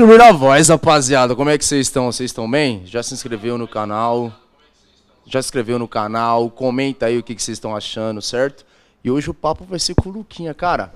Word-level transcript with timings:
Subir 0.00 0.16
na 0.16 0.32
voz, 0.32 0.70
rapaziada. 0.70 1.36
Como 1.36 1.50
é 1.50 1.58
que 1.58 1.64
vocês 1.64 1.86
estão? 1.86 2.10
Vocês 2.10 2.30
estão 2.30 2.50
bem? 2.50 2.80
Já 2.86 3.02
se 3.02 3.12
inscreveu 3.12 3.58
no 3.58 3.68
canal? 3.68 4.32
Já 5.26 5.42
se 5.42 5.48
inscreveu 5.48 5.78
no 5.78 5.86
canal? 5.86 6.48
Comenta 6.48 7.04
aí 7.04 7.18
o 7.18 7.22
que, 7.22 7.34
que 7.34 7.42
vocês 7.42 7.56
estão 7.56 7.76
achando, 7.76 8.22
certo? 8.22 8.64
E 9.04 9.10
hoje 9.10 9.28
o 9.28 9.34
papo 9.34 9.62
vai 9.62 9.78
ser 9.78 9.94
com 9.94 10.08
o 10.08 10.12
Luquinha, 10.12 10.54
cara. 10.54 10.90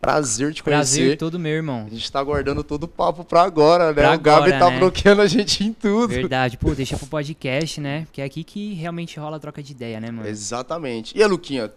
Prazer 0.00 0.52
te 0.52 0.64
conhecer. 0.64 0.96
Prazer 0.98 1.18
todo 1.18 1.38
meu, 1.38 1.52
irmão. 1.52 1.86
A 1.86 1.90
gente 1.94 2.10
tá 2.10 2.18
aguardando 2.18 2.64
todo 2.64 2.82
o 2.82 2.88
papo 2.88 3.22
pra 3.22 3.42
agora, 3.42 3.92
né? 3.92 3.92
Pra 3.92 4.14
o 4.16 4.18
Gabi 4.18 4.50
agora, 4.50 4.58
tá 4.58 4.70
né? 4.72 4.78
bloqueando 4.80 5.22
a 5.22 5.28
gente 5.28 5.62
em 5.62 5.72
tudo. 5.72 6.08
Verdade. 6.08 6.56
Pô, 6.56 6.74
deixa 6.74 6.96
pro 6.98 7.06
podcast, 7.06 7.80
né? 7.80 8.06
Porque 8.06 8.20
é 8.20 8.24
aqui 8.24 8.42
que 8.42 8.74
realmente 8.74 9.20
rola 9.20 9.36
a 9.36 9.40
troca 9.40 9.62
de 9.62 9.70
ideia, 9.70 10.00
né, 10.00 10.10
mano? 10.10 10.28
Exatamente. 10.28 11.16
E 11.16 11.22
a 11.22 11.28
Luquinha? 11.28 11.72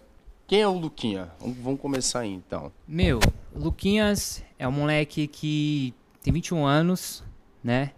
Quem 0.48 0.62
é 0.62 0.68
o 0.68 0.80
Luquinha? 0.80 1.30
Vamos 1.40 1.58
vamos 1.60 1.80
começar 1.80 2.22
aí, 2.22 2.34
então. 2.34 2.72
Meu, 2.88 3.20
Luquinhas 3.56 4.42
é 4.58 4.68
um 4.68 4.72
moleque 4.72 5.28
que 5.28 5.94
tem 6.24 6.34
21 6.34 6.66
anos, 6.66 7.24
né? 7.64 7.92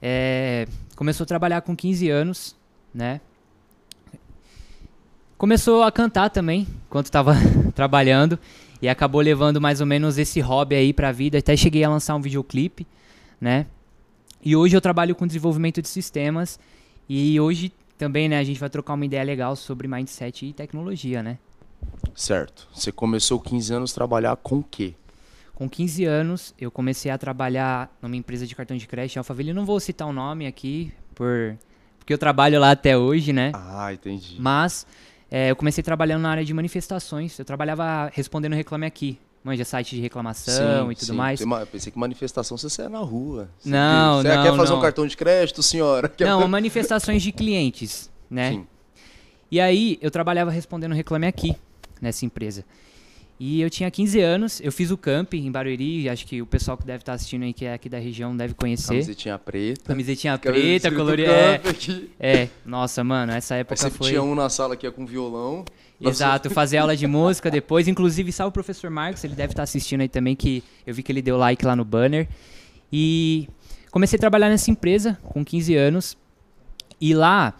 É, 0.00 0.66
começou 0.96 1.24
a 1.24 1.26
trabalhar 1.26 1.60
com 1.60 1.76
15 1.76 2.08
anos, 2.08 2.56
né? 2.94 3.20
Começou 5.36 5.82
a 5.82 5.92
cantar 5.92 6.30
também, 6.30 6.66
enquanto 6.86 7.10
tava 7.10 7.34
trabalhando. 7.74 8.38
E 8.80 8.88
acabou 8.88 9.20
levando 9.20 9.60
mais 9.60 9.80
ou 9.80 9.86
menos 9.86 10.18
esse 10.18 10.40
hobby 10.40 10.76
aí 10.76 10.92
pra 10.92 11.10
vida. 11.12 11.38
Até 11.38 11.56
cheguei 11.56 11.82
a 11.82 11.90
lançar 11.90 12.14
um 12.14 12.20
videoclipe, 12.20 12.86
né? 13.40 13.66
E 14.44 14.54
hoje 14.54 14.76
eu 14.76 14.80
trabalho 14.80 15.14
com 15.14 15.26
desenvolvimento 15.26 15.82
de 15.82 15.88
sistemas. 15.88 16.58
E 17.08 17.40
hoje 17.40 17.72
também, 17.96 18.28
né, 18.28 18.38
a 18.38 18.44
gente 18.44 18.60
vai 18.60 18.70
trocar 18.70 18.94
uma 18.94 19.04
ideia 19.04 19.22
legal 19.24 19.56
sobre 19.56 19.88
mindset 19.88 20.46
e 20.46 20.52
tecnologia, 20.52 21.22
né? 21.22 21.38
Certo. 22.14 22.68
Você 22.72 22.92
começou 22.92 23.40
15 23.40 23.74
anos 23.74 23.92
a 23.92 23.94
trabalhar 23.94 24.36
com 24.36 24.58
o 24.58 24.64
quê? 24.64 24.94
Com 25.58 25.68
15 25.68 26.04
anos, 26.04 26.54
eu 26.60 26.70
comecei 26.70 27.10
a 27.10 27.18
trabalhar 27.18 27.90
numa 28.00 28.14
empresa 28.14 28.46
de 28.46 28.54
cartão 28.54 28.76
de 28.76 28.86
crédito 28.86 29.16
Alphaville. 29.18 29.48
Eu 29.48 29.56
não 29.56 29.64
vou 29.66 29.80
citar 29.80 30.06
o 30.06 30.12
nome 30.12 30.46
aqui, 30.46 30.92
por... 31.16 31.56
porque 31.98 32.12
eu 32.12 32.18
trabalho 32.18 32.60
lá 32.60 32.70
até 32.70 32.96
hoje, 32.96 33.32
né? 33.32 33.50
Ah, 33.52 33.92
entendi. 33.92 34.36
Mas 34.38 34.86
é, 35.28 35.50
eu 35.50 35.56
comecei 35.56 35.82
trabalhando 35.82 36.22
na 36.22 36.30
área 36.30 36.44
de 36.44 36.54
manifestações. 36.54 37.36
Eu 37.36 37.44
trabalhava 37.44 38.08
respondendo 38.14 38.52
Reclame 38.52 38.86
Aqui. 38.86 39.18
Manja 39.42 39.64
site 39.64 39.96
de 39.96 40.00
reclamação 40.00 40.92
e 40.92 40.94
tudo 40.94 41.14
mais. 41.14 41.38
Tem 41.40 41.46
uma- 41.46 41.60
eu 41.60 41.66
pensei 41.66 41.90
que 41.90 41.98
manifestação 41.98 42.56
você 42.56 42.70
saia 42.70 42.88
na 42.88 42.98
rua. 43.00 43.48
Você- 43.58 43.68
Não, 43.68 44.22
você 44.22 44.28
não, 44.28 44.42
quer 44.44 44.56
fazer 44.56 44.70
não. 44.70 44.78
um 44.78 44.82
cartão 44.82 45.06
de 45.08 45.16
crédito, 45.16 45.60
senhora? 45.62 46.08
Quer- 46.08 46.26
Não, 46.26 46.46
manifestações 46.46 47.20
de 47.20 47.32
clientes, 47.32 48.08
né? 48.30 48.52
Sim. 48.52 48.66
E 49.50 49.60
aí 49.60 49.98
eu 50.00 50.10
trabalhava 50.10 50.50
respondendo 50.52 50.92
Reclame 50.94 51.26
Aqui 51.26 51.56
nessa 52.00 52.24
empresa. 52.24 52.64
E 53.40 53.60
eu 53.60 53.70
tinha 53.70 53.88
15 53.88 54.20
anos, 54.20 54.60
eu 54.60 54.72
fiz 54.72 54.90
o 54.90 54.96
camp 54.96 55.34
em 55.34 55.50
Barueri, 55.50 56.08
acho 56.08 56.26
que 56.26 56.42
o 56.42 56.46
pessoal 56.46 56.76
que 56.76 56.84
deve 56.84 57.02
estar 57.02 57.12
assistindo 57.12 57.44
aí, 57.44 57.52
que 57.52 57.64
é 57.64 57.72
aqui 57.72 57.88
da 57.88 57.98
região, 57.98 58.36
deve 58.36 58.52
conhecer. 58.54 58.88
Camisetinha 58.88 59.38
preta. 59.38 59.80
Camisetinha 59.84 60.38
preta, 60.38 60.90
colorida. 60.90 61.30
É, 61.30 61.60
é, 62.18 62.48
nossa, 62.66 63.04
mano, 63.04 63.32
essa 63.32 63.54
Aí 63.54 63.60
época 63.60 63.76
sempre 63.76 63.98
foi. 63.98 64.08
tinha 64.08 64.22
um 64.22 64.34
na 64.34 64.48
sala 64.48 64.76
que 64.76 64.84
ia 64.86 64.90
com 64.90 65.06
violão. 65.06 65.64
Exato, 66.00 66.50
fazer 66.50 66.78
aula 66.78 66.96
de 66.96 67.06
música 67.06 67.48
depois. 67.48 67.86
Inclusive, 67.86 68.32
salve 68.32 68.50
o 68.50 68.52
professor 68.52 68.90
Marcos, 68.90 69.22
ele 69.22 69.34
deve 69.34 69.52
estar 69.52 69.62
assistindo 69.62 70.00
aí 70.00 70.08
também, 70.08 70.34
que 70.34 70.64
eu 70.84 70.92
vi 70.92 71.04
que 71.04 71.12
ele 71.12 71.22
deu 71.22 71.36
like 71.36 71.64
lá 71.64 71.76
no 71.76 71.84
banner. 71.84 72.28
E 72.92 73.48
comecei 73.92 74.16
a 74.16 74.20
trabalhar 74.20 74.48
nessa 74.48 74.70
empresa 74.70 75.16
com 75.22 75.44
15 75.44 75.76
anos. 75.76 76.16
E 77.00 77.14
lá, 77.14 77.54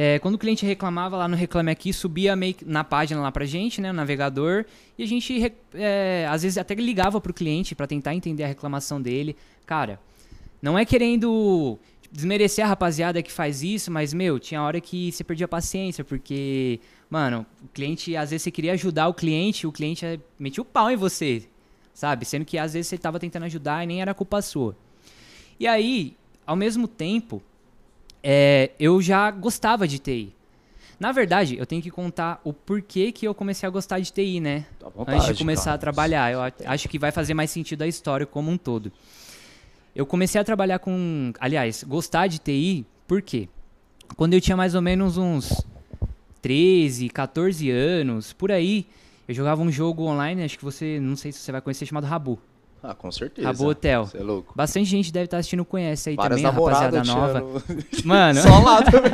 é, 0.00 0.16
quando 0.20 0.36
o 0.36 0.38
cliente 0.38 0.64
reclamava 0.64 1.16
lá 1.16 1.26
no 1.26 1.34
Reclame 1.34 1.72
Aqui, 1.72 1.92
subia 1.92 2.36
meio 2.36 2.54
na 2.64 2.84
página 2.84 3.20
lá 3.20 3.32
pra 3.32 3.44
gente, 3.44 3.80
né, 3.80 3.90
no 3.90 3.96
navegador. 3.96 4.64
E 4.96 5.02
a 5.02 5.06
gente, 5.08 5.52
é, 5.74 6.24
às 6.30 6.44
vezes, 6.44 6.56
até 6.56 6.72
ligava 6.76 7.20
pro 7.20 7.34
cliente 7.34 7.74
pra 7.74 7.84
tentar 7.84 8.14
entender 8.14 8.44
a 8.44 8.46
reclamação 8.46 9.02
dele. 9.02 9.34
Cara, 9.66 9.98
não 10.62 10.78
é 10.78 10.84
querendo 10.84 11.76
desmerecer 12.12 12.64
a 12.64 12.68
rapaziada 12.68 13.20
que 13.24 13.32
faz 13.32 13.64
isso, 13.64 13.90
mas, 13.90 14.14
meu, 14.14 14.38
tinha 14.38 14.62
hora 14.62 14.80
que 14.80 15.10
você 15.10 15.24
perdia 15.24 15.46
a 15.46 15.48
paciência, 15.48 16.04
porque, 16.04 16.78
mano, 17.10 17.44
o 17.64 17.66
cliente, 17.66 18.14
às 18.14 18.30
vezes 18.30 18.44
você 18.44 18.52
queria 18.52 18.74
ajudar 18.74 19.08
o 19.08 19.14
cliente, 19.14 19.66
o 19.66 19.72
cliente 19.72 20.06
eh, 20.06 20.20
metia 20.38 20.62
o 20.62 20.64
pau 20.64 20.92
em 20.92 20.96
você, 20.96 21.42
sabe? 21.92 22.24
Sendo 22.24 22.44
que 22.44 22.56
às 22.56 22.74
vezes 22.74 22.86
você 22.86 22.98
tava 22.98 23.18
tentando 23.18 23.46
ajudar 23.46 23.82
e 23.82 23.88
nem 23.88 24.00
era 24.00 24.14
culpa 24.14 24.40
sua. 24.42 24.76
E 25.58 25.66
aí, 25.66 26.16
ao 26.46 26.54
mesmo 26.54 26.86
tempo, 26.86 27.42
é, 28.22 28.70
eu 28.78 29.00
já 29.00 29.30
gostava 29.30 29.86
de 29.86 29.98
TI. 29.98 30.34
Na 30.98 31.12
verdade, 31.12 31.56
eu 31.56 31.64
tenho 31.64 31.80
que 31.80 31.90
contar 31.90 32.40
o 32.42 32.52
porquê 32.52 33.12
que 33.12 33.26
eu 33.26 33.32
comecei 33.32 33.66
a 33.66 33.70
gostar 33.70 34.00
de 34.00 34.12
TI, 34.12 34.40
né? 34.40 34.66
Tá 34.80 34.88
vontade, 34.88 35.18
Antes 35.18 35.36
de 35.36 35.44
começar 35.44 35.64
cara. 35.64 35.76
a 35.76 35.78
trabalhar. 35.78 36.32
Eu 36.32 36.40
acho 36.66 36.88
que 36.88 36.98
vai 36.98 37.12
fazer 37.12 37.34
mais 37.34 37.50
sentido 37.50 37.82
a 37.82 37.86
história 37.86 38.26
como 38.26 38.50
um 38.50 38.58
todo. 38.58 38.90
Eu 39.94 40.04
comecei 40.04 40.40
a 40.40 40.44
trabalhar 40.44 40.80
com. 40.80 41.32
Aliás, 41.38 41.84
gostar 41.84 42.26
de 42.26 42.38
TI, 42.38 42.84
por 43.06 43.22
quê? 43.22 43.48
Quando 44.16 44.34
eu 44.34 44.40
tinha 44.40 44.56
mais 44.56 44.74
ou 44.74 44.82
menos 44.82 45.16
uns 45.16 45.64
13, 46.42 47.08
14 47.10 47.70
anos, 47.70 48.32
por 48.32 48.50
aí, 48.50 48.86
eu 49.28 49.34
jogava 49.34 49.62
um 49.62 49.70
jogo 49.70 50.04
online, 50.04 50.42
acho 50.42 50.58
que 50.58 50.64
você. 50.64 50.98
Não 50.98 51.14
sei 51.14 51.30
se 51.30 51.38
você 51.38 51.52
vai 51.52 51.60
conhecer, 51.60 51.86
chamado 51.86 52.04
Rabu. 52.04 52.40
Ah, 52.82 52.94
com 52.94 53.10
certeza. 53.10 53.48
Rabu 53.48 53.66
Hotel. 53.66 54.06
Você 54.06 54.18
é 54.18 54.22
louco. 54.22 54.52
Bastante 54.54 54.88
gente 54.88 55.12
deve 55.12 55.24
estar 55.24 55.38
assistindo 55.38 55.64
conhece 55.64 56.10
aí 56.10 56.16
Várias 56.16 56.40
também, 56.40 56.46
a 56.46 56.64
rapaziada 56.64 57.04
nova. 57.04 57.62
Mano, 58.04 58.40
Só 58.40 58.58
lá 58.60 58.82
também. 58.82 59.12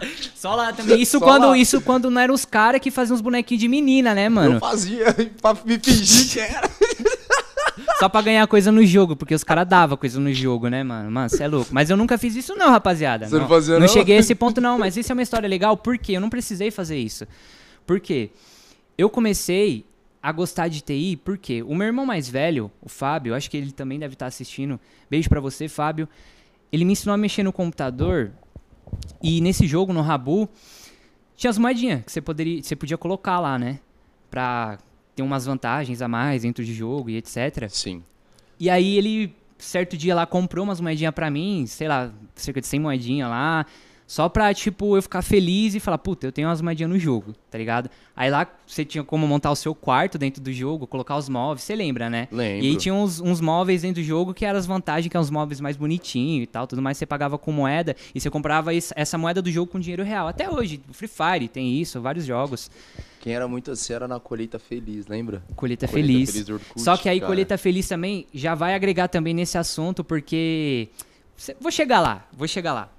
só 0.34 0.54
lá 0.54 0.72
também. 0.72 1.00
Isso 1.00 1.18
Só 1.18 1.24
quando, 1.24 1.48
lá. 1.48 1.58
isso 1.58 1.80
quando 1.80 2.10
não 2.10 2.20
eram 2.20 2.34
os 2.34 2.44
caras 2.44 2.80
que 2.80 2.90
faziam 2.90 3.14
uns 3.14 3.20
bonequinhos 3.20 3.60
de 3.60 3.68
menina, 3.68 4.14
né, 4.14 4.28
mano? 4.28 4.56
Eu 4.56 4.60
fazia 4.60 5.14
pra 5.40 5.56
me 5.64 5.78
fingir 5.78 6.32
que 6.32 6.40
era. 6.40 6.70
Só 7.98 8.08
pra 8.08 8.20
ganhar 8.22 8.46
coisa 8.46 8.70
no 8.70 8.84
jogo, 8.84 9.16
porque 9.16 9.34
os 9.34 9.42
caras 9.42 9.66
davam 9.66 9.96
coisa 9.96 10.20
no 10.20 10.32
jogo, 10.32 10.68
né, 10.68 10.82
mano? 10.82 11.10
Mano, 11.10 11.28
você 11.28 11.44
é 11.44 11.48
louco. 11.48 11.70
Mas 11.72 11.90
eu 11.90 11.96
nunca 11.96 12.18
fiz 12.18 12.36
isso 12.36 12.54
não, 12.54 12.70
rapaziada. 12.70 13.26
Você 13.26 13.38
não 13.38 13.48
fazia, 13.48 13.78
não? 13.78 13.88
cheguei 13.88 14.16
a 14.16 14.20
esse 14.20 14.34
ponto 14.34 14.60
não, 14.60 14.78
mas 14.78 14.96
isso 14.96 15.10
é 15.10 15.14
uma 15.14 15.22
história 15.22 15.48
legal, 15.48 15.76
por 15.76 15.96
quê? 15.96 16.12
Eu 16.12 16.20
não 16.20 16.28
precisei 16.28 16.70
fazer 16.70 16.98
isso. 16.98 17.26
Por 17.86 18.00
quê? 18.00 18.30
Eu 18.96 19.08
comecei 19.08 19.84
a 20.24 20.32
gostar 20.32 20.68
de 20.68 20.80
TI, 20.80 21.20
porque 21.22 21.62
o 21.62 21.74
meu 21.74 21.86
irmão 21.86 22.06
mais 22.06 22.26
velho, 22.30 22.70
o 22.80 22.88
Fábio, 22.88 23.34
acho 23.34 23.50
que 23.50 23.58
ele 23.58 23.70
também 23.70 23.98
deve 23.98 24.14
estar 24.14 24.24
assistindo. 24.24 24.80
Beijo 25.10 25.28
pra 25.28 25.38
você, 25.38 25.68
Fábio. 25.68 26.08
Ele 26.72 26.82
me 26.86 26.94
ensinou 26.94 27.12
a 27.12 27.18
mexer 27.18 27.42
no 27.42 27.52
computador 27.52 28.32
e 29.22 29.42
nesse 29.42 29.66
jogo, 29.66 29.92
no 29.92 30.00
Rabu, 30.00 30.48
tinha 31.36 31.50
as 31.50 31.58
moedinhas 31.58 32.04
que 32.06 32.10
você, 32.10 32.22
poderia, 32.22 32.62
você 32.62 32.74
podia 32.74 32.96
colocar 32.96 33.38
lá, 33.38 33.58
né? 33.58 33.80
Pra 34.30 34.78
ter 35.14 35.22
umas 35.22 35.44
vantagens 35.44 36.00
a 36.00 36.08
mais 36.08 36.40
dentro 36.40 36.64
de 36.64 36.72
jogo 36.72 37.10
e 37.10 37.18
etc. 37.18 37.68
Sim. 37.68 38.02
E 38.58 38.70
aí 38.70 38.96
ele, 38.96 39.36
certo 39.58 39.94
dia 39.94 40.14
lá, 40.14 40.24
comprou 40.24 40.64
umas 40.64 40.80
moedinhas 40.80 41.12
pra 41.12 41.30
mim, 41.30 41.66
sei 41.66 41.86
lá, 41.86 42.10
cerca 42.34 42.62
de 42.62 42.66
100 42.66 42.80
moedinhas 42.80 43.28
lá, 43.28 43.66
só 44.06 44.28
pra, 44.28 44.52
tipo, 44.52 44.96
eu 44.96 45.00
ficar 45.02 45.22
feliz 45.22 45.74
e 45.74 45.80
falar, 45.80 45.96
puta, 45.96 46.26
eu 46.26 46.32
tenho 46.32 46.46
umas 46.46 46.60
moedinhas 46.60 46.90
no 46.92 46.98
jogo, 46.98 47.34
tá 47.50 47.56
ligado? 47.56 47.88
Aí 48.14 48.30
lá 48.30 48.46
você 48.66 48.84
tinha 48.84 49.02
como 49.02 49.26
montar 49.26 49.50
o 49.50 49.56
seu 49.56 49.74
quarto 49.74 50.18
dentro 50.18 50.42
do 50.42 50.52
jogo, 50.52 50.86
colocar 50.86 51.16
os 51.16 51.26
móveis, 51.28 51.62
você 51.62 51.74
lembra, 51.74 52.10
né? 52.10 52.28
Lembro. 52.30 52.64
E 52.66 52.68
aí 52.70 52.76
tinha 52.76 52.94
uns, 52.94 53.18
uns 53.18 53.40
móveis 53.40 53.80
dentro 53.82 54.02
do 54.02 54.04
jogo 54.06 54.34
que 54.34 54.44
eram 54.44 54.58
as 54.58 54.66
vantagens, 54.66 55.10
que 55.10 55.16
eram 55.16 55.22
os 55.24 55.30
móveis 55.30 55.58
mais 55.58 55.76
bonitinhos 55.76 56.42
e 56.44 56.46
tal, 56.46 56.66
tudo 56.66 56.82
mais, 56.82 56.98
você 56.98 57.06
pagava 57.06 57.38
com 57.38 57.50
moeda 57.50 57.96
e 58.14 58.20
você 58.20 58.28
comprava 58.28 58.74
es- 58.74 58.92
essa 58.94 59.16
moeda 59.16 59.40
do 59.40 59.50
jogo 59.50 59.72
com 59.72 59.80
dinheiro 59.80 60.02
real. 60.04 60.28
Até 60.28 60.50
hoje, 60.50 60.80
Free 60.92 61.08
Fire 61.08 61.48
tem 61.48 61.80
isso, 61.80 61.98
vários 62.00 62.26
jogos. 62.26 62.70
Quem 63.20 63.32
era 63.34 63.48
muito 63.48 63.70
assim 63.70 63.94
era 63.94 64.06
na 64.06 64.20
colheita 64.20 64.58
feliz, 64.58 65.06
lembra? 65.06 65.42
Colheita, 65.56 65.88
Colheita 65.88 65.88
Feliz. 65.88 66.30
Feliz 66.30 66.48
Orkut, 66.50 66.80
Só 66.82 66.94
que 66.98 67.08
aí 67.08 67.20
cara. 67.20 67.30
Colheita 67.32 67.56
Feliz 67.56 67.88
também 67.88 68.26
já 68.34 68.54
vai 68.54 68.74
agregar 68.74 69.08
também 69.08 69.32
nesse 69.32 69.56
assunto, 69.56 70.04
porque. 70.04 70.88
Vou 71.58 71.72
chegar 71.72 72.00
lá, 72.00 72.28
vou 72.32 72.46
chegar 72.46 72.74
lá. 72.74 72.90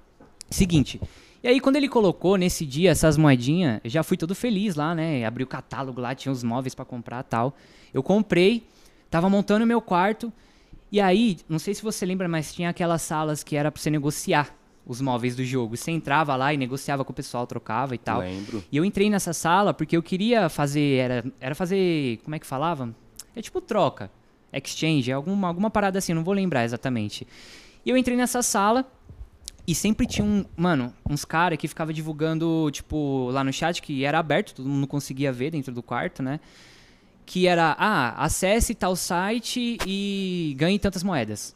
Seguinte. 0.50 1.00
E 1.42 1.48
aí, 1.48 1.60
quando 1.60 1.76
ele 1.76 1.88
colocou 1.88 2.36
nesse 2.36 2.66
dia 2.66 2.90
essas 2.90 3.16
moedinhas, 3.16 3.80
eu 3.84 3.90
já 3.90 4.02
fui 4.02 4.16
todo 4.16 4.34
feliz 4.34 4.74
lá, 4.74 4.94
né? 4.94 5.24
Abri 5.24 5.44
o 5.44 5.46
catálogo 5.46 6.00
lá, 6.00 6.14
tinha 6.14 6.32
os 6.32 6.42
móveis 6.42 6.74
pra 6.74 6.84
comprar 6.84 7.20
e 7.20 7.28
tal. 7.28 7.56
Eu 7.94 8.02
comprei, 8.02 8.66
tava 9.10 9.28
montando 9.30 9.66
meu 9.66 9.80
quarto. 9.80 10.32
E 10.90 11.00
aí, 11.00 11.38
não 11.48 11.58
sei 11.58 11.74
se 11.74 11.82
você 11.82 12.06
lembra, 12.06 12.28
mas 12.28 12.52
tinha 12.52 12.70
aquelas 12.70 13.02
salas 13.02 13.42
que 13.42 13.56
era 13.56 13.70
pra 13.70 13.80
você 13.80 13.90
negociar 13.90 14.54
os 14.86 15.00
móveis 15.00 15.34
do 15.34 15.44
jogo. 15.44 15.76
Você 15.76 15.90
entrava 15.90 16.34
lá 16.36 16.54
e 16.54 16.56
negociava 16.56 17.04
com 17.04 17.12
o 17.12 17.14
pessoal, 17.14 17.46
trocava 17.46 17.94
e 17.94 17.98
tal. 17.98 18.20
Lembro. 18.20 18.64
E 18.70 18.76
eu 18.76 18.84
entrei 18.84 19.10
nessa 19.10 19.32
sala 19.32 19.74
porque 19.74 19.96
eu 19.96 20.02
queria 20.02 20.48
fazer. 20.48 20.98
Era, 20.98 21.24
era 21.40 21.54
fazer. 21.54 22.18
Como 22.24 22.34
é 22.34 22.38
que 22.38 22.46
falava? 22.46 22.94
É 23.34 23.42
tipo 23.42 23.60
troca. 23.60 24.10
Exchange, 24.52 25.12
alguma, 25.12 25.48
alguma 25.48 25.70
parada 25.70 25.98
assim, 25.98 26.14
não 26.14 26.24
vou 26.24 26.32
lembrar 26.32 26.64
exatamente. 26.64 27.26
E 27.84 27.90
eu 27.90 27.96
entrei 27.96 28.16
nessa 28.16 28.42
sala 28.42 28.86
e 29.66 29.74
sempre 29.74 30.06
tinha 30.06 30.24
um. 30.24 30.44
Mano, 30.56 30.92
uns 31.08 31.24
caras 31.24 31.58
que 31.58 31.66
ficava 31.68 31.92
divulgando, 31.92 32.70
tipo, 32.72 33.30
lá 33.30 33.42
no 33.42 33.52
chat, 33.52 33.82
que 33.82 34.04
era 34.04 34.18
aberto, 34.18 34.54
todo 34.54 34.68
mundo 34.68 34.86
conseguia 34.86 35.32
ver 35.32 35.50
dentro 35.50 35.72
do 35.72 35.82
quarto, 35.82 36.22
né? 36.22 36.38
Que 37.24 37.46
era, 37.48 37.74
ah, 37.78 38.22
acesse 38.24 38.74
tal 38.74 38.94
site 38.94 39.76
e 39.86 40.54
ganhe 40.56 40.78
tantas 40.78 41.02
moedas. 41.02 41.54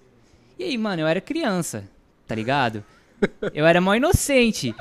E 0.59 0.65
aí, 0.65 0.77
mano, 0.77 1.03
eu 1.03 1.07
era 1.07 1.21
criança, 1.21 1.85
tá 2.27 2.35
ligado? 2.35 2.85
Eu 3.55 3.67
era 3.67 3.81
mó 3.81 3.95
inocente. 3.95 4.75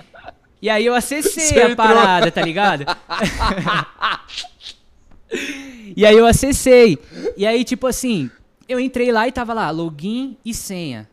E 0.62 0.70
aí 0.70 0.86
eu 0.86 0.96
acessei 0.96 1.48
Você 1.48 1.60
a 1.60 1.70
entrou. 1.70 1.76
parada, 1.76 2.32
tá 2.32 2.42
ligado? 2.42 2.86
e 5.96 6.06
aí 6.06 6.18
eu 6.18 6.26
acessei. 6.26 6.98
E 7.38 7.46
aí, 7.46 7.64
tipo 7.64 7.88
assim, 7.88 8.30
eu 8.68 8.80
entrei 8.80 9.12
lá 9.12 9.28
e 9.28 9.32
tava 9.32 9.54
lá, 9.54 9.70
login 9.70 10.38
e 10.44 10.54
senha. 10.54 11.08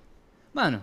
Mano. 0.54 0.82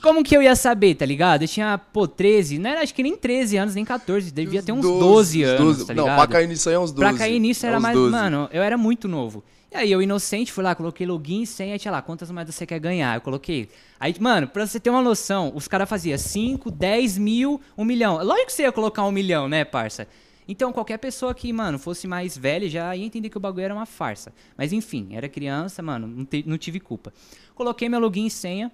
Como 0.00 0.22
que 0.22 0.36
eu 0.36 0.42
ia 0.42 0.54
saber, 0.54 0.94
tá 0.94 1.04
ligado? 1.04 1.42
Eu 1.42 1.48
tinha, 1.48 1.76
pô, 1.78 2.06
13, 2.06 2.58
não 2.58 2.70
era 2.70 2.82
acho 2.82 2.94
que 2.94 3.02
nem 3.02 3.16
13 3.16 3.56
anos, 3.56 3.74
nem 3.74 3.84
14, 3.84 4.30
devia 4.30 4.62
ter 4.62 4.72
uns 4.72 4.82
12, 4.82 5.42
anos, 5.42 5.60
12, 5.60 5.86
tá 5.86 5.92
ligado? 5.92 6.08
Não, 6.08 6.16
pra 6.16 6.26
cair 6.26 6.46
nisso 6.46 6.68
aí 6.68 6.74
é 6.74 6.78
uns 6.78 6.92
12. 6.92 7.10
Pra 7.10 7.18
cair 7.18 7.38
nisso 7.38 7.66
era 7.66 7.76
é 7.76 7.80
mais, 7.80 7.96
12. 7.96 8.10
mano, 8.10 8.48
eu 8.52 8.62
era 8.62 8.78
muito 8.78 9.08
novo. 9.08 9.42
E 9.70 9.76
aí 9.76 9.92
eu 9.92 10.00
inocente 10.00 10.50
fui 10.50 10.64
lá, 10.64 10.74
coloquei 10.74 11.06
login, 11.06 11.44
senha, 11.44 11.78
tinha 11.78 11.92
lá, 11.92 12.00
quantas 12.00 12.30
moedas 12.30 12.54
você 12.54 12.64
quer 12.64 12.78
ganhar? 12.78 13.16
Eu 13.16 13.20
coloquei. 13.20 13.68
Aí, 14.00 14.14
mano, 14.18 14.46
pra 14.48 14.66
você 14.66 14.80
ter 14.80 14.88
uma 14.88 15.02
noção, 15.02 15.52
os 15.54 15.68
caras 15.68 15.88
faziam 15.88 16.16
5, 16.16 16.70
10 16.70 17.18
mil, 17.18 17.60
1 17.76 17.84
milhão. 17.84 18.16
Lógico 18.22 18.46
que 18.46 18.52
você 18.52 18.62
ia 18.62 18.72
colocar 18.72 19.04
1 19.04 19.12
milhão, 19.12 19.46
né, 19.46 19.64
parça? 19.64 20.08
Então, 20.48 20.72
qualquer 20.72 20.96
pessoa 20.96 21.34
que, 21.34 21.52
mano, 21.52 21.78
fosse 21.78 22.08
mais 22.08 22.36
velha 22.36 22.66
já 22.70 22.96
ia 22.96 23.04
entender 23.04 23.28
que 23.28 23.36
o 23.36 23.40
bagulho 23.40 23.64
era 23.64 23.74
uma 23.74 23.84
farsa. 23.84 24.32
Mas 24.56 24.72
enfim, 24.72 25.08
era 25.12 25.28
criança, 25.28 25.82
mano, 25.82 26.06
não, 26.06 26.24
te, 26.24 26.42
não 26.46 26.56
tive 26.56 26.80
culpa. 26.80 27.12
Coloquei 27.54 27.90
meu 27.90 28.00
login 28.00 28.24
e 28.24 28.30
senha. 28.30 28.72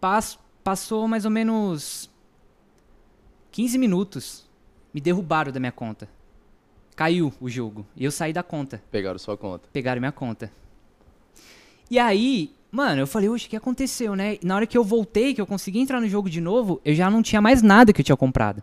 Passo, 0.00 0.38
passou 0.64 1.06
mais 1.06 1.24
ou 1.24 1.30
menos 1.30 2.10
15 3.52 3.78
minutos. 3.78 4.48
Me 4.92 5.00
derrubaram 5.00 5.52
da 5.52 5.60
minha 5.60 5.72
conta. 5.72 6.08
Caiu 6.96 7.32
o 7.40 7.48
jogo. 7.48 7.86
E 7.96 8.04
eu 8.04 8.10
saí 8.10 8.32
da 8.32 8.42
conta. 8.42 8.82
Pegaram 8.90 9.18
sua 9.18 9.36
conta. 9.36 9.68
Pegaram 9.72 10.00
minha 10.00 10.12
conta. 10.12 10.50
E 11.90 11.98
aí, 11.98 12.52
mano, 12.70 13.02
eu 13.02 13.06
falei, 13.06 13.28
oxe, 13.28 13.46
o 13.46 13.50
que 13.50 13.56
aconteceu, 13.56 14.14
né? 14.14 14.38
Na 14.42 14.56
hora 14.56 14.66
que 14.66 14.76
eu 14.76 14.84
voltei, 14.84 15.34
que 15.34 15.40
eu 15.40 15.46
consegui 15.46 15.80
entrar 15.80 16.00
no 16.00 16.08
jogo 16.08 16.30
de 16.30 16.40
novo, 16.40 16.80
eu 16.84 16.94
já 16.94 17.10
não 17.10 17.22
tinha 17.22 17.40
mais 17.40 17.62
nada 17.62 17.92
que 17.92 18.00
eu 18.00 18.04
tinha 18.04 18.16
comprado. 18.16 18.62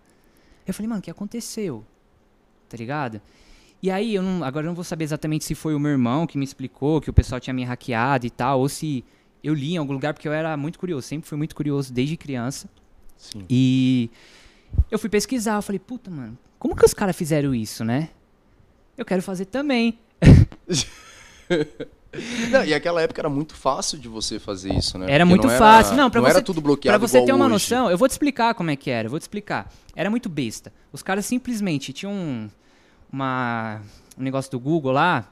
Eu 0.66 0.74
falei, 0.74 0.88
mano, 0.88 1.00
o 1.00 1.04
que 1.04 1.12
aconteceu? 1.12 1.86
Tá 2.69 2.78
ligado? 2.78 3.22
E 3.81 3.92
aí, 3.92 4.16
eu 4.16 4.24
não, 4.24 4.44
agora 4.44 4.66
eu 4.66 4.69
não 4.69 4.75
vou 4.75 4.83
saber 4.83 5.04
exatamente 5.04 5.45
se 5.45 5.54
foi 5.56 5.75
o 5.75 5.80
meu 5.80 5.92
irmão 5.92 6.25
que 6.25 6.38
me 6.38 6.44
explicou 6.44 7.00
que 7.00 7.10
o 7.10 7.13
pessoal 7.13 7.40
tinha 7.40 7.54
me 7.54 7.63
hackeado 7.63 8.25
e 8.25 8.30
tal, 8.30 8.60
ou 8.60 8.69
se 8.69 9.04
eu 9.47 9.53
li 9.53 9.75
em 9.75 9.77
algum 9.77 9.94
lugar, 9.94 10.13
porque 10.13 10.27
eu 10.27 10.33
era 10.33 10.57
muito 10.57 10.77
curioso, 10.77 11.07
sempre 11.07 11.27
fui 11.29 11.38
muito 11.38 11.55
curioso 11.55 11.94
desde 11.94 12.17
criança. 12.17 12.69
Sim. 13.15 13.45
E 13.49 14.09
eu 14.91 14.99
fui 14.99 15.09
pesquisar, 15.09 15.55
eu 15.55 15.61
falei, 15.61 15.79
puta, 15.79 16.11
mano, 16.11 16.38
como 16.59 16.75
que 16.75 16.83
os 16.83 16.94
caras 16.94 17.15
fizeram 17.15 17.55
isso, 17.55 17.85
né? 17.85 18.09
Eu 18.97 19.05
quero 19.05 19.21
fazer 19.21 19.45
também. 19.45 19.99
Não, 22.51 22.65
e 22.65 22.73
aquela 22.73 23.01
época 23.01 23.21
era 23.21 23.29
muito 23.29 23.53
fácil 23.53 23.97
de 23.97 24.09
você 24.09 24.38
fazer 24.38 24.73
isso, 24.73 24.97
né? 24.97 25.05
Era 25.09 25.23
Porque 25.23 25.29
muito 25.29 25.47
não 25.47 25.57
fácil. 25.57 25.94
Era, 25.94 26.01
não, 26.01 26.09
pra 26.09 26.19
não 26.19 26.27
você, 26.27 26.38
era 26.38 26.44
tudo 26.44 26.59
bloqueado 26.59 26.97
Pra 26.97 27.07
você 27.07 27.23
ter 27.23 27.31
uma 27.31 27.45
hoje. 27.45 27.53
noção, 27.53 27.91
eu 27.91 27.97
vou 27.97 28.07
te 28.07 28.11
explicar 28.11 28.55
como 28.55 28.71
é 28.71 28.75
que 28.75 28.89
era. 28.89 29.05
Eu 29.05 29.11
vou 29.11 29.19
te 29.19 29.23
explicar. 29.23 29.71
Era 29.95 30.09
muito 30.09 30.27
besta. 30.27 30.73
Os 30.91 31.03
caras 31.03 31.25
simplesmente 31.25 31.94
tinham 31.94 32.11
um, 32.11 32.49
uma, 33.11 33.81
um 34.17 34.23
negócio 34.23 34.49
do 34.49 34.59
Google 34.59 34.94
lá 34.94 35.31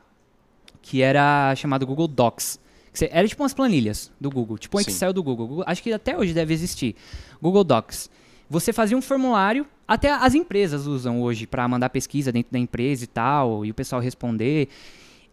que 0.82 1.02
era 1.02 1.56
chamado 1.56 1.88
Google 1.88 2.08
Docs. 2.08 2.60
Era 3.04 3.28
tipo 3.28 3.42
umas 3.44 3.54
planilhas 3.54 4.12
do 4.20 4.30
Google, 4.30 4.58
tipo 4.58 4.78
um 4.78 4.82
Sim. 4.82 4.90
Excel 4.90 5.14
do 5.14 5.24
Google. 5.24 5.64
Acho 5.66 5.82
que 5.82 5.92
até 5.92 6.18
hoje 6.18 6.34
deve 6.34 6.54
existir. 6.54 6.96
Google 7.42 7.64
Docs. 7.64 8.10
Você 8.50 8.72
fazia 8.72 8.96
um 8.96 9.02
formulário, 9.02 9.66
até 9.88 10.12
as 10.12 10.36
empresas 10.36 10.86
usam 10.86 11.22
hoje 11.22 11.48
para 11.48 11.68
mandar 11.68 11.90
pesquisa 11.90 12.32
dentro 12.32 12.52
da 12.52 12.60
empresa 12.60 13.04
e 13.04 13.08
tal, 13.08 13.66
e 13.66 13.72
o 13.72 13.74
pessoal 13.74 14.02
responder. 14.02 14.70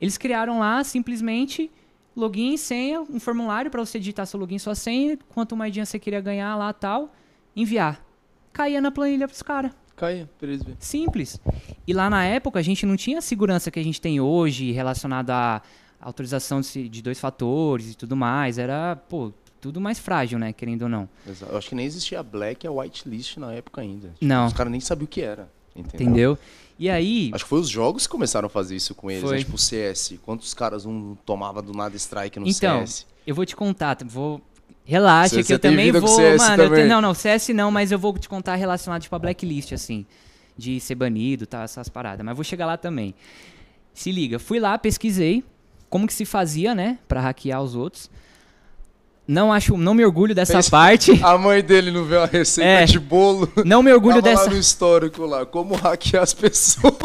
Eles 0.00 0.16
criaram 0.16 0.58
lá 0.58 0.82
simplesmente 0.82 1.70
login 2.16 2.56
senha, 2.56 3.02
um 3.02 3.20
formulário 3.20 3.70
para 3.70 3.84
você 3.84 3.98
digitar 3.98 4.26
seu 4.26 4.40
login 4.40 4.58
sua 4.58 4.74
senha, 4.74 5.18
quanto 5.28 5.56
moedinha 5.56 5.84
você 5.84 5.98
queria 5.98 6.20
ganhar 6.20 6.56
lá 6.56 6.72
tal, 6.72 7.12
enviar. 7.54 8.04
Caía 8.52 8.80
na 8.80 8.90
planilha 8.90 9.28
pros 9.28 9.42
caras. 9.42 9.72
Caía. 9.96 10.28
Simples. 10.78 11.40
E 11.86 11.92
lá 11.92 12.08
na 12.10 12.24
época 12.24 12.58
a 12.58 12.62
gente 12.62 12.84
não 12.84 12.96
tinha 12.96 13.18
a 13.18 13.22
segurança 13.22 13.70
que 13.70 13.78
a 13.78 13.84
gente 13.84 14.00
tem 14.00 14.20
hoje 14.20 14.72
relacionada 14.72 15.34
à 15.34 15.62
autorização 16.02 16.60
de, 16.60 16.88
de 16.88 17.00
dois 17.00 17.18
fatores 17.18 17.92
e 17.92 17.94
tudo 17.94 18.16
mais. 18.16 18.58
Era, 18.58 18.96
pô, 18.96 19.32
tudo 19.60 19.80
mais 19.80 19.98
frágil, 19.98 20.38
né? 20.38 20.52
Querendo 20.52 20.82
ou 20.82 20.88
não. 20.88 21.08
Exato. 21.26 21.52
Eu 21.52 21.56
acho 21.56 21.68
que 21.68 21.74
nem 21.74 21.86
existia 21.86 22.20
a 22.20 22.22
Black 22.22 22.66
e 22.66 22.68
a 22.68 22.72
Whitelist 22.72 23.38
na 23.38 23.54
época 23.54 23.80
ainda. 23.80 24.08
Tipo, 24.08 24.24
não. 24.24 24.46
Os 24.46 24.52
caras 24.52 24.70
nem 24.70 24.80
sabiam 24.80 25.04
o 25.04 25.08
que 25.08 25.22
era. 25.22 25.48
Entendeu? 25.74 26.00
entendeu? 26.00 26.38
E 26.78 26.90
aí. 26.90 27.30
Acho 27.32 27.44
que 27.44 27.48
foi 27.48 27.60
os 27.60 27.68
jogos 27.68 28.06
que 28.06 28.10
começaram 28.10 28.46
a 28.46 28.50
fazer 28.50 28.74
isso 28.74 28.94
com 28.94 29.10
eles. 29.10 29.30
Né? 29.30 29.38
Tipo 29.38 29.54
o 29.54 29.58
CS. 29.58 30.14
Quantos 30.22 30.52
caras 30.52 30.84
um 30.84 31.14
tomava 31.24 31.62
do 31.62 31.72
nada 31.72 31.96
strike 31.96 32.40
no 32.40 32.46
então, 32.46 32.80
CS? 32.80 33.06
Eu 33.24 33.34
vou 33.34 33.46
te 33.46 33.54
contar, 33.54 33.96
vou. 34.04 34.42
Relaxa, 34.84 35.36
você, 35.36 35.44
que 35.44 35.52
eu 35.52 35.60
também 35.60 35.92
vou. 35.92 36.18
mano, 36.36 36.56
também. 36.56 36.70
Tenho, 36.70 36.88
não, 36.88 37.00
não, 37.00 37.14
CS 37.14 37.50
não, 37.50 37.70
mas 37.70 37.92
eu 37.92 37.98
vou 38.00 38.18
te 38.18 38.28
contar 38.28 38.56
relacionado 38.56 39.00
tipo 39.00 39.14
a 39.14 39.18
blacklist, 39.18 39.72
assim. 39.72 40.04
De 40.58 40.80
ser 40.80 40.96
banido, 40.96 41.46
tá? 41.46 41.62
Essas 41.62 41.88
paradas. 41.88 42.26
Mas 42.26 42.34
vou 42.34 42.42
chegar 42.42 42.66
lá 42.66 42.76
também. 42.76 43.14
Se 43.94 44.10
liga, 44.10 44.40
fui 44.40 44.58
lá, 44.58 44.76
pesquisei 44.76 45.44
como 45.92 46.06
que 46.06 46.14
se 46.14 46.24
fazia, 46.24 46.74
né? 46.74 46.98
Pra 47.06 47.20
hackear 47.20 47.62
os 47.62 47.74
outros. 47.74 48.10
Não 49.28 49.52
acho, 49.52 49.76
não 49.76 49.92
me 49.92 50.02
orgulho 50.02 50.34
dessa 50.34 50.54
Pensa, 50.54 50.70
parte. 50.70 51.12
A 51.22 51.36
mãe 51.36 51.62
dele 51.62 51.90
não 51.90 52.06
vê 52.06 52.16
a 52.16 52.24
receita 52.24 52.66
é, 52.66 52.84
de 52.86 52.98
bolo. 52.98 53.46
Não 53.62 53.82
me 53.82 53.92
orgulho 53.92 54.22
dessa. 54.22 54.44
lá 54.44 54.50
no 54.50 54.56
histórico 54.56 55.26
lá, 55.26 55.44
como 55.44 55.74
hackear 55.74 56.22
as 56.22 56.32
pessoas. 56.32 56.96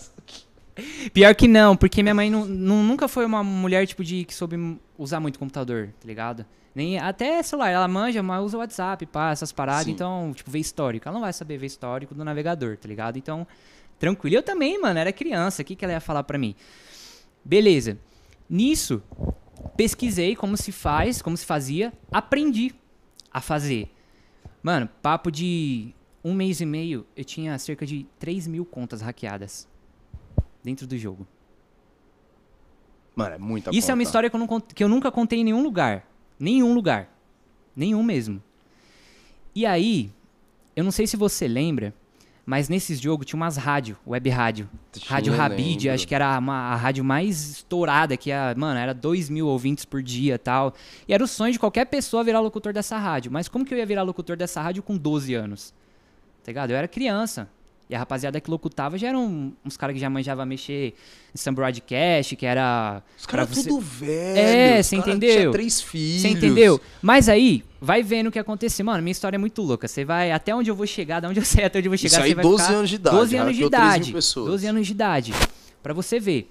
Pior 1.12 1.34
que 1.34 1.46
não, 1.46 1.76
porque 1.76 2.02
minha 2.02 2.14
mãe 2.14 2.30
não, 2.30 2.46
não, 2.46 2.82
nunca 2.82 3.06
foi 3.06 3.26
uma 3.26 3.44
mulher 3.44 3.86
tipo 3.86 4.02
de 4.02 4.24
que 4.24 4.34
soube 4.34 4.78
usar 4.96 5.20
muito 5.20 5.38
computador, 5.38 5.90
tá 6.00 6.06
ligado? 6.06 6.46
Nem 6.74 6.98
até 6.98 7.42
celular, 7.42 7.68
ela 7.68 7.86
manja, 7.86 8.22
mas 8.22 8.42
usa 8.42 8.56
o 8.56 8.60
WhatsApp, 8.60 9.04
pá, 9.06 9.30
essas 9.30 9.52
paradas, 9.52 9.84
Sim. 9.84 9.92
então, 9.92 10.32
tipo, 10.34 10.50
ver 10.50 10.58
histórico. 10.58 11.06
Ela 11.06 11.14
não 11.14 11.20
vai 11.20 11.34
saber 11.34 11.58
ver 11.58 11.66
histórico 11.66 12.14
do 12.14 12.24
navegador, 12.24 12.78
tá 12.78 12.88
ligado? 12.88 13.18
Então, 13.18 13.46
tranquilo. 13.98 14.36
Eu 14.36 14.42
também, 14.42 14.80
mano, 14.80 14.98
era 14.98 15.12
criança, 15.12 15.60
o 15.60 15.64
que 15.66 15.76
que 15.76 15.84
ela 15.84 15.92
ia 15.92 16.00
falar 16.00 16.24
pra 16.24 16.38
mim? 16.38 16.56
Beleza. 17.44 17.98
Nisso, 18.48 19.02
pesquisei 19.76 20.34
como 20.34 20.56
se 20.56 20.72
faz, 20.72 21.20
como 21.20 21.36
se 21.36 21.44
fazia, 21.44 21.92
aprendi 22.10 22.74
a 23.30 23.40
fazer. 23.40 23.90
Mano, 24.62 24.88
papo 25.02 25.30
de 25.30 25.94
um 26.24 26.32
mês 26.32 26.60
e 26.60 26.66
meio, 26.66 27.06
eu 27.14 27.24
tinha 27.24 27.58
cerca 27.58 27.84
de 27.84 28.06
3 28.18 28.46
mil 28.46 28.64
contas 28.64 29.00
hackeadas 29.02 29.68
dentro 30.62 30.86
do 30.86 30.96
jogo. 30.96 31.26
Mano, 33.14 33.34
é 33.34 33.38
muita 33.38 33.70
Isso 33.70 33.80
conta. 33.82 33.92
é 33.92 33.94
uma 33.94 34.02
história 34.02 34.30
que 34.30 34.36
eu, 34.36 34.40
não, 34.40 34.60
que 34.60 34.82
eu 34.82 34.88
nunca 34.88 35.12
contei 35.12 35.40
em 35.40 35.44
nenhum 35.44 35.62
lugar. 35.62 36.08
Nenhum 36.38 36.74
lugar. 36.74 37.08
Nenhum 37.76 38.02
mesmo. 38.02 38.42
E 39.54 39.64
aí, 39.66 40.10
eu 40.74 40.82
não 40.82 40.90
sei 40.90 41.06
se 41.06 41.16
você 41.16 41.46
lembra, 41.46 41.94
mas 42.46 42.68
nesses 42.68 43.00
jogos 43.00 43.26
tinha 43.26 43.36
umas 43.36 43.56
rádio, 43.56 43.96
web 44.06 44.28
rádio. 44.28 44.68
Rádio 45.06 45.32
Rabid, 45.34 45.88
acho 45.88 46.06
que 46.06 46.14
era 46.14 46.38
uma, 46.38 46.72
a 46.72 46.76
rádio 46.76 47.02
mais 47.02 47.50
estourada, 47.50 48.16
que 48.16 48.30
era, 48.30 48.54
mano, 48.58 48.78
era 48.78 48.92
2 48.92 49.30
mil 49.30 49.46
ouvintes 49.46 49.84
por 49.84 50.02
dia 50.02 50.38
tal. 50.38 50.74
E 51.08 51.14
era 51.14 51.24
o 51.24 51.26
sonho 51.26 51.52
de 51.52 51.58
qualquer 51.58 51.86
pessoa 51.86 52.22
virar 52.22 52.40
locutor 52.40 52.72
dessa 52.72 52.98
rádio. 52.98 53.32
Mas 53.32 53.48
como 53.48 53.64
que 53.64 53.72
eu 53.72 53.78
ia 53.78 53.86
virar 53.86 54.02
locutor 54.02 54.36
dessa 54.36 54.60
rádio 54.60 54.82
com 54.82 54.96
12 54.96 55.34
anos? 55.34 55.72
Tá 56.42 56.50
ligado? 56.50 56.70
Eu 56.70 56.76
era 56.76 56.86
criança. 56.86 57.48
E 57.88 57.94
a 57.94 57.98
rapaziada 57.98 58.40
que 58.40 58.50
locutava 58.50 58.96
já 58.96 59.08
eram 59.08 59.52
uns 59.64 59.76
caras 59.76 59.92
que 59.92 60.00
já 60.00 60.08
manjavam 60.08 60.46
mexer 60.46 60.94
em 61.34 61.38
Sam 61.38 61.52
Broadcast, 61.52 62.34
que 62.34 62.46
era. 62.46 63.02
Os 63.18 63.26
caras 63.26 63.50
você... 63.50 63.68
tudo 63.68 63.80
velho. 63.80 64.38
É, 64.38 64.82
você 64.82 64.96
entendeu? 64.96 65.36
Tinha 65.36 65.52
três 65.52 65.82
filhos. 65.82 66.22
Você 66.22 66.28
entendeu? 66.28 66.80
Mas 67.02 67.28
aí, 67.28 67.62
vai 67.78 68.02
vendo 68.02 68.28
o 68.28 68.32
que 68.32 68.38
aconteceu. 68.38 68.86
Mano, 68.86 69.02
minha 69.02 69.12
história 69.12 69.36
é 69.36 69.38
muito 69.38 69.60
louca. 69.60 69.86
Você 69.86 70.02
vai 70.02 70.32
até 70.32 70.54
onde 70.54 70.70
eu 70.70 70.74
vou 70.74 70.86
chegar, 70.86 71.20
de 71.20 71.26
onde 71.26 71.40
eu 71.40 71.44
sei 71.46 71.64
até 71.64 71.78
onde 71.78 71.88
eu 71.88 71.90
vou 71.90 71.98
chegar. 71.98 72.16
Isso 72.16 72.22
aí, 72.22 72.34
você 72.34 72.42
12 72.42 72.72
anos 72.72 72.88
de 72.88 72.96
idade. 72.96 73.16
12 73.16 73.36
anos 73.36 73.56
de 73.56 73.64
idade. 73.64 74.12
12 74.12 74.66
anos 74.66 74.86
de 74.86 74.92
idade. 74.92 75.34
Pra 75.82 75.92
você 75.92 76.18
ver. 76.18 76.50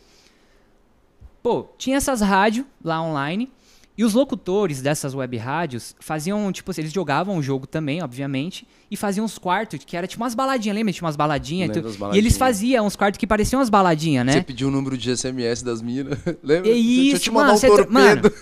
Pô, 1.42 1.68
tinha 1.78 1.98
essas 1.98 2.22
rádios 2.22 2.66
lá 2.84 3.02
online. 3.02 3.52
E 3.96 4.04
os 4.04 4.16
locutores 4.16 4.82
dessas 4.82 5.14
web 5.14 5.38
rádios 5.38 5.96
faziam, 6.00 6.52
tipo 6.52 6.72
assim, 6.72 6.82
eles 6.82 6.92
jogavam 6.92 7.38
o 7.38 7.44
jogo 7.44 7.68
também, 7.68 8.02
obviamente, 8.02 8.68
e 8.90 8.98
faziam 8.98 9.24
uns 9.24 9.38
quartos, 9.38 9.80
que 9.86 9.96
era 9.96 10.08
tipo 10.08 10.24
umas 10.24 10.34
baladinhas, 10.34 10.76
lembra? 10.76 10.92
Tinha 10.92 11.06
umas 11.06 11.16
baladinhas. 11.16 11.72
Tu... 11.72 11.82
baladinhas. 11.82 12.16
E 12.16 12.18
eles 12.18 12.36
faziam 12.36 12.88
uns 12.88 12.96
quartos 12.96 13.20
que 13.20 13.28
pareciam 13.28 13.60
umas 13.60 13.70
baladinhas, 13.70 14.26
né? 14.26 14.34
Você 14.34 14.42
pediu 14.42 14.70
o 14.70 14.72
número 14.72 14.98
de 14.98 15.16
SMS 15.16 15.62
das 15.62 15.80
minas, 15.80 16.18
lembra? 16.42 16.72
É 16.72 16.74
isso, 16.74 17.02
Deixa 17.02 17.16
eu 17.16 17.20
te 17.20 17.32
mandar 17.32 17.54
mano, 17.54 17.74
um 17.74 17.76
torpedo. 17.76 18.34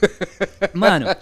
Mano, 0.73 1.03
mano, 1.05 1.15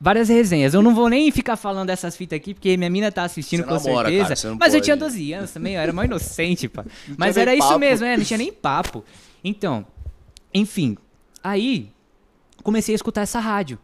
várias 0.00 0.28
resenhas. 0.28 0.72
Eu 0.72 0.80
não 0.80 0.94
vou 0.94 1.08
nem 1.08 1.28
ficar 1.32 1.56
falando 1.56 1.88
dessas 1.88 2.16
fitas 2.16 2.36
aqui, 2.36 2.54
porque 2.54 2.76
minha 2.76 2.90
mina 2.90 3.10
tá 3.10 3.24
assistindo 3.24 3.64
você 3.64 3.88
com 3.88 3.88
namora, 3.88 4.08
certeza. 4.08 4.36
Cara, 4.36 4.54
mas 4.54 4.68
pode. 4.68 4.76
eu 4.76 4.80
tinha 4.82 4.96
12 4.96 5.32
anos 5.32 5.50
também, 5.50 5.74
eu 5.74 5.80
era 5.80 5.92
mais 5.92 6.08
inocente, 6.08 6.68
pá. 6.68 6.84
Mas 7.18 7.36
era 7.36 7.52
isso 7.52 7.76
mesmo, 7.76 8.06
é, 8.06 8.16
não 8.16 8.24
tinha 8.24 8.38
nem 8.38 8.52
papo. 8.52 9.04
Então, 9.42 9.84
enfim, 10.54 10.96
aí 11.42 11.93
comecei 12.64 12.94
a 12.94 12.96
escutar 12.96 13.20
essa 13.20 13.38
rádio. 13.38 13.78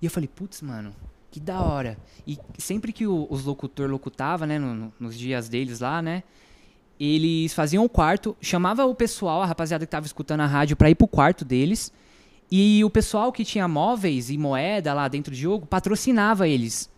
E 0.00 0.04
eu 0.04 0.10
falei, 0.10 0.28
putz, 0.28 0.62
mano, 0.62 0.94
que 1.30 1.40
da 1.40 1.60
hora. 1.60 1.98
E 2.24 2.38
sempre 2.58 2.92
que 2.92 3.06
o, 3.06 3.26
os 3.28 3.44
locutor 3.44 3.90
locutava, 3.90 4.46
né, 4.46 4.58
no, 4.58 4.74
no, 4.74 4.92
nos 5.00 5.18
dias 5.18 5.48
deles 5.48 5.80
lá, 5.80 6.00
né, 6.00 6.22
eles 7.00 7.52
faziam 7.52 7.84
o 7.84 7.88
quarto, 7.88 8.36
chamava 8.40 8.84
o 8.86 8.94
pessoal, 8.94 9.42
a 9.42 9.46
rapaziada 9.46 9.84
que 9.84 9.90
tava 9.90 10.06
escutando 10.06 10.40
a 10.40 10.46
rádio 10.46 10.76
pra 10.76 10.88
ir 10.88 10.94
pro 10.94 11.08
quarto 11.08 11.44
deles. 11.44 11.92
E 12.50 12.84
o 12.84 12.90
pessoal 12.90 13.32
que 13.32 13.44
tinha 13.44 13.66
móveis 13.66 14.30
e 14.30 14.38
moeda 14.38 14.94
lá 14.94 15.08
dentro 15.08 15.32
do 15.32 15.36
jogo 15.36 15.66
patrocinava 15.66 16.46
eles. 16.46 16.88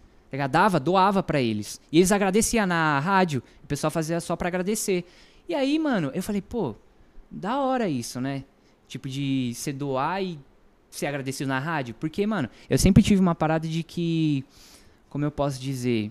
Dava, 0.51 0.79
doava 0.79 1.23
para 1.23 1.41
eles. 1.41 1.81
E 1.91 1.99
eles 1.99 2.13
agradeciam 2.13 2.67
na 2.67 3.01
rádio. 3.01 3.43
O 3.65 3.67
pessoal 3.67 3.91
fazia 3.91 4.21
só 4.21 4.37
para 4.37 4.49
agradecer. 4.49 5.07
E 5.49 5.55
aí, 5.55 5.79
mano, 5.79 6.11
eu 6.15 6.23
falei, 6.23 6.43
pô, 6.43 6.75
da 7.31 7.59
hora 7.59 7.89
isso, 7.89 8.21
né? 8.21 8.45
Tipo, 8.87 9.09
de 9.09 9.53
você 9.55 9.73
doar 9.73 10.23
e 10.23 10.39
ser 10.91 11.07
agradecido 11.07 11.49
na 11.49 11.59
rádio. 11.59 11.95
Porque, 11.95 12.27
mano, 12.27 12.49
eu 12.69 12.79
sempre 12.79 13.03
tive 13.03 13.21
uma 13.21 13.35
parada 13.35 13.67
de 13.67 13.83
que. 13.83 14.45
Como 15.09 15.25
eu 15.25 15.31
posso 15.31 15.61
dizer? 15.61 16.11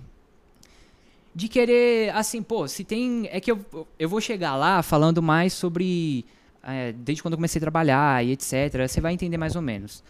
De 1.34 1.48
querer, 1.48 2.16
assim, 2.16 2.42
pô, 2.42 2.68
se 2.68 2.84
tem. 2.84 3.28
É 3.32 3.40
que 3.40 3.52
eu, 3.52 3.64
eu 4.00 4.10
vou 4.10 4.20
chegar 4.20 4.56
lá 4.56 4.82
falando 4.82 5.22
mais 5.22 5.54
sobre. 5.54 6.26
é, 6.64 6.92
desde 6.92 7.22
quando 7.22 7.34
eu 7.34 7.38
comecei 7.38 7.60
a 7.60 7.62
trabalhar 7.62 8.26
e 8.26 8.32
etc. 8.32 8.88
Você 8.88 9.00
vai 9.00 9.14
entender 9.14 9.38
mais 9.38 9.56
ou 9.56 9.62
menos. 9.62 10.04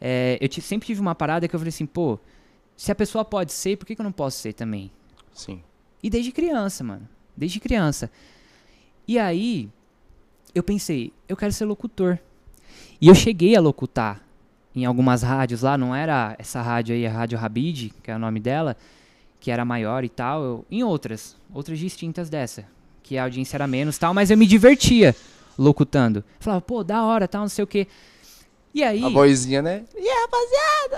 É, 0.00 0.36
eu 0.40 0.50
sempre 0.60 0.86
tive 0.86 1.00
uma 1.00 1.14
parada 1.14 1.48
que 1.48 1.54
eu 1.54 1.58
falei 1.58 1.70
assim, 1.70 1.86
pô, 1.86 2.18
se 2.76 2.92
a 2.92 2.94
pessoa 2.94 3.24
pode 3.24 3.52
ser, 3.52 3.76
por 3.78 3.86
que, 3.86 3.94
que 3.94 4.00
eu 4.00 4.04
não 4.04 4.12
posso 4.12 4.38
ser 4.38 4.52
também? 4.52 4.90
Sim. 5.32 5.62
E 6.02 6.10
desde 6.10 6.30
criança, 6.32 6.84
mano. 6.84 7.08
Desde 7.36 7.58
criança. 7.58 8.10
E 9.08 9.18
aí, 9.18 9.70
eu 10.54 10.62
pensei, 10.62 11.12
eu 11.28 11.36
quero 11.36 11.52
ser 11.52 11.64
locutor. 11.64 12.18
E 13.04 13.08
eu 13.08 13.14
cheguei 13.14 13.54
a 13.56 13.60
locutar 13.60 14.20
em 14.74 14.84
algumas 14.84 15.22
rádios 15.22 15.62
lá, 15.62 15.76
não 15.78 15.94
era 15.94 16.34
essa 16.38 16.60
rádio 16.62 16.94
aí, 16.94 17.06
a 17.06 17.12
Rádio 17.12 17.38
Rabid, 17.38 17.92
que 18.02 18.10
é 18.10 18.16
o 18.16 18.18
nome 18.18 18.40
dela, 18.40 18.76
que 19.38 19.50
era 19.50 19.64
maior 19.64 20.04
e 20.04 20.08
tal, 20.08 20.42
eu- 20.42 20.64
em 20.70 20.82
outras, 20.82 21.36
outras 21.52 21.78
distintas 21.78 22.28
dessa, 22.30 22.64
que 23.02 23.16
a 23.18 23.24
audiência 23.24 23.56
era 23.56 23.66
menos 23.66 23.96
e 23.96 24.00
tal, 24.00 24.14
mas 24.14 24.30
eu 24.30 24.36
me 24.38 24.46
divertia 24.46 25.14
locutando. 25.58 26.24
Falava, 26.40 26.60
pô, 26.62 26.82
da 26.82 27.02
hora, 27.04 27.28
tal, 27.28 27.42
não 27.42 27.48
sei 27.48 27.62
o 27.62 27.66
quê. 27.66 27.86
E 28.74 28.82
aí, 28.82 29.04
A 29.04 29.08
vozinha, 29.10 29.62
né? 29.62 29.84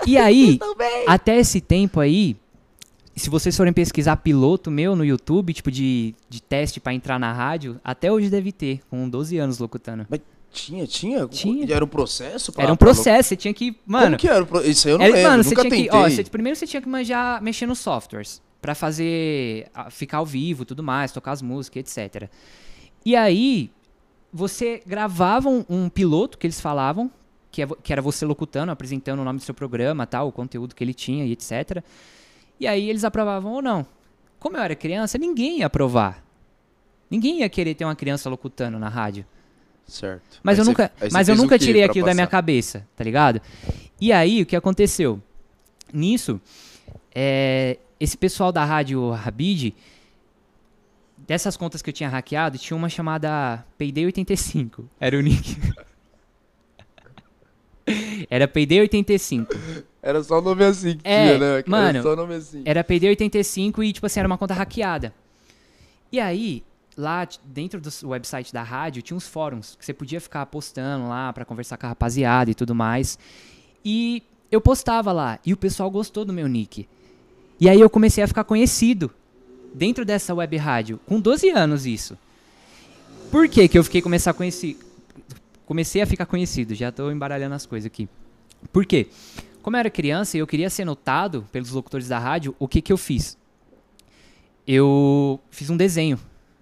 e 0.07 0.17
aí, 0.17 0.57
Também. 0.59 1.03
até 1.07 1.37
esse 1.37 1.61
tempo 1.61 1.99
aí, 1.99 2.35
se 3.15 3.29
vocês 3.29 3.55
forem 3.55 3.73
pesquisar 3.73 4.15
piloto 4.17 4.71
meu 4.71 4.95
no 4.95 5.03
YouTube, 5.05 5.53
tipo 5.53 5.69
de, 5.69 6.15
de 6.29 6.41
teste 6.41 6.79
pra 6.79 6.93
entrar 6.93 7.19
na 7.19 7.31
rádio, 7.33 7.79
até 7.83 8.11
hoje 8.11 8.29
deve 8.29 8.51
ter, 8.51 8.79
com 8.89 9.07
12 9.07 9.37
anos 9.37 9.59
locutando. 9.59 10.07
Tinha, 10.51 10.87
tinha? 10.87 11.27
Tinha. 11.27 11.65
E 11.65 11.71
Era 11.71 11.83
um 11.85 11.87
processo? 11.87 12.51
Pra, 12.51 12.63
Era 12.63 12.73
um 12.73 12.75
pra 12.75 12.87
processo, 12.87 13.29
você 13.29 13.35
tinha 13.35 13.53
que. 13.53 13.77
Mano, 13.85 14.05
Como 14.05 14.17
que 14.17 14.27
era? 14.27 14.67
Isso 14.67 14.87
aí 14.87 14.93
eu 14.93 14.97
não 14.97 15.05
era- 15.05 15.13
lembro, 15.15 15.31
mano, 15.31 15.43
você 15.43 15.49
nunca 15.49 15.61
tinha 15.61 15.71
tentei. 15.71 15.89
que. 15.89 15.95
Ó, 15.95 16.09
você- 16.09 16.23
primeiro 16.23 16.57
você 16.57 16.65
tinha 16.67 16.81
que 16.81 16.89
manjar, 16.89 17.41
mexer 17.41 17.65
nos 17.65 17.79
softwares. 17.79 18.41
Pra 18.61 18.73
fazer. 18.73 19.67
ficar 19.91 20.17
ao 20.17 20.25
vivo 20.25 20.65
tudo 20.65 20.81
mais, 20.83 21.11
tocar 21.11 21.31
as 21.31 21.41
músicas, 21.41 21.97
etc. 21.97 22.27
E 23.05 23.15
aí, 23.15 23.69
você 24.33 24.81
gravava 24.85 25.47
um, 25.47 25.63
um 25.69 25.89
piloto 25.89 26.37
que 26.37 26.47
eles 26.47 26.59
falavam, 26.59 27.09
que, 27.51 27.61
é 27.61 27.67
que 27.83 27.93
era 27.93 28.01
você 28.01 28.25
locutando, 28.25 28.71
apresentando 28.71 29.19
o 29.19 29.23
nome 29.23 29.37
do 29.39 29.45
seu 29.45 29.53
programa, 29.53 30.07
tal, 30.07 30.27
o 30.27 30.31
conteúdo 30.31 30.73
que 30.75 30.83
ele 30.83 30.93
tinha 30.93 31.23
e 31.25 31.31
etc. 31.31 31.83
E 32.59 32.65
aí 32.67 32.89
eles 32.89 33.03
aprovavam 33.03 33.53
ou 33.53 33.61
não. 33.61 33.85
Como 34.39 34.57
eu 34.57 34.61
era 34.61 34.75
criança, 34.75 35.17
ninguém 35.17 35.59
ia 35.59 35.67
aprovar. 35.67 36.23
Ninguém 37.09 37.39
ia 37.41 37.49
querer 37.49 37.75
ter 37.75 37.85
uma 37.85 37.95
criança 37.95 38.29
locutando 38.29 38.77
na 38.79 38.89
rádio. 38.89 39.25
Certo. 39.87 40.39
Mas 40.43 40.55
Aí 40.55 40.59
eu 40.59 40.65
você- 40.65 40.69
nunca, 40.71 40.91
mas 41.11 41.29
eu 41.29 41.35
nunca 41.35 41.57
tirei 41.57 41.83
aquilo 41.83 42.05
da 42.05 42.13
minha 42.13 42.27
passar? 42.27 42.37
cabeça, 42.37 42.87
tá 42.95 43.03
ligado? 43.03 43.41
E 43.99 44.11
aí, 44.11 44.41
o 44.41 44.45
que 44.45 44.55
aconteceu? 44.55 45.21
Nisso, 45.93 46.41
é, 47.15 47.77
esse 47.99 48.17
pessoal 48.17 48.51
da 48.51 48.65
rádio 48.65 49.09
Rabid, 49.11 49.73
dessas 51.17 51.55
contas 51.55 51.81
que 51.81 51.89
eu 51.89 51.93
tinha 51.93 52.09
hackeado, 52.09 52.57
tinha 52.57 52.75
uma 52.75 52.89
chamada 52.89 53.63
Payday85. 53.79 54.83
Era 54.99 55.17
o 55.17 55.21
nick. 55.21 55.57
Era 58.29 58.47
Payday85. 58.47 59.47
Era 60.01 60.23
só 60.23 60.41
nome 60.41 60.63
assim 60.63 60.97
que 60.97 61.07
É, 61.07 61.37
tinha, 61.37 61.55
né? 61.57 61.63
mano, 61.65 61.89
Era 61.89 62.01
só 62.01 62.15
nome 62.15 62.35
assim. 62.35 62.61
Era 62.65 62.83
PD85 62.83 63.83
e, 63.83 63.93
tipo 63.93 64.05
assim, 64.05 64.19
era 64.19 64.27
uma 64.27 64.37
conta 64.37 64.53
hackeada. 64.53 65.13
E 66.11 66.19
aí, 66.19 66.63
lá 66.97 67.27
dentro 67.45 67.79
do 67.79 67.89
website 68.09 68.51
da 68.51 68.63
rádio, 68.63 69.03
tinha 69.03 69.15
uns 69.15 69.27
fóruns 69.27 69.75
que 69.75 69.85
você 69.85 69.93
podia 69.93 70.19
ficar 70.19 70.45
postando 70.47 71.07
lá 71.07 71.31
pra 71.31 71.45
conversar 71.45 71.77
com 71.77 71.85
a 71.85 71.89
rapaziada 71.89 72.49
e 72.49 72.55
tudo 72.55 72.73
mais. 72.73 73.19
E 73.85 74.23
eu 74.51 74.59
postava 74.59 75.11
lá, 75.11 75.39
e 75.45 75.53
o 75.53 75.57
pessoal 75.57 75.91
gostou 75.91 76.25
do 76.25 76.33
meu 76.33 76.47
nick. 76.47 76.87
E 77.59 77.69
aí 77.69 77.79
eu 77.79 77.89
comecei 77.89 78.23
a 78.23 78.27
ficar 78.27 78.43
conhecido 78.43 79.11
dentro 79.73 80.03
dessa 80.03 80.33
web 80.33 80.57
rádio, 80.57 80.99
com 81.05 81.19
12 81.19 81.49
anos 81.49 81.85
isso. 81.85 82.17
Por 83.29 83.47
que 83.47 83.67
que 83.67 83.77
eu 83.77 83.83
fiquei 83.83 84.01
começar 84.01 84.31
a 84.31 84.33
conhecer, 84.33 84.77
comecei 85.65 86.01
a 86.01 86.05
ficar 86.07 86.25
conhecido? 86.25 86.73
Já 86.73 86.91
tô 86.91 87.11
embaralhando 87.11 87.53
as 87.55 87.65
coisas 87.65 87.85
aqui. 87.85 88.09
Por 88.71 88.85
quê? 88.85 89.07
Como 89.61 89.75
eu 89.75 89.79
era 89.79 89.89
criança 89.89 90.37
e 90.37 90.39
eu 90.39 90.47
queria 90.47 90.69
ser 90.69 90.85
notado 90.85 91.45
pelos 91.51 91.71
locutores 91.71 92.07
da 92.07 92.17
rádio, 92.17 92.55
o 92.57 92.67
que 92.67 92.81
que 92.81 92.91
eu 92.91 92.97
fiz? 92.97 93.37
Eu 94.65 95.39
fiz 95.51 95.69
um 95.69 95.77
desenho 95.77 96.17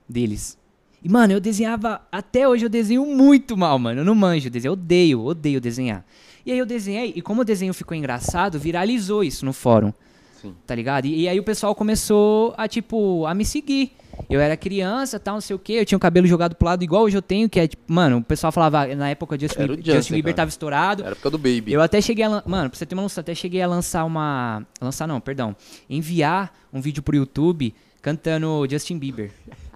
deles. 0.07 0.57
E, 1.03 1.09
mano, 1.09 1.33
eu 1.33 1.39
desenhava. 1.39 2.01
Até 2.11 2.47
hoje 2.47 2.65
eu 2.65 2.69
desenho 2.69 3.05
muito 3.05 3.55
mal, 3.55 3.77
mano. 3.77 4.01
Eu 4.01 4.05
não 4.05 4.15
manjo 4.15 4.49
desenho. 4.49 4.69
Eu 4.69 4.73
odeio, 4.73 5.23
odeio 5.23 5.61
desenhar. 5.61 6.03
E 6.45 6.51
aí 6.51 6.57
eu 6.57 6.65
desenhei, 6.65 7.13
e 7.15 7.21
como 7.21 7.41
o 7.41 7.45
desenho 7.45 7.73
ficou 7.73 7.97
engraçado, 7.97 8.59
viralizou 8.59 9.23
isso 9.23 9.45
no 9.45 9.53
fórum. 9.53 9.91
Sim. 10.39 10.55
Tá 10.65 10.75
ligado? 10.75 11.05
E, 11.05 11.21
e 11.21 11.27
aí 11.27 11.39
o 11.39 11.43
pessoal 11.43 11.73
começou 11.73 12.53
a, 12.55 12.67
tipo, 12.67 13.25
a 13.25 13.33
me 13.33 13.43
seguir. 13.43 13.93
Eu 14.29 14.39
era 14.39 14.55
criança, 14.55 15.19
tal, 15.19 15.35
não 15.35 15.41
sei 15.41 15.55
o 15.55 15.59
quê. 15.59 15.73
Eu 15.73 15.85
tinha 15.85 15.97
o 15.97 15.99
cabelo 15.99 16.25
jogado 16.25 16.55
pro 16.55 16.67
lado 16.67 16.83
igual 16.83 17.03
hoje 17.03 17.17
eu 17.17 17.21
tenho, 17.21 17.49
que 17.49 17.59
é, 17.59 17.67
tipo, 17.67 17.83
mano, 17.91 18.17
o 18.17 18.23
pessoal 18.23 18.51
falava, 18.51 18.87
na 18.95 19.09
época 19.09 19.37
Justin, 19.39 19.61
Era 19.61 19.71
o 19.73 19.75
Justin 19.75 19.91
Justin, 19.91 20.13
Bieber 20.13 20.33
tava 20.33 20.49
estourado. 20.49 21.03
Era 21.03 21.15
por 21.15 21.23
causa 21.23 21.37
do 21.37 21.41
Baby. 21.41 21.73
Eu 21.73 21.81
até 21.81 21.99
cheguei 21.99 22.23
a. 22.23 22.29
Mano, 22.45 22.69
pra 22.69 22.77
você 22.77 22.85
ter 22.85 22.95
uma 22.95 23.01
noção, 23.01 23.21
até 23.21 23.35
cheguei 23.35 23.61
a 23.61 23.67
lançar 23.67 24.05
uma. 24.05 24.65
Lançar 24.79 25.07
não, 25.07 25.19
perdão. 25.19 25.55
Enviar 25.89 26.53
um 26.71 26.79
vídeo 26.79 27.03
pro 27.03 27.15
YouTube 27.15 27.73
cantando 28.05 28.67
Justin 28.69 28.99
Bieber. 28.99 29.31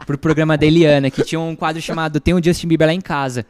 Pro 0.06 0.16
programa 0.16 0.56
da 0.56 0.64
Eliana, 0.64 1.10
que 1.10 1.24
tinha 1.24 1.40
um 1.40 1.56
quadro 1.56 1.82
chamado 1.82 2.20
Tem 2.20 2.32
um 2.36 2.44
Justin 2.44 2.68
Bieber 2.68 2.86
lá 2.88 2.94
em 2.94 3.02
casa. 3.02 3.44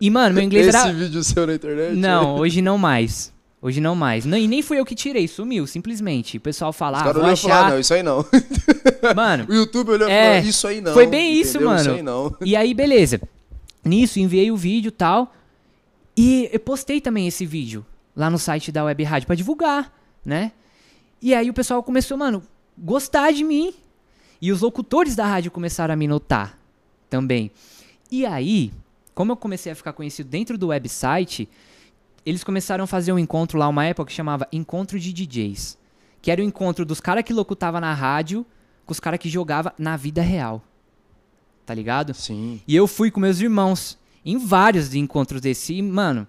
E, 0.00 0.10
mano, 0.10 0.34
meu 0.34 0.42
inglês 0.42 0.66
Esse 0.66 0.76
era. 0.76 0.92
vídeo 0.92 1.22
seu 1.22 1.46
na 1.46 1.54
internet? 1.54 1.94
Não, 1.94 2.34
hoje 2.34 2.60
não 2.60 2.76
mais. 2.76 3.32
Hoje 3.62 3.80
não 3.80 3.94
mais. 3.94 4.24
Não, 4.24 4.36
e 4.36 4.48
nem 4.48 4.62
fui 4.62 4.80
eu 4.80 4.84
que 4.84 4.96
tirei, 4.96 5.28
sumiu, 5.28 5.64
simplesmente. 5.64 6.38
O 6.38 6.40
pessoal 6.40 6.72
fala, 6.72 7.00
ah, 7.00 7.12
vou 7.12 7.24
achar. 7.24 7.66
ah, 7.66 7.70
não, 7.70 7.78
isso 7.78 7.94
aí 7.94 8.02
não. 8.02 8.24
Mano, 9.14 9.46
O 9.48 9.54
YouTube 9.54 9.90
olhou 9.92 10.08
e 10.08 10.12
É, 10.12 10.34
falou, 10.36 10.48
isso 10.50 10.66
aí 10.66 10.80
não. 10.80 10.92
foi 10.92 11.06
bem 11.06 11.34
isso, 11.34 11.58
entendeu? 11.58 11.76
Isso 11.76 11.84
mano. 11.84 11.96
aí 11.96 12.02
não. 12.02 12.36
E 12.44 12.56
aí, 12.56 12.74
beleza. 12.74 13.20
Nisso, 13.84 14.18
enviei 14.18 14.50
o 14.50 14.56
vídeo 14.56 14.88
e 14.88 14.92
tal. 14.92 15.32
E 16.16 16.50
eu 16.52 16.58
postei 16.58 17.00
também 17.00 17.28
esse 17.28 17.46
vídeo 17.46 17.86
lá 18.16 18.28
no 18.28 18.38
site 18.40 18.72
da 18.72 18.82
Web 18.82 19.04
Rádio 19.04 19.26
pra 19.26 19.36
divulgar, 19.36 19.94
né? 20.24 20.50
E 21.22 21.32
aí 21.32 21.48
o 21.48 21.54
pessoal 21.54 21.80
começou, 21.82 22.16
mano, 22.16 22.42
gostar 22.76 23.30
de 23.32 23.44
mim. 23.44 23.72
E 24.40 24.50
os 24.50 24.60
locutores 24.60 25.14
da 25.14 25.26
rádio 25.26 25.50
começaram 25.50 25.92
a 25.92 25.96
me 25.96 26.08
notar 26.08 26.58
também. 27.08 27.50
E 28.10 28.24
aí, 28.24 28.72
como 29.14 29.32
eu 29.32 29.36
comecei 29.36 29.70
a 29.70 29.74
ficar 29.74 29.92
conhecido 29.92 30.28
dentro 30.28 30.56
do 30.56 30.68
website, 30.68 31.48
eles 32.24 32.42
começaram 32.44 32.84
a 32.84 32.86
fazer 32.86 33.12
um 33.12 33.18
encontro 33.18 33.58
lá, 33.58 33.68
uma 33.68 33.84
época 33.84 34.08
que 34.08 34.14
chamava 34.14 34.48
Encontro 34.52 34.98
de 34.98 35.12
DJs. 35.12 35.78
Que 36.22 36.30
era 36.30 36.40
o 36.40 36.44
encontro 36.44 36.84
dos 36.84 37.00
caras 37.00 37.24
que 37.24 37.32
locutava 37.32 37.80
na 37.80 37.92
rádio 37.92 38.46
com 38.84 38.92
os 38.92 39.00
caras 39.00 39.20
que 39.20 39.28
jogava 39.28 39.74
na 39.78 39.96
vida 39.96 40.22
real. 40.22 40.62
Tá 41.64 41.74
ligado? 41.74 42.12
Sim. 42.14 42.60
E 42.66 42.74
eu 42.74 42.86
fui 42.86 43.10
com 43.10 43.20
meus 43.20 43.40
irmãos 43.40 43.98
em 44.24 44.36
vários 44.36 44.94
encontros 44.94 45.40
desse. 45.40 45.74
E, 45.74 45.82
mano, 45.82 46.26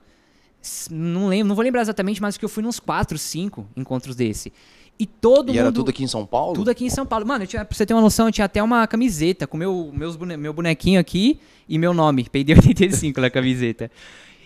não 0.90 1.28
lembro, 1.28 1.48
não 1.48 1.56
vou 1.56 1.64
lembrar 1.64 1.82
exatamente, 1.82 2.22
mas 2.22 2.38
que 2.38 2.46
eu 2.46 2.50
fui 2.50 2.64
nos 2.64 2.80
4, 2.80 3.18
5 3.18 3.68
encontros 3.76 4.16
desse. 4.16 4.54
E 5.02 5.06
todo 5.08 5.50
E 5.50 5.54
mundo. 5.54 5.60
era 5.60 5.72
tudo 5.72 5.90
aqui 5.90 6.04
em 6.04 6.08
São 6.08 6.26
Paulo? 6.28 6.54
Tudo 6.54 6.70
aqui 6.70 6.86
em 6.86 6.90
São 6.92 7.08
Paulo. 7.08 7.26
Mano, 7.26 7.44
eu 7.44 7.48
tinha, 7.48 7.66
pra 7.66 7.76
você 7.76 7.86
ter 7.88 7.94
uma 7.96 8.02
noção, 8.04 8.28
eu 8.28 8.32
tinha 8.32 8.46
até 8.46 8.62
uma 8.62 8.86
camiseta 8.86 9.48
com 9.48 9.58
meu, 9.58 9.90
meus 9.92 10.16
bone, 10.16 10.38
meu 10.38 10.54
bonequinho 10.54 11.00
aqui 11.00 11.40
e 11.68 11.80
meu 11.80 11.92
nome, 11.94 12.24
PD85 12.32 13.18
na 13.18 13.30
camiseta. 13.32 13.90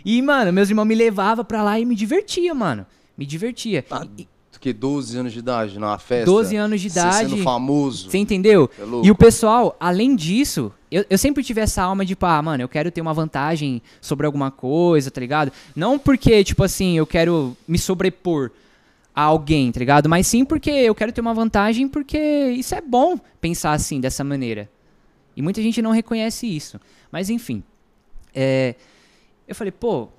E, 0.06 0.22
mano, 0.22 0.54
meus 0.54 0.70
irmãos 0.70 0.86
me 0.86 0.96
levavam 0.96 1.44
pra 1.44 1.62
lá 1.62 1.78
e 1.78 1.84
me 1.84 1.94
divertia, 1.94 2.54
mano. 2.54 2.86
Me 3.18 3.26
divertia. 3.26 3.84
Ah, 3.92 4.08
E- 4.18 4.28
que 4.62 4.72
12 4.74 5.16
anos 5.18 5.32
de 5.34 5.40
idade, 5.40 5.78
numa 5.78 6.00
festa. 6.00 6.26
12 6.26 6.56
anos 6.56 6.82
de 6.82 6.88
idade. 6.88 7.30
sendo 7.30 7.44
famoso. 7.44 8.10
Você 8.10 8.18
entendeu? 8.18 8.68
É. 8.80 8.84
E 9.08 9.12
o 9.12 9.16
pessoal, 9.16 9.76
além 9.80 10.16
disso, 10.16 10.72
eu, 10.90 11.06
eu 11.08 11.18
sempre 11.20 11.44
tive 11.44 11.62
essa 11.62 11.84
alma 11.84 12.04
de, 12.04 12.16
pá, 12.16 12.42
mano, 12.42 12.64
eu 12.64 12.68
quero 12.70 12.90
ter 12.90 13.00
uma 13.02 13.14
vantagem 13.14 13.80
sobre 14.02 14.26
alguma 14.26 14.50
coisa, 14.50 15.12
tá 15.12 15.20
ligado? 15.22 15.52
Não 15.76 16.00
porque, 16.00 16.44
tipo 16.44 16.64
assim, 16.64 16.98
eu 16.98 17.06
quero 17.06 17.56
me 17.68 17.78
sobrepor 17.78 18.50
a 19.15 19.22
alguém, 19.22 19.72
tá 19.72 19.79
ligado? 19.79 20.10
Mas 20.10 20.27
sim 20.27 20.43
porque 20.43 20.69
eu 20.69 20.93
quero 20.93 21.12
ter 21.12 21.22
uma 21.22 21.34
vantagem 21.34 21.88
porque 21.88 22.17
isso 22.50 22.75
é 22.75 22.81
bom 22.81 23.17
pensar 23.39 23.72
assim, 23.72 24.01
dessa 24.01 24.24
maneira. 24.24 24.69
E 25.36 25.41
muita 25.41 25.62
gente 25.62 25.81
não 25.81 25.91
reconhece 25.91 26.45
isso. 26.45 26.79
Mas 27.12 27.29
enfim. 27.29 27.63
É, 28.34 28.75
eu 29.48 29.55
falei, 29.55 29.72
pô, 29.72 30.10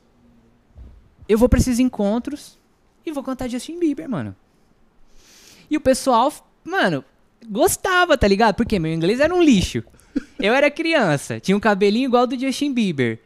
eu 1.28 1.36
vou 1.36 1.48
pra 1.48 1.58
esses 1.58 1.78
encontros 1.78 2.58
e 3.04 3.12
vou 3.12 3.22
cantar 3.22 3.48
Justin 3.48 3.78
Bieber, 3.78 4.08
mano. 4.08 4.34
E 5.70 5.76
o 5.76 5.80
pessoal, 5.80 6.32
mano, 6.64 7.04
gostava, 7.48 8.16
tá 8.16 8.26
ligado? 8.26 8.54
Porque 8.54 8.78
meu 8.78 8.92
inglês 8.92 9.20
era 9.20 9.34
um 9.34 9.42
lixo. 9.42 9.84
Eu 10.38 10.54
era 10.54 10.70
criança, 10.70 11.38
tinha 11.38 11.56
um 11.56 11.60
cabelinho 11.60 12.06
igual 12.06 12.26
do 12.26 12.38
Justin 12.38 12.72
Bieber. 12.72 13.20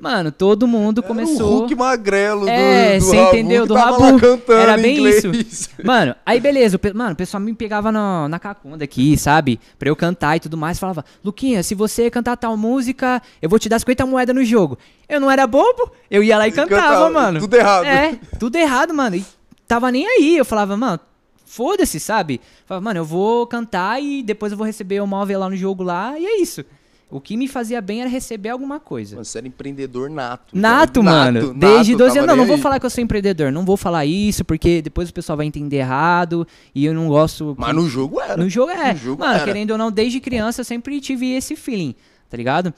Mano, 0.00 0.30
todo 0.30 0.66
mundo 0.66 1.02
começou. 1.02 1.34
Era 1.36 1.44
o 1.44 1.58
Hulk 1.60 1.74
magrelo 1.74 2.48
É, 2.48 2.98
do, 2.98 3.00
do 3.00 3.04
você 3.06 3.16
Rabu 3.16 3.28
entendeu? 3.28 3.66
Do 3.66 3.74
tava 3.74 3.90
Rabu. 4.06 4.20
cantando 4.20 4.52
Era 4.60 4.78
em 4.78 4.82
bem 4.82 5.08
isso. 5.08 5.70
Mano, 5.84 6.14
aí 6.26 6.38
beleza, 6.40 6.76
o 6.76 6.96
mano, 6.96 7.12
o 7.12 7.16
pessoal 7.16 7.40
me 7.40 7.54
pegava 7.54 7.90
no- 7.90 8.28
na 8.28 8.38
cacunda 8.38 8.84
aqui, 8.84 9.16
sabe? 9.16 9.58
Pra 9.78 9.88
eu 9.88 9.96
cantar 9.96 10.36
e 10.36 10.40
tudo 10.40 10.56
mais. 10.56 10.78
Falava, 10.78 11.04
Luquinha, 11.24 11.62
se 11.62 11.74
você 11.74 12.10
cantar 12.10 12.36
tal 12.36 12.56
música, 12.56 13.22
eu 13.40 13.48
vou 13.48 13.58
te 13.58 13.68
dar 13.68 13.78
50 13.78 14.04
moedas 14.06 14.34
no 14.34 14.44
jogo. 14.44 14.78
Eu 15.08 15.20
não 15.20 15.30
era 15.30 15.46
bobo, 15.46 15.90
eu 16.10 16.22
ia 16.22 16.36
lá 16.36 16.46
e 16.46 16.52
cantava, 16.52 16.82
Cantava, 16.82 17.10
mano. 17.10 17.40
tudo 17.40 17.54
errado. 17.56 17.84
É, 17.86 18.18
tudo 18.38 18.56
errado, 18.56 18.92
mano. 18.92 19.16
E 19.16 19.24
tava 19.66 19.90
nem 19.90 20.06
aí. 20.06 20.36
Eu 20.36 20.44
falava, 20.44 20.76
mano, 20.76 21.00
foda-se, 21.46 21.98
sabe? 21.98 22.40
Falava, 22.66 22.84
mano, 22.84 23.00
eu 23.00 23.04
vou 23.04 23.46
cantar 23.46 24.02
e 24.02 24.22
depois 24.22 24.52
eu 24.52 24.58
vou 24.58 24.66
receber 24.66 25.00
o 25.00 25.06
móvel 25.06 25.40
lá 25.40 25.48
no 25.48 25.56
jogo 25.56 25.82
lá, 25.82 26.18
e 26.18 26.26
é 26.26 26.40
isso. 26.40 26.64
O 27.10 27.22
que 27.22 27.38
me 27.38 27.48
fazia 27.48 27.80
bem 27.80 28.02
era 28.02 28.10
receber 28.10 28.50
alguma 28.50 28.78
coisa. 28.78 29.16
Mano, 29.16 29.24
você 29.24 29.38
era 29.38 29.48
empreendedor 29.48 30.10
nato. 30.10 30.56
Nato, 30.56 31.02
cara. 31.02 31.32
mano. 31.32 31.54
Desde 31.54 31.96
12 31.96 32.14
tava 32.14 32.18
anos. 32.18 32.26
Não, 32.26 32.36
não 32.36 32.46
vou 32.46 32.58
falar 32.58 32.78
que 32.78 32.84
eu 32.84 32.90
sou 32.90 33.02
empreendedor. 33.02 33.50
Não 33.50 33.64
vou 33.64 33.78
falar 33.78 34.04
isso, 34.04 34.44
porque 34.44 34.82
depois 34.82 35.08
o 35.08 35.14
pessoal 35.14 35.36
vai 35.36 35.46
entender 35.46 35.76
errado. 35.76 36.46
E 36.74 36.84
eu 36.84 36.92
não 36.92 37.08
gosto. 37.08 37.56
Mas 37.58 37.74
no 37.74 37.88
jogo 37.88 38.20
era. 38.20 38.36
No 38.36 38.50
jogo 38.50 38.70
é. 38.70 38.92
No 38.92 38.98
jogo 38.98 39.22
mano, 39.22 39.36
era. 39.36 39.44
querendo 39.44 39.70
ou 39.70 39.78
não, 39.78 39.90
desde 39.90 40.20
criança 40.20 40.60
eu 40.60 40.64
sempre 40.66 41.00
tive 41.00 41.32
esse 41.32 41.56
feeling, 41.56 41.94
tá 42.28 42.36
ligado? 42.36 42.74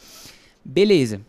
Beleza. 0.64 1.20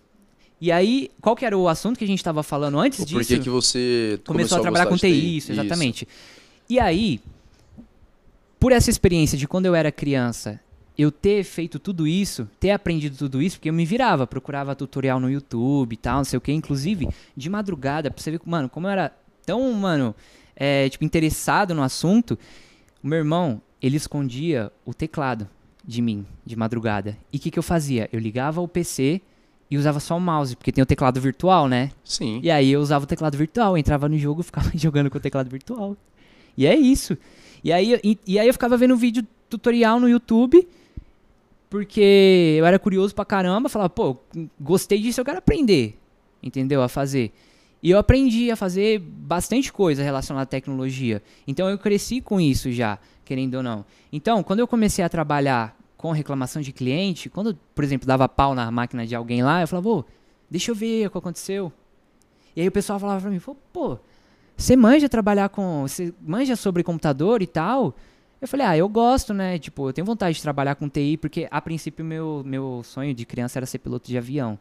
E 0.62 0.72
aí, 0.72 1.10
qual 1.20 1.36
que 1.36 1.43
era 1.43 1.58
o 1.58 1.67
assunto 1.67 1.98
que 1.98 2.03
a 2.03 2.08
gente 2.08 2.24
tava 2.24 2.43
falando 2.43 2.77
antes 2.77 3.00
Por 3.00 3.08
disso? 3.08 3.34
que, 3.34 3.39
que 3.39 3.50
você 3.50 4.20
começou, 4.27 4.60
a 4.60 4.62
trabalhar 4.62 4.86
com 4.86 4.96
TI, 4.96 5.10
de 5.10 5.38
isso, 5.38 5.51
exatamente. 5.51 6.08
E 6.70 6.79
aí, 6.79 7.20
por 8.60 8.72
essa 8.72 8.91
experiência 8.91 9.36
de 9.36 9.48
quando 9.48 9.65
eu 9.65 9.74
era 9.74 9.91
criança, 9.91 10.60
eu 11.01 11.12
ter 11.12 11.43
feito 11.43 11.79
tudo 11.79 12.08
isso, 12.08 12.48
ter 12.60 12.72
aprendido 12.72 13.17
tudo 13.17 13.41
isso, 13.41 13.58
porque 13.58 13.70
eu 13.70 13.74
me 13.74 13.86
virava, 13.86 14.27
procurava 14.27 14.75
tutorial 14.75 15.20
no 15.20 15.29
YouTube 15.29 15.93
e 15.93 15.98
tal, 15.98 16.17
não 16.17 16.24
sei 16.24 16.38
o 16.38 16.41
que, 16.41 16.51
inclusive 16.51 17.08
de 17.36 17.50
madrugada, 17.50 18.12
pra 18.12 18.22
você 18.22 18.31
ver, 18.31 18.41
mano, 18.46 18.70
como 18.70 18.88
eu 18.88 18.91
era 18.91 19.12
tão, 19.46 19.72
mano, 19.74 20.15
é, 20.55 20.89
tipo, 20.89 21.03
interessado 21.03 21.74
no 21.74 21.81
assunto, 21.81 22.38
o 23.03 23.08
meu 23.08 23.17
irmão, 23.17 23.62
ele 23.81 23.98
escondia 23.98 24.72
o 24.86 24.93
teclado 24.93 25.50
de 25.84 26.01
mim, 26.01 26.25
de 26.46 26.55
madrugada. 26.55 27.17
E 27.34 27.38
o 27.38 27.39
que, 27.39 27.50
que 27.50 27.58
eu 27.58 27.63
fazia? 27.63 28.08
Eu 28.12 28.20
ligava 28.20 28.62
o 28.62 28.67
PC 28.67 29.22
e 29.70 29.77
usava 29.77 30.00
só 30.00 30.17
o 30.17 30.22
mouse, 30.22 30.55
porque 30.55 30.72
tem 30.72 30.84
o 30.84 30.86
teclado 30.86 31.20
virtual, 31.20 31.67
né? 31.67 31.91
Sim. 32.03 32.39
E 32.43 32.51
aí 32.51 32.72
eu 32.72 32.81
usava 32.81 33.05
o 33.05 33.08
teclado 33.08 33.38
virtual, 33.38 33.77
entrava 33.77 34.08
no 34.08 34.17
jogo 34.17 34.41
e 34.41 34.43
ficava 34.46 34.70
jogando 34.75 35.10
com 35.10 35.17
o 35.17 35.22
teclado 35.22 35.50
virtual. 35.50 35.98
E 36.55 36.67
é 36.67 36.75
isso. 36.75 37.17
E 37.63 37.72
aí, 37.72 38.00
e, 38.03 38.20
e 38.27 38.38
aí 38.38 38.48
eu 38.48 38.53
ficava 38.53 38.77
vendo 38.77 38.96
vídeo 38.96 39.25
tutorial 39.50 40.00
no 40.00 40.10
YouTube, 40.10 40.67
porque 41.71 42.57
eu 42.59 42.65
era 42.65 42.77
curioso 42.77 43.15
pra 43.15 43.23
caramba, 43.23 43.69
falava, 43.69 43.89
pô, 43.89 44.17
gostei 44.59 44.99
disso, 44.99 45.21
eu 45.21 45.25
quero 45.25 45.37
aprender, 45.37 45.97
entendeu? 46.43 46.83
A 46.83 46.89
fazer. 46.89 47.31
E 47.81 47.89
eu 47.89 47.97
aprendi 47.97 48.51
a 48.51 48.57
fazer 48.57 48.99
bastante 48.99 49.71
coisa 49.71 50.03
relacionada 50.03 50.43
à 50.43 50.45
tecnologia. 50.45 51.23
Então 51.47 51.69
eu 51.69 51.77
cresci 51.77 52.19
com 52.19 52.41
isso 52.41 52.69
já, 52.73 52.99
querendo 53.23 53.55
ou 53.55 53.63
não. 53.63 53.85
Então, 54.11 54.43
quando 54.43 54.59
eu 54.59 54.67
comecei 54.67 55.03
a 55.03 55.07
trabalhar 55.07 55.73
com 55.95 56.11
reclamação 56.11 56.61
de 56.61 56.73
cliente, 56.73 57.29
quando, 57.29 57.57
por 57.73 57.85
exemplo, 57.85 58.05
dava 58.05 58.27
pau 58.27 58.53
na 58.53 58.69
máquina 58.69 59.07
de 59.07 59.15
alguém 59.15 59.41
lá, 59.41 59.61
eu 59.61 59.67
falava, 59.67 59.87
ô, 59.87 60.05
deixa 60.50 60.72
eu 60.72 60.75
ver 60.75 61.07
o 61.07 61.11
que 61.11 61.17
aconteceu. 61.17 61.72
E 62.53 62.59
aí 62.59 62.67
o 62.67 62.72
pessoal 62.72 63.00
falava 63.00 63.22
pra 63.22 63.29
mim, 63.31 63.39
pô, 63.72 63.98
você 64.57 64.75
manja 64.75 65.07
trabalhar 65.07 65.48
com. 65.48 65.83
Você 65.87 66.13
manja 66.22 66.57
sobre 66.57 66.83
computador 66.83 67.41
e 67.41 67.48
tal? 67.48 67.96
Eu 68.41 68.47
falei, 68.47 68.65
ah, 68.65 68.75
eu 68.75 68.89
gosto, 68.89 69.33
né? 69.35 69.59
Tipo, 69.59 69.89
eu 69.89 69.93
tenho 69.93 70.03
vontade 70.05 70.35
de 70.35 70.41
trabalhar 70.41 70.73
com 70.75 70.89
TI, 70.89 71.15
porque 71.17 71.47
a 71.51 71.61
princípio 71.61 72.03
meu, 72.03 72.41
meu 72.43 72.81
sonho 72.83 73.13
de 73.13 73.23
criança 73.25 73.59
era 73.59 73.65
ser 73.67 73.77
piloto 73.77 74.07
de 74.07 74.17
avião. 74.17 74.57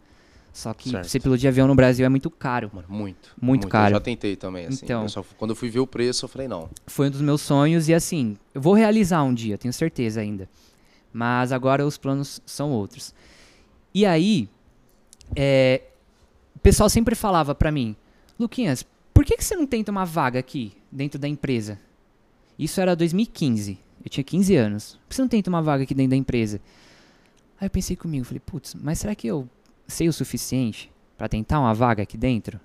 Só 0.52 0.74
que 0.74 0.90
Certo. 0.90 1.08
ser 1.08 1.20
piloto 1.20 1.38
de 1.40 1.48
avião 1.48 1.66
no 1.66 1.74
Brasil 1.74 2.04
é 2.04 2.08
muito 2.08 2.28
caro. 2.28 2.70
Mano, 2.74 2.86
muito. 2.90 3.34
Muito 3.40 3.68
caro. 3.68 3.86
Eu 3.94 3.98
já 3.98 4.00
tentei 4.00 4.36
também, 4.36 4.66
assim. 4.66 4.84
Então. 4.84 5.02
Eu 5.04 5.08
só- 5.08 5.24
quando 5.38 5.52
eu 5.52 5.56
fui 5.56 5.70
ver 5.70 5.78
o 5.80 5.86
preço, 5.86 6.24
eu 6.24 6.28
falei, 6.28 6.46
não. 6.46 6.68
Foi 6.86 7.06
um 7.06 7.10
dos 7.10 7.20
meus 7.22 7.40
sonhos 7.40 7.88
e 7.88 7.94
assim, 7.94 8.36
eu 8.54 8.60
vou 8.60 8.74
realizar 8.74 9.22
um 9.22 9.32
dia, 9.32 9.56
tenho 9.56 9.72
certeza 9.72 10.20
ainda. 10.20 10.48
Mas 11.12 11.50
agora 11.50 11.86
os 11.86 11.96
planos 11.96 12.42
são 12.44 12.70
outros. 12.72 13.14
E 13.94 14.04
aí, 14.04 14.48
é, 15.34 15.80
o 16.54 16.58
pessoal 16.58 16.88
sempre 16.90 17.14
falava 17.14 17.54
pra 17.54 17.72
mim, 17.72 17.96
Luquinhas, 18.38 18.84
por 19.14 19.24
que, 19.24 19.36
que 19.36 19.44
você 19.44 19.54
não 19.56 19.66
tenta 19.66 19.90
uma 19.90 20.04
vaga 20.04 20.38
aqui, 20.38 20.72
dentro 20.92 21.18
da 21.18 21.28
empresa? 21.28 21.78
Isso 22.61 22.79
era 22.79 22.94
2015, 22.94 23.79
eu 24.05 24.11
tinha 24.11 24.23
15 24.23 24.55
anos. 24.55 24.92
Por 24.92 25.09
que 25.09 25.14
você 25.14 25.23
não 25.23 25.29
tenta 25.31 25.49
uma 25.49 25.62
vaga 25.62 25.85
aqui 25.85 25.94
dentro 25.94 26.11
da 26.11 26.16
empresa? 26.16 26.61
Aí 27.59 27.64
eu 27.64 27.70
pensei 27.70 27.96
comigo, 27.96 28.23
falei, 28.23 28.42
putz, 28.44 28.75
mas 28.75 28.99
será 28.99 29.14
que 29.14 29.27
eu 29.27 29.49
sei 29.88 30.11
o 30.11 30.12
suficiente 30.12 30.92
pra 31.16 31.27
tentar 31.27 31.59
uma 31.59 31.73
vaga 31.73 32.03
aqui 32.03 32.18
dentro? 32.18 32.61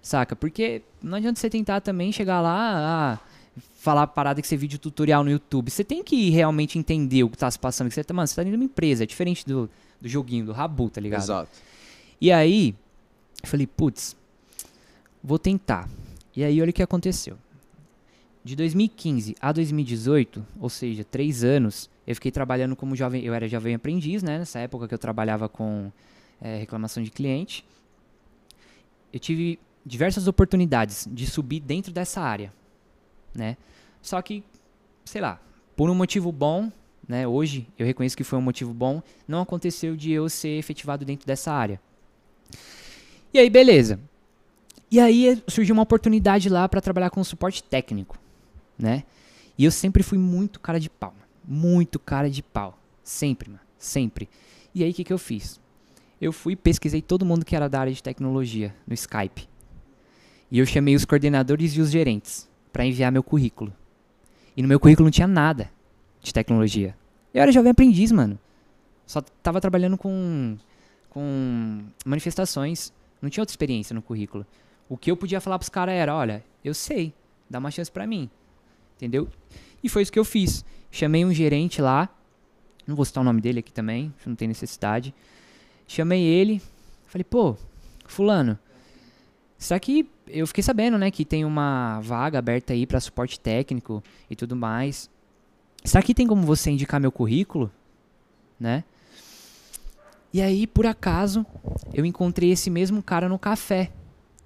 Saca? 0.00 0.34
Porque 0.34 0.80
não 1.02 1.18
adianta 1.18 1.38
você 1.38 1.50
tentar 1.50 1.82
também 1.82 2.12
chegar 2.12 2.40
lá, 2.40 3.18
ah, 3.18 3.18
falar 3.74 4.04
a 4.04 4.06
parada 4.06 4.40
que 4.40 4.48
você 4.48 4.56
vídeo 4.56 4.78
tutorial 4.78 5.22
no 5.22 5.30
YouTube. 5.30 5.70
Você 5.70 5.84
tem 5.84 6.02
que 6.02 6.30
realmente 6.30 6.78
entender 6.78 7.24
o 7.24 7.28
que 7.28 7.36
tá 7.36 7.50
se 7.50 7.58
passando. 7.58 7.88
Que 7.88 7.94
você 7.94 8.02
tá, 8.02 8.14
mano, 8.14 8.26
você 8.26 8.34
tá 8.34 8.42
dentro 8.42 8.56
de 8.56 8.62
uma 8.62 8.70
empresa, 8.70 9.04
é 9.04 9.06
diferente 9.06 9.46
do, 9.46 9.68
do 10.00 10.08
joguinho, 10.08 10.46
do 10.46 10.52
Rabu, 10.52 10.88
tá 10.88 11.02
ligado? 11.02 11.22
Exato. 11.22 11.50
E 12.18 12.32
aí, 12.32 12.74
eu 13.42 13.48
falei, 13.50 13.66
putz, 13.66 14.16
vou 15.22 15.38
tentar. 15.38 15.90
E 16.34 16.42
aí, 16.42 16.58
olha 16.62 16.70
o 16.70 16.72
que 16.72 16.82
aconteceu. 16.82 17.36
De 18.44 18.54
2015 18.54 19.34
a 19.40 19.52
2018, 19.52 20.46
ou 20.60 20.68
seja, 20.68 21.02
três 21.02 21.42
anos, 21.42 21.88
eu 22.06 22.14
fiquei 22.14 22.30
trabalhando 22.30 22.76
como 22.76 22.94
jovem. 22.94 23.24
Eu 23.24 23.32
era 23.32 23.48
jovem 23.48 23.74
aprendiz, 23.74 24.22
né? 24.22 24.38
Nessa 24.38 24.58
época 24.58 24.86
que 24.86 24.92
eu 24.92 24.98
trabalhava 24.98 25.48
com 25.48 25.90
eh, 26.42 26.58
reclamação 26.58 27.02
de 27.02 27.10
cliente. 27.10 27.64
Eu 29.10 29.18
tive 29.18 29.58
diversas 29.84 30.28
oportunidades 30.28 31.08
de 31.10 31.26
subir 31.26 31.60
dentro 31.60 31.90
dessa 31.90 32.20
área, 32.20 32.52
né? 33.34 33.56
Só 34.02 34.20
que, 34.20 34.44
sei 35.06 35.22
lá, 35.22 35.40
por 35.74 35.88
um 35.88 35.94
motivo 35.94 36.30
bom, 36.30 36.70
né? 37.08 37.26
Hoje 37.26 37.66
eu 37.78 37.86
reconheço 37.86 38.16
que 38.16 38.24
foi 38.24 38.38
um 38.38 38.42
motivo 38.42 38.74
bom, 38.74 39.02
não 39.26 39.40
aconteceu 39.40 39.96
de 39.96 40.12
eu 40.12 40.28
ser 40.28 40.58
efetivado 40.58 41.04
dentro 41.04 41.26
dessa 41.26 41.50
área. 41.50 41.80
E 43.32 43.38
aí, 43.38 43.48
beleza. 43.48 43.98
E 44.90 45.00
aí 45.00 45.42
surgiu 45.48 45.72
uma 45.72 45.82
oportunidade 45.82 46.48
lá 46.48 46.68
para 46.68 46.80
trabalhar 46.80 47.10
com 47.10 47.24
suporte 47.24 47.62
técnico, 47.62 48.18
né? 48.78 49.04
E 49.56 49.64
eu 49.64 49.70
sempre 49.70 50.02
fui 50.02 50.18
muito 50.18 50.58
cara 50.58 50.80
de 50.80 50.90
pau, 50.90 51.14
muito 51.46 51.98
cara 51.98 52.28
de 52.28 52.42
pau, 52.42 52.78
sempre, 53.02 53.50
mano, 53.50 53.60
sempre. 53.78 54.28
E 54.74 54.82
aí 54.82 54.90
o 54.90 54.94
que 54.94 55.04
que 55.04 55.12
eu 55.12 55.18
fiz? 55.18 55.60
Eu 56.20 56.32
fui 56.32 56.56
pesquisei 56.56 57.02
todo 57.02 57.24
mundo 57.24 57.44
que 57.44 57.54
era 57.54 57.68
da 57.68 57.80
área 57.80 57.92
de 57.92 58.02
tecnologia 58.02 58.74
no 58.86 58.94
Skype. 58.94 59.48
E 60.50 60.58
eu 60.58 60.66
chamei 60.66 60.94
os 60.94 61.04
coordenadores 61.04 61.72
e 61.72 61.80
os 61.80 61.90
gerentes 61.90 62.48
para 62.72 62.84
enviar 62.84 63.12
meu 63.12 63.22
currículo. 63.22 63.72
E 64.56 64.62
no 64.62 64.68
meu 64.68 64.80
currículo 64.80 65.06
não 65.06 65.10
tinha 65.10 65.26
nada 65.26 65.70
de 66.20 66.32
tecnologia. 66.32 66.96
Eu 67.32 67.42
era 67.42 67.52
jovem 67.52 67.70
aprendiz, 67.70 68.10
mano. 68.12 68.38
Só 69.06 69.20
tava 69.42 69.60
trabalhando 69.60 69.98
com 69.98 70.56
com 71.14 71.84
manifestações, 72.04 72.92
não 73.22 73.30
tinha 73.30 73.40
outra 73.40 73.52
experiência 73.52 73.94
no 73.94 74.02
currículo. 74.02 74.44
O 74.88 74.96
que 74.98 75.10
eu 75.12 75.16
podia 75.16 75.40
falar 75.40 75.58
pros 75.60 75.68
caras 75.68 75.94
era, 75.94 76.12
olha, 76.12 76.44
eu 76.64 76.74
sei, 76.74 77.14
dá 77.48 77.60
uma 77.60 77.70
chance 77.70 77.90
pra 77.90 78.04
mim. 78.04 78.28
Entendeu? 78.96 79.28
E 79.82 79.88
foi 79.88 80.02
isso 80.02 80.12
que 80.12 80.18
eu 80.18 80.24
fiz. 80.24 80.64
Chamei 80.90 81.24
um 81.24 81.32
gerente 81.32 81.82
lá, 81.82 82.08
não 82.86 82.94
vou 82.94 83.04
citar 83.04 83.20
o 83.20 83.24
nome 83.24 83.40
dele 83.40 83.60
aqui 83.60 83.72
também, 83.72 84.12
não 84.24 84.34
tem 84.34 84.48
necessidade. 84.48 85.14
Chamei 85.86 86.22
ele, 86.22 86.62
falei, 87.06 87.24
pô, 87.24 87.56
fulano, 88.06 88.58
será 89.58 89.78
que 89.80 90.08
eu 90.26 90.46
fiquei 90.46 90.62
sabendo, 90.62 90.96
né, 90.96 91.10
que 91.10 91.24
tem 91.24 91.44
uma 91.44 92.00
vaga 92.00 92.38
aberta 92.38 92.72
aí 92.72 92.86
pra 92.86 93.00
suporte 93.00 93.38
técnico 93.38 94.02
e 94.30 94.36
tudo 94.36 94.56
mais. 94.56 95.10
Será 95.84 96.02
que 96.02 96.14
tem 96.14 96.26
como 96.26 96.42
você 96.42 96.70
indicar 96.70 97.00
meu 97.00 97.12
currículo, 97.12 97.70
né? 98.58 98.84
E 100.32 100.40
aí, 100.40 100.66
por 100.66 100.86
acaso, 100.86 101.44
eu 101.92 102.04
encontrei 102.04 102.50
esse 102.50 102.70
mesmo 102.70 103.02
cara 103.02 103.28
no 103.28 103.38
café 103.38 103.92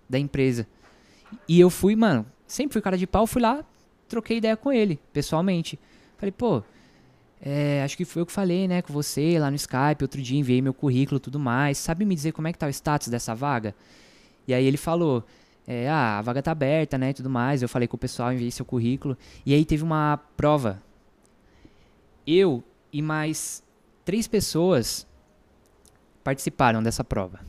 da 0.08 0.18
empresa. 0.18 0.66
E 1.46 1.58
eu 1.60 1.70
fui, 1.70 1.94
mano, 1.94 2.26
sempre 2.46 2.74
fui 2.74 2.82
cara 2.82 2.98
de 2.98 3.06
pau, 3.06 3.26
fui 3.26 3.40
lá, 3.40 3.64
troquei 4.08 4.38
ideia 4.38 4.56
com 4.56 4.72
ele, 4.72 4.98
pessoalmente. 5.12 5.78
Falei, 6.16 6.32
pô, 6.32 6.62
é, 7.40 7.82
acho 7.84 7.96
que 7.96 8.04
foi 8.04 8.22
eu 8.22 8.26
que 8.26 8.32
falei, 8.32 8.66
né, 8.66 8.82
com 8.82 8.92
você 8.92 9.38
lá 9.38 9.50
no 9.50 9.56
Skype, 9.56 10.02
outro 10.02 10.20
dia 10.20 10.38
enviei 10.38 10.60
meu 10.60 10.74
currículo 10.74 11.20
tudo 11.20 11.38
mais. 11.38 11.78
Sabe 11.78 12.04
me 12.04 12.14
dizer 12.14 12.32
como 12.32 12.48
é 12.48 12.52
que 12.52 12.58
tá 12.58 12.66
o 12.66 12.70
status 12.70 13.08
dessa 13.08 13.34
vaga? 13.34 13.74
E 14.46 14.54
aí 14.54 14.64
ele 14.64 14.76
falou, 14.76 15.24
é, 15.66 15.88
ah, 15.88 16.18
a 16.18 16.22
vaga 16.22 16.42
tá 16.42 16.50
aberta, 16.50 16.96
né, 16.98 17.12
tudo 17.12 17.30
mais. 17.30 17.62
Eu 17.62 17.68
falei 17.68 17.86
com 17.86 17.96
o 17.96 18.00
pessoal, 18.00 18.32
enviei 18.32 18.50
seu 18.50 18.64
currículo. 18.64 19.16
E 19.44 19.54
aí 19.54 19.64
teve 19.64 19.84
uma 19.84 20.18
prova. 20.36 20.82
Eu 22.26 22.64
e 22.92 23.02
mais 23.02 23.62
três 24.04 24.26
pessoas 24.26 25.06
participaram 26.24 26.82
dessa 26.82 27.04
prova. 27.04 27.40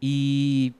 E 0.00 0.72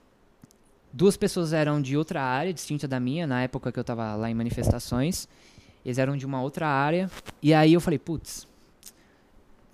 duas 0.93 1.17
pessoas 1.17 1.51
eram 1.51 1.81
de 1.81 1.97
outra 1.97 2.21
área, 2.21 2.53
distinta 2.53 2.87
da 2.87 2.99
minha, 2.99 3.25
na 3.27 3.41
época 3.43 3.71
que 3.71 3.79
eu 3.79 3.83
tava 3.83 4.15
lá 4.15 4.29
em 4.29 4.33
manifestações. 4.33 5.27
Eles 5.83 5.97
eram 5.97 6.15
de 6.15 6.25
uma 6.25 6.41
outra 6.41 6.67
área. 6.67 7.09
E 7.41 7.53
aí 7.53 7.73
eu 7.73 7.81
falei, 7.81 7.99
putz, 7.99 8.47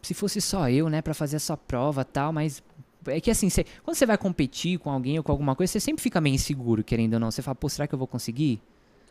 se 0.01 0.13
fosse 0.13 0.41
só 0.41 0.69
eu, 0.69 0.89
né, 0.89 1.01
pra 1.01 1.13
fazer 1.13 1.35
essa 1.35 1.55
prova 1.57 2.03
tal, 2.05 2.31
mas 2.33 2.63
É 3.07 3.19
que 3.21 3.31
assim, 3.31 3.49
cê- 3.49 3.65
quando 3.83 3.95
você 3.95 4.05
vai 4.05 4.17
competir 4.17 4.77
com 4.77 4.91
alguém 4.91 5.17
ou 5.17 5.23
com 5.23 5.31
alguma 5.31 5.55
coisa, 5.55 5.71
você 5.71 5.79
sempre 5.79 6.03
fica 6.03 6.19
meio 6.19 6.35
inseguro, 6.35 6.83
querendo 6.83 7.13
ou 7.13 7.19
não. 7.19 7.31
Você 7.31 7.41
fala, 7.41 7.55
pô, 7.55 7.67
será 7.69 7.87
que 7.87 7.95
eu 7.95 7.97
vou 7.97 8.05
conseguir? 8.07 8.61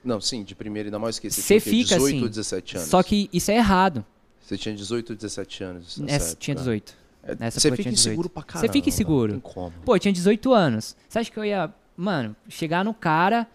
Não, 0.04 0.20
sim, 0.20 0.44
de 0.44 0.54
primeira 0.54 0.88
ainda 0.88 0.98
mais 0.98 1.18
que 1.18 1.28
você 1.30 1.40
Você 1.40 1.58
fica 1.58 1.96
18 1.96 2.04
assim. 2.16 2.22
ou 2.22 2.28
17 2.28 2.76
anos. 2.76 2.88
Só 2.90 3.02
que 3.02 3.28
isso 3.32 3.50
é 3.50 3.56
errado. 3.56 4.04
Você 4.42 4.56
tinha 4.58 4.74
18 4.74 5.10
ou 5.10 5.16
17 5.16 5.64
anos. 5.64 5.98
nessa 5.98 6.14
Essa, 6.14 6.36
tinha 6.36 6.52
época. 6.52 6.64
18. 6.64 6.94
É, 7.24 7.34
Nessa 7.40 7.58
você 7.60 7.68
eu 7.68 7.72
fica 7.72 7.82
tinha 7.84 7.92
18. 7.92 8.08
inseguro 8.12 8.28
pra 8.28 8.42
Você 8.42 8.46
caramba. 8.52 8.72
fica 8.72 8.88
inseguro. 8.88 9.42
Pô, 9.84 9.96
eu 9.96 9.98
tinha 9.98 10.12
18 10.12 10.52
anos. 10.52 10.94
Você 11.08 11.18
acha 11.18 11.30
que 11.30 11.38
eu 11.38 11.44
ia, 11.44 11.72
mano, 11.98 12.34
chegar 12.48 12.84
no 12.84 12.94
cara, 12.94 13.46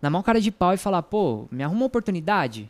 na 0.00 0.08
mão 0.10 0.22
cara 0.22 0.40
de 0.40 0.50
pau 0.50 0.72
e 0.72 0.76
falar, 0.78 1.02
pô, 1.02 1.46
me 1.50 1.62
arruma 1.62 1.80
uma 1.82 1.86
oportunidade? 1.86 2.68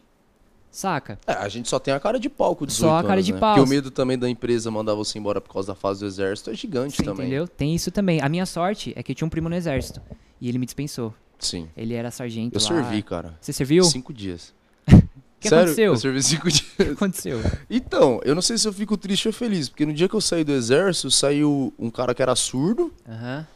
Saca? 0.71 1.19
É, 1.27 1.35
a 1.35 1.49
gente 1.51 1.69
só 1.69 1.79
tem 1.79 1.93
a 1.93 2.01
cara 2.01 2.19
de 2.19 2.29
pau 2.31 2.57
com 2.57 2.65
18 2.65 2.81
Só 2.89 2.97
a 2.99 3.03
cara 3.03 3.15
anos, 3.15 3.27
de 3.27 3.33
né? 3.35 3.39
pau. 3.39 3.55
Porque 3.55 3.67
o 3.69 3.71
medo 3.71 3.91
também 3.91 4.19
da 4.19 4.29
empresa 4.29 4.71
mandar 4.71 4.95
você 4.95 5.19
embora 5.19 5.39
por 5.41 5.53
causa 5.53 5.69
da 5.69 5.75
fase 5.75 6.01
do 6.01 6.07
exército 6.07 6.49
é 6.51 6.55
gigante 6.55 6.97
Você 6.97 7.03
também. 7.03 7.27
entendeu? 7.27 7.47
Tem 7.47 7.75
isso 7.75 7.91
também. 7.91 8.21
A 8.23 8.29
minha 8.29 8.47
sorte 8.47 8.93
é 8.97 9.03
que 9.03 9.13
eu 9.13 9.17
tinha 9.17 9.27
um 9.27 9.31
primo 9.31 9.51
no 9.51 9.55
exército. 9.55 10.01
E 10.41 10.49
ele 10.49 10.57
me 10.59 10.65
dispensou. 10.65 11.15
Sim. 11.39 11.69
Ele 11.77 11.93
era 11.93 12.11
sargento 12.11 12.57
Eu 12.59 12.63
lá. 12.63 12.67
servi, 12.69 13.03
cara. 13.03 13.37
Você 13.39 13.53
serviu? 13.53 13.85
Cinco 13.85 14.15
dias. 14.15 14.55
que 15.39 15.49
Sério, 15.51 15.65
aconteceu? 15.65 15.93
eu 15.93 15.97
servi 15.99 16.23
cinco 16.23 16.49
dias. 16.51 16.63
O 16.73 16.77
que 16.85 16.91
aconteceu? 16.91 17.41
Então, 17.69 18.21
eu 18.25 18.35
não 18.35 18.41
sei 18.43 18.57
se 18.57 18.67
eu 18.67 18.73
fico 18.73 18.97
triste 18.97 19.29
ou 19.29 19.35
feliz, 19.35 19.69
porque 19.69 19.85
no 19.85 19.93
dia 19.93 20.09
que 20.09 20.15
eu 20.15 20.21
saí 20.23 20.43
do 20.43 20.53
exército, 20.53 21.11
saiu 21.11 21.71
um 21.79 21.91
cara 21.91 22.15
que 22.15 22.23
era 22.23 22.35
surdo, 22.35 22.91
Aham. 23.07 23.47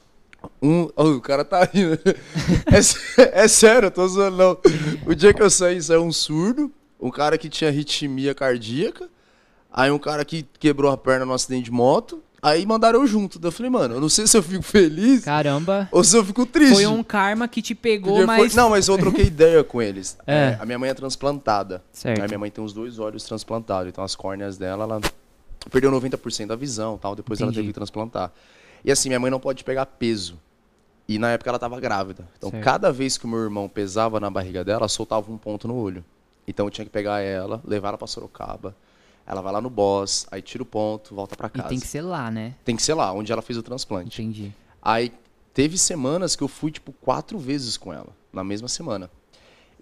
Um... 0.63 0.89
Oh, 0.97 1.11
o 1.11 1.21
cara 1.21 1.45
tá 1.45 1.65
rindo. 1.65 1.99
é, 2.67 3.45
é 3.45 3.49
sério, 3.49 3.87
eu 3.87 3.91
tô 3.91 4.07
zoando 4.09 4.37
não. 4.37 4.59
O 5.07 5.15
dia 5.15 5.33
que 5.35 5.43
eu 5.43 5.51
saí, 5.51 5.81
saiu 5.83 6.03
um 6.03 6.13
surdo, 6.13 6.71
um 7.01 7.11
cara 7.11 7.37
que 7.39 7.49
tinha 7.49 7.71
arritmia 7.71 8.35
cardíaca, 8.35 9.09
aí 9.73 9.91
um 9.91 9.99
cara 9.99 10.25
que 10.25 10.47
quebrou 10.59 10.91
a 10.91 10.97
perna 10.97 11.25
no 11.27 11.33
acidente 11.33 11.65
de 11.65 11.71
moto, 11.71 12.23
aí 12.43 12.65
mandaram 12.65 13.01
eu 13.01 13.07
junto. 13.07 13.39
Daí 13.39 13.49
eu 13.49 13.53
falei, 13.53 13.71
mano, 13.71 13.95
eu 13.97 14.01
não 14.01 14.09
sei 14.09 14.27
se 14.27 14.37
eu 14.37 14.43
fico 14.43 14.63
feliz 14.63 15.25
Caramba. 15.25 15.89
ou 15.93 16.03
se 16.05 16.17
eu 16.17 16.25
fico 16.25 16.47
triste. 16.47 16.75
Foi 16.75 16.87
um 16.87 17.03
karma 17.03 17.47
que 17.49 17.61
te 17.61 17.75
pegou, 17.75 18.15
Porque 18.17 18.27
foi- 18.27 18.37
mas. 18.45 18.55
Não, 18.55 18.71
mas 18.71 18.89
eu 18.89 18.97
troquei 18.99 19.27
ideia 19.27 19.63
com 19.65 19.81
eles. 19.83 20.17
É. 20.27 20.57
É, 20.57 20.59
a 20.61 20.65
minha 20.67 20.79
mãe 20.79 20.91
é 20.91 20.95
transplantada. 20.95 21.83
Certo. 21.93 22.21
Aí 22.21 22.29
minha 22.29 22.39
mãe 22.39 22.51
tem 22.51 22.63
os 22.65 22.73
dois 22.73 22.99
olhos 22.99 23.25
transplantados. 23.25 23.89
Então 23.89 24.03
as 24.05 24.15
córneas 24.15 24.57
dela, 24.57 24.85
ela 24.85 25.01
perdeu 25.71 25.91
90% 25.91 26.47
da 26.47 26.57
visão 26.57 26.97
tal. 26.99 27.15
Depois 27.17 27.41
ela 27.41 27.49
Entendi. 27.51 27.63
teve 27.63 27.69
que 27.73 27.75
transplantar. 27.75 28.33
E 28.85 28.91
assim, 28.93 29.09
minha 29.09 29.21
mãe 29.21 29.31
não 29.31 29.41
pode 29.41 29.65
pegar 29.65 29.87
peso. 29.87 30.39
E 31.09 31.19
na 31.19 31.31
época 31.31 31.51
ela 31.51 31.59
tava 31.59 31.79
grávida. 31.81 32.27
Então 32.37 32.51
Certo. 32.51 32.65
cada 32.65 32.93
vez 32.93 33.17
que 33.17 33.25
o 33.25 33.29
meu 33.29 33.39
irmão 33.41 33.69
pesava 33.69 34.19
na 34.19 34.29
barriga 34.29 34.65
dela, 34.65 34.89
soltava 34.89 35.31
um 35.33 35.39
ponto 35.39 35.69
no 35.69 35.75
olho. 35.77 36.05
Então 36.49 36.67
eu 36.67 36.71
tinha 36.71 36.85
que 36.85 36.91
pegar 36.91 37.21
ela, 37.21 37.61
levar 37.65 37.89
ela 37.89 37.99
pra 37.99 38.07
Sorocaba. 38.07 38.75
Ela 39.27 39.41
vai 39.41 39.53
lá 39.53 39.61
no 39.61 39.69
boss, 39.71 40.27
aí 40.31 40.41
tira 40.41 40.63
o 40.63 40.67
ponto, 40.67 41.15
volta 41.15 41.35
pra 41.37 41.49
E 41.49 41.51
casa. 41.51 41.69
tem 41.69 41.81
que 41.81 41.87
ser 41.87 42.01
lá, 42.03 42.31
né? 42.31 42.55
Tem 42.65 42.77
que 42.77 42.83
ser 42.83 42.95
lá, 42.95 43.13
onde 43.13 43.33
ela 43.33 43.43
fez 43.43 43.57
o 43.59 43.63
transplante. 43.63 44.23
Entendi. 44.23 44.53
Aí 44.81 45.13
teve 45.53 45.77
semanas 45.77 46.37
que 46.37 46.43
eu 46.45 46.49
fui, 46.49 46.71
tipo, 46.71 46.93
quatro 46.93 47.37
vezes 47.39 47.77
com 47.77 47.93
ela, 47.93 48.09
na 48.33 48.45
mesma 48.45 48.69
semana. 48.69 49.11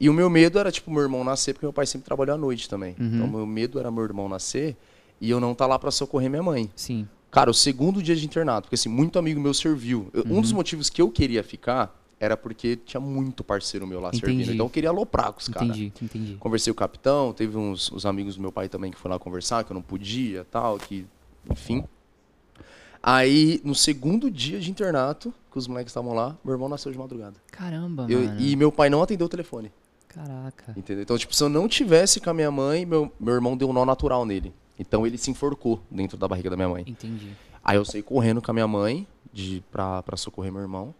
E 0.01 0.09
o 0.09 0.15
meu 0.15 0.31
medo 0.31 0.59
era, 0.59 0.73
tipo, 0.73 0.91
meu 0.91 1.03
irmão 1.03 1.23
nascer, 1.23 1.53
porque 1.53 1.67
meu 1.67 1.73
pai 1.75 1.85
sempre 1.87 2.07
trabalhou 2.07 2.35
à 2.35 2.39
noite 2.39 2.69
também. 2.69 2.97
Uhum. 2.99 3.15
Então, 3.17 3.27
meu 3.29 3.47
medo 3.47 3.79
era 3.79 3.91
meu 3.91 4.03
irmão 4.05 4.29
nascer 4.31 4.77
e 5.21 5.31
eu 5.31 5.39
não 5.39 5.55
tá 5.55 5.67
lá 5.67 5.79
pra 5.79 5.91
socorrer 5.91 6.31
minha 6.31 6.43
mãe. 6.43 6.71
Sim. 6.75 7.07
Cara, 7.35 7.51
o 7.51 7.55
segundo 7.55 8.01
dia 8.03 8.15
de 8.15 8.25
internato, 8.25 8.67
porque 8.67 8.77
assim, 8.77 8.89
muito 8.89 9.19
amigo 9.19 9.41
meu 9.41 9.53
serviu. 9.53 10.09
Eu- 10.13 10.25
Um 10.27 10.41
dos 10.41 10.51
Uhum. 10.53 10.57
motivos 10.57 10.89
que 10.89 11.03
eu 11.03 11.11
queria 11.11 11.43
ficar 11.43 12.01
era 12.21 12.37
porque 12.37 12.77
tinha 12.77 13.01
muito 13.01 13.43
parceiro 13.43 13.87
meu 13.87 14.01
lá 14.01 14.09
Entendi. 14.09 14.25
servindo. 14.27 14.53
Então 14.55 14.67
eu 14.67 14.71
queria 14.71 14.89
aloprar 14.91 15.33
com 15.33 15.41
os 15.41 15.49
caras. 15.49 15.71
Entendi, 15.77 15.93
entendi. 16.01 16.35
Conversei 16.39 16.73
com 16.73 16.77
o 16.77 16.79
capitão, 16.79 17.33
teve 17.33 17.57
uns, 17.59 17.91
uns 17.91 18.07
amigos 18.07 18.37
do 18.37 18.41
meu 18.43 18.53
pai 18.53 18.69
também 18.69 18.91
que 18.93 18.97
foram 18.99 19.15
lá 19.15 19.19
conversar, 19.19 19.65
que 19.65 19.73
eu 19.73 19.75
não 19.75 19.83
podia, 19.83 20.47
tal, 20.51 20.79
que, 20.79 21.07
enfim. 21.51 21.85
Aí, 23.03 23.61
no 23.65 23.75
segundo 23.75 24.31
dia 24.31 24.59
de 24.61 24.71
internato, 24.71 25.35
que 25.51 25.59
os 25.59 25.67
moleques 25.67 25.91
estavam 25.91 26.15
lá, 26.15 26.37
meu 26.45 26.55
irmão 26.55 26.69
nasceu 26.69 26.91
de 26.91 26.97
madrugada. 26.97 27.35
Caramba, 27.51 28.07
Eu- 28.09 28.21
mano. 28.21 28.41
e 28.41 28.57
meu 28.57 28.73
pai 28.73 28.89
não 28.89 29.03
atendeu 29.03 29.27
o 29.27 29.29
telefone, 29.29 29.71
Caraca. 30.09 30.73
entendeu? 30.77 31.03
Então, 31.03 31.19
tipo, 31.19 31.35
se 31.35 31.43
eu 31.43 31.49
não 31.51 31.69
tivesse 31.69 32.21
com 32.21 32.31
a 32.31 32.35
minha 32.35 32.51
mãe, 32.51 32.87
meu, 32.87 33.13
meu 33.21 33.35
irmão 33.35 33.57
deu 33.57 33.69
um 33.69 33.73
nó 33.73 33.85
natural 33.85 34.25
nele. 34.25 34.55
Então 34.79 35.07
ele 35.07 35.17
se 35.19 35.31
enforcou 35.31 35.81
dentro 35.91 36.17
da 36.17 36.27
barriga 36.27 36.51
da 36.51 36.57
minha 36.57 36.69
mãe. 36.69 36.85
Entendi. 36.87 37.31
Aí 37.63 37.77
eu 37.77 37.85
saí 37.85 38.03
correndo 38.03 38.43
com 38.43 38.51
a 38.51 38.55
minha 38.55 38.69
mãe 38.69 39.07
de, 39.33 39.63
pra, 39.71 40.03
pra 40.03 40.17
socorrer 40.17 40.53
meu 40.53 40.61
irmão. 40.61 40.95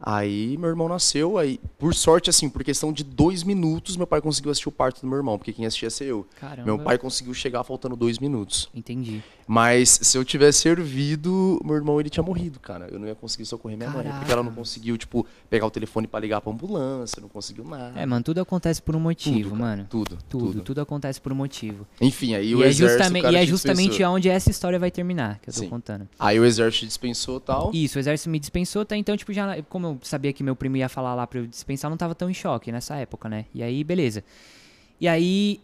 Aí 0.00 0.56
meu 0.58 0.68
irmão 0.68 0.88
nasceu, 0.88 1.38
aí, 1.38 1.58
por 1.78 1.94
sorte, 1.94 2.28
assim, 2.28 2.48
por 2.50 2.62
questão 2.62 2.92
de 2.92 3.02
dois 3.02 3.42
minutos, 3.42 3.96
meu 3.96 4.06
pai 4.06 4.20
conseguiu 4.20 4.50
assistir 4.50 4.68
o 4.68 4.72
parto 4.72 5.00
do 5.00 5.06
meu 5.06 5.16
irmão, 5.16 5.38
porque 5.38 5.52
quem 5.52 5.64
assistia 5.64 5.86
ia 5.86 5.90
ser 5.90 6.04
eu. 6.06 6.26
Caramba. 6.38 6.64
Meu 6.66 6.78
pai 6.78 6.98
conseguiu 6.98 7.32
chegar 7.32 7.64
faltando 7.64 7.96
dois 7.96 8.18
minutos. 8.18 8.68
Entendi. 8.74 9.22
Mas 9.48 9.98
se 10.02 10.18
eu 10.18 10.24
tivesse 10.24 10.60
servido, 10.60 11.60
meu 11.64 11.76
irmão 11.76 11.98
ele 12.00 12.10
tinha 12.10 12.22
morrido, 12.22 12.58
cara. 12.60 12.88
Eu 12.90 12.98
não 12.98 13.06
ia 13.06 13.14
conseguir 13.14 13.46
socorrer 13.46 13.76
minha 13.78 13.88
mãe. 13.88 14.02
Porque 14.02 14.12
Caraca. 14.14 14.32
ela 14.32 14.42
não 14.42 14.52
conseguiu, 14.52 14.96
tipo, 14.98 15.24
pegar 15.48 15.66
o 15.66 15.70
telefone 15.70 16.06
pra 16.06 16.20
ligar 16.20 16.40
pra 16.40 16.52
ambulância, 16.52 17.20
não 17.20 17.28
conseguiu 17.28 17.64
nada. 17.64 17.98
É, 17.98 18.04
mano, 18.04 18.22
tudo 18.24 18.40
acontece 18.40 18.82
por 18.82 18.94
um 18.96 19.00
motivo, 19.00 19.50
cara. 19.50 19.60
mano. 19.62 19.86
Tudo, 19.88 20.18
Tudo, 20.28 20.46
tudo, 20.52 20.62
tudo, 20.62 20.80
acontece 20.80 21.20
por 21.20 21.32
um 21.32 21.36
motivo. 21.36 21.86
Enfim, 22.00 22.34
aí 22.34 22.50
E, 22.50 22.54
o 22.54 22.62
é, 22.62 22.68
exército. 22.68 22.98
justamente, 22.98 23.24
e 23.32 23.36
é 23.36 23.40
te 23.44 23.46
justamente 23.46 23.88
dispensou. 23.90 24.06
aonde 24.12 24.28
essa 24.28 24.50
história 24.50 24.78
vai 24.78 24.90
terminar, 24.90 25.38
que 25.40 25.48
eu 25.48 25.54
tô 25.54 25.60
Sim. 25.60 25.68
contando. 25.68 26.08
Aí 26.18 26.38
o 26.38 26.44
exército 26.44 26.86
dispensou 26.86 27.38
e 27.38 27.40
tal. 27.40 27.70
Isso, 27.72 27.96
o 27.96 28.00
exército 28.00 28.28
me 28.30 28.38
dispensou, 28.38 28.84
tá? 28.84 28.96
Então, 28.96 29.16
tipo, 29.16 29.32
já, 29.32 29.62
como 29.68 29.85
eu 29.86 29.98
sabia 30.02 30.32
que 30.32 30.42
meu 30.42 30.56
primo 30.56 30.76
ia 30.76 30.88
falar 30.88 31.14
lá 31.14 31.26
pra 31.26 31.40
eu 31.40 31.46
dispensar, 31.46 31.88
eu 31.88 31.90
não 31.90 31.96
tava 31.96 32.14
tão 32.14 32.28
em 32.28 32.34
choque 32.34 32.70
nessa 32.70 32.96
época, 32.96 33.28
né? 33.28 33.46
E 33.54 33.62
aí, 33.62 33.82
beleza. 33.82 34.22
E 35.00 35.06
aí, 35.08 35.60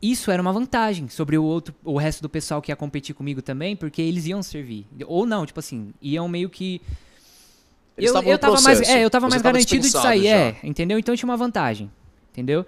isso 0.00 0.30
era 0.30 0.40
uma 0.40 0.52
vantagem 0.52 1.08
sobre 1.08 1.36
o 1.38 1.44
outro, 1.44 1.74
o 1.84 1.96
resto 1.96 2.22
do 2.22 2.28
pessoal 2.28 2.60
que 2.60 2.70
ia 2.70 2.76
competir 2.76 3.14
comigo 3.14 3.40
também, 3.42 3.74
porque 3.74 4.02
eles 4.02 4.26
iam 4.26 4.42
servir. 4.42 4.86
Ou 5.06 5.26
não, 5.26 5.46
tipo 5.46 5.58
assim, 5.60 5.92
iam 6.00 6.28
meio 6.28 6.50
que. 6.50 6.80
Eles 7.96 8.10
eu, 8.10 8.22
eu 8.22 8.38
tava 8.38 8.60
mais, 8.60 8.80
é, 8.82 9.04
eu 9.04 9.10
tava 9.10 9.26
Você 9.26 9.30
mais 9.30 9.42
tava 9.42 9.52
garantido 9.54 9.82
de 9.82 9.90
sair, 9.90 10.24
já. 10.24 10.28
é, 10.28 10.56
entendeu? 10.62 10.98
Então 10.98 11.16
tinha 11.16 11.28
uma 11.28 11.36
vantagem, 11.36 11.90
entendeu? 12.30 12.66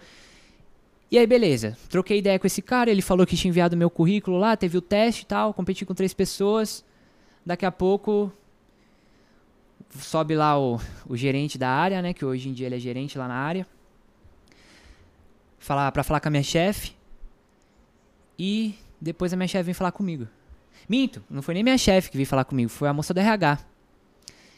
E 1.10 1.18
aí, 1.18 1.26
beleza. 1.26 1.76
Troquei 1.88 2.18
ideia 2.18 2.38
com 2.38 2.46
esse 2.46 2.60
cara, 2.62 2.90
ele 2.90 3.02
falou 3.02 3.26
que 3.26 3.36
tinha 3.36 3.48
enviado 3.50 3.76
meu 3.76 3.90
currículo 3.90 4.38
lá, 4.38 4.56
teve 4.56 4.76
o 4.76 4.80
teste 4.80 5.22
e 5.22 5.26
tal, 5.26 5.54
competi 5.54 5.84
com 5.84 5.94
três 5.94 6.12
pessoas. 6.12 6.84
Daqui 7.44 7.64
a 7.64 7.72
pouco 7.72 8.32
sobe 9.98 10.34
lá 10.34 10.58
o, 10.58 10.80
o 11.06 11.16
gerente 11.16 11.56
da 11.58 11.68
área, 11.68 12.00
né? 12.02 12.12
Que 12.12 12.24
hoje 12.24 12.48
em 12.48 12.52
dia 12.52 12.66
ele 12.66 12.76
é 12.76 12.78
gerente 12.78 13.16
lá 13.18 13.26
na 13.28 13.34
área. 13.34 13.66
Falar, 15.58 15.90
pra 15.92 16.02
falar 16.02 16.20
com 16.20 16.28
a 16.28 16.30
minha 16.30 16.42
chefe. 16.42 16.92
E 18.38 18.74
depois 19.00 19.32
a 19.32 19.36
minha 19.36 19.48
chefe 19.48 19.64
vem 19.64 19.74
falar 19.74 19.92
comigo. 19.92 20.26
Minto, 20.88 21.22
não 21.28 21.42
foi 21.42 21.54
nem 21.54 21.62
minha 21.62 21.76
chefe 21.76 22.10
que 22.10 22.16
veio 22.16 22.26
falar 22.26 22.44
comigo, 22.44 22.70
foi 22.70 22.88
a 22.88 22.92
moça 22.92 23.12
do 23.12 23.20
RH. 23.20 23.58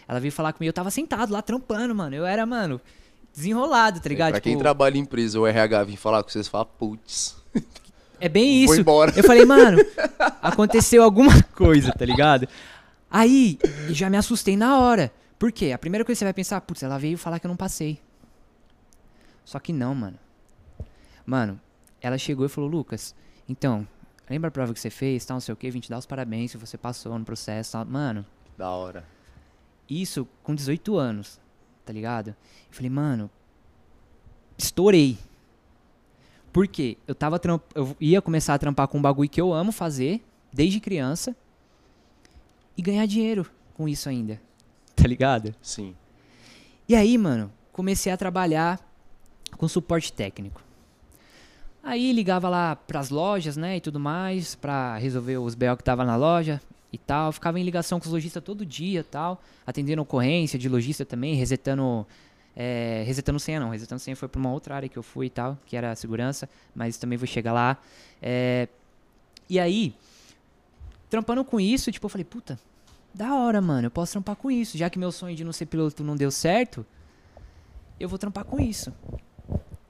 Ela 0.06 0.20
veio 0.20 0.32
falar 0.32 0.52
comigo, 0.52 0.68
eu 0.68 0.72
tava 0.72 0.90
sentado 0.90 1.32
lá 1.32 1.40
trampando, 1.42 1.94
mano. 1.94 2.14
Eu 2.14 2.26
era, 2.26 2.44
mano, 2.44 2.80
desenrolado, 3.34 4.00
tá 4.00 4.08
ligado? 4.08 4.32
Pra 4.32 4.40
quem 4.40 4.52
Tipo, 4.52 4.62
trabalha 4.62 4.96
em 4.96 5.00
empresa, 5.00 5.40
o 5.40 5.46
RH 5.46 5.84
vir 5.84 5.96
falar 5.96 6.22
com 6.22 6.28
vocês, 6.28 6.46
fala, 6.46 6.64
putz, 6.66 7.36
É 8.20 8.28
bem 8.28 8.62
isso. 8.64 8.74
embora. 8.80 9.12
Eu 9.16 9.24
falei, 9.24 9.44
mano, 9.44 9.78
aconteceu 10.42 11.02
alguma 11.02 11.42
coisa, 11.56 11.92
tá 11.92 12.04
ligado? 12.04 12.46
Aí, 13.10 13.58
já 13.88 14.10
me 14.10 14.16
assustei 14.16 14.56
na 14.56 14.78
hora. 14.78 15.12
Por 15.40 15.50
quê? 15.50 15.72
A 15.72 15.78
primeira 15.78 16.04
coisa 16.04 16.16
que 16.16 16.18
você 16.18 16.24
vai 16.26 16.34
pensar, 16.34 16.60
putz, 16.60 16.82
ela 16.82 16.98
veio 16.98 17.16
falar 17.16 17.40
que 17.40 17.46
eu 17.46 17.48
não 17.48 17.56
passei. 17.56 17.98
Só 19.42 19.58
que 19.58 19.72
não, 19.72 19.94
mano. 19.94 20.18
Mano, 21.24 21.58
ela 21.98 22.18
chegou 22.18 22.44
e 22.44 22.48
falou, 22.50 22.68
Lucas, 22.68 23.14
então, 23.48 23.88
lembra 24.28 24.48
a 24.48 24.50
prova 24.50 24.74
que 24.74 24.78
você 24.78 24.90
fez, 24.90 25.24
tal, 25.24 25.36
não 25.36 25.40
sei 25.40 25.54
o 25.54 25.56
quê, 25.56 25.70
vim 25.70 25.80
te 25.80 25.88
dar 25.88 25.96
os 25.96 26.04
parabéns 26.04 26.50
se 26.50 26.58
você 26.58 26.76
passou 26.76 27.18
no 27.18 27.24
processo, 27.24 27.72
tal. 27.72 27.86
Mano, 27.86 28.26
Da 28.58 28.68
hora. 28.68 29.02
isso 29.88 30.28
com 30.42 30.54
18 30.54 30.98
anos, 30.98 31.40
tá 31.86 31.92
ligado? 31.92 32.28
Eu 32.28 32.36
falei, 32.72 32.90
mano, 32.90 33.30
estourei. 34.58 35.16
Por 36.52 36.68
quê? 36.68 36.98
Eu 37.06 37.14
tava 37.14 37.40
eu 37.74 37.96
ia 37.98 38.20
começar 38.20 38.52
a 38.52 38.58
trampar 38.58 38.88
com 38.88 38.98
um 38.98 39.02
bagulho 39.02 39.30
que 39.30 39.40
eu 39.40 39.54
amo 39.54 39.72
fazer 39.72 40.22
desde 40.52 40.80
criança 40.80 41.34
e 42.76 42.82
ganhar 42.82 43.06
dinheiro 43.06 43.50
com 43.72 43.88
isso 43.88 44.06
ainda. 44.06 44.38
Tá 45.00 45.08
ligado? 45.08 45.54
Sim. 45.62 45.94
E 46.88 46.94
aí, 46.94 47.16
mano, 47.16 47.50
comecei 47.72 48.12
a 48.12 48.16
trabalhar 48.16 48.78
com 49.56 49.66
suporte 49.66 50.12
técnico. 50.12 50.62
Aí 51.82 52.12
ligava 52.12 52.48
lá 52.48 52.76
pras 52.76 53.08
lojas, 53.08 53.56
né, 53.56 53.78
e 53.78 53.80
tudo 53.80 53.98
mais, 53.98 54.54
pra 54.54 54.98
resolver 54.98 55.38
os 55.38 55.54
BO 55.54 55.76
que 55.78 55.84
tava 55.84 56.04
na 56.04 56.16
loja 56.16 56.60
e 56.92 56.98
tal. 56.98 57.32
Ficava 57.32 57.58
em 57.58 57.62
ligação 57.62 57.98
com 57.98 58.06
os 58.06 58.12
lojistas 58.12 58.42
todo 58.42 58.66
dia 58.66 59.02
tal, 59.02 59.42
atendendo 59.66 60.02
ocorrência 60.02 60.58
de 60.58 60.68
lojista 60.68 61.04
também, 61.04 61.34
resetando. 61.34 62.06
É, 62.54 63.04
resetando 63.06 63.38
senha 63.38 63.60
não, 63.60 63.70
resetando 63.70 64.00
senha 64.00 64.16
foi 64.16 64.28
pra 64.28 64.38
uma 64.38 64.50
outra 64.50 64.74
área 64.74 64.88
que 64.88 64.98
eu 64.98 65.02
fui 65.02 65.26
e 65.26 65.30
tal, 65.30 65.56
que 65.64 65.76
era 65.76 65.92
a 65.92 65.96
segurança, 65.96 66.48
mas 66.74 66.98
também 66.98 67.16
vou 67.16 67.26
chegar 67.26 67.52
lá. 67.52 67.78
É, 68.20 68.68
e 69.48 69.58
aí, 69.58 69.94
trampando 71.08 71.44
com 71.44 71.58
isso, 71.58 71.90
tipo, 71.90 72.04
eu 72.04 72.10
falei, 72.10 72.24
puta, 72.24 72.58
da 73.12 73.34
hora, 73.34 73.60
mano, 73.60 73.86
eu 73.86 73.90
posso 73.90 74.12
trampar 74.12 74.36
com 74.36 74.50
isso. 74.50 74.78
Já 74.78 74.88
que 74.88 74.98
meu 74.98 75.12
sonho 75.12 75.36
de 75.36 75.44
não 75.44 75.52
ser 75.52 75.66
piloto 75.66 76.02
não 76.02 76.16
deu 76.16 76.30
certo, 76.30 76.84
eu 77.98 78.08
vou 78.08 78.18
trampar 78.18 78.44
com 78.44 78.60
isso. 78.60 78.92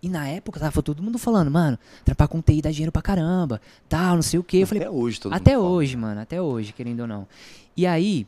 E 0.02 0.08
na 0.08 0.26
época 0.26 0.58
tava 0.58 0.82
todo 0.82 1.02
mundo 1.02 1.18
falando, 1.18 1.50
mano, 1.50 1.78
trampar 2.04 2.26
com 2.26 2.40
TI 2.40 2.62
dá 2.62 2.70
dinheiro 2.70 2.90
pra 2.90 3.02
caramba, 3.02 3.60
tal, 3.88 4.14
não 4.16 4.22
sei 4.22 4.40
o 4.40 4.42
quê. 4.42 4.58
Eu 4.58 4.66
falei, 4.66 4.82
até 4.82 4.90
hoje 4.90 5.20
todo 5.20 5.32
mundo 5.32 5.40
até 5.40 5.52
fala. 5.52 5.64
hoje, 5.64 5.96
mano, 5.96 6.20
até 6.20 6.40
hoje, 6.40 6.72
querendo 6.72 7.00
ou 7.00 7.06
não. 7.06 7.28
E 7.76 7.86
aí, 7.86 8.26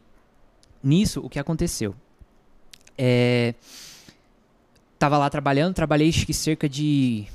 Nisso, 0.82 1.20
o 1.20 1.30
que 1.30 1.38
aconteceu? 1.38 1.94
É, 2.98 3.54
tava 4.98 5.16
lá 5.16 5.30
trabalhando, 5.30 5.74
trabalhei 5.74 6.08
acho 6.08 6.26
que 6.26 6.34
cerca 6.34 6.68
de 6.68 7.26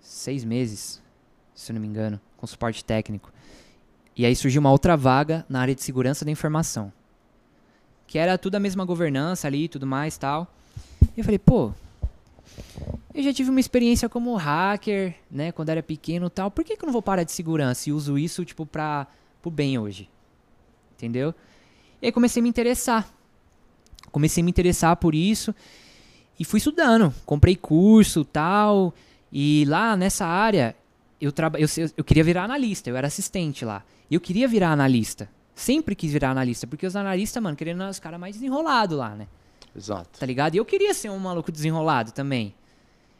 seis 0.00 0.42
meses, 0.42 1.02
se 1.54 1.70
eu 1.70 1.74
não 1.74 1.80
me 1.80 1.86
engano, 1.86 2.18
com 2.38 2.46
suporte 2.46 2.82
técnico. 2.82 3.30
E 4.20 4.26
aí 4.26 4.36
surgiu 4.36 4.60
uma 4.60 4.70
outra 4.70 4.98
vaga 4.98 5.46
na 5.48 5.62
área 5.62 5.74
de 5.74 5.82
segurança 5.82 6.26
da 6.26 6.30
informação. 6.30 6.92
Que 8.06 8.18
era 8.18 8.36
tudo 8.36 8.56
a 8.56 8.60
mesma 8.60 8.84
governança 8.84 9.46
ali 9.46 9.66
tudo 9.66 9.86
mais 9.86 10.18
tal. 10.18 10.46
E 11.16 11.20
eu 11.20 11.24
falei, 11.24 11.38
pô, 11.38 11.72
eu 13.14 13.22
já 13.22 13.32
tive 13.32 13.48
uma 13.48 13.60
experiência 13.60 14.10
como 14.10 14.36
hacker, 14.36 15.14
né, 15.30 15.52
quando 15.52 15.70
era 15.70 15.82
pequeno 15.82 16.28
tal. 16.28 16.50
Por 16.50 16.62
que, 16.62 16.76
que 16.76 16.84
eu 16.84 16.86
não 16.86 16.92
vou 16.92 17.00
parar 17.00 17.22
de 17.22 17.32
segurança 17.32 17.88
e 17.88 17.94
uso 17.94 18.18
isso, 18.18 18.44
tipo, 18.44 18.66
pra, 18.66 19.06
pro 19.40 19.50
bem 19.50 19.78
hoje? 19.78 20.06
Entendeu? 20.98 21.34
E 22.02 22.04
aí 22.04 22.12
comecei 22.12 22.40
a 22.40 22.42
me 22.42 22.50
interessar. 22.50 23.10
Comecei 24.12 24.42
a 24.42 24.44
me 24.44 24.50
interessar 24.50 24.96
por 24.96 25.14
isso 25.14 25.54
e 26.38 26.44
fui 26.44 26.58
estudando. 26.58 27.10
Comprei 27.24 27.56
curso 27.56 28.22
tal. 28.22 28.92
E 29.32 29.64
lá 29.66 29.96
nessa 29.96 30.26
área, 30.26 30.76
eu, 31.20 31.30
traba 31.30 31.58
eu, 31.58 31.68
eu 31.96 32.04
queria 32.04 32.24
virar 32.24 32.44
analista, 32.44 32.88
eu 32.88 32.96
era 32.96 33.06
assistente 33.06 33.64
lá. 33.64 33.84
E 34.10 34.14
eu 34.14 34.20
queria 34.20 34.48
virar 34.48 34.70
analista. 34.72 35.28
Sempre 35.54 35.94
quis 35.94 36.12
virar 36.12 36.30
analista, 36.30 36.66
porque 36.66 36.86
os 36.86 36.96
analistas, 36.96 37.42
mano, 37.42 37.56
querendo 37.56 37.84
os 37.84 37.98
caras 37.98 38.18
mais 38.18 38.34
desenrolados 38.34 38.96
lá, 38.96 39.14
né? 39.14 39.26
Exato. 39.76 40.18
Tá 40.18 40.24
ligado? 40.24 40.54
E 40.54 40.58
eu 40.58 40.64
queria 40.64 40.94
ser 40.94 41.10
um 41.10 41.18
maluco 41.18 41.52
desenrolado 41.52 42.12
também. 42.12 42.54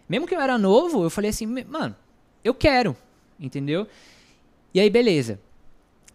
Mesmo 0.08 0.26
que 0.26 0.34
eu 0.34 0.40
era 0.40 0.58
novo, 0.58 1.04
eu 1.04 1.10
falei 1.10 1.30
assim, 1.30 1.46
mano, 1.46 1.94
eu 2.42 2.54
quero, 2.54 2.96
entendeu? 3.38 3.86
E 4.72 4.80
aí, 4.80 4.88
beleza. 4.88 5.38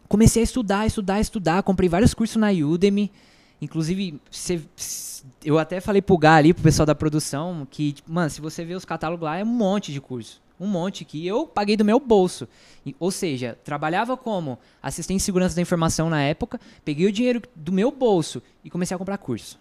Comecei 0.07 0.41
a 0.41 0.43
estudar, 0.43 0.85
estudar, 0.85 1.19
estudar. 1.19 1.63
Comprei 1.63 1.87
vários 1.87 2.13
cursos 2.13 2.35
na 2.37 2.49
Udemy. 2.51 3.11
Inclusive, 3.61 4.19
cê, 4.29 4.61
eu 5.43 5.57
até 5.57 5.79
falei 5.79 6.01
pro 6.01 6.17
Gá 6.17 6.35
ali, 6.35 6.53
pro 6.53 6.63
pessoal 6.63 6.85
da 6.85 6.93
produção, 6.93 7.67
que, 7.69 7.93
tipo, 7.93 8.11
mano, 8.11 8.29
se 8.29 8.41
você 8.41 8.65
ver 8.65 8.75
os 8.75 8.85
catálogos 8.85 9.25
lá, 9.25 9.37
é 9.37 9.43
um 9.43 9.47
monte 9.47 9.93
de 9.93 10.01
curso. 10.01 10.41
Um 10.59 10.67
monte 10.67 11.03
que 11.03 11.25
eu 11.25 11.45
paguei 11.45 11.75
do 11.75 11.83
meu 11.83 11.99
bolso. 11.99 12.47
E, 12.85 12.95
ou 12.99 13.11
seja, 13.11 13.57
trabalhava 13.63 14.15
como 14.15 14.57
assistente 14.81 15.17
de 15.17 15.23
segurança 15.23 15.55
da 15.55 15.61
informação 15.61 16.09
na 16.09 16.21
época, 16.21 16.59
peguei 16.83 17.07
o 17.07 17.11
dinheiro 17.11 17.41
do 17.55 17.71
meu 17.71 17.91
bolso 17.91 18.41
e 18.63 18.69
comecei 18.69 18.95
a 18.95 18.97
comprar 18.97 19.17
curso. 19.17 19.59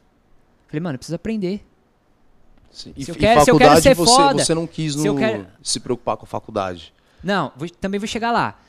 Falei, 0.69 0.81
mano, 0.81 0.95
eu 0.95 0.99
preciso 0.99 1.17
aprender. 1.17 1.65
Sim. 2.71 2.93
E, 2.97 3.05
se, 3.05 3.11
eu 3.11 3.15
quero, 3.15 3.45
se 3.45 3.51
eu 3.51 3.57
quero 3.57 3.81
ser 3.81 3.95
você, 3.95 4.13
foda, 4.13 4.45
você 4.45 4.55
não 4.55 4.67
quis 4.67 4.97
no, 4.97 5.17
quero... 5.17 5.47
se 5.63 5.79
preocupar 5.79 6.17
com 6.17 6.25
a 6.25 6.27
faculdade. 6.27 6.93
Não, 7.23 7.53
vou, 7.57 7.69
também 7.69 7.99
vou 7.99 8.07
chegar 8.07 8.33
lá. 8.33 8.61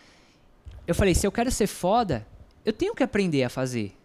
Eu 0.88 0.93
falei, 0.93 1.15
se 1.15 1.25
eu 1.25 1.31
quero 1.31 1.51
ser 1.51 1.67
foda, 1.67 2.25
eu 2.63 2.71
tenho 2.71 2.93
que 2.93 3.03
aprender 3.03 3.43
a 3.43 3.49
fazer. 3.49 3.95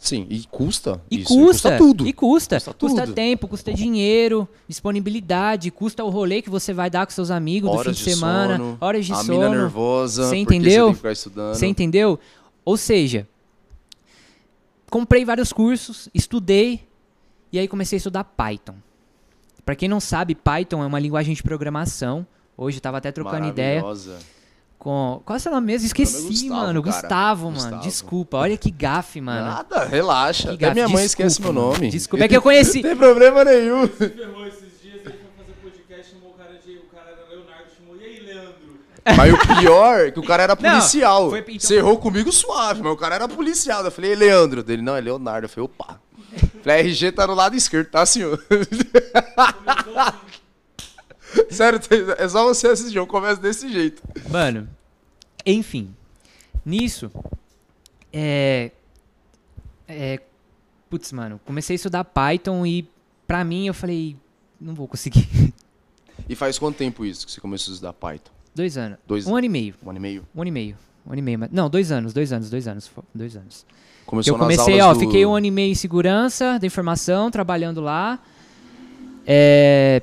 Sim, 0.00 0.26
e 0.30 0.44
custa. 0.50 0.98
E 1.10 1.20
isso, 1.20 1.28
custa, 1.28 1.46
custa 1.46 1.76
tudo. 1.76 2.06
E 2.06 2.12
custa. 2.14 2.56
Custa, 2.56 2.72
custa 2.72 3.06
tempo, 3.06 3.46
custa 3.46 3.70
dinheiro, 3.70 4.48
disponibilidade, 4.66 5.70
custa 5.70 6.02
o 6.02 6.08
rolê 6.08 6.40
que 6.40 6.48
você 6.48 6.72
vai 6.72 6.88
dar 6.88 7.04
com 7.04 7.12
seus 7.12 7.30
amigos 7.30 7.70
horas 7.70 7.84
do 7.84 7.98
fim 7.98 8.04
de, 8.04 8.10
de 8.10 8.16
semana, 8.16 8.56
sono, 8.56 8.78
horas 8.80 9.04
de 9.04 9.12
a 9.12 9.16
sono. 9.16 9.42
A 9.42 9.48
mina 9.50 9.62
nervosa, 9.62 10.26
você 10.26 10.36
entendeu? 10.36 10.94
Você, 10.94 11.12
estudando. 11.12 11.54
você 11.54 11.66
entendeu? 11.66 12.18
Ou 12.64 12.78
seja, 12.78 13.28
comprei 14.90 15.22
vários 15.22 15.52
cursos, 15.52 16.08
estudei 16.14 16.80
e 17.52 17.58
aí 17.58 17.68
comecei 17.68 17.96
a 17.96 17.98
estudar 17.98 18.24
Python. 18.24 18.76
Para 19.66 19.76
quem 19.76 19.88
não 19.88 20.00
sabe, 20.00 20.34
Python 20.34 20.82
é 20.82 20.86
uma 20.86 20.98
linguagem 20.98 21.34
de 21.34 21.42
programação. 21.42 22.26
Hoje 22.56 22.78
eu 22.78 22.80
tava 22.80 22.96
até 22.96 23.12
trocando 23.12 23.46
ideia 23.48 23.82
com. 24.80 25.20
Qual 25.24 25.36
é 25.36 25.38
o 25.38 25.40
seu 25.40 25.52
nome 25.52 25.66
mesmo? 25.66 25.86
Esqueci, 25.86 26.24
é 26.24 26.28
Gustavo, 26.28 26.54
mano. 26.54 26.82
Gustavo, 26.82 27.44
mano. 27.44 27.56
Gustavo. 27.56 27.82
Desculpa. 27.82 28.36
Olha 28.38 28.56
que 28.56 28.70
gafe, 28.70 29.20
mano. 29.20 29.46
Nada, 29.46 29.84
relaxa. 29.84 30.54
Até 30.54 30.72
minha 30.72 30.88
mãe 30.88 31.04
Desculpa, 31.04 31.28
esquece 31.28 31.42
meu 31.42 31.52
nome. 31.52 31.90
Desculpa, 31.90 32.24
é 32.24 32.28
que 32.28 32.36
eu 32.36 32.42
conheci. 32.42 32.82
Não 32.82 32.88
tem 32.88 32.96
problema 32.96 33.44
nenhum. 33.44 33.86
ferrou 33.86 34.46
esses 34.46 34.80
dias, 34.82 34.94
ele 34.94 35.02
foi 35.04 35.12
fazer 35.36 35.52
podcast, 35.62 36.12
chamou 36.12 36.30
o 36.30 36.32
cara 36.32 36.54
de. 36.64 36.72
O 36.78 36.86
cara 36.92 37.10
era 37.10 37.28
Leonardo, 37.30 37.64
chamou. 37.76 37.96
E 37.96 38.04
aí, 38.04 38.20
Leandro? 38.20 38.80
Mas 39.16 39.34
o 39.34 39.38
pior 39.60 40.00
é 40.00 40.10
que 40.10 40.18
o 40.18 40.24
cara 40.24 40.42
era 40.42 40.56
policial. 40.56 41.22
Não, 41.24 41.30
foi, 41.30 41.40
então... 41.40 41.60
Você 41.60 41.74
errou 41.76 41.98
comigo 41.98 42.32
suave, 42.32 42.82
mas 42.82 42.92
o 42.92 42.96
cara 42.96 43.14
era 43.16 43.28
policial. 43.28 43.84
Eu 43.84 43.90
falei, 43.90 44.14
Leandro. 44.14 44.62
Dele, 44.62 44.80
não, 44.80 44.96
é 44.96 45.00
Leonardo. 45.00 45.44
Eu 45.44 45.48
falei, 45.50 45.66
opa. 45.66 46.00
Falei, 46.62 46.80
RG 46.80 47.12
tá 47.12 47.26
no 47.26 47.34
lado 47.34 47.54
esquerdo, 47.54 47.90
tá, 47.90 48.06
senhor? 48.06 48.42
Sério, 51.50 51.80
é 52.18 52.28
só 52.28 52.44
você 52.44 52.68
assistir, 52.68 52.96
eu 52.96 53.06
começo 53.06 53.40
desse 53.40 53.70
jeito. 53.70 54.02
Mano, 54.28 54.68
enfim. 55.44 55.94
Nisso, 56.64 57.10
é. 58.12 58.70
É. 59.88 60.20
Putz, 60.88 61.12
mano, 61.12 61.40
comecei 61.44 61.74
a 61.74 61.76
estudar 61.76 62.04
Python 62.04 62.66
e 62.66 62.88
pra 63.26 63.44
mim 63.44 63.66
eu 63.66 63.74
falei, 63.74 64.16
não 64.60 64.74
vou 64.74 64.88
conseguir. 64.88 65.54
E 66.28 66.34
faz 66.34 66.58
quanto 66.58 66.76
tempo 66.76 67.04
isso 67.04 67.24
que 67.26 67.32
você 67.32 67.40
começou 67.40 67.72
a 67.72 67.74
estudar 67.74 67.92
Python? 67.92 68.30
Dois 68.54 68.76
anos. 68.76 68.98
Dois 69.06 69.26
um 69.26 69.34
ano 69.34 69.46
e 69.46 69.48
meio. 69.48 69.74
Um 69.82 69.90
ano 69.90 69.98
e 69.98 70.00
meio? 70.00 70.26
Um 70.34 70.40
ano 70.40 70.48
e 70.48 70.52
meio. 70.52 70.76
Um 71.06 71.12
ano 71.12 71.18
e 71.18 71.22
meio. 71.22 71.38
Não, 71.50 71.70
dois 71.70 71.90
anos, 71.90 72.12
dois 72.12 72.32
anos, 72.32 72.50
dois 72.50 72.68
anos. 72.68 72.90
Dois 73.14 73.36
anos. 73.36 73.66
Começou 74.04 74.34
eu 74.34 74.38
comecei, 74.38 74.80
ó, 74.80 74.92
do... 74.92 75.00
fiquei 75.00 75.24
um 75.24 75.34
ano 75.34 75.46
e 75.46 75.50
meio 75.50 75.70
em 75.70 75.74
segurança 75.74 76.58
da 76.58 76.66
informação, 76.66 77.30
trabalhando 77.30 77.80
lá. 77.80 78.18
É... 79.26 80.02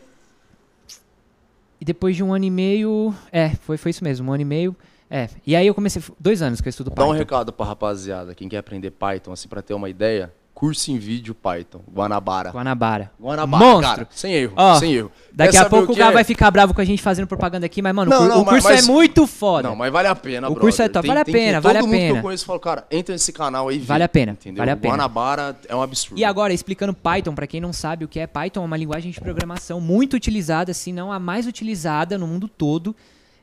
E 1.80 1.86
depois 1.86 2.16
de 2.16 2.24
um 2.24 2.34
ano 2.34 2.46
e 2.46 2.50
meio. 2.50 3.14
É, 3.32 3.50
foi, 3.50 3.78
foi 3.78 3.92
isso 3.92 4.04
mesmo, 4.04 4.30
um 4.30 4.34
ano 4.34 4.42
e 4.42 4.46
meio. 4.46 4.76
É. 5.10 5.30
E 5.46 5.56
aí 5.56 5.66
eu 5.66 5.74
comecei. 5.74 6.02
Dois 6.20 6.42
anos 6.42 6.60
que 6.60 6.68
eu 6.68 6.70
estudo 6.70 6.92
Python. 6.92 7.10
Dá 7.10 7.16
um 7.16 7.18
recado 7.18 7.54
pra 7.54 7.66
rapaziada, 7.66 8.36
quem 8.36 8.50
quer 8.50 8.58
aprender 8.58 8.92
Python, 8.92 9.32
assim, 9.32 9.48
pra 9.48 9.62
ter 9.62 9.74
uma 9.74 9.90
ideia 9.90 10.34
curso 10.58 10.90
em 10.90 10.98
vídeo 10.98 11.36
Python, 11.36 11.82
Guanabara. 11.88 12.50
Guanabara. 12.50 13.12
Guanabara, 13.22 13.64
Monstro. 13.64 13.96
cara, 13.96 14.08
sem 14.10 14.34
erro, 14.34 14.54
Ó, 14.56 14.80
sem 14.80 14.92
erro. 14.92 15.12
Daqui 15.32 15.52
Quer 15.52 15.60
a 15.60 15.70
pouco 15.70 15.94
o 15.94 15.96
Gá 15.96 16.08
é? 16.08 16.12
vai 16.12 16.24
ficar 16.24 16.50
bravo 16.50 16.74
com 16.74 16.82
a 16.82 16.84
gente 16.84 17.00
fazendo 17.00 17.28
propaganda 17.28 17.68
aqui, 17.68 17.80
mas 17.80 17.94
mano, 17.94 18.10
não, 18.10 18.26
o, 18.26 18.28
não, 18.28 18.42
o 18.42 18.46
curso 18.46 18.68
mas, 18.68 18.84
é 18.84 18.92
muito 18.92 19.28
foda. 19.28 19.70
Não, 19.70 19.76
mas 19.76 19.94
vale 19.94 20.08
a 20.08 20.16
pena, 20.16 20.48
O 20.48 20.56
brother. 20.56 20.62
curso 20.62 20.82
é 20.82 20.90
top, 20.90 21.08
vale 21.08 21.20
a 21.20 21.26
pena, 21.26 21.62
vale 21.62 21.78
a 21.78 21.82
pena. 21.82 21.94
Todo 21.94 22.02
mundo 22.02 22.12
que 22.12 22.18
eu 22.18 22.22
conheço 22.24 22.44
fala, 22.44 22.60
cara, 22.60 22.88
entra 22.90 23.14
nesse 23.14 23.32
canal 23.32 23.68
aí, 23.68 23.78
Vale 23.78 24.04
a 24.04 24.10
pena, 24.10 24.32
entendeu? 24.32 24.58
Vale 24.58 24.72
a 24.72 24.76
pena. 24.76 24.96
Guanabara 24.96 25.56
é 25.70 25.76
um 25.76 25.82
absurdo. 25.84 26.20
E 26.20 26.24
agora, 26.24 26.52
explicando 26.52 26.92
Python, 26.92 27.36
para 27.36 27.46
quem 27.46 27.62
não 27.62 27.72
sabe 27.72 28.04
o 28.04 28.08
que 28.08 28.20
é 28.20 28.26
Python, 28.26 28.64
é 28.64 28.66
uma 28.66 28.78
linguagem 28.78 29.12
de 29.12 29.22
programação 29.22 29.80
muito 29.80 30.16
utilizada, 30.16 30.74
se 30.74 30.92
não 30.92 31.12
a 31.12 31.20
mais 31.20 31.46
utilizada 31.46 32.18
no 32.18 32.26
mundo 32.26 32.48
todo, 32.48 32.96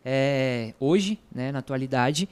é, 0.04 0.74
hoje, 0.80 1.16
né, 1.32 1.52
na 1.52 1.60
atualidade. 1.60 2.28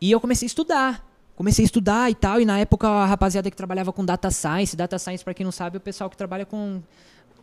E 0.00 0.10
eu 0.10 0.18
comecei 0.18 0.46
a 0.46 0.48
estudar 0.48 1.09
comecei 1.40 1.62
a 1.62 1.64
estudar 1.64 2.10
e 2.10 2.14
tal, 2.14 2.38
e 2.38 2.44
na 2.44 2.58
época 2.58 2.86
a 2.86 3.06
rapaziada 3.06 3.50
que 3.50 3.56
trabalhava 3.56 3.90
com 3.94 4.04
data 4.04 4.30
science, 4.30 4.76
data 4.76 4.98
science 4.98 5.24
para 5.24 5.32
quem 5.32 5.42
não 5.42 5.50
sabe, 5.50 5.76
é 5.76 5.78
o 5.78 5.80
pessoal 5.80 6.10
que 6.10 6.16
trabalha 6.16 6.44
com 6.44 6.82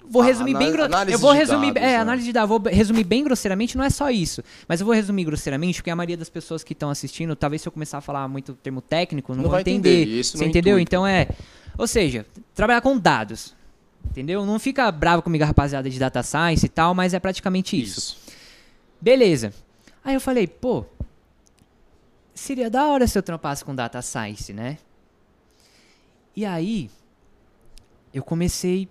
vou 0.08 0.22
resumir 0.22 0.56
bem 0.56 0.72
eu 1.08 1.18
vou 1.18 1.32
resumir 1.32 1.74
dados, 1.74 1.90
é, 1.90 1.94
né? 1.94 1.98
análise 1.98 2.28
de 2.28 2.32
dados, 2.32 2.48
vou 2.48 2.62
resumir 2.72 3.04
bem 3.04 3.24
grosseiramente, 3.24 3.76
não 3.76 3.84
é 3.84 3.90
só 3.90 4.12
isso, 4.12 4.44
mas 4.68 4.80
eu 4.80 4.86
vou 4.86 4.94
resumir 4.94 5.24
grosseiramente 5.24 5.80
porque 5.80 5.90
a 5.90 5.96
maioria 5.96 6.16
das 6.16 6.30
pessoas 6.30 6.64
que 6.64 6.74
estão 6.74 6.92
assistindo, 6.92 7.36
talvez 7.36 7.64
se 7.64 7.68
eu 7.68 7.72
começar 7.72 7.98
a 7.98 8.02
falar 8.02 8.28
muito 8.28 8.54
termo 8.54 8.82
técnico, 8.82 9.34
não, 9.34 9.42
não 9.42 9.50
vão 9.50 9.60
entender. 9.60 10.04
entender. 10.04 10.24
Você 10.24 10.44
é 10.44 10.48
entendeu? 10.48 10.76
Intuito. 10.76 10.90
Então 10.90 11.08
é, 11.08 11.28
ou 11.76 11.88
seja, 11.88 12.24
trabalhar 12.54 12.82
com 12.82 13.00
dados. 13.00 13.56
Entendeu? 14.06 14.46
Não 14.46 14.60
fica 14.60 14.92
bravo 14.92 15.24
comigo 15.24 15.44
a 15.44 15.48
rapaziada 15.48 15.90
de 15.90 15.98
data 15.98 16.22
science 16.22 16.64
e 16.64 16.70
tal, 16.70 16.94
mas 16.94 17.16
é 17.16 17.20
praticamente 17.20 17.82
isso. 17.82 18.00
isso. 18.00 18.18
Beleza. 19.02 19.52
Aí 20.06 20.14
eu 20.14 20.22
falei, 20.22 20.46
pô, 20.46 20.86
seria 22.38 22.70
da 22.70 22.88
hora 22.88 23.08
se 23.08 23.18
eu 23.18 23.24
trampasse 23.24 23.66
com 23.66 23.76
data 23.76 24.02
science, 24.02 24.54
né? 24.54 24.78
E 26.36 26.46
aí, 26.46 26.90
eu 28.14 28.24
comecei 28.24 28.88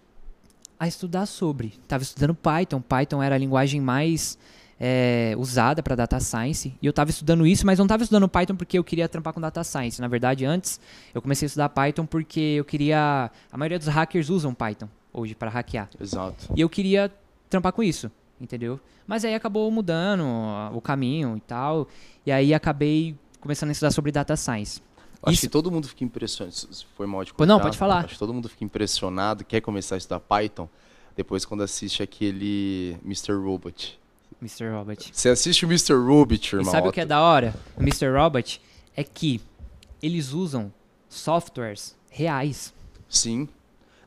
a 0.78 0.86
estudar 0.86 1.26
sobre. 1.26 1.74
Tava 1.88 2.02
estudando 2.02 2.34
Python. 2.34 2.80
Python 2.80 3.22
era 3.22 3.34
a 3.34 3.38
linguagem 3.38 3.80
mais 3.80 4.38
é, 4.78 5.34
usada 5.38 5.82
para 5.82 5.94
data 5.94 6.18
science. 6.20 6.74
E 6.80 6.86
eu 6.86 6.90
estava 6.90 7.10
estudando 7.10 7.46
isso, 7.46 7.64
mas 7.64 7.78
não 7.78 7.86
estava 7.86 8.02
estudando 8.02 8.28
Python 8.28 8.56
porque 8.56 8.78
eu 8.78 8.84
queria 8.84 9.08
trampar 9.08 9.32
com 9.32 9.40
data 9.40 9.62
science. 9.64 10.00
Na 10.00 10.08
verdade, 10.08 10.44
antes 10.44 10.80
eu 11.14 11.22
comecei 11.22 11.46
a 11.46 11.48
estudar 11.48 11.68
Python 11.70 12.04
porque 12.04 12.40
eu 12.40 12.64
queria. 12.64 13.30
A 13.50 13.56
maioria 13.56 13.78
dos 13.78 13.88
hackers 13.88 14.28
usam 14.28 14.52
Python 14.52 14.88
hoje 15.12 15.34
para 15.34 15.50
hackear. 15.50 15.88
Exato. 15.98 16.52
E 16.54 16.60
eu 16.60 16.68
queria 16.68 17.10
trampar 17.48 17.72
com 17.72 17.82
isso, 17.82 18.10
entendeu? 18.40 18.78
Mas 19.06 19.24
aí 19.24 19.34
acabou 19.34 19.70
mudando 19.70 20.24
o 20.74 20.80
caminho 20.80 21.36
e 21.36 21.40
tal. 21.40 21.88
E 22.26 22.32
aí 22.32 22.52
acabei 22.52 23.16
começando 23.46 23.68
a 23.68 23.72
estudar 23.72 23.92
sobre 23.92 24.10
data 24.10 24.36
science. 24.36 24.82
Acho 25.22 25.34
Isso... 25.34 25.40
que 25.42 25.48
todo 25.48 25.70
mundo 25.70 25.88
fica 25.88 26.04
impressionado. 26.04 26.54
Foi 26.96 27.06
mal 27.06 27.24
de 27.24 27.32
contar, 27.32 27.46
Não, 27.46 27.60
pode 27.60 27.78
falar. 27.78 28.04
Acho 28.04 28.14
que 28.14 28.18
todo 28.18 28.34
mundo 28.34 28.48
fica 28.48 28.64
impressionado, 28.64 29.44
quer 29.44 29.60
começar 29.60 29.94
a 29.94 29.98
estudar 29.98 30.20
Python, 30.20 30.68
depois 31.16 31.44
quando 31.44 31.62
assiste 31.62 32.02
aquele 32.02 32.96
Mr. 33.04 33.32
Robot. 33.32 33.98
Mr. 34.42 34.68
Robot. 34.68 35.10
Você 35.12 35.28
assiste 35.28 35.64
o 35.64 35.68
Mr. 35.68 35.94
Robot, 35.94 36.56
irmão. 36.56 36.68
E 36.68 36.72
sabe 36.72 36.88
o 36.88 36.92
que 36.92 37.00
é 37.00 37.06
da 37.06 37.22
hora? 37.22 37.54
O 37.76 37.80
Mr. 37.82 38.08
Robot 38.08 38.60
é 38.94 39.02
que 39.02 39.40
eles 40.02 40.32
usam 40.32 40.72
softwares 41.08 41.96
reais. 42.10 42.74
Sim. 43.08 43.48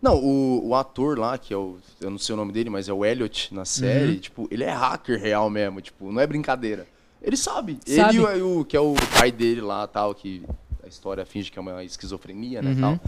Não, 0.02 0.16
o, 0.16 0.70
o 0.70 0.76
ator 0.76 1.18
lá, 1.18 1.38
que 1.38 1.54
é 1.54 1.58
o. 1.58 1.78
Eu 2.00 2.10
não 2.10 2.18
sei 2.18 2.34
o 2.34 2.38
nome 2.38 2.54
dele, 2.54 2.70
mas 2.70 2.88
é 2.88 2.94
o 2.94 3.04
Elliot 3.04 3.54
na 3.54 3.66
série, 3.66 4.14
uhum. 4.14 4.20
tipo, 4.20 4.48
ele 4.52 4.64
é 4.64 4.72
hacker 4.72 5.20
real 5.20 5.50
mesmo, 5.50 5.82
tipo, 5.82 6.12
não 6.12 6.22
é 6.22 6.28
brincadeira. 6.28 6.88
Ele 7.22 7.38
sabe. 7.38 7.80
sabe. 7.86 8.18
Ele 8.18 8.38
e 8.38 8.42
o, 8.42 8.60
o, 8.62 8.66
que 8.66 8.76
é 8.78 8.80
o 8.80 8.94
pai 9.18 9.32
dele 9.32 9.62
lá, 9.62 9.86
tal, 9.88 10.14
que 10.16 10.44
história 10.90 11.26
finge 11.26 11.52
que 11.52 11.58
é 11.58 11.62
uma 11.62 11.84
esquizofrenia, 11.84 12.62
né, 12.62 12.72
Uhum. 12.72 12.98
tal. 12.98 13.00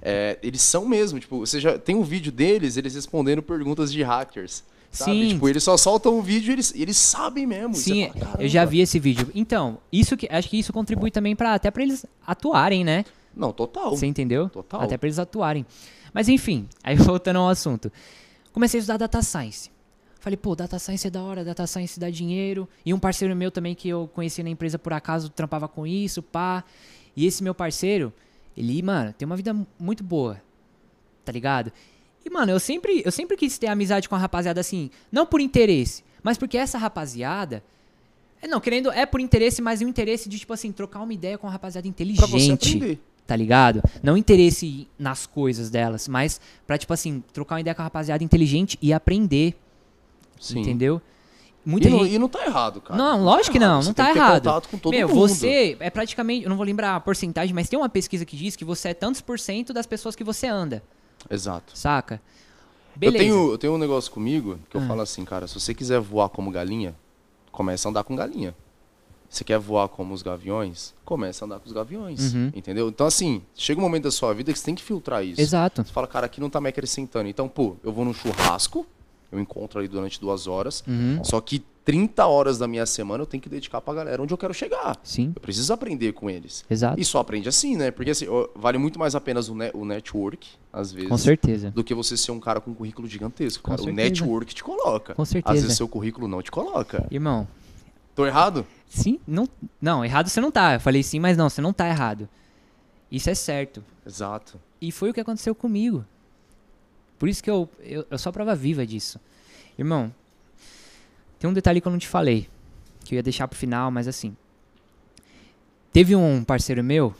É, 0.00 0.38
eles 0.42 0.60
são 0.60 0.84
mesmo, 0.86 1.18
tipo, 1.20 1.38
você 1.38 1.60
já 1.60 1.78
tem 1.78 1.96
um 1.96 2.02
vídeo 2.02 2.30
deles, 2.32 2.76
eles 2.76 2.94
respondendo 2.94 3.42
perguntas 3.42 3.92
de 3.92 4.02
hackers. 4.02 4.64
Sabe? 4.90 5.12
Sim. 5.12 5.28
Tipo, 5.28 5.48
eles 5.48 5.62
só 5.62 5.76
soltam 5.76 6.18
um 6.18 6.20
vídeo 6.20 6.50
e 6.50 6.52
eles, 6.54 6.74
eles 6.76 6.96
sabem 6.98 7.46
mesmo. 7.46 7.74
Sim, 7.74 8.10
fala, 8.10 8.36
eu 8.42 8.48
já 8.48 8.64
vi 8.66 8.80
esse 8.80 8.98
vídeo. 8.98 9.30
Então, 9.34 9.78
isso 9.90 10.16
que 10.16 10.28
acho 10.30 10.50
que 10.50 10.58
isso 10.58 10.70
contribui 10.72 11.10
também 11.10 11.34
para 11.34 11.54
até 11.54 11.70
pra 11.70 11.82
eles 11.82 12.04
atuarem, 12.26 12.84
né? 12.84 13.04
Não, 13.34 13.52
total. 13.52 13.96
Você 13.96 14.04
entendeu? 14.06 14.50
Total. 14.50 14.82
Até 14.82 14.98
pra 14.98 15.06
eles 15.08 15.18
atuarem. 15.18 15.64
Mas 16.12 16.28
enfim, 16.28 16.68
aí 16.84 16.94
voltando 16.96 17.38
ao 17.38 17.48
assunto. 17.48 17.90
Comecei 18.52 18.78
a 18.78 18.80
estudar 18.82 18.98
data 18.98 19.22
science. 19.22 19.70
Falei, 20.22 20.36
pô, 20.36 20.54
data 20.54 20.78
science 20.78 21.04
é 21.04 21.10
da 21.10 21.20
hora, 21.20 21.44
data 21.44 21.66
science 21.66 21.98
dá 21.98 22.08
dinheiro. 22.08 22.68
E 22.86 22.94
um 22.94 22.98
parceiro 22.98 23.34
meu 23.34 23.50
também 23.50 23.74
que 23.74 23.88
eu 23.88 24.08
conheci 24.14 24.40
na 24.40 24.50
empresa 24.50 24.78
por 24.78 24.92
acaso 24.92 25.28
trampava 25.28 25.66
com 25.66 25.84
isso, 25.84 26.22
pá. 26.22 26.62
E 27.16 27.26
esse 27.26 27.42
meu 27.42 27.52
parceiro, 27.52 28.12
ele, 28.56 28.80
mano, 28.82 29.12
tem 29.12 29.26
uma 29.26 29.34
vida 29.34 29.52
muito 29.80 30.04
boa. 30.04 30.40
Tá 31.24 31.32
ligado? 31.32 31.72
E, 32.24 32.30
mano, 32.30 32.52
eu 32.52 32.60
sempre, 32.60 33.02
eu 33.04 33.10
sempre 33.10 33.36
quis 33.36 33.58
ter 33.58 33.66
amizade 33.66 34.08
com 34.08 34.14
a 34.14 34.18
rapaziada 34.18 34.60
assim, 34.60 34.90
não 35.10 35.26
por 35.26 35.40
interesse, 35.40 36.04
mas 36.22 36.38
porque 36.38 36.56
essa 36.56 36.78
rapaziada. 36.78 37.60
É, 38.40 38.46
não, 38.46 38.60
querendo, 38.60 38.92
é 38.92 39.04
por 39.04 39.20
interesse, 39.20 39.60
mas 39.60 39.82
é 39.82 39.84
um 39.84 39.88
interesse 39.88 40.28
de, 40.28 40.38
tipo 40.38 40.52
assim, 40.52 40.70
trocar 40.70 41.00
uma 41.00 41.12
ideia 41.12 41.36
com 41.36 41.48
uma 41.48 41.52
rapaziada 41.52 41.88
inteligente 41.88 42.18
Pra 42.20 42.28
você 42.28 42.52
aprender. 42.52 43.00
tá 43.26 43.34
ligado? 43.34 43.82
Não 44.00 44.16
interesse 44.16 44.86
nas 44.96 45.26
coisas 45.26 45.68
delas, 45.68 46.06
mas 46.06 46.40
pra, 46.64 46.78
tipo 46.78 46.92
assim, 46.92 47.24
trocar 47.32 47.56
uma 47.56 47.60
ideia 47.60 47.74
com 47.74 47.82
a 47.82 47.84
rapaziada 47.86 48.22
inteligente 48.22 48.78
e 48.80 48.92
aprender, 48.92 49.56
Sim. 50.40 50.60
entendeu? 50.60 51.00
Muita 51.64 51.88
E 51.88 51.90
não, 51.92 51.98
gente... 52.00 52.14
e 52.14 52.18
não 52.18 52.28
tá 52.28 52.44
errado, 52.44 52.80
cara. 52.80 52.96
Não, 52.98 53.22
lógico 53.22 53.52
que 53.52 53.58
não, 53.58 53.80
não 53.82 53.94
tá 53.94 54.06
que 54.08 54.12
ter 54.14 54.18
errado. 54.18 54.42
contato 54.42 54.68
com 54.68 54.78
todo 54.78 54.92
Meu, 54.92 55.08
mundo. 55.08 55.16
você 55.28 55.76
é 55.78 55.90
praticamente, 55.90 56.42
eu 56.44 56.50
não 56.50 56.56
vou 56.56 56.66
lembrar 56.66 56.96
a 56.96 57.00
porcentagem, 57.00 57.54
mas 57.54 57.68
tem 57.68 57.78
uma 57.78 57.88
pesquisa 57.88 58.24
que 58.24 58.36
diz 58.36 58.56
que 58.56 58.64
você 58.64 58.88
é 58.88 58.94
tantos 58.94 59.20
por 59.20 59.38
cento 59.38 59.72
das 59.72 59.86
pessoas 59.86 60.16
que 60.16 60.24
você 60.24 60.48
anda, 60.48 60.82
Exato. 61.30 61.78
saca? 61.78 62.20
Beleza. 62.96 63.16
Eu 63.24 63.30
tenho, 63.30 63.50
eu 63.52 63.58
tenho 63.58 63.72
um 63.74 63.78
negócio 63.78 64.10
comigo 64.10 64.58
que 64.68 64.76
eu 64.76 64.80
Ah. 64.82 64.86
falo 64.88 65.00
assim, 65.02 65.24
cara, 65.24 65.46
se 65.46 65.54
você 65.58 65.72
quiser 65.72 66.00
voar 66.00 66.28
como 66.30 66.50
galinha, 66.50 66.96
começa 67.52 67.86
a 67.86 67.90
andar 67.90 68.02
com 68.02 68.16
galinha. 68.16 68.54
Você 69.30 69.44
quer 69.44 69.58
voar 69.58 69.88
como 69.88 70.12
os 70.12 70.20
gaviões? 70.20 70.92
Começa 71.06 71.42
a 71.42 71.46
andar 71.46 71.58
com 71.60 71.66
os 71.66 71.72
gaviões. 71.72 72.34
Uhum. 72.34 72.52
Entendeu? 72.54 72.88
Então, 72.90 73.06
assim, 73.06 73.40
chega 73.54 73.80
um 73.80 73.82
momento 73.82 74.02
da 74.04 74.10
sua 74.10 74.34
vida 74.34 74.52
que 74.52 74.58
você 74.58 74.64
tem 74.66 74.74
que 74.74 74.82
filtrar 74.82 75.24
isso. 75.24 75.40
Exato. 75.40 75.82
Você 75.82 75.90
fala, 75.92 76.06
cara, 76.06 76.26
aqui 76.26 76.38
não 76.38 76.50
tá 76.50 76.60
me 76.60 76.68
acrescentando. 76.68 77.28
Então, 77.30 77.48
pô, 77.48 77.76
eu 77.82 77.90
vou 77.92 78.04
num 78.04 78.12
churrasco, 78.12 78.86
eu 79.32 79.40
encontro 79.40 79.78
ali 79.80 79.88
durante 79.88 80.20
duas 80.20 80.46
horas. 80.46 80.84
Uhum. 80.86 81.24
Só 81.24 81.40
que 81.40 81.64
30 81.84 82.24
horas 82.26 82.58
da 82.58 82.68
minha 82.68 82.86
semana 82.86 83.22
eu 83.22 83.26
tenho 83.26 83.42
que 83.42 83.48
dedicar 83.48 83.80
pra 83.80 83.92
galera 83.92 84.22
onde 84.22 84.32
eu 84.32 84.38
quero 84.38 84.54
chegar. 84.54 84.96
Sim, 85.02 85.32
Eu 85.34 85.42
preciso 85.42 85.72
aprender 85.72 86.12
com 86.12 86.30
eles. 86.30 86.64
exato. 86.70 87.00
E 87.00 87.04
só 87.04 87.18
aprende 87.18 87.48
assim, 87.48 87.74
né? 87.76 87.90
Porque 87.90 88.10
assim, 88.12 88.26
vale 88.54 88.78
muito 88.78 88.98
mais 89.00 89.16
apenas 89.16 89.48
o, 89.48 89.54
ne- 89.56 89.72
o 89.74 89.84
network, 89.84 90.48
às 90.72 90.92
vezes, 90.92 91.08
Com 91.08 91.18
certeza. 91.18 91.72
do 91.72 91.82
que 91.82 91.92
você 91.92 92.16
ser 92.16 92.30
um 92.30 92.38
cara 92.38 92.60
com 92.60 92.70
um 92.70 92.74
currículo 92.74 93.08
gigantesco. 93.08 93.64
Com 93.64 93.70
Cara. 93.70 93.80
O 93.82 93.84
certeza. 93.86 94.08
network 94.08 94.54
te 94.54 94.62
coloca. 94.62 95.14
Com 95.16 95.22
Às 95.22 95.28
certeza. 95.30 95.60
vezes 95.60 95.76
seu 95.76 95.88
currículo 95.88 96.28
não 96.28 96.40
te 96.40 96.52
coloca. 96.52 97.04
Irmão, 97.10 97.48
Tô 98.14 98.26
errado? 98.26 98.64
sim, 98.86 99.18
não, 99.26 99.48
não, 99.80 100.04
errado 100.04 100.28
você 100.28 100.40
não 100.40 100.52
tá. 100.52 100.74
Eu 100.74 100.80
falei 100.80 101.02
sim, 101.02 101.18
mas 101.18 101.36
não, 101.36 101.48
você 101.50 101.60
não 101.60 101.72
tá 101.72 101.88
errado. 101.88 102.28
Isso 103.10 103.28
é 103.28 103.34
certo. 103.34 103.82
Exato. 104.06 104.60
E 104.80 104.92
foi 104.92 105.10
o 105.10 105.14
que 105.14 105.20
aconteceu 105.20 105.54
comigo. 105.54 106.04
Por 107.22 107.28
isso 107.28 107.40
que 107.40 107.48
eu, 107.48 107.68
eu, 107.78 108.04
eu 108.10 108.18
sou 108.18 108.30
a 108.30 108.32
prova 108.32 108.52
viva 108.52 108.84
disso. 108.84 109.20
Irmão, 109.78 110.12
tem 111.38 111.48
um 111.48 111.52
detalhe 111.52 111.80
que 111.80 111.86
eu 111.86 111.92
não 111.92 111.98
te 112.00 112.08
falei, 112.08 112.48
que 113.04 113.14
eu 113.14 113.16
ia 113.16 113.22
deixar 113.22 113.46
pro 113.46 113.56
final, 113.56 113.92
mas 113.92 114.08
assim. 114.08 114.36
Teve 115.92 116.16
um 116.16 116.42
parceiro 116.42 116.82
meu, 116.82 117.14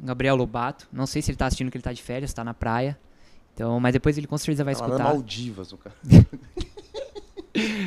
Gabriel 0.00 0.34
Lobato, 0.34 0.88
não 0.92 1.06
sei 1.06 1.22
se 1.22 1.30
ele 1.30 1.38
tá 1.38 1.46
assistindo 1.46 1.70
que 1.70 1.76
ele 1.76 1.84
tá 1.84 1.92
de 1.92 2.02
férias, 2.02 2.32
tá 2.32 2.42
na 2.42 2.52
praia. 2.52 2.98
Então, 3.54 3.78
mas 3.78 3.92
depois 3.92 4.18
ele 4.18 4.26
com 4.26 4.36
certeza 4.36 4.64
vai 4.64 4.74
Tá 4.74 4.80
lá 4.80 4.86
escutar. 4.88 5.04
Maldivas, 5.04 5.72
o 5.72 5.76
cara. 5.76 5.94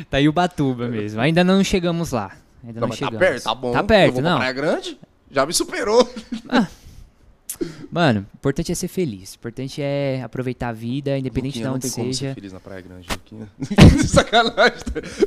Tá 0.08 0.16
aí 0.16 0.26
o 0.30 0.32
Batuba 0.32 0.88
mesmo. 0.88 1.20
Ainda 1.20 1.44
não 1.44 1.62
chegamos 1.62 2.10
lá. 2.10 2.34
Ainda 2.64 2.80
Não, 2.80 2.88
não, 2.88 2.96
tá 2.96 2.96
chegamos. 2.96 3.18
perto, 3.18 3.44
tá 3.44 3.54
bom. 3.54 3.72
Tá 3.72 3.80
Eu 3.80 3.84
perto, 3.84 4.12
vou 4.14 4.22
pra 4.22 4.30
não. 4.30 4.38
Praia 4.38 4.52
Grande, 4.54 4.98
já 5.30 5.44
me 5.44 5.52
superou. 5.52 6.08
Mano, 7.90 8.20
o 8.32 8.36
importante 8.36 8.72
é 8.72 8.74
ser 8.74 8.88
feliz. 8.88 9.32
O 9.32 9.36
importante 9.36 9.80
é 9.82 10.22
aproveitar 10.22 10.68
a 10.68 10.72
vida, 10.72 11.18
independente 11.18 11.58
Luquinha, 11.58 11.64
de 11.64 11.68
não 11.68 11.74
onde 11.76 11.82
tem 11.82 11.90
como 11.92 12.12
ser 12.12 12.18
seja. 12.18 12.34
feliz 12.34 12.52
na 12.52 12.60
Praia 12.60 12.80
Grande, 12.80 13.06
Luquinha. 13.10 13.48
Sacanagem. 14.06 14.78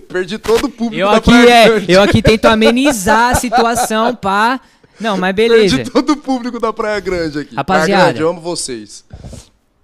Perdi 0.08 0.38
todo 0.38 0.66
o 0.66 0.70
público 0.70 1.02
Eu 1.02 1.12
da 1.12 1.18
aqui, 1.18 1.30
Praia 1.32 1.54
é, 1.54 1.68
Grande. 1.70 1.92
eu 1.92 2.02
aqui 2.02 2.22
tento 2.22 2.46
amenizar 2.46 3.32
a 3.32 3.36
situação, 3.36 4.16
pá. 4.22 4.60
Não, 5.00 5.18
mas 5.18 5.36
beleza. 5.36 5.76
Perdi 5.78 5.92
todo 5.92 6.12
o 6.12 6.18
público 6.18 6.60
da 6.60 6.72
Praia 6.72 7.00
Grande 7.00 7.40
aqui. 7.40 7.56
Rapaziada. 7.56 7.92
Praia 7.92 8.04
Grande, 8.06 8.22
eu 8.22 8.30
amo 8.30 8.42
vocês. 8.42 9.04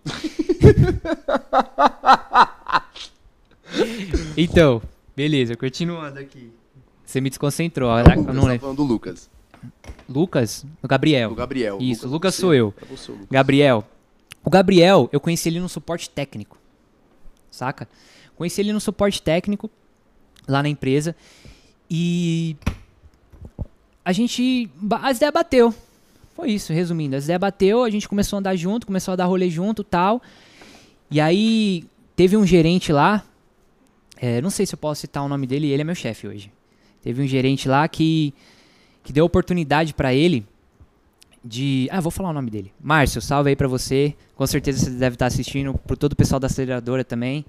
Então, 4.35 4.81
beleza, 5.15 5.55
continuando 5.55 6.19
aqui. 6.19 6.51
Você 7.05 7.21
me 7.21 7.29
desconcentrou, 7.29 7.89
eu 7.97 8.03
não 8.03 8.25
tá 8.25 8.31
lembro. 8.31 8.59
falando 8.59 8.77
do 8.77 8.83
Lucas. 8.83 9.29
Lucas? 10.07 10.65
O 10.81 10.87
Gabriel. 10.87 11.29
Do 11.29 11.35
Gabriel. 11.35 11.77
Isso, 11.79 12.01
Lucas, 12.01 12.11
Lucas 12.11 12.35
sou 12.35 12.53
eu. 12.53 12.73
É 12.81 12.85
você, 12.85 13.11
o 13.11 13.15
Lucas. 13.15 13.27
Gabriel. 13.29 13.87
O 14.43 14.49
Gabriel, 14.49 15.09
eu 15.11 15.19
conheci 15.19 15.49
ele 15.49 15.59
no 15.59 15.69
suporte 15.69 16.09
técnico. 16.09 16.57
Saca? 17.51 17.87
Conheci 18.35 18.61
ele 18.61 18.71
no 18.71 18.79
suporte 18.79 19.21
técnico, 19.21 19.69
lá 20.47 20.63
na 20.63 20.69
empresa. 20.69 21.15
E. 21.89 22.55
A 24.03 24.11
gente. 24.11 24.69
As 25.01 25.17
ideias 25.17 25.33
bateu. 25.33 25.73
Foi 26.33 26.51
isso, 26.51 26.71
resumindo. 26.71 27.15
As 27.15 27.25
ideias 27.25 27.41
bateu, 27.41 27.83
a 27.83 27.89
gente 27.89 28.07
começou 28.07 28.37
a 28.37 28.39
andar 28.39 28.55
junto, 28.55 28.87
começou 28.87 29.11
a 29.11 29.15
dar 29.15 29.25
rolê 29.25 29.49
junto 29.49 29.83
tal. 29.83 30.21
E 31.11 31.19
aí, 31.19 31.83
teve 32.15 32.37
um 32.37 32.45
gerente 32.45 32.93
lá. 32.93 33.25
é, 34.21 34.41
não 34.41 34.49
sei 34.49 34.65
se 34.65 34.73
eu 34.73 34.77
posso 34.77 35.01
citar 35.01 35.23
o 35.23 35.27
nome 35.27 35.47
dele, 35.47 35.67
ele 35.67 35.81
é 35.81 35.85
meu 35.85 35.95
chefe 35.95 36.27
hoje. 36.27 36.51
Teve 37.01 37.21
um 37.21 37.27
gerente 37.27 37.67
lá 37.67 37.87
que, 37.87 38.33
que 39.03 39.13
deu 39.13 39.25
oportunidade 39.25 39.93
pra 39.93 40.13
ele 40.13 40.45
de. 41.43 41.87
Ah, 41.91 42.01
vou 42.01 42.11
falar 42.11 42.29
o 42.29 42.33
nome 42.33 42.49
dele. 42.49 42.71
Márcio, 42.79 43.21
salve 43.21 43.49
aí 43.49 43.55
pra 43.55 43.67
você. 43.67 44.15
Com 44.35 44.45
certeza 44.45 44.85
você 44.85 44.91
deve 44.91 45.15
estar 45.15 45.25
assistindo, 45.27 45.73
pro 45.73 45.97
todo 45.97 46.13
o 46.13 46.15
pessoal 46.15 46.39
da 46.39 46.47
aceleradora 46.47 47.03
também. 47.03 47.45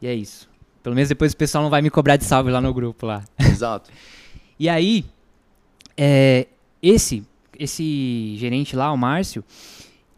E 0.00 0.06
é 0.06 0.14
isso. 0.14 0.48
Pelo 0.82 0.94
menos 0.94 1.08
depois 1.08 1.32
o 1.32 1.36
pessoal 1.36 1.62
não 1.62 1.70
vai 1.70 1.82
me 1.82 1.90
cobrar 1.90 2.16
de 2.16 2.24
salve 2.24 2.50
lá 2.50 2.60
no 2.60 2.72
grupo 2.72 3.06
lá. 3.06 3.24
Exato. 3.38 3.90
E 4.58 4.68
aí, 4.68 5.04
é, 5.96 6.46
esse, 6.82 7.24
esse 7.58 8.36
gerente 8.36 8.74
lá, 8.74 8.92
o 8.92 8.96
Márcio, 8.96 9.44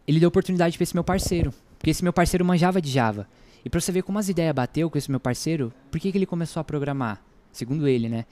ele 0.07 0.21
deu 0.21 0.29
oportunidade 0.29 0.77
pra 0.77 0.83
esse 0.83 0.95
meu 0.95 1.05
parceiro. 1.05 1.53
Porque 1.79 1.91
esse 1.91 2.03
meu 2.03 2.13
parceiro 2.13 2.45
manjava 2.45 2.81
de 2.81 2.91
Java. 2.91 3.27
E 3.65 3.71
pra 3.71 3.81
você 3.81 3.91
ver 3.91 4.03
como 4.03 4.19
as 4.19 4.29
ideias 4.29 4.55
bateu 4.55 4.91
com 4.91 4.97
esse 4.97 5.11
meu 5.11 5.21
parceiro, 5.21 5.73
por 5.91 6.01
que, 6.01 6.13
que 6.13 6.19
ele 6.19 6.27
começou 6.27 6.61
a 6.61 6.65
programar? 6.65 7.23
Segundo 7.53 7.89
ele, 7.89 8.09
né? 8.09 8.25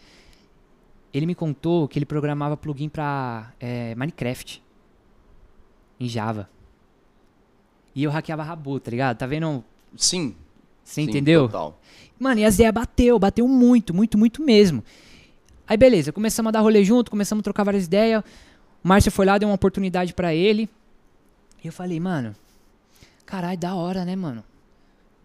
Ele 1.12 1.26
me 1.26 1.34
contou 1.34 1.88
que 1.88 1.98
ele 1.98 2.06
programava 2.06 2.56
plugin 2.56 2.88
pra 2.88 3.52
é, 3.58 3.94
Minecraft. 3.94 4.62
Em 6.00 6.08
Java. 6.08 6.48
E 7.94 8.04
eu 8.04 8.10
hackeava 8.10 8.42
Rabu, 8.42 8.78
tá 8.78 8.90
ligado? 8.90 9.16
Tá 9.16 9.26
vendo? 9.26 9.64
Sim. 9.96 10.36
Você 10.84 11.02
sim, 11.02 11.08
entendeu? 11.08 11.46
Total. 11.46 11.80
Mano, 12.18 12.40
e 12.40 12.44
as 12.44 12.54
ideias 12.54 12.72
bateu, 12.72 13.18
bateu 13.18 13.46
muito, 13.48 13.92
muito, 13.92 14.16
muito 14.16 14.42
mesmo. 14.42 14.82
Aí 15.66 15.76
beleza, 15.76 16.12
começamos 16.12 16.48
a 16.48 16.52
dar 16.52 16.60
rolê 16.60 16.82
junto, 16.84 17.10
começamos 17.10 17.40
a 17.42 17.44
trocar 17.44 17.64
várias 17.64 17.84
ideias. 17.84 18.22
O 18.82 18.88
Márcio 18.88 19.12
foi 19.12 19.26
lá, 19.26 19.36
deu 19.36 19.48
uma 19.48 19.54
oportunidade 19.54 20.14
pra 20.14 20.34
ele. 20.34 20.68
E 21.62 21.66
eu 21.66 21.72
falei, 21.72 22.00
mano, 22.00 22.34
caralho, 23.26 23.58
da 23.58 23.74
hora, 23.74 24.04
né, 24.04 24.16
mano? 24.16 24.42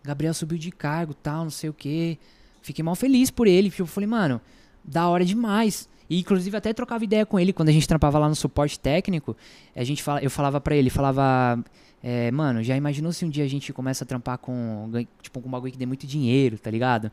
Gabriel 0.03 0.33
subiu 0.33 0.57
de 0.57 0.71
cargo, 0.71 1.13
tal, 1.13 1.43
não 1.43 1.51
sei 1.51 1.69
o 1.69 1.73
quê. 1.73 2.17
Fiquei 2.61 2.83
mal 2.83 2.95
feliz 2.95 3.31
por 3.31 3.47
ele. 3.47 3.71
Eu 3.77 3.85
falei, 3.85 4.07
mano, 4.07 4.41
da 4.83 5.07
hora 5.07 5.23
demais. 5.23 5.87
E 6.09 6.19
inclusive 6.19 6.55
até 6.55 6.73
trocava 6.73 7.03
ideia 7.03 7.25
com 7.25 7.39
ele 7.39 7.53
quando 7.53 7.69
a 7.69 7.71
gente 7.71 7.87
trampava 7.87 8.19
lá 8.19 8.27
no 8.29 8.35
suporte 8.35 8.79
técnico. 8.79 9.35
A 9.75 9.83
gente 9.83 10.03
fala, 10.03 10.21
eu 10.21 10.29
falava 10.29 10.59
pra 10.59 10.75
ele, 10.75 10.89
falava, 10.89 11.63
é, 12.03 12.29
mano, 12.31 12.61
já 12.61 12.75
imaginou 12.75 13.11
se 13.13 13.25
um 13.25 13.29
dia 13.29 13.43
a 13.43 13.47
gente 13.47 13.71
começa 13.71 14.03
a 14.03 14.07
trampar 14.07 14.37
com, 14.37 14.91
tipo, 15.21 15.39
com 15.41 15.47
um 15.47 15.51
bagulho 15.51 15.71
que 15.71 15.77
dê 15.77 15.85
muito 15.85 16.05
dinheiro, 16.05 16.57
tá 16.59 16.69
ligado? 16.69 17.11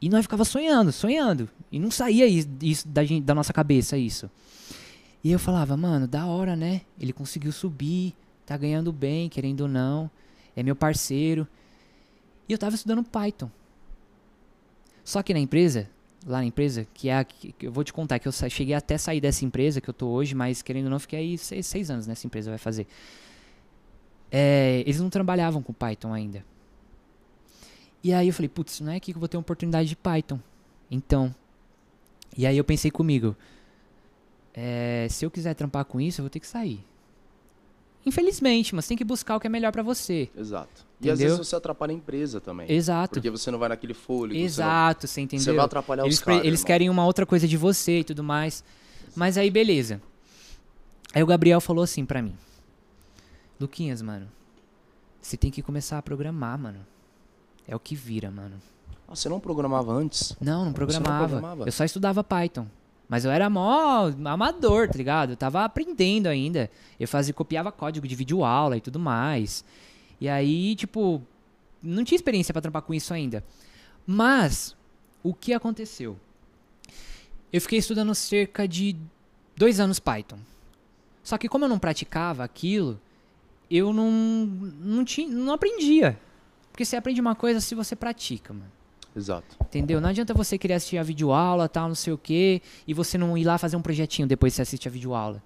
E 0.00 0.08
nós 0.08 0.22
ficava 0.24 0.44
sonhando, 0.44 0.90
sonhando. 0.92 1.48
E 1.70 1.78
não 1.78 1.90
saía 1.90 2.26
isso, 2.26 2.48
isso 2.62 2.88
da, 2.88 3.04
gen- 3.04 3.22
da 3.22 3.34
nossa 3.34 3.52
cabeça, 3.52 3.98
isso. 3.98 4.30
E 5.22 5.30
eu 5.32 5.38
falava, 5.38 5.76
mano, 5.76 6.06
da 6.06 6.24
hora, 6.26 6.54
né? 6.56 6.82
Ele 6.98 7.12
conseguiu 7.12 7.50
subir, 7.52 8.14
tá 8.46 8.56
ganhando 8.56 8.92
bem, 8.92 9.28
querendo 9.28 9.62
ou 9.62 9.68
não. 9.68 10.10
É 10.56 10.62
meu 10.62 10.74
parceiro. 10.76 11.46
E 12.48 12.52
eu 12.52 12.58
tava 12.58 12.76
estudando 12.76 13.02
Python. 13.04 13.50
Só 15.04 15.22
que 15.22 15.34
na 15.34 15.40
empresa, 15.40 15.88
lá 16.26 16.38
na 16.38 16.44
empresa, 16.44 16.86
que 16.92 17.08
é 17.08 17.18
a 17.18 17.24
que 17.24 17.54
eu 17.60 17.72
vou 17.72 17.84
te 17.84 17.92
contar, 17.92 18.18
que 18.18 18.26
eu 18.26 18.32
cheguei 18.32 18.74
até 18.74 18.98
sair 18.98 19.20
dessa 19.20 19.44
empresa 19.44 19.80
que 19.80 19.88
eu 19.88 19.94
tô 19.94 20.08
hoje, 20.08 20.34
mas 20.34 20.62
querendo 20.62 20.86
ou 20.86 20.90
não, 20.90 20.98
fiquei 20.98 21.18
aí 21.18 21.38
seis, 21.38 21.66
seis 21.66 21.90
anos 21.90 22.06
nessa 22.06 22.26
empresa, 22.26 22.50
vai 22.50 22.58
fazer. 22.58 22.86
É, 24.30 24.82
eles 24.86 25.00
não 25.00 25.08
trabalhavam 25.08 25.62
com 25.62 25.72
Python 25.72 26.12
ainda. 26.12 26.44
E 28.02 28.12
aí 28.12 28.28
eu 28.28 28.34
falei, 28.34 28.48
putz, 28.48 28.80
não 28.80 28.92
é 28.92 28.96
aqui 28.96 29.12
que 29.12 29.16
eu 29.16 29.20
vou 29.20 29.28
ter 29.28 29.36
uma 29.36 29.42
oportunidade 29.42 29.88
de 29.88 29.96
Python. 29.96 30.38
Então. 30.90 31.34
E 32.36 32.46
aí 32.46 32.56
eu 32.56 32.64
pensei 32.64 32.90
comigo. 32.90 33.36
é, 34.54 35.06
se 35.08 35.24
eu 35.24 35.30
quiser 35.30 35.54
trampar 35.54 35.84
com 35.84 36.00
isso, 36.00 36.20
eu 36.20 36.24
vou 36.24 36.30
ter 36.30 36.40
que 36.40 36.46
sair. 36.46 36.84
Infelizmente, 38.06 38.74
mas 38.74 38.86
tem 38.86 38.96
que 38.96 39.04
buscar 39.04 39.36
o 39.36 39.40
que 39.40 39.46
é 39.46 39.50
melhor 39.50 39.70
pra 39.72 39.82
você. 39.82 40.30
Exato. 40.36 40.86
E 41.00 41.10
às 41.10 41.18
Entendeu? 41.18 41.36
vezes 41.36 41.46
você 41.48 41.56
atrapalha 41.56 41.92
a 41.92 41.94
empresa 41.94 42.40
também. 42.40 42.70
Exato. 42.70 43.14
Porque 43.14 43.30
você 43.30 43.50
não 43.50 43.58
vai 43.58 43.68
naquele 43.68 43.94
fôlego. 43.94 44.34
você 44.34 44.38
não- 44.38 44.44
Exato, 44.46 45.06
você 45.06 45.20
entendeu? 45.20 45.44
Você 45.44 45.52
vai 45.52 45.64
atrapalhar 45.64 46.04
eles 46.04 46.16
os 46.18 46.22
caras. 46.24 46.44
eles 46.44 46.60
irmão. 46.60 46.66
querem 46.66 46.90
uma 46.90 47.04
outra 47.04 47.26
coisa 47.26 47.46
de 47.46 47.56
você 47.56 48.00
e 48.00 48.04
tudo 48.04 48.24
mais. 48.24 48.64
Mas 49.14 49.36
aí, 49.38 49.50
beleza. 49.50 50.00
Aí 51.14 51.22
o 51.22 51.26
Gabriel 51.26 51.60
falou 51.60 51.84
assim 51.84 52.04
pra 52.04 52.20
mim: 52.22 52.34
Luquinhas, 53.60 54.00
mano, 54.02 54.28
você 55.20 55.36
tem 55.36 55.50
que 55.50 55.62
começar 55.62 55.98
a 55.98 56.02
programar, 56.02 56.58
mano. 56.58 56.80
É 57.66 57.76
o 57.76 57.80
que 57.80 57.94
vira, 57.94 58.30
mano. 58.30 58.56
Ah, 59.06 59.14
você 59.14 59.28
não 59.28 59.40
programava 59.40 59.92
antes? 59.92 60.34
Não, 60.40 60.64
não 60.66 60.72
programava. 60.72 61.26
programava? 61.28 61.64
Eu 61.66 61.72
só 61.72 61.84
estudava 61.84 62.22
Python. 62.24 62.66
Mas 63.08 63.24
eu 63.24 63.30
era 63.30 63.48
mó 63.48 64.12
amador, 64.24 64.88
tá 64.88 64.98
ligado? 64.98 65.30
Eu 65.30 65.36
tava 65.36 65.64
aprendendo 65.64 66.26
ainda. 66.26 66.70
Eu 67.00 67.08
fazia, 67.08 67.32
copiava 67.32 67.72
código 67.72 68.06
de 68.06 68.14
videoaula 68.14 68.76
e 68.76 68.80
tudo 68.80 68.98
mais. 68.98 69.64
E 70.20 70.28
aí, 70.28 70.74
tipo, 70.74 71.22
não 71.82 72.04
tinha 72.04 72.16
experiência 72.16 72.52
pra 72.52 72.60
trampar 72.60 72.82
com 72.82 72.92
isso 72.92 73.14
ainda. 73.14 73.42
Mas, 74.06 74.76
o 75.22 75.32
que 75.32 75.54
aconteceu? 75.54 76.18
Eu 77.50 77.60
fiquei 77.60 77.78
estudando 77.78 78.14
cerca 78.14 78.68
de 78.68 78.94
dois 79.56 79.80
anos 79.80 79.98
Python. 79.98 80.38
Só 81.22 81.38
que 81.38 81.48
como 81.48 81.64
eu 81.64 81.68
não 81.68 81.78
praticava 81.78 82.44
aquilo, 82.44 83.00
eu 83.70 83.92
não, 83.92 84.10
não, 84.10 85.04
tinha, 85.04 85.28
não 85.28 85.54
aprendia. 85.54 86.18
Porque 86.70 86.84
você 86.84 86.96
aprende 86.96 87.20
uma 87.20 87.34
coisa 87.34 87.60
se 87.60 87.74
você 87.74 87.96
pratica, 87.96 88.52
mano. 88.52 88.77
Exato. 89.16 89.56
Entendeu? 89.60 90.00
Não 90.00 90.10
adianta 90.10 90.32
você 90.32 90.56
querer 90.56 90.74
assistir 90.74 90.98
a 90.98 91.02
videoaula, 91.02 91.68
tal, 91.68 91.88
não 91.88 91.94
sei 91.94 92.12
o 92.12 92.18
quê, 92.18 92.62
e 92.86 92.94
você 92.94 93.18
não 93.18 93.36
ir 93.36 93.44
lá 93.44 93.58
fazer 93.58 93.76
um 93.76 93.82
projetinho 93.82 94.28
depois 94.28 94.52
que 94.52 94.56
você 94.56 94.62
assiste 94.62 94.86
a 94.86 94.90
videoaula. 94.90 95.42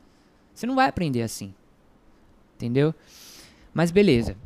Você 0.55 0.67
não 0.67 0.75
vai 0.75 0.89
aprender 0.89 1.23
assim. 1.23 1.55
Entendeu? 2.57 2.95
Mas 3.73 3.91
beleza. 3.91 4.37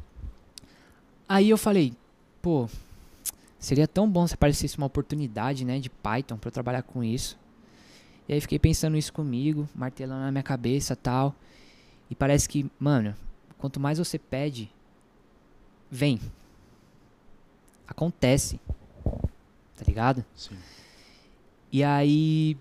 Aí 1.29 1.51
eu 1.51 1.59
falei, 1.59 1.93
pô, 2.41 2.69
seria 3.59 3.89
tão 3.89 4.09
bom 4.09 4.27
se 4.27 4.35
aparecesse 4.35 4.79
uma 4.79 4.87
oportunidade, 4.87 5.65
né, 5.65 5.81
de 5.81 5.91
Python 5.91 6.37
pra 6.37 6.49
eu 6.49 6.53
trabalhar 6.53 6.83
com 6.83 7.03
isso. 7.03 7.37
E 8.29 8.33
aí 8.33 8.41
fiquei 8.41 8.59
pensando 8.59 8.97
isso 8.97 9.13
comigo, 9.13 9.69
martelando 9.75 10.23
na 10.23 10.31
minha 10.31 10.43
cabeça, 10.43 10.95
tal. 10.95 11.35
E 12.09 12.15
parece 12.15 12.49
que, 12.49 12.71
mano, 12.79 13.15
quanto 13.59 13.81
mais 13.81 13.99
você 13.99 14.19
pede, 14.19 14.71
vem. 15.91 16.21
Acontece. 17.87 18.61
Tá 19.77 19.85
ligado? 19.87 20.25
Sim. 20.35 20.57
E 21.71 21.85
aí 21.85 22.57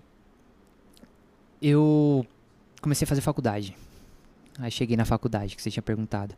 eu 1.60 2.26
comecei 2.80 3.04
a 3.04 3.08
fazer 3.08 3.20
faculdade. 3.20 3.76
Aí 4.58 4.70
cheguei 4.70 4.96
na 4.96 5.04
faculdade 5.04 5.56
que 5.56 5.62
você 5.62 5.70
tinha 5.70 5.82
perguntado. 5.82 6.34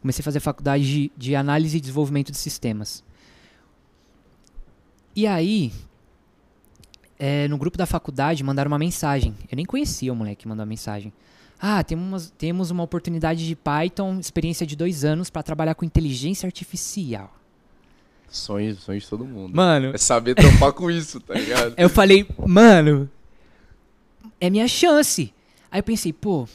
Comecei 0.00 0.22
a 0.22 0.24
fazer 0.24 0.40
faculdade 0.40 0.84
de, 0.84 1.12
de 1.16 1.34
análise 1.34 1.76
e 1.76 1.80
desenvolvimento 1.80 2.30
de 2.30 2.38
sistemas. 2.38 3.02
E 5.14 5.26
aí, 5.26 5.72
é, 7.18 7.48
no 7.48 7.58
grupo 7.58 7.76
da 7.76 7.86
faculdade 7.86 8.44
mandaram 8.44 8.70
uma 8.70 8.78
mensagem. 8.78 9.34
Eu 9.50 9.56
nem 9.56 9.64
conhecia 9.64 10.12
o 10.12 10.16
moleque 10.16 10.42
que 10.42 10.48
mandou 10.48 10.62
a 10.62 10.66
mensagem. 10.66 11.12
Ah, 11.60 11.82
temos, 11.82 12.30
temos 12.38 12.70
uma 12.70 12.84
oportunidade 12.84 13.44
de 13.44 13.56
Python, 13.56 14.20
experiência 14.20 14.64
de 14.64 14.76
dois 14.76 15.04
anos 15.04 15.28
para 15.28 15.42
trabalhar 15.42 15.74
com 15.74 15.84
inteligência 15.84 16.46
artificial. 16.46 17.34
Sonho, 18.28 18.74
sonho 18.76 19.00
de 19.00 19.08
todo 19.08 19.24
mundo. 19.24 19.54
Mano, 19.56 19.92
É 19.94 19.98
saber 19.98 20.34
trampar 20.34 20.72
com 20.72 20.90
isso, 20.90 21.18
tá 21.20 21.34
ligado? 21.34 21.74
Aí 21.76 21.84
eu 21.84 21.88
falei, 21.88 22.26
mano, 22.46 23.08
é 24.40 24.50
minha 24.50 24.68
chance. 24.68 25.32
Aí 25.70 25.80
eu 25.80 25.82
pensei, 25.84 26.12
pô, 26.12 26.46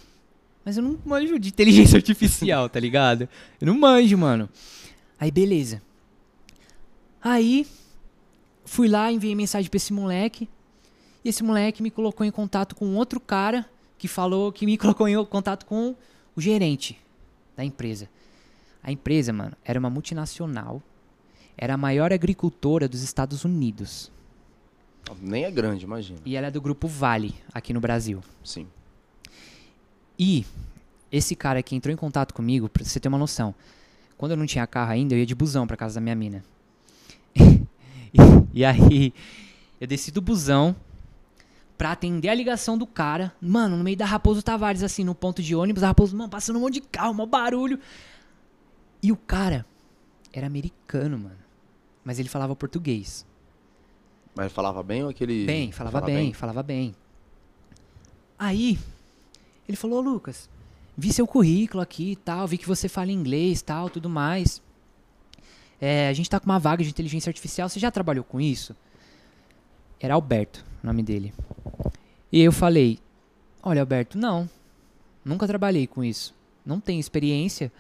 mas 0.63 0.77
eu 0.77 0.83
não 0.83 0.97
manjo 1.05 1.37
de 1.39 1.49
inteligência 1.49 1.97
artificial, 1.97 2.69
tá 2.69 2.79
ligado? 2.79 3.27
Eu 3.59 3.67
não 3.67 3.77
manjo, 3.77 4.17
mano. 4.17 4.47
Aí 5.19 5.31
beleza. 5.31 5.81
Aí 7.21 7.65
fui 8.65 8.87
lá, 8.87 9.11
enviei 9.11 9.35
mensagem 9.35 9.69
pra 9.69 9.77
esse 9.77 9.93
moleque. 9.93 10.47
E 11.23 11.29
esse 11.29 11.43
moleque 11.43 11.81
me 11.81 11.89
colocou 11.89 12.25
em 12.25 12.31
contato 12.31 12.75
com 12.75 12.95
outro 12.95 13.19
cara 13.19 13.65
que 13.97 14.07
falou 14.07 14.51
que 14.51 14.65
me 14.65 14.77
colocou 14.77 15.07
em 15.07 15.25
contato 15.25 15.65
com 15.65 15.95
o 16.35 16.41
gerente 16.41 16.99
da 17.55 17.63
empresa. 17.63 18.09
A 18.81 18.91
empresa, 18.91 19.31
mano, 19.31 19.55
era 19.63 19.79
uma 19.79 19.89
multinacional. 19.89 20.81
Era 21.57 21.75
a 21.75 21.77
maior 21.77 22.11
agricultora 22.11 22.87
dos 22.87 23.01
Estados 23.01 23.45
Unidos. 23.45 24.11
Nem 25.21 25.43
é 25.43 25.51
grande, 25.51 25.85
imagina. 25.85 26.19
E 26.25 26.35
ela 26.35 26.47
é 26.47 26.51
do 26.51 26.61
grupo 26.61 26.87
Vale, 26.87 27.35
aqui 27.53 27.73
no 27.73 27.79
Brasil. 27.79 28.21
Sim. 28.43 28.67
E 30.17 30.45
esse 31.11 31.35
cara 31.35 31.61
que 31.61 31.75
entrou 31.75 31.93
em 31.93 31.97
contato 31.97 32.33
comigo, 32.33 32.69
pra 32.69 32.83
você 32.83 32.99
ter 32.99 33.07
uma 33.07 33.17
noção, 33.17 33.53
quando 34.17 34.31
eu 34.31 34.37
não 34.37 34.45
tinha 34.45 34.65
carro 34.65 34.91
ainda, 34.91 35.13
eu 35.13 35.19
ia 35.19 35.25
de 35.25 35.35
busão 35.35 35.67
pra 35.67 35.77
casa 35.77 35.95
da 35.95 36.01
minha 36.01 36.15
mina. 36.15 36.43
e, 37.35 37.59
e 38.53 38.65
aí, 38.65 39.13
eu 39.79 39.87
desci 39.87 40.11
do 40.11 40.21
busão 40.21 40.75
pra 41.77 41.91
atender 41.91 42.29
a 42.29 42.33
ligação 42.33 42.77
do 42.77 42.87
cara. 42.87 43.33
Mano, 43.41 43.75
no 43.77 43.83
meio 43.83 43.97
da 43.97 44.05
Raposo 44.05 44.41
Tavares, 44.41 44.83
assim, 44.83 45.03
no 45.03 45.13
ponto 45.13 45.41
de 45.41 45.55
ônibus, 45.55 45.83
a 45.83 45.87
Raposo, 45.87 46.15
mano, 46.15 46.29
passando 46.29 46.57
um 46.57 46.61
monte 46.61 46.75
de 46.75 46.81
carro, 46.81 47.13
mó 47.13 47.25
barulho. 47.25 47.79
E 49.01 49.11
o 49.11 49.17
cara 49.17 49.65
era 50.31 50.47
americano, 50.47 51.19
mano. 51.19 51.42
Mas 52.03 52.19
ele 52.19 52.29
falava 52.29 52.55
português. 52.55 53.25
Mas 54.35 54.51
falava 54.51 54.81
bem 54.83 55.03
ou 55.03 55.09
aquele. 55.09 55.45
Bem, 55.45 55.71
falava 55.71 55.99
Fala 55.99 56.11
bem, 56.11 56.33
falava 56.33 56.63
bem. 56.63 56.95
Aí, 58.37 58.77
ele 59.67 59.77
falou, 59.77 59.99
"Ô, 59.99 60.01
Lucas, 60.01 60.49
vi 60.97 61.13
seu 61.13 61.25
currículo 61.27 61.81
aqui 61.81 62.11
e 62.11 62.15
tal, 62.15 62.47
vi 62.47 62.57
que 62.57 62.67
você 62.67 62.89
fala 62.89 63.11
inglês 63.11 63.59
e 63.59 63.63
tal, 63.63 63.89
tudo 63.89 64.09
mais. 64.09 64.61
É, 65.79 66.07
a 66.07 66.13
gente 66.13 66.29
tá 66.29 66.39
com 66.39 66.45
uma 66.45 66.59
vaga 66.59 66.83
de 66.83 66.89
inteligência 66.89 67.29
artificial, 67.29 67.67
você 67.67 67.79
já 67.79 67.91
trabalhou 67.91 68.23
com 68.23 68.39
isso? 68.39 68.75
Era 69.99 70.13
Alberto, 70.13 70.63
o 70.83 70.87
nome 70.87 71.03
dele. 71.03 71.33
E 72.31 72.41
eu 72.41 72.51
falei, 72.51 72.99
olha, 73.61 73.81
Alberto, 73.81 74.17
não, 74.17 74.49
nunca 75.23 75.45
trabalhei 75.45 75.85
com 75.85 76.03
isso. 76.03 76.33
Não 76.65 76.79
tenho 76.79 76.99
experiência, 76.99 77.71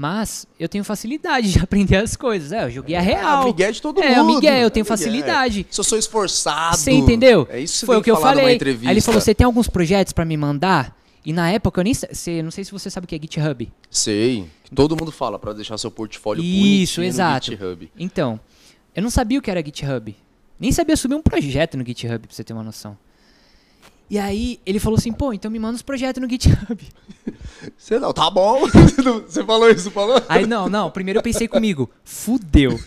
mas 0.00 0.46
eu 0.58 0.66
tenho 0.66 0.82
facilidade 0.82 1.52
de 1.52 1.58
aprender 1.62 1.96
as 1.96 2.16
coisas. 2.16 2.52
É, 2.52 2.64
eu 2.64 2.70
joguei 2.70 2.96
a 2.96 3.00
Ah, 3.00 3.02
real. 3.02 3.44
Miguel 3.44 3.70
de 3.72 3.82
todo 3.82 4.02
É, 4.02 4.18
o 4.20 4.24
mundo. 4.24 4.36
Miguel, 4.36 4.56
eu 4.56 4.70
tenho 4.70 4.84
Miguel. 4.84 4.96
facilidade. 4.96 5.66
Se 5.70 5.78
eu 5.78 5.84
sou 5.84 5.98
esforçado. 5.98 6.76
Você 6.78 6.90
entendeu? 6.90 7.46
É 7.50 7.60
isso 7.60 7.80
que 7.80 7.86
Foi 7.86 7.96
o 7.98 8.02
que 8.02 8.10
eu 8.10 8.16
falei. 8.16 8.54
entrevista. 8.54 8.88
Aí 8.88 8.94
ele 8.94 9.02
falou: 9.02 9.20
você 9.20 9.34
tem 9.34 9.44
alguns 9.44 9.68
projetos 9.68 10.14
pra 10.14 10.24
me 10.24 10.36
mandar? 10.38 10.96
E 11.22 11.34
na 11.34 11.50
época 11.50 11.80
eu 11.80 11.84
nem 11.84 11.92
sei, 11.92 12.42
não 12.42 12.50
sei 12.50 12.64
se 12.64 12.72
você 12.72 12.88
sabe 12.88 13.04
o 13.04 13.08
que 13.08 13.14
é 13.14 13.18
GitHub. 13.20 13.70
Sei. 13.90 14.46
Todo 14.74 14.96
mundo 14.96 15.12
fala 15.12 15.38
pra 15.38 15.52
deixar 15.52 15.76
seu 15.76 15.90
portfólio 15.90 16.42
Isso, 16.42 17.02
exato. 17.02 17.50
GitHub. 17.50 17.92
Então, 17.98 18.40
eu 18.96 19.02
não 19.02 19.10
sabia 19.10 19.38
o 19.38 19.42
que 19.42 19.50
era 19.50 19.62
GitHub. 19.62 20.16
Nem 20.58 20.72
sabia 20.72 20.96
subir 20.96 21.14
um 21.16 21.22
projeto 21.22 21.76
no 21.76 21.84
GitHub, 21.84 22.26
pra 22.26 22.34
você 22.34 22.42
ter 22.42 22.54
uma 22.54 22.62
noção. 22.62 22.96
E 24.10 24.18
aí 24.18 24.60
ele 24.66 24.80
falou 24.80 24.98
assim: 24.98 25.12
pô, 25.12 25.32
então 25.32 25.48
me 25.50 25.58
manda 25.58 25.76
os 25.76 25.82
projetos 25.82 26.20
no 26.20 26.28
GitHub. 26.28 26.84
Você 27.78 27.98
não, 27.98 28.12
tá 28.12 28.28
bom. 28.30 28.62
você 29.28 29.44
falou 29.44 29.68
isso, 29.70 29.90
falou? 29.90 30.20
Aí 30.28 30.46
não, 30.46 30.66
não, 30.68 30.90
primeiro 30.90 31.18
eu 31.18 31.22
pensei 31.22 31.46
comigo: 31.46 31.90
fudeu. 32.02 32.80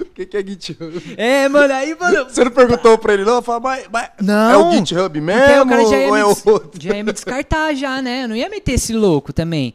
O 0.00 0.04
que, 0.14 0.24
que 0.26 0.36
é 0.36 0.44
GitHub? 0.44 1.14
É, 1.16 1.46
mano, 1.48 1.72
aí, 1.74 1.94
mano. 1.94 2.24
Você 2.24 2.42
não 2.42 2.50
perguntou 2.50 2.96
pra 2.98 3.12
ele, 3.14 3.24
não? 3.24 3.42
Fala, 3.42 3.60
mas, 3.60 3.86
mas 3.92 4.10
Não. 4.20 4.50
é 4.50 4.56
o 4.56 4.72
GitHub 4.72 5.16
aí 5.18 5.22
o 5.22 5.24
mesmo? 5.24 5.70
cara 5.70 5.86
já 5.86 5.98
ia, 5.98 6.08
ou 6.08 6.16
é 6.16 6.24
outro? 6.24 6.70
já 6.80 6.96
ia 6.96 7.04
me 7.04 7.12
descartar 7.12 7.74
já, 7.74 8.00
né? 8.00 8.24
Eu 8.24 8.28
não 8.28 8.36
ia 8.36 8.48
meter 8.48 8.72
esse 8.72 8.94
louco 8.94 9.32
também. 9.32 9.74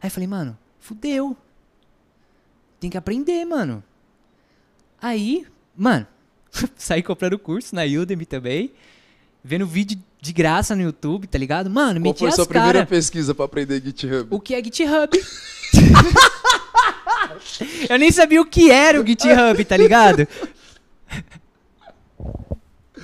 Aí 0.00 0.06
eu 0.06 0.10
falei, 0.12 0.28
mano, 0.28 0.56
fudeu. 0.78 1.36
Tem 2.78 2.88
que 2.88 2.96
aprender, 2.96 3.44
mano. 3.44 3.82
Aí, 5.02 5.44
mano, 5.76 6.06
saí 6.76 7.02
comprando 7.02 7.38
curso 7.38 7.74
na 7.74 7.84
Udemy 7.84 8.26
também. 8.26 8.72
Vendo 9.42 9.66
vídeo 9.66 9.98
de 10.20 10.32
graça 10.32 10.74
no 10.74 10.82
YouTube, 10.82 11.26
tá 11.26 11.38
ligado? 11.38 11.70
Mano, 11.70 12.00
Qual 12.00 12.12
meti 12.12 12.18
foi 12.18 12.28
a 12.28 12.32
sua 12.32 12.46
primeira 12.46 12.84
pesquisa 12.84 13.34
pra 13.34 13.44
aprender 13.44 13.80
GitHub? 13.80 14.26
O 14.30 14.40
que 14.40 14.54
é 14.54 14.62
GitHub? 14.62 15.10
eu 17.88 17.98
nem 17.98 18.10
sabia 18.10 18.42
o 18.42 18.46
que 18.46 18.70
era 18.70 19.00
o 19.00 19.06
GitHub, 19.06 19.64
tá 19.64 19.76
ligado? 19.76 20.26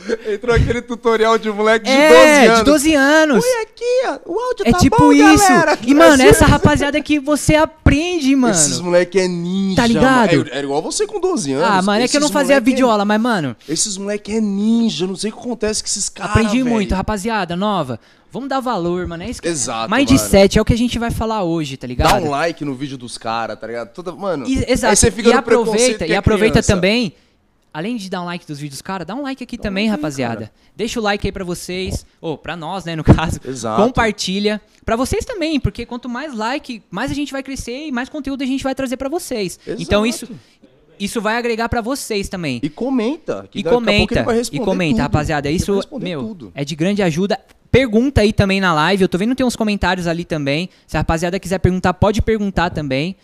Entrou 0.33 0.55
aquele 0.55 0.83
tutorial 0.83 1.39
de 1.39 1.51
moleque 1.51 1.85
de 1.87 1.91
é, 1.91 2.09
12 2.09 2.47
anos. 2.47 2.59
de 2.59 2.65
12 2.65 2.95
anos. 2.95 3.45
Põe 3.45 3.63
aqui, 3.63 4.03
ó. 4.07 4.33
O 4.33 4.39
áudio 4.41 4.65
É 4.67 4.73
tá 4.73 4.79
tipo 4.79 4.97
bom, 4.99 5.13
isso. 5.13 5.49
galera. 5.49 5.79
E, 5.87 5.95
mano, 5.95 6.15
Assim, 6.15 6.23
essa 6.25 6.47
rapaziada 6.47 7.01
que 7.01 7.19
você 7.19 7.55
aprende, 7.55 8.35
mano. 8.37 8.55
Esses 8.55 8.81
moleque 8.81 9.19
é 9.19 9.29
ninja. 9.29 9.77
Tá 9.77 9.87
ligado? 9.87 10.37
mano. 10.37 10.49
É, 10.53 10.59
é 10.59 10.63
igual 10.63 10.83
você 10.83 11.07
com 11.07 11.21
12 11.21 11.53
anos. 11.53 11.69
Ah, 11.69 11.83
mano, 11.83 12.03
é 12.05 12.09
que 12.09 12.17
eu 12.17 12.21
não 12.21 12.29
fazia 12.31 12.57
é- 12.57 12.61
videoaula, 12.61 13.05
mas, 13.05 13.21
mano, 13.21 13.57
Esses 13.69 13.97
moleque 13.97 14.33
é 14.33 14.41
ninja. 14.41 15.07
Não 15.07 15.17
sei 15.17 15.31
o 15.31 15.35
que 15.35 15.41
acontece 15.41 15.83
com 15.83 15.89
esses 15.89 16.09
caras. 16.09 16.31
aprendi 16.33 16.59
velho. 16.63 16.67
muito, 16.75 16.95
rapaziada, 16.95 17.57
nova. 17.57 17.99
Vamos 18.31 18.49
dar 18.49 18.59
valor, 18.59 19.07
mano. 19.07 19.23
É 19.23 19.31
isso 19.31 19.41
que... 19.41 19.47
Exato, 19.47 19.89
Mais 19.89 20.05
de 20.07 20.15
mano. 20.15 20.29
7 20.29 20.59
é 20.59 20.63
o 20.63 20.65
que 20.65 20.73
a 20.73 20.77
gente 20.77 20.99
vai 20.99 21.13
falar 21.13 21.45
hoje, 21.45 21.77
tá 21.77 21.87
Dá 21.87 21.89
ligado? 21.89 22.25
um 22.25 22.31
like 22.31 22.65
no 22.65 22.75
vídeo 22.75 22.99
dos 22.99 23.17
caras, 23.17 23.57
tá 23.61 23.65
ligado? 23.65 23.93
Toda, 23.93 24.11
mano. 24.11 24.45
E, 24.49 24.59
aí 24.59 24.65
exato. 24.67 24.97
você 24.97 25.09
fica 25.13 25.29
e 25.29 25.33
aproveita, 25.33 26.05
e 26.05 26.11
é 26.13 26.17
aproveita 26.17 26.55
criança. 26.55 26.75
também 26.75 27.15
além 27.75 27.97
de 27.97 28.09
dar 28.09 28.23
um 28.23 28.25
like 28.25 28.47
dos 28.47 28.59
vídeos, 28.61 28.81
cara, 28.81 29.05
dá 29.05 29.15
um 29.15 29.23
like 29.23 29.43
aqui 29.43 29.57
Dá 29.57 29.61
um 29.61 29.65
também, 29.65 29.85
like 29.89 29.97
aí, 29.99 30.03
rapaziada. 30.03 30.37
cara. 30.47 30.53
Deixa 30.77 30.99
o 31.01 31.03
like 31.03 31.27
aí 31.27 31.33
pra 31.33 31.45
vocês, 31.45 32.07
ou 32.21 32.39
pra 32.39 32.57
nós, 32.57 32.85
né, 32.85 32.95
no 32.97 33.03
caso. 33.05 33.41
Exato. 33.45 33.83
Compartilha. 33.83 34.61
Pra 34.85 34.97
vocês 34.97 35.25
também, 35.25 35.59
porque 35.61 35.85
quanto 35.85 36.09
mais 36.09 36.33
like, 36.35 36.81
mais 36.91 37.11
a 37.11 37.15
gente 37.15 37.33
vai 37.33 37.43
crescer 37.43 37.87
e 37.89 37.93
mais 37.93 38.09
conteúdo 38.09 38.43
a 38.43 38.47
gente 38.47 38.63
vai 38.63 38.75
trazer 38.75 38.97
pra 38.97 39.09
vocês. 39.09 39.59
Então 39.79 40.07
isso 40.07 40.25
Exato. 40.27 40.41
isso 41.01 41.21
vai 41.21 41.37
agregar 41.37 41.69
pra 41.69 41.81
vocês 41.81 42.29
também. 42.29 42.61
E 42.63 42.69
comenta. 42.71 43.49
que 43.51 43.59
E 43.59 43.63
daqui 43.63 43.75
a 43.77 43.79
pouco 43.79 43.91
ele 43.91 44.07
comenta, 44.07 44.23
vai 44.23 44.41
e 44.41 44.59
comenta, 44.61 44.95
tudo. 44.95 45.03
rapaziada. 45.03 45.49
Vai 45.49 45.57
Isso, 45.57 45.81
meu, 46.01 46.21
tudo. 46.23 46.53
é 46.55 46.65
de 46.65 46.77
grande 46.77 47.03
ajuda. 47.03 47.39
Pergunta 47.71 48.21
aí 48.21 48.33
também 48.33 48.61
na 48.61 48.73
live. 48.73 49.03
Eu 49.03 49.09
tô 49.09 49.19
vendo 49.19 49.31
que 49.31 49.37
tem 49.37 49.47
uns 49.47 49.57
comentários 49.57 50.07
ali 50.07 50.25
também. 50.25 50.69
Se 50.87 50.97
a 50.97 51.01
rapaziada 51.01 51.41
quiser 51.41 51.59
perguntar, 51.59 51.93
pode 51.95 52.23
perguntar 52.23 52.71
também. 52.71 53.17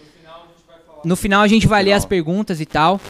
No 1.05 1.15
final 1.17 1.41
a 1.43 1.49
gente 1.49 1.67
vai 1.67 1.83
ler 1.83 1.91
final. 1.91 1.99
as 1.99 2.05
perguntas 2.05 2.61
e 2.61 2.67
tal. 2.67 3.01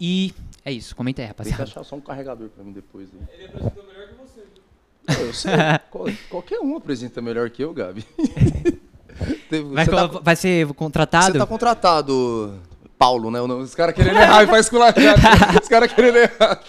E 0.00 0.32
é 0.64 0.72
isso. 0.72 0.94
Comenta 0.94 1.22
aí, 1.22 1.26
Tem 1.28 1.34
que 1.34 1.38
rapaziada. 1.50 1.62
achar 1.64 1.84
só 1.84 1.96
um 1.96 2.00
carregador 2.00 2.48
pra 2.48 2.62
mim 2.64 2.72
depois. 2.72 3.08
Né? 3.12 3.20
Ele 3.34 3.44
apresentou 3.46 3.84
melhor 3.86 4.08
que 4.08 4.14
você. 4.14 4.40
viu? 4.40 5.16
Pô, 5.16 5.22
eu 5.22 5.32
sei. 5.34 5.52
Qual- 5.90 6.06
qualquer 6.30 6.60
um 6.60 6.76
apresenta 6.76 7.20
melhor 7.20 7.50
que 7.50 7.62
eu, 7.62 7.72
Gabi. 7.72 8.04
Vai, 9.72 9.86
tá, 9.86 10.06
vai 10.06 10.36
ser 10.36 10.66
contratado? 10.74 11.32
você 11.32 11.38
tá 11.38 11.46
contratado, 11.46 12.54
Paulo, 12.96 13.30
né? 13.32 13.40
Os 13.40 13.74
caras 13.74 13.92
querendo 13.94 14.16
errar 14.16 14.44
e 14.44 14.46
faz 14.46 14.68
com 14.68 14.76
Os 15.60 15.68
caras 15.68 15.92
querendo 15.92 16.16
errar. 16.18 16.62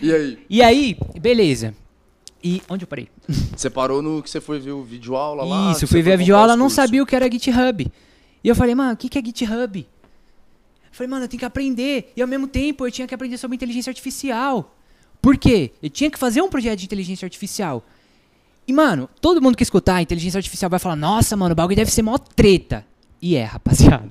E 0.00 0.10
aí? 0.14 0.38
E 0.48 0.62
aí, 0.62 0.96
beleza. 1.20 1.74
E 2.42 2.62
onde 2.70 2.84
eu 2.84 2.88
parei? 2.88 3.08
Você 3.54 3.68
parou 3.68 4.00
no 4.00 4.22
que 4.22 4.30
você 4.30 4.40
foi 4.40 4.58
ver 4.60 4.72
o 4.72 4.82
vídeo 4.82 5.14
aula 5.16 5.44
lá? 5.44 5.72
Isso, 5.72 5.86
fui 5.86 6.00
ver 6.00 6.12
a 6.12 6.16
videoaula, 6.16 6.52
comprar 6.52 6.54
os 6.54 6.60
não 6.60 6.70
sabia 6.70 7.02
o 7.02 7.06
que 7.06 7.16
era 7.16 7.30
GitHub. 7.30 7.92
E 8.42 8.48
eu 8.48 8.54
falei, 8.54 8.74
mano, 8.74 8.92
o 8.92 8.96
que, 8.96 9.08
que 9.08 9.18
é 9.18 9.22
GitHub? 9.24 9.86
Eu 10.94 10.96
falei, 10.96 11.10
mano, 11.10 11.24
eu 11.24 11.28
tenho 11.28 11.40
que 11.40 11.44
aprender. 11.44 12.12
E 12.16 12.22
ao 12.22 12.28
mesmo 12.28 12.46
tempo 12.46 12.86
eu 12.86 12.90
tinha 12.90 13.04
que 13.04 13.12
aprender 13.12 13.36
sobre 13.36 13.56
inteligência 13.56 13.90
artificial. 13.90 14.76
Por 15.20 15.36
quê? 15.36 15.72
Eu 15.82 15.90
tinha 15.90 16.08
que 16.08 16.16
fazer 16.16 16.40
um 16.40 16.48
projeto 16.48 16.78
de 16.78 16.84
inteligência 16.84 17.26
artificial. 17.26 17.84
E, 18.64 18.72
mano, 18.72 19.10
todo 19.20 19.42
mundo 19.42 19.56
que 19.56 19.64
escutar 19.64 20.00
inteligência 20.00 20.38
artificial 20.38 20.70
vai 20.70 20.78
falar, 20.78 20.94
nossa, 20.94 21.36
mano, 21.36 21.52
o 21.52 21.56
bagulho 21.56 21.74
deve 21.74 21.90
ser 21.90 22.02
mó 22.02 22.16
treta. 22.16 22.86
E 23.20 23.34
é, 23.34 23.42
rapaziada. 23.42 24.08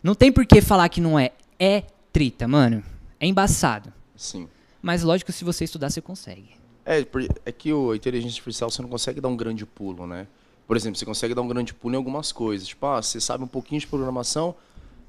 Não 0.00 0.14
tem 0.14 0.30
por 0.30 0.46
que 0.46 0.60
falar 0.60 0.88
que 0.88 1.00
não 1.00 1.18
é. 1.18 1.32
É 1.58 1.82
treta, 2.12 2.46
mano. 2.46 2.84
É 3.18 3.26
embaçado. 3.26 3.92
Sim. 4.14 4.46
Mas 4.80 5.02
lógico, 5.02 5.32
se 5.32 5.44
você 5.44 5.64
estudar, 5.64 5.90
você 5.90 6.00
consegue. 6.00 6.50
É, 6.84 7.04
é 7.44 7.50
que 7.50 7.72
o 7.72 7.90
a 7.90 7.96
inteligência 7.96 8.38
artificial 8.38 8.70
você 8.70 8.80
não 8.80 8.88
consegue 8.88 9.20
dar 9.20 9.28
um 9.28 9.36
grande 9.36 9.66
pulo, 9.66 10.06
né? 10.06 10.28
Por 10.68 10.76
exemplo, 10.76 10.96
você 10.96 11.04
consegue 11.04 11.34
dar 11.34 11.42
um 11.42 11.48
grande 11.48 11.74
pulo 11.74 11.94
em 11.94 11.96
algumas 11.96 12.30
coisas. 12.30 12.68
Tipo, 12.68 12.86
ah, 12.86 13.02
você 13.02 13.20
sabe 13.20 13.42
um 13.42 13.48
pouquinho 13.48 13.80
de 13.80 13.88
programação, 13.88 14.54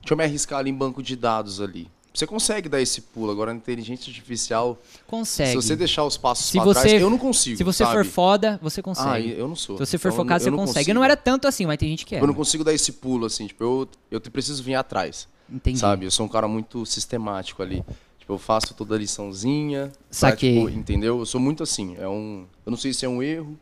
deixa 0.08 0.14
eu 0.14 0.18
me 0.18 0.24
arriscar 0.24 0.60
ali 0.60 0.70
em 0.70 0.74
banco 0.74 1.04
de 1.04 1.16
dados 1.16 1.60
ali. 1.60 1.88
Você 2.14 2.26
consegue 2.26 2.68
dar 2.68 2.82
esse 2.82 3.02
pulo. 3.02 3.32
Agora, 3.32 3.52
na 3.54 3.58
inteligência 3.58 4.10
artificial, 4.10 4.76
Consegue. 5.06 5.50
se 5.52 5.56
você 5.56 5.76
deixar 5.76 6.04
os 6.04 6.18
passos 6.18 6.48
Se 6.48 6.54
pra 6.54 6.64
você- 6.64 6.80
trás, 6.88 7.02
eu 7.02 7.10
não 7.12 7.18
consigo, 7.18 7.58
Se 7.58 7.64
você 7.64 7.84
sabe? 7.84 7.96
for 7.98 8.06
foda, 8.06 8.60
você 8.60 8.80
Ah, 8.80 8.84
consegue. 8.84 9.36
eu 9.38 9.48
não 9.48 9.56
sou. 9.56 9.78
Se 9.78 9.86
você 9.86 9.98
for 10.00 10.08
Então, 10.08 10.18
eu 10.18 10.24
focado, 10.24 10.44
você 10.44 10.50
não 10.50 10.58
consegue. 10.58 10.80
consigo. 10.80 10.94
Não 10.96 11.04
era 11.04 11.16
tanto 11.16 11.48
assim, 11.48 11.68
mas 11.68 11.78
tem 11.78 11.90
gente 11.90 12.06
que 12.08 12.16
é. 12.16 12.22
Eu 12.22 12.26
não 12.26 12.34
consigo 12.34 12.64
dar 12.64 12.74
esse 12.74 12.94
pulo, 12.94 13.28
assim. 13.28 13.46
Tipo, 13.46 13.64
eu, 13.64 13.88
eu 14.10 14.20
preciso 14.22 14.64
vir 14.64 14.74
atrás, 14.74 15.28
Entendi. 15.48 15.78
sabe? 15.78 16.06
Eu 16.06 16.12
sou 16.12 16.26
um 16.26 16.30
cara 16.30 16.48
muito 16.48 16.84
sistemático 16.88 17.62
ali. 17.62 17.84
Tipo, 18.18 18.34
eu 18.34 18.40
faço 18.40 18.74
toda 18.74 18.96
a 18.96 18.98
liçãozinha. 18.98 19.92
pra, 19.92 20.02
Saquei. 20.10 20.56
tipo, 20.56 20.70
entendeu? 20.70 21.20
Eu 21.20 21.26
sou 21.26 21.40
muito 21.40 21.62
assim. 21.62 21.96
É 22.00 22.08
um, 22.08 22.46
eu 22.66 22.72
não 22.72 22.78
sei 22.78 22.94
se 22.94 23.06
é 23.06 23.10
um 23.10 23.22
erro, 23.22 23.56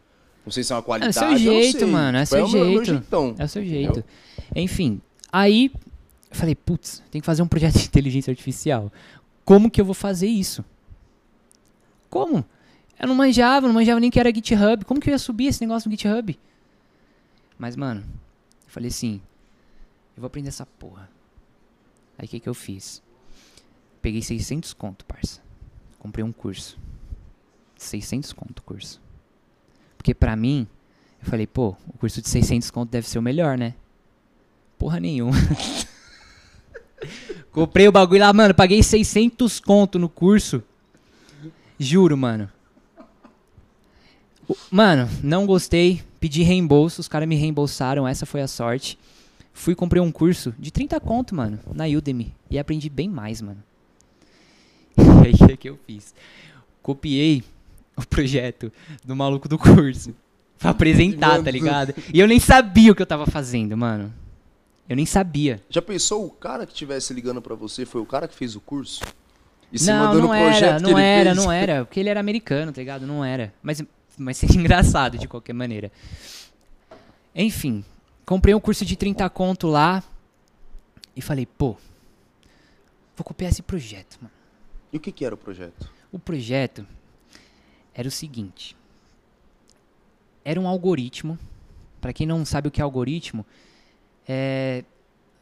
não 0.46 0.52
sei 0.54 0.64
se 0.64 0.72
é 0.72 0.76
uma 0.76 0.80
É 0.80 0.82
o 0.82 0.86
qualidade. 0.86 1.14
seu 1.14 1.24
eu 1.24 1.30
não 1.32 1.38
jeito, 1.40 1.80
sei. 1.80 1.88
mano. 1.88 2.18
É 2.20 2.24
Tipo, 2.24 2.36
seu 2.36 2.46
o 2.46 2.50
meu 2.52 2.86
jeito. 2.86 3.36
É 3.38 3.44
o 3.44 3.50
seu 3.50 3.66
jeito. 3.66 4.04
Enfim, 4.56 5.02
aí 5.30 5.70
eu 6.36 6.40
falei, 6.40 6.54
putz, 6.54 7.02
tem 7.10 7.22
que 7.22 7.26
fazer 7.26 7.42
um 7.42 7.48
projeto 7.48 7.80
de 7.80 7.86
inteligência 7.88 8.30
artificial. 8.30 8.92
Como 9.46 9.72
que 9.72 9.80
eu 9.80 9.86
vou 9.86 9.94
fazer 9.94 10.28
isso? 10.28 10.66
Como? 12.10 12.46
Eu 13.00 13.08
não 13.08 13.16
manjava, 13.16 13.68
não 13.68 13.74
manjava 13.74 14.00
nem 14.00 14.12
que 14.12 14.20
era 14.20 14.34
GitHub. 14.34 14.84
Como 14.86 15.00
que 15.00 15.10
eu 15.10 15.14
ia 15.14 15.18
subir 15.18 15.48
esse 15.48 15.62
negócio 15.62 15.90
no 15.90 15.96
GitHub? 15.96 16.38
Mas, 17.58 17.78
mano, 17.78 18.02
eu 18.02 18.70
falei 18.70 18.90
assim, 18.90 19.22
eu 20.16 20.22
vou 20.22 20.28
aprender 20.28 20.50
essa 20.50 20.66
porra. 20.66 21.10
Aí 22.18 22.26
o 22.26 22.30
que 22.30 22.40
que 22.40 22.50
eu 22.50 22.54
fiz? 22.54 23.02
Peguei 24.02 24.22
600 24.22 24.74
conto, 24.74 25.06
parça. 25.06 25.42
Comprei 26.00 26.24
um 26.24 26.34
curso. 26.34 26.78
600 27.78 28.34
conto 28.34 28.60
o 28.60 28.64
curso. 28.64 29.02
Porque 29.98 30.14
pra 30.14 30.36
mim, 30.36 30.68
eu 31.22 31.30
falei, 31.30 31.48
pô, 31.48 31.78
o 31.88 31.98
curso 31.98 32.22
de 32.22 32.28
600 32.28 32.70
conto 32.72 32.90
deve 32.90 33.08
ser 33.08 33.20
o 33.20 33.22
melhor, 33.22 33.58
né? 33.58 33.74
Porra 34.78 35.00
nenhuma. 35.00 35.36
Comprei 37.56 37.88
o 37.88 37.92
bagulho 37.92 38.20
lá, 38.20 38.34
mano, 38.34 38.54
paguei 38.54 38.84
600 38.84 39.62
conto 39.62 39.98
no 39.98 40.10
curso. 40.10 40.62
Juro, 41.80 42.18
mano. 42.18 42.50
Mano, 44.70 45.10
não 45.24 45.46
gostei, 45.46 46.04
pedi 46.20 46.44
reembolso, 46.44 47.00
os 47.00 47.08
caras 47.08 47.30
me 47.30 47.38
reembolsaram, 47.38 48.06
essa 48.06 48.26
foi 48.26 48.42
a 48.42 48.48
sorte. 48.50 49.00
Fui 49.54 49.72
e 49.72 49.76
comprei 49.76 50.02
um 50.02 50.12
curso 50.12 50.54
de 50.60 50.70
30 50.70 51.00
conto, 51.00 51.34
mano, 51.34 51.58
na 51.74 51.86
Udemy. 51.86 52.34
E 52.52 52.60
aprendi 52.60 52.90
bem 52.90 53.08
mais, 53.08 53.42
mano. 53.42 53.64
E 54.98 55.28
aí, 55.28 55.54
o 55.54 55.58
que 55.58 55.70
eu 55.70 55.80
fiz? 55.88 56.14
Copiei 56.82 57.42
o 57.96 58.06
projeto 58.06 58.70
do 59.02 59.16
maluco 59.16 59.48
do 59.48 59.58
curso. 59.58 60.14
Pra 60.60 60.72
apresentar, 60.72 61.42
tá 61.42 61.50
ligado? 61.50 61.96
E 62.14 62.20
eu 62.20 62.28
nem 62.28 62.38
sabia 62.38 62.92
o 62.92 62.96
que 62.96 63.02
eu 63.02 63.08
tava 63.08 63.26
fazendo, 63.26 63.78
mano. 63.78 64.14
Eu 64.88 64.96
nem 64.96 65.06
sabia. 65.06 65.62
Já 65.70 65.82
pensou 65.82 66.26
o 66.26 66.30
cara 66.30 66.66
que 66.66 66.72
estivesse 66.72 67.14
ligando 67.14 67.42
pra 67.42 67.56
você 67.56 67.86
foi 67.86 68.02
o 68.02 68.06
cara 68.06 68.28
que 68.28 68.36
fez 68.36 68.56
o 68.56 68.62
curso? 68.62 69.04
E 69.72 69.80
se 69.80 69.88
não, 69.88 70.06
mandando 70.06 70.28
não 70.28 70.28
o 70.28 70.38
projeto 70.38 70.64
era, 70.64 70.80
não 70.80 71.00
era, 71.00 71.34
fez? 71.34 71.46
não 71.46 71.52
era. 71.52 71.86
Porque 71.86 72.00
ele 72.00 72.10
era 72.10 72.20
americano, 72.20 72.72
tá 72.72 72.80
ligado? 72.80 73.08
Não 73.08 73.26
era. 73.26 73.54
Mas, 73.64 73.82
mas 74.18 74.38
seria 74.38 74.56
engraçado 74.62 75.18
de 75.18 75.28
qualquer 75.28 75.54
maneira. 75.54 75.92
Enfim, 77.34 77.84
comprei 78.26 78.54
um 78.54 78.60
curso 78.60 78.86
de 78.86 78.96
30 78.96 79.28
conto 79.32 79.68
lá. 79.68 80.04
E 81.16 81.22
falei, 81.22 81.46
pô, 81.46 81.78
vou 83.16 83.24
copiar 83.24 83.50
esse 83.50 83.62
projeto, 83.62 84.18
mano. 84.22 84.34
E 84.92 84.98
o 84.98 85.00
que, 85.00 85.12
que 85.12 85.26
era 85.26 85.34
o 85.34 85.38
projeto? 85.38 85.90
O 86.12 86.20
projeto 86.20 86.86
era 87.94 88.08
o 88.08 88.12
seguinte. 88.12 88.76
Era 90.44 90.60
um 90.60 90.68
algoritmo. 90.68 91.40
Pra 92.00 92.14
quem 92.14 92.28
não 92.28 92.46
sabe 92.46 92.68
o 92.68 92.72
que 92.72 92.80
é 92.80 92.84
algoritmo, 92.84 93.46
é. 94.28 94.84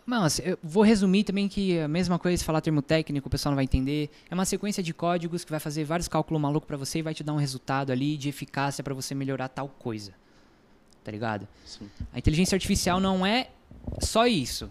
Mano, 0.05 0.25
assim, 0.25 0.41
eu 0.43 0.59
vou 0.61 0.83
resumir 0.83 1.23
também 1.23 1.47
que 1.47 1.79
a 1.79 1.87
mesma 1.87 2.19
coisa, 2.19 2.37
se 2.37 2.43
falar 2.43 2.59
termo 2.59 2.81
técnico, 2.81 3.27
o 3.27 3.31
pessoal 3.31 3.51
não 3.51 3.55
vai 3.55 3.63
entender. 3.63 4.09
É 4.29 4.33
uma 4.33 4.43
sequência 4.43 4.83
de 4.83 4.93
códigos 4.93 5.45
que 5.45 5.51
vai 5.51 5.61
fazer 5.61 5.85
vários 5.85 6.09
cálculos 6.09 6.41
malucos 6.41 6.67
pra 6.67 6.75
você 6.75 6.99
e 6.99 7.01
vai 7.01 7.13
te 7.13 7.23
dar 7.23 7.31
um 7.31 7.37
resultado 7.37 7.89
ali 7.89 8.17
de 8.17 8.27
eficácia 8.27 8.83
pra 8.83 8.93
você 8.93 9.15
melhorar 9.15 9.47
tal 9.47 9.69
coisa. 9.69 10.13
Tá 11.05 11.11
ligado? 11.11 11.47
Sim. 11.65 11.89
A 12.11 12.19
inteligência 12.19 12.53
artificial 12.53 12.99
não 12.99 13.25
é 13.25 13.49
só 14.01 14.27
isso. 14.27 14.69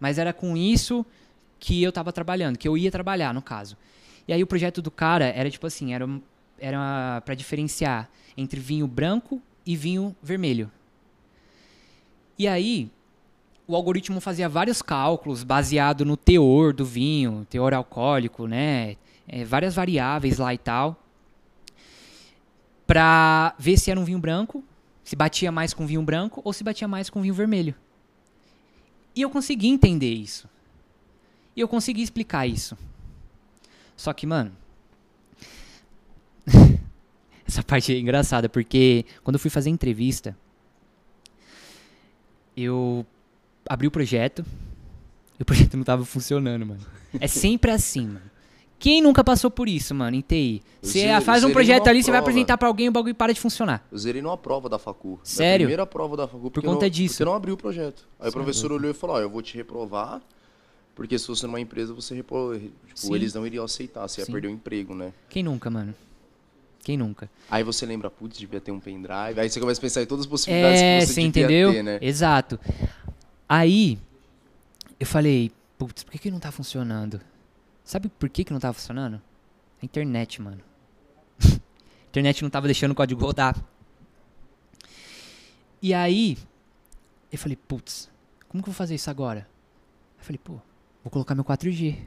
Mas 0.00 0.18
era 0.18 0.32
com 0.32 0.56
isso 0.56 1.06
que 1.60 1.80
eu 1.80 1.92
tava 1.92 2.12
trabalhando, 2.12 2.58
que 2.58 2.66
eu 2.66 2.76
ia 2.76 2.90
trabalhar, 2.90 3.32
no 3.32 3.40
caso. 3.40 3.76
E 4.26 4.32
aí 4.32 4.42
o 4.42 4.46
projeto 4.48 4.82
do 4.82 4.90
cara 4.90 5.26
era 5.26 5.48
tipo 5.48 5.64
assim, 5.64 5.94
era, 5.94 6.08
era 6.58 7.22
para 7.24 7.36
diferenciar 7.36 8.10
entre 8.36 8.58
vinho 8.58 8.88
branco 8.88 9.40
e 9.64 9.76
vinho 9.76 10.16
vermelho. 10.20 10.68
E 12.36 12.48
aí 12.48 12.90
o 13.72 13.76
algoritmo 13.76 14.20
fazia 14.20 14.50
vários 14.50 14.82
cálculos 14.82 15.42
baseado 15.42 16.04
no 16.04 16.14
teor 16.14 16.74
do 16.74 16.84
vinho, 16.84 17.46
teor 17.48 17.72
alcoólico, 17.72 18.46
né? 18.46 18.96
É, 19.26 19.44
várias 19.44 19.74
variáveis 19.74 20.36
lá 20.36 20.52
e 20.52 20.58
tal. 20.58 21.02
Pra 22.86 23.54
ver 23.58 23.78
se 23.78 23.90
era 23.90 23.98
um 23.98 24.04
vinho 24.04 24.18
branco, 24.18 24.62
se 25.02 25.16
batia 25.16 25.50
mais 25.50 25.72
com 25.72 25.86
vinho 25.86 26.02
branco 26.02 26.42
ou 26.44 26.52
se 26.52 26.62
batia 26.62 26.86
mais 26.86 27.08
com 27.08 27.22
vinho 27.22 27.32
vermelho. 27.32 27.74
E 29.16 29.22
eu 29.22 29.30
consegui 29.30 29.68
entender 29.68 30.12
isso. 30.12 30.46
E 31.56 31.60
eu 31.60 31.68
consegui 31.68 32.02
explicar 32.02 32.46
isso. 32.46 32.76
Só 33.96 34.12
que, 34.12 34.26
mano. 34.26 34.52
essa 37.48 37.62
parte 37.62 37.94
é 37.94 37.98
engraçada, 37.98 38.50
porque 38.50 39.06
quando 39.24 39.36
eu 39.36 39.40
fui 39.40 39.50
fazer 39.50 39.70
entrevista, 39.70 40.36
eu 42.54 43.06
abri 43.68 43.86
o 43.86 43.90
projeto 43.90 44.44
e 45.38 45.42
o 45.42 45.44
projeto 45.46 45.76
não 45.76 45.84
tava 45.84 46.04
funcionando, 46.04 46.66
mano. 46.66 46.80
É 47.20 47.26
sempre 47.26 47.70
assim, 47.70 48.06
mano. 48.06 48.32
Quem 48.78 49.00
nunca 49.00 49.22
passou 49.22 49.48
por 49.48 49.68
isso, 49.68 49.94
mano, 49.94 50.16
em 50.16 50.20
TI? 50.20 50.60
Você 50.82 51.20
faz 51.20 51.44
um 51.44 51.52
projeto 51.52 51.86
ali, 51.86 52.02
você 52.02 52.10
vai 52.10 52.18
apresentar 52.18 52.58
pra 52.58 52.66
alguém 52.66 52.86
e 52.86 52.88
o 52.88 52.92
bagulho 52.92 53.14
para 53.14 53.32
de 53.32 53.38
funcionar. 53.38 53.86
Eu 53.92 53.96
zerei 53.96 54.20
numa 54.20 54.36
prova 54.36 54.68
da 54.68 54.76
facu. 54.76 55.20
Sério? 55.22 55.66
Primeira 55.66 55.86
prova 55.86 56.16
da 56.16 56.26
facu. 56.26 56.50
porque 56.50 56.66
conta 56.66 56.86
não, 56.86 56.90
disso? 56.90 57.14
Porque 57.14 57.24
não 57.24 57.34
abriu 57.34 57.54
o 57.54 57.56
projeto. 57.56 58.08
Aí 58.18 58.28
o 58.28 58.32
professor 58.32 58.72
olhou 58.72 58.90
e 58.90 58.94
falou, 58.94 59.14
ó, 59.14 59.20
eu 59.20 59.30
vou 59.30 59.40
te 59.40 59.56
reprovar, 59.56 60.20
porque 60.96 61.16
se 61.16 61.26
fosse 61.26 61.46
numa 61.46 61.60
empresa, 61.60 61.94
você 61.94 62.12
repro... 62.12 62.60
tipo, 62.92 63.14
eles 63.14 63.32
não 63.32 63.46
iriam 63.46 63.64
aceitar, 63.64 64.08
você 64.08 64.22
ia 64.22 64.24
Sim. 64.24 64.32
perder 64.32 64.48
o 64.48 64.50
emprego, 64.50 64.96
né? 64.96 65.12
Quem 65.28 65.44
nunca, 65.44 65.70
mano? 65.70 65.94
Quem 66.82 66.96
nunca? 66.96 67.30
Aí 67.48 67.62
você 67.62 67.86
lembra, 67.86 68.10
putz, 68.10 68.36
devia 68.36 68.60
ter 68.60 68.72
um 68.72 68.80
pendrive. 68.80 69.38
Aí 69.38 69.48
você 69.48 69.60
começa 69.60 69.78
a 69.78 69.82
pensar 69.82 70.02
em 70.02 70.06
todas 70.06 70.24
as 70.24 70.28
possibilidades 70.28 70.82
É, 70.82 70.98
que 70.98 71.06
você 71.06 71.12
você 71.12 71.20
entendeu? 71.20 71.72
ter, 71.72 71.84
né? 71.84 71.98
Exato. 72.02 72.58
Aí, 73.54 73.98
eu 74.98 75.06
falei, 75.06 75.52
putz, 75.76 76.02
por 76.02 76.12
que, 76.12 76.18
que 76.18 76.30
não 76.30 76.40
tá 76.40 76.50
funcionando? 76.50 77.20
Sabe 77.84 78.08
por 78.08 78.30
que, 78.30 78.44
que 78.44 78.52
não 78.54 78.58
tava 78.58 78.72
funcionando? 78.72 79.20
A 79.82 79.84
internet, 79.84 80.40
mano. 80.40 80.62
a 81.38 81.48
internet 82.08 82.42
não 82.42 82.48
tava 82.48 82.66
deixando 82.66 82.92
o 82.92 82.94
código 82.94 83.20
rodar. 83.20 83.62
E 85.82 85.92
aí, 85.92 86.38
eu 87.30 87.38
falei, 87.38 87.54
putz, 87.54 88.10
como 88.48 88.62
que 88.62 88.70
eu 88.70 88.72
vou 88.72 88.78
fazer 88.78 88.94
isso 88.94 89.10
agora? 89.10 89.46
Eu 90.18 90.24
falei, 90.24 90.40
pô, 90.42 90.54
vou 91.04 91.10
colocar 91.10 91.34
meu 91.34 91.44
4G. 91.44 91.98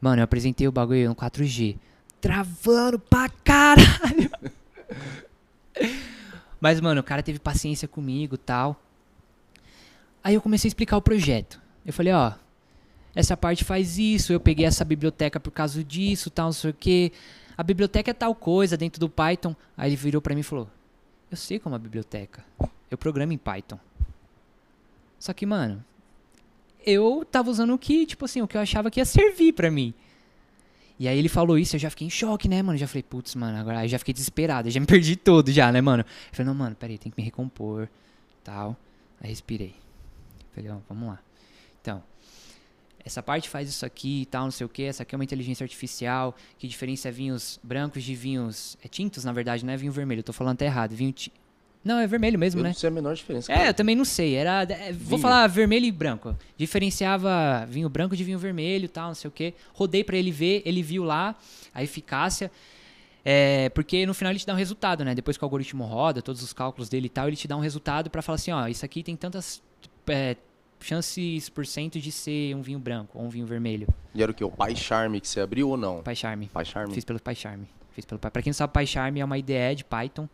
Mano, 0.00 0.20
eu 0.20 0.24
apresentei 0.24 0.68
o 0.68 0.72
bagulho 0.72 1.08
no 1.08 1.16
4G. 1.16 1.76
Travando 2.20 3.00
pra 3.00 3.28
caralho. 3.28 4.30
Mas, 6.60 6.80
mano, 6.80 7.00
o 7.00 7.04
cara 7.04 7.24
teve 7.24 7.40
paciência 7.40 7.88
comigo 7.88 8.38
tal. 8.38 8.80
Aí 10.22 10.34
eu 10.34 10.40
comecei 10.40 10.68
a 10.68 10.70
explicar 10.70 10.96
o 10.96 11.02
projeto. 11.02 11.60
Eu 11.84 11.92
falei, 11.92 12.12
ó, 12.12 12.32
essa 13.14 13.36
parte 13.36 13.64
faz 13.64 13.98
isso, 13.98 14.32
eu 14.32 14.40
peguei 14.40 14.66
essa 14.66 14.84
biblioteca 14.84 15.40
por 15.40 15.50
causa 15.50 15.82
disso, 15.82 16.30
tal, 16.30 16.46
não 16.46 16.52
sei 16.52 16.70
o 16.70 16.74
quê. 16.74 17.12
A 17.56 17.62
biblioteca 17.62 18.10
é 18.10 18.14
tal 18.14 18.34
coisa 18.34 18.76
dentro 18.76 19.00
do 19.00 19.08
Python. 19.08 19.56
Aí 19.76 19.90
ele 19.90 19.96
virou 19.96 20.22
pra 20.22 20.34
mim 20.34 20.40
e 20.40 20.44
falou: 20.44 20.68
Eu 21.30 21.36
sei 21.36 21.58
como 21.58 21.74
é 21.74 21.76
a 21.76 21.80
biblioteca. 21.80 22.44
Eu 22.90 22.96
programo 22.96 23.32
em 23.32 23.38
Python. 23.38 23.78
Só 25.18 25.32
que, 25.32 25.44
mano, 25.44 25.84
eu 26.86 27.26
tava 27.28 27.50
usando 27.50 27.74
o 27.74 27.78
que, 27.78 28.06
tipo 28.06 28.24
assim, 28.24 28.40
o 28.40 28.46
que 28.46 28.56
eu 28.56 28.60
achava 28.60 28.90
que 28.90 29.00
ia 29.00 29.04
servir 29.04 29.52
pra 29.52 29.70
mim. 29.70 29.92
E 30.98 31.06
aí 31.06 31.18
ele 31.18 31.28
falou 31.28 31.58
isso, 31.58 31.76
eu 31.76 31.80
já 31.80 31.90
fiquei 31.90 32.06
em 32.06 32.10
choque, 32.10 32.48
né, 32.48 32.60
mano? 32.62 32.76
Já 32.78 32.86
falei, 32.88 33.02
putz, 33.02 33.34
mano, 33.34 33.56
agora 33.58 33.80
aí 33.80 33.88
já 33.88 33.98
fiquei 33.98 34.12
desesperado, 34.12 34.68
já 34.70 34.80
me 34.80 34.86
perdi 34.86 35.16
todo 35.16 35.50
já, 35.52 35.70
né, 35.70 35.80
mano? 35.80 36.02
Eu 36.02 36.36
falei, 36.36 36.46
não, 36.46 36.54
mano, 36.54 36.74
peraí, 36.74 36.98
tem 36.98 37.10
que 37.10 37.20
me 37.20 37.24
recompor, 37.24 37.88
tal. 38.42 38.76
Aí 39.20 39.30
respirei. 39.30 39.74
Vamos 40.88 41.08
lá. 41.08 41.18
Então, 41.80 42.02
essa 43.04 43.22
parte 43.22 43.48
faz 43.48 43.68
isso 43.68 43.86
aqui 43.86 44.22
e 44.22 44.26
tal, 44.26 44.44
não 44.44 44.50
sei 44.50 44.66
o 44.66 44.68
que. 44.68 44.82
Essa 44.82 45.02
aqui 45.02 45.14
é 45.14 45.16
uma 45.16 45.24
inteligência 45.24 45.64
artificial 45.64 46.36
que 46.58 46.68
diferencia 46.68 47.10
vinhos 47.10 47.58
brancos 47.62 48.02
de 48.02 48.14
vinhos 48.14 48.76
é, 48.82 48.88
tintos, 48.88 49.24
na 49.24 49.32
verdade, 49.32 49.64
não 49.64 49.72
é 49.72 49.76
vinho 49.76 49.92
vermelho. 49.92 50.20
Eu 50.20 50.24
tô 50.24 50.32
falando 50.32 50.54
até 50.54 50.66
errado. 50.66 50.94
Vinho 50.94 51.12
ti... 51.12 51.32
Não, 51.84 51.98
é 51.98 52.06
vermelho 52.06 52.38
mesmo, 52.38 52.60
Eu 52.60 52.64
né? 52.64 52.70
não 52.70 52.74
sei 52.74 52.88
a 52.88 52.90
menor 52.90 53.14
diferença. 53.14 53.50
É, 53.50 53.56
cara. 53.56 53.68
eu 53.70 53.74
também 53.74 53.94
não 53.96 54.04
sei. 54.04 54.34
Era, 54.34 54.64
é, 54.64 54.92
vou 54.92 55.18
falar 55.18 55.46
vermelho 55.46 55.86
e 55.86 55.92
branco. 55.92 56.36
Diferenciava 56.56 57.64
vinho 57.66 57.88
branco 57.88 58.16
de 58.16 58.24
vinho 58.24 58.38
vermelho 58.38 58.84
e 58.84 58.88
tal, 58.88 59.08
não 59.08 59.14
sei 59.14 59.28
o 59.28 59.32
que. 59.32 59.54
Rodei 59.72 60.04
pra 60.04 60.16
ele 60.16 60.30
ver, 60.30 60.60
ele 60.66 60.82
viu 60.82 61.04
lá 61.04 61.36
a 61.72 61.82
eficácia. 61.82 62.50
É, 63.24 63.68
porque 63.70 64.04
no 64.06 64.12
final 64.12 64.32
ele 64.32 64.38
te 64.38 64.46
dá 64.46 64.52
um 64.52 64.56
resultado, 64.56 65.04
né? 65.04 65.14
Depois 65.14 65.36
que 65.36 65.44
o 65.44 65.46
algoritmo 65.46 65.84
roda, 65.84 66.20
todos 66.20 66.42
os 66.42 66.52
cálculos 66.52 66.88
dele 66.88 67.06
e 67.06 67.10
tal, 67.10 67.26
ele 67.28 67.36
te 67.36 67.48
dá 67.48 67.56
um 67.56 67.60
resultado 67.60 68.10
pra 68.10 68.22
falar 68.22 68.36
assim, 68.36 68.50
ó, 68.50 68.66
isso 68.66 68.84
aqui 68.84 69.02
tem 69.02 69.16
tantas 69.16 69.62
é, 70.08 70.36
chances 70.80 71.48
por 71.48 71.66
cento 71.66 71.98
de 72.00 72.10
ser 72.12 72.54
um 72.54 72.62
vinho 72.62 72.78
branco 72.78 73.18
ou 73.18 73.24
um 73.24 73.28
vinho 73.28 73.46
vermelho. 73.46 73.88
E 74.14 74.22
era 74.22 74.30
o 74.30 74.34
quê? 74.34 74.44
O 74.44 74.50
Pai 74.50 74.74
Charme 74.76 75.20
que 75.20 75.28
você 75.28 75.40
abriu 75.40 75.68
ou 75.70 75.76
não? 75.76 76.02
Pai 76.02 76.14
Charme. 76.16 76.48
Pai 76.52 76.64
Charme? 76.64 76.94
Fiz 76.94 77.04
pelo 77.04 77.20
PyCharm. 77.20 77.62
Fiz 77.92 78.04
pelo 78.04 78.18
Py- 78.18 78.30
Pra 78.30 78.42
quem 78.42 78.50
não 78.50 78.54
sabe, 78.54 78.72
PyCharm 78.72 79.16
é 79.18 79.24
uma 79.24 79.36
IDE 79.38 79.74
de 79.76 79.84
Python. 79.84 80.28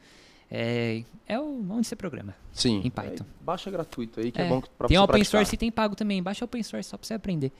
É, 0.50 1.02
é 1.26 1.40
o, 1.40 1.64
onde 1.70 1.86
você 1.86 1.96
programa. 1.96 2.34
Sim. 2.52 2.82
em 2.84 2.90
Python. 2.90 3.24
É, 3.24 3.44
baixa 3.44 3.70
gratuito 3.70 4.20
aí, 4.20 4.30
que 4.30 4.40
é, 4.40 4.44
É, 4.44 4.48
bom 4.48 4.60
pra 4.60 4.86
tem 4.86 4.96
você 4.96 5.02
open 5.02 5.14
praticar. 5.20 5.30
source 5.40 5.54
e 5.54 5.58
tem 5.58 5.70
pago 5.72 5.96
também. 5.96 6.22
Baixa 6.22 6.44
open 6.44 6.62
source 6.62 6.88
só 6.90 6.96
pra 6.98 7.06
você 7.06 7.14
aprender. 7.14 7.50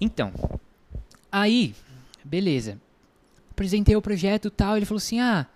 Então, 0.00 0.32
aí, 1.30 1.74
beleza. 2.24 2.80
Apresentei 3.50 3.94
o 3.96 4.02
projeto 4.02 4.48
e 4.48 4.50
tal. 4.50 4.76
Ele 4.76 4.86
falou 4.86 4.98
assim: 4.98 5.20
ah, 5.20 5.46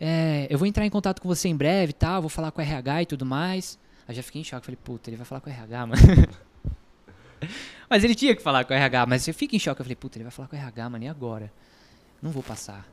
é, 0.00 0.46
eu 0.50 0.58
vou 0.58 0.66
entrar 0.66 0.84
em 0.84 0.90
contato 0.90 1.20
com 1.22 1.28
você 1.28 1.48
em 1.48 1.56
breve 1.56 1.90
e 1.90 1.94
tal. 1.94 2.20
Vou 2.20 2.28
falar 2.30 2.50
com 2.50 2.60
o 2.60 2.64
RH 2.64 3.02
e 3.02 3.06
tudo 3.06 3.24
mais. 3.24 3.78
Aí 4.06 4.14
já 4.14 4.22
fiquei 4.22 4.40
em 4.40 4.44
choque. 4.44 4.66
Falei, 4.66 4.78
puta, 4.82 5.10
ele 5.10 5.16
vai 5.16 5.26
falar 5.26 5.40
com 5.40 5.48
o 5.48 5.52
RH, 5.52 5.86
mano. 5.86 6.02
mas 7.88 8.04
ele 8.04 8.14
tinha 8.14 8.34
que 8.34 8.42
falar 8.42 8.64
com 8.64 8.72
o 8.72 8.76
RH. 8.76 9.06
Mas 9.06 9.26
eu 9.28 9.34
fico 9.34 9.54
em 9.54 9.58
choque. 9.58 9.80
Eu 9.80 9.84
falei, 9.84 9.96
puta, 9.96 10.18
ele 10.18 10.24
vai 10.24 10.30
falar 10.30 10.48
com 10.48 10.56
o 10.56 10.58
RH, 10.58 10.90
mano. 10.90 11.04
E 11.04 11.08
agora? 11.08 11.52
Não 12.22 12.30
vou 12.30 12.42
passar. 12.42 12.86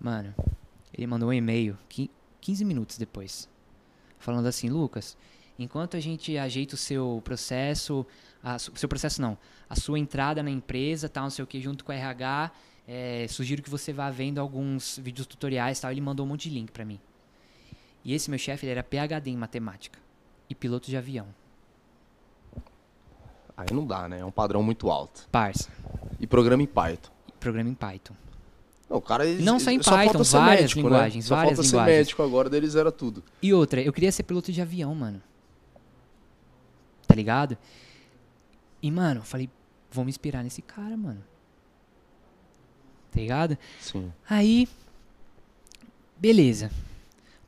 Mano, 0.00 0.34
ele 0.92 1.06
mandou 1.06 1.28
um 1.28 1.32
e-mail 1.32 1.76
qui- 1.88 2.10
15 2.40 2.64
minutos 2.64 2.98
depois. 2.98 3.48
Falando 4.18 4.46
assim, 4.46 4.68
Lucas, 4.68 5.16
enquanto 5.58 5.96
a 5.96 6.00
gente 6.00 6.36
ajeita 6.36 6.74
o 6.74 6.78
seu 6.78 7.20
processo, 7.24 8.06
seu 8.74 8.88
processo 8.88 9.20
não, 9.20 9.36
a 9.68 9.74
sua 9.76 9.98
entrada 9.98 10.42
na 10.42 10.50
empresa, 10.50 11.08
tal, 11.08 11.24
não 11.24 11.30
sei 11.30 11.42
o 11.42 11.46
que, 11.46 11.60
junto 11.60 11.84
com 11.84 11.92
o 11.92 11.94
RH, 11.94 12.50
é, 12.86 13.26
sugiro 13.28 13.62
que 13.62 13.70
você 13.70 13.92
vá 13.92 14.10
vendo 14.10 14.38
alguns 14.38 14.98
vídeos 14.98 15.26
tutoriais, 15.26 15.78
tal. 15.80 15.90
Ele 15.90 16.00
mandou 16.00 16.24
um 16.24 16.28
monte 16.28 16.48
de 16.48 16.54
link 16.54 16.70
pra 16.70 16.84
mim. 16.84 17.00
E 18.04 18.14
esse 18.14 18.30
meu 18.30 18.38
chefe, 18.38 18.66
era 18.66 18.82
PhD 18.82 19.30
em 19.30 19.36
matemática 19.36 19.98
e 20.48 20.54
piloto 20.54 20.88
de 20.88 20.96
avião. 20.96 21.26
Aí 23.56 23.66
não 23.72 23.86
dá, 23.86 24.08
né? 24.08 24.20
É 24.20 24.24
um 24.24 24.30
padrão 24.30 24.62
muito 24.62 24.88
alto. 24.90 25.28
Parça, 25.32 25.68
E 26.20 26.26
programa 26.26 26.62
em 26.62 26.66
Python. 26.66 27.10
programa 27.40 27.68
em 27.68 27.74
Python. 27.74 28.14
Não, 28.88 28.96
o 28.98 29.02
cara... 29.02 29.24
Não 29.26 29.58
só 29.60 29.70
em 29.70 29.82
só 29.82 29.90
Python, 29.96 30.22
várias 30.22 30.32
médico, 30.62 30.80
linguagens, 30.80 31.24
Né? 31.24 31.28
Só 31.28 31.34
várias 31.36 31.56
falta 31.56 31.66
linguagens. 31.66 31.94
ser 31.94 31.98
médico 31.98 32.22
agora, 32.22 32.48
deles 32.48 32.74
era 32.74 32.90
tudo. 32.90 33.22
E 33.42 33.52
outra, 33.52 33.82
eu 33.82 33.92
queria 33.92 34.10
ser 34.12 34.22
piloto 34.22 34.50
de 34.52 34.62
avião, 34.62 34.94
mano. 34.94 35.20
Tá 37.06 37.14
ligado? 37.14 37.58
E, 38.80 38.90
mano, 38.90 39.20
eu 39.20 39.24
falei, 39.24 39.50
vou 39.90 40.04
me 40.04 40.08
inspirar 40.10 40.42
nesse 40.42 40.62
cara, 40.62 40.96
mano. 40.96 41.22
Tá 43.10 43.20
ligado? 43.20 43.58
Sim. 43.80 44.12
Aí, 44.28 44.68
beleza. 46.16 46.70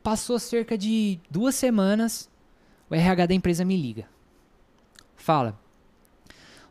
Passou 0.03 0.39
cerca 0.39 0.79
de 0.79 1.21
duas 1.31 1.55
semanas, 1.55 2.31
o 2.89 2.95
RH 2.95 3.27
da 3.27 3.35
empresa 3.35 3.65
me 3.65 3.77
liga. 3.77 4.09
Fala, 5.17 5.59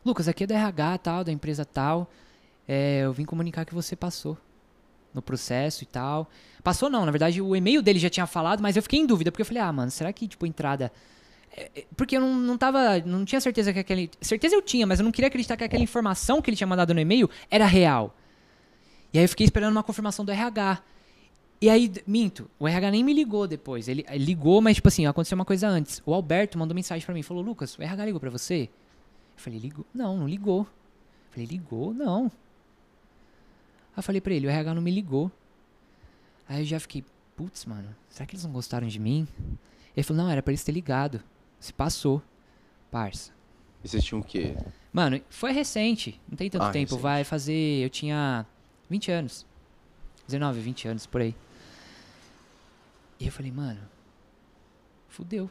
Lucas, 0.04 0.26
aqui 0.26 0.44
é 0.44 0.46
da 0.46 0.54
RH 0.54 0.98
tal, 0.98 1.24
da 1.24 1.30
empresa 1.30 1.64
tal. 1.64 2.10
É, 2.66 3.00
eu 3.00 3.12
vim 3.12 3.24
comunicar 3.24 3.64
que 3.64 3.74
você 3.74 3.94
passou 3.94 4.36
no 5.12 5.20
processo 5.20 5.82
e 5.82 5.86
tal. 5.86 6.28
Passou 6.62 6.88
não, 6.88 7.04
na 7.04 7.10
verdade 7.10 7.40
o 7.40 7.54
e-mail 7.54 7.82
dele 7.82 7.98
já 7.98 8.10
tinha 8.10 8.26
falado, 8.26 8.60
mas 8.60 8.76
eu 8.76 8.82
fiquei 8.82 8.98
em 8.98 9.06
dúvida, 9.06 9.30
porque 9.30 9.42
eu 9.42 9.46
falei, 9.46 9.62
ah, 9.62 9.72
mano, 9.72 9.90
será 9.90 10.12
que, 10.12 10.26
tipo, 10.26 10.46
entrada... 10.46 10.92
É, 11.56 11.70
é, 11.74 11.86
Porque 11.96 12.16
eu 12.16 12.20
não, 12.20 12.34
não 12.34 12.56
tava, 12.56 13.00
não 13.00 13.24
tinha 13.24 13.40
certeza 13.40 13.72
que 13.72 13.78
aquele... 13.80 14.10
Certeza 14.20 14.54
eu 14.54 14.62
tinha, 14.62 14.86
mas 14.86 15.00
eu 15.00 15.04
não 15.04 15.10
queria 15.12 15.28
acreditar 15.28 15.56
que 15.56 15.64
aquela 15.64 15.82
informação 15.82 16.40
que 16.40 16.48
ele 16.48 16.56
tinha 16.56 16.66
mandado 16.66 16.94
no 16.94 17.00
e-mail 17.00 17.28
era 17.50 17.66
real. 17.66 18.16
E 19.12 19.18
aí 19.18 19.24
eu 19.24 19.28
fiquei 19.28 19.44
esperando 19.44 19.72
uma 19.72 19.82
confirmação 19.82 20.24
do 20.24 20.30
RH. 20.30 20.80
E 21.62 21.68
aí, 21.68 21.92
minto, 22.06 22.50
o 22.58 22.66
RH 22.66 22.90
nem 22.90 23.04
me 23.04 23.12
ligou 23.12 23.46
depois. 23.46 23.86
Ele, 23.86 24.04
ele 24.08 24.24
ligou, 24.24 24.62
mas 24.62 24.76
tipo 24.76 24.88
assim, 24.88 25.06
aconteceu 25.06 25.36
uma 25.36 25.44
coisa 25.44 25.68
antes. 25.68 26.02
O 26.06 26.14
Alberto 26.14 26.58
mandou 26.58 26.74
mensagem 26.74 27.04
pra 27.04 27.14
mim, 27.14 27.22
falou: 27.22 27.42
"Lucas, 27.42 27.76
o 27.76 27.82
RH 27.82 28.04
ligou 28.06 28.20
pra 28.20 28.30
você?" 28.30 28.62
Eu 29.36 29.42
falei: 29.42 29.58
"Ligou?" 29.58 29.84
"Não, 29.94 30.16
não 30.16 30.26
ligou." 30.28 30.60
Eu 30.62 30.66
falei: 31.32 31.46
"Ligou? 31.46 31.92
Não." 31.92 32.24
Aí 32.26 33.98
eu 33.98 34.02
falei 34.02 34.20
pra 34.22 34.32
ele: 34.32 34.46
"O 34.46 34.50
RH 34.50 34.74
não 34.74 34.80
me 34.82 34.90
ligou." 34.90 35.30
Aí 36.48 36.62
eu 36.62 36.64
já 36.64 36.80
fiquei: 36.80 37.04
"Putz, 37.36 37.66
mano, 37.66 37.94
será 38.08 38.26
que 38.26 38.34
eles 38.34 38.44
não 38.44 38.52
gostaram 38.52 38.88
de 38.88 38.98
mim?" 38.98 39.28
Ele 39.94 40.02
falou: 40.04 40.22
"Não, 40.24 40.30
era 40.30 40.42
pra 40.42 40.52
eles 40.52 40.64
ter 40.64 40.72
ligado. 40.72 41.22
Se 41.58 41.72
passou." 41.74 42.22
Parça. 42.90 43.32
E 43.84 43.88
vocês 43.88 44.02
tinham 44.02 44.20
o 44.20 44.24
quê? 44.24 44.56
Mano, 44.92 45.20
foi 45.28 45.52
recente, 45.52 46.18
não 46.28 46.36
tem 46.36 46.48
tanto 46.50 46.62
Ah, 46.64 46.70
tempo. 46.70 46.90
recente. 46.90 47.02
Vai 47.02 47.22
fazer. 47.22 47.84
Eu 47.84 47.90
tinha 47.90 48.46
20 48.88 49.10
anos. 49.12 49.46
19, 50.26 50.58
20 50.60 50.88
anos, 50.88 51.06
por 51.06 51.20
aí. 51.20 51.34
E 53.20 53.26
eu 53.26 53.32
falei, 53.32 53.52
mano, 53.52 53.80
fudeu. 55.08 55.48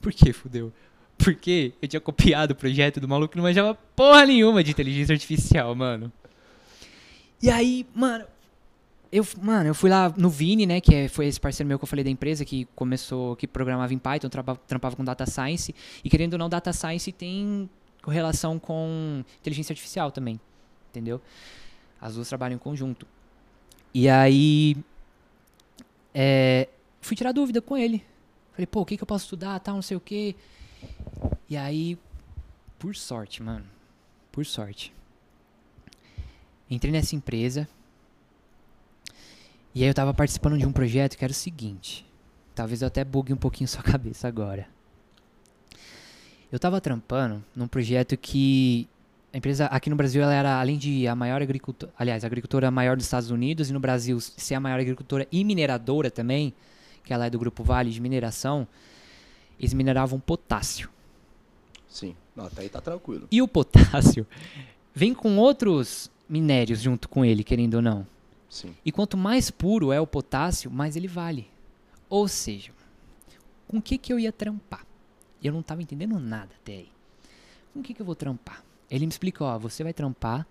Por 0.00 0.12
que 0.12 0.32
fudeu? 0.32 0.72
Porque 1.18 1.74
eu 1.82 1.86
tinha 1.86 2.00
copiado 2.00 2.52
o 2.52 2.56
projeto 2.56 2.98
do 2.98 3.06
maluco 3.06 3.32
que 3.32 3.36
não 3.36 3.44
manjava 3.44 3.74
porra 3.94 4.24
nenhuma 4.24 4.64
de 4.64 4.70
inteligência 4.70 5.12
artificial, 5.12 5.74
mano. 5.74 6.10
E 7.42 7.50
aí, 7.50 7.86
mano, 7.94 8.24
eu, 9.12 9.26
mano, 9.42 9.68
eu 9.68 9.74
fui 9.74 9.90
lá 9.90 10.12
no 10.16 10.30
Vini, 10.30 10.64
né, 10.64 10.80
que 10.80 10.94
é- 10.94 11.08
foi 11.08 11.26
esse 11.26 11.38
parceiro 11.38 11.68
meu 11.68 11.78
que 11.78 11.84
eu 11.84 11.88
falei 11.88 12.04
da 12.04 12.10
empresa, 12.10 12.44
que 12.44 12.66
começou, 12.74 13.36
que 13.36 13.46
programava 13.46 13.92
em 13.92 13.98
Python, 13.98 14.28
trampava, 14.30 14.58
trampava 14.66 14.96
com 14.96 15.04
Data 15.04 15.26
Science, 15.26 15.74
e 16.02 16.08
querendo 16.08 16.34
ou 16.34 16.38
não, 16.38 16.48
Data 16.48 16.72
Science 16.72 17.12
tem 17.12 17.68
correlação 18.02 18.58
com 18.58 19.22
inteligência 19.40 19.72
artificial 19.74 20.10
também, 20.10 20.40
entendeu? 20.90 21.20
As 22.00 22.14
duas 22.14 22.28
trabalham 22.28 22.54
em 22.56 22.58
conjunto. 22.58 23.06
E 23.92 24.08
aí, 24.08 24.76
é, 26.14 26.68
fui 27.00 27.16
tirar 27.16 27.32
dúvida 27.32 27.60
com 27.60 27.76
ele. 27.76 28.04
Falei, 28.52 28.66
pô, 28.66 28.80
o 28.80 28.86
que, 28.86 28.96
que 28.96 29.02
eu 29.02 29.06
posso 29.06 29.24
estudar, 29.24 29.58
tal, 29.60 29.76
não 29.76 29.82
sei 29.82 29.96
o 29.96 30.00
quê. 30.00 30.34
E 31.48 31.56
aí, 31.56 31.98
por 32.78 32.94
sorte, 32.94 33.42
mano, 33.42 33.66
por 34.30 34.44
sorte, 34.46 34.92
entrei 36.68 36.92
nessa 36.92 37.14
empresa, 37.14 37.68
e 39.74 39.82
aí 39.82 39.88
eu 39.88 39.94
tava 39.94 40.12
participando 40.12 40.58
de 40.58 40.66
um 40.66 40.72
projeto 40.72 41.16
que 41.16 41.24
era 41.24 41.30
o 41.30 41.34
seguinte. 41.34 42.04
Talvez 42.54 42.82
eu 42.82 42.88
até 42.88 43.04
bugue 43.04 43.32
um 43.32 43.36
pouquinho 43.36 43.66
sua 43.68 43.82
cabeça 43.82 44.26
agora. 44.26 44.68
Eu 46.50 46.58
tava 46.58 46.80
trampando 46.80 47.44
num 47.54 47.68
projeto 47.68 48.16
que 48.16 48.88
a 49.32 49.36
empresa 49.36 49.66
aqui 49.66 49.88
no 49.88 49.96
Brasil 49.96 50.22
ela 50.22 50.34
era 50.34 50.60
além 50.60 50.76
de 50.76 51.06
a 51.06 51.14
maior 51.14 51.40
agricultora, 51.40 51.92
aliás, 51.96 52.24
a 52.24 52.26
agricultora 52.26 52.70
maior 52.70 52.96
dos 52.96 53.06
Estados 53.06 53.30
Unidos 53.30 53.70
e 53.70 53.72
no 53.72 53.78
Brasil 53.78 54.20
ser 54.20 54.54
a 54.54 54.60
maior 54.60 54.80
agricultora 54.80 55.26
e 55.30 55.44
mineradora 55.44 56.10
também, 56.10 56.52
que 57.04 57.12
ela 57.12 57.26
é 57.26 57.30
do 57.30 57.38
grupo 57.38 57.62
Vale 57.62 57.90
de 57.90 58.00
mineração, 58.00 58.66
eles 59.58 59.72
mineravam 59.72 60.18
potássio. 60.18 60.90
Sim. 61.88 62.16
Não, 62.34 62.46
até 62.46 62.62
aí 62.62 62.68
tá 62.68 62.80
tranquilo. 62.80 63.28
E 63.30 63.40
o 63.40 63.46
potássio 63.46 64.26
vem 64.94 65.14
com 65.14 65.36
outros 65.36 66.10
minérios 66.28 66.80
junto 66.80 67.08
com 67.08 67.24
ele, 67.24 67.44
querendo 67.44 67.74
ou 67.74 67.82
não. 67.82 68.06
Sim. 68.48 68.74
E 68.84 68.90
quanto 68.90 69.16
mais 69.16 69.50
puro 69.50 69.92
é 69.92 70.00
o 70.00 70.06
potássio, 70.06 70.70
mais 70.70 70.96
ele 70.96 71.06
vale. 71.06 71.48
Ou 72.08 72.26
seja, 72.26 72.72
com 73.68 73.78
o 73.78 73.82
que, 73.82 73.96
que 73.96 74.12
eu 74.12 74.18
ia 74.18 74.32
trampar? 74.32 74.84
Eu 75.42 75.52
não 75.52 75.60
estava 75.60 75.82
entendendo 75.82 76.18
nada 76.18 76.50
até 76.60 76.72
aí. 76.72 76.88
Com 77.72 77.78
o 77.78 77.82
que, 77.82 77.94
que 77.94 78.02
eu 78.02 78.06
vou 78.06 78.16
trampar? 78.16 78.64
Ele 78.90 79.06
me 79.06 79.12
explicou, 79.12 79.46
ó, 79.46 79.58
você 79.58 79.84
vai 79.84 79.92
trampar 79.92 80.46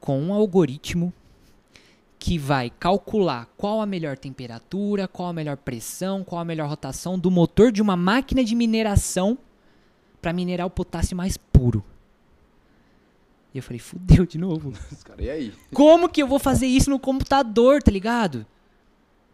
com 0.00 0.20
um 0.20 0.32
algoritmo 0.32 1.12
que 2.18 2.38
vai 2.38 2.70
calcular 2.70 3.46
qual 3.56 3.82
a 3.82 3.86
melhor 3.86 4.16
temperatura, 4.16 5.06
qual 5.06 5.28
a 5.28 5.32
melhor 5.32 5.58
pressão, 5.58 6.24
qual 6.24 6.40
a 6.40 6.44
melhor 6.44 6.68
rotação 6.68 7.18
do 7.18 7.30
motor 7.30 7.70
de 7.70 7.82
uma 7.82 7.96
máquina 7.96 8.42
de 8.42 8.54
mineração 8.54 9.36
para 10.22 10.32
minerar 10.32 10.66
o 10.66 10.70
potássio 10.70 11.14
mais 11.14 11.36
puro. 11.36 11.84
E 13.52 13.58
eu 13.58 13.62
falei, 13.62 13.78
fudeu 13.78 14.24
de 14.24 14.38
novo. 14.38 14.72
Os 14.90 15.02
caras, 15.04 15.24
e 15.24 15.28
aí? 15.28 15.52
Como 15.72 16.08
que 16.08 16.22
eu 16.22 16.26
vou 16.26 16.38
fazer 16.38 16.66
isso 16.66 16.88
no 16.88 16.98
computador, 16.98 17.82
tá 17.82 17.90
ligado? 17.90 18.46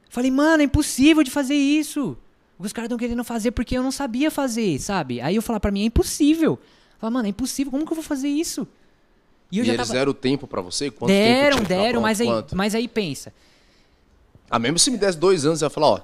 Falei, 0.08 0.30
mano, 0.30 0.62
é 0.62 0.66
impossível 0.66 1.22
de 1.22 1.30
fazer 1.30 1.54
isso. 1.54 2.18
Os 2.58 2.72
caras 2.72 2.86
estão 2.88 2.98
querendo 2.98 3.22
fazer 3.22 3.52
porque 3.52 3.78
eu 3.78 3.82
não 3.82 3.92
sabia 3.92 4.30
fazer, 4.30 4.78
sabe? 4.80 5.20
Aí 5.20 5.36
eu 5.36 5.42
falar 5.42 5.60
pra 5.60 5.70
mim, 5.70 5.82
é 5.82 5.84
impossível. 5.84 6.58
Falar, 7.00 7.10
mano, 7.10 7.26
é 7.26 7.30
impossível, 7.30 7.70
como 7.70 7.86
que 7.86 7.92
eu 7.92 7.96
vou 7.96 8.04
fazer 8.04 8.28
isso? 8.28 8.68
E, 9.50 9.58
eu 9.58 9.64
eles 9.64 9.88
deram 9.88 10.12
tempo 10.12 10.46
pra 10.46 10.60
você? 10.60 10.90
Quanto 10.90 11.08
deram, 11.08 11.56
tempo 11.56 11.68
deram, 11.68 11.90
pronto? 11.92 12.02
mas 12.02 12.20
aí, 12.20 12.26
Quanto? 12.26 12.56
mas 12.56 12.74
aí 12.74 12.86
pensa. 12.86 13.32
Ah, 14.50 14.58
mesmo 14.58 14.78
se 14.78 14.90
me 14.90 14.98
desse 14.98 15.16
dois 15.18 15.46
anos, 15.46 15.62
eu 15.62 15.66
ia 15.66 15.70
falar, 15.70 15.86
ó, 15.88 16.00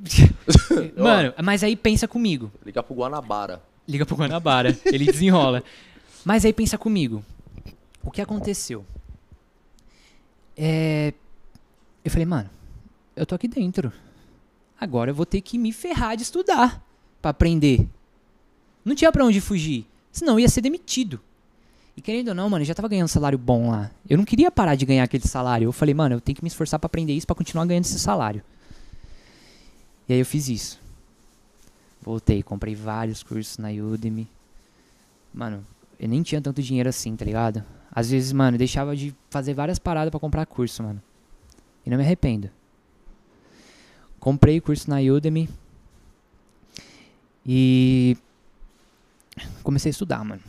Mano, 0.96 1.34
mas 1.44 1.62
aí 1.62 1.76
pensa 1.76 2.08
comigo. 2.08 2.50
ligar 2.64 2.82
pro 2.82 2.94
Guanabara. 2.94 3.62
Liga 3.86 4.06
pro 4.06 4.16
Guanabara, 4.16 4.76
ele 4.86 5.04
desenrola. 5.04 5.62
Mas 6.24 6.44
aí 6.44 6.52
pensa 6.54 6.78
comigo. 6.78 7.22
O 8.02 8.10
que 8.10 8.22
aconteceu? 8.22 8.84
É... 10.56 11.12
Eu 12.02 12.10
falei, 12.10 12.24
mano, 12.24 12.48
eu 13.14 13.26
tô 13.26 13.34
aqui 13.34 13.46
dentro. 13.46 13.92
Agora 14.80 15.10
eu 15.10 15.14
vou 15.14 15.26
ter 15.26 15.42
que 15.42 15.58
me 15.58 15.70
ferrar 15.70 16.16
de 16.16 16.22
estudar 16.22 16.82
pra 17.20 17.30
aprender. 17.30 17.86
Não 18.82 18.94
tinha 18.94 19.12
pra 19.12 19.24
onde 19.24 19.38
fugir. 19.40 19.86
Senão 20.12 20.38
ia 20.38 20.48
ser 20.48 20.60
demitido. 20.60 21.20
E 21.96 22.00
querendo 22.02 22.28
ou 22.28 22.34
não, 22.34 22.48
mano, 22.48 22.62
eu 22.62 22.66
já 22.66 22.74
tava 22.74 22.88
ganhando 22.88 23.04
um 23.04 23.08
salário 23.08 23.38
bom 23.38 23.70
lá. 23.70 23.90
Eu 24.08 24.16
não 24.16 24.24
queria 24.24 24.50
parar 24.50 24.74
de 24.74 24.86
ganhar 24.86 25.04
aquele 25.04 25.26
salário. 25.26 25.66
Eu 25.66 25.72
falei, 25.72 25.94
mano, 25.94 26.14
eu 26.14 26.20
tenho 26.20 26.36
que 26.36 26.42
me 26.42 26.48
esforçar 26.48 26.78
pra 26.80 26.86
aprender 26.86 27.12
isso 27.12 27.26
pra 27.26 27.36
continuar 27.36 27.66
ganhando 27.66 27.84
esse 27.84 27.98
salário. 27.98 28.42
E 30.08 30.12
aí 30.12 30.18
eu 30.18 30.26
fiz 30.26 30.48
isso. 30.48 30.80
Voltei, 32.02 32.42
comprei 32.42 32.74
vários 32.74 33.22
cursos 33.22 33.58
na 33.58 33.68
Udemy. 33.68 34.26
Mano, 35.32 35.64
eu 35.98 36.08
nem 36.08 36.22
tinha 36.22 36.40
tanto 36.40 36.62
dinheiro 36.62 36.88
assim, 36.88 37.14
tá 37.14 37.24
ligado? 37.24 37.62
Às 37.92 38.10
vezes, 38.10 38.32
mano, 38.32 38.54
eu 38.54 38.58
deixava 38.58 38.96
de 38.96 39.14
fazer 39.28 39.52
várias 39.52 39.78
paradas 39.78 40.10
pra 40.10 40.18
comprar 40.18 40.46
curso, 40.46 40.82
mano. 40.82 41.02
E 41.84 41.90
não 41.90 41.98
me 41.98 42.02
arrependo. 42.02 42.50
Comprei 44.18 44.60
curso 44.60 44.88
na 44.88 44.96
Udemy. 45.00 45.48
E 47.44 48.16
comecei 49.62 49.90
a 49.90 49.92
estudar, 49.92 50.24
mano. 50.24 50.40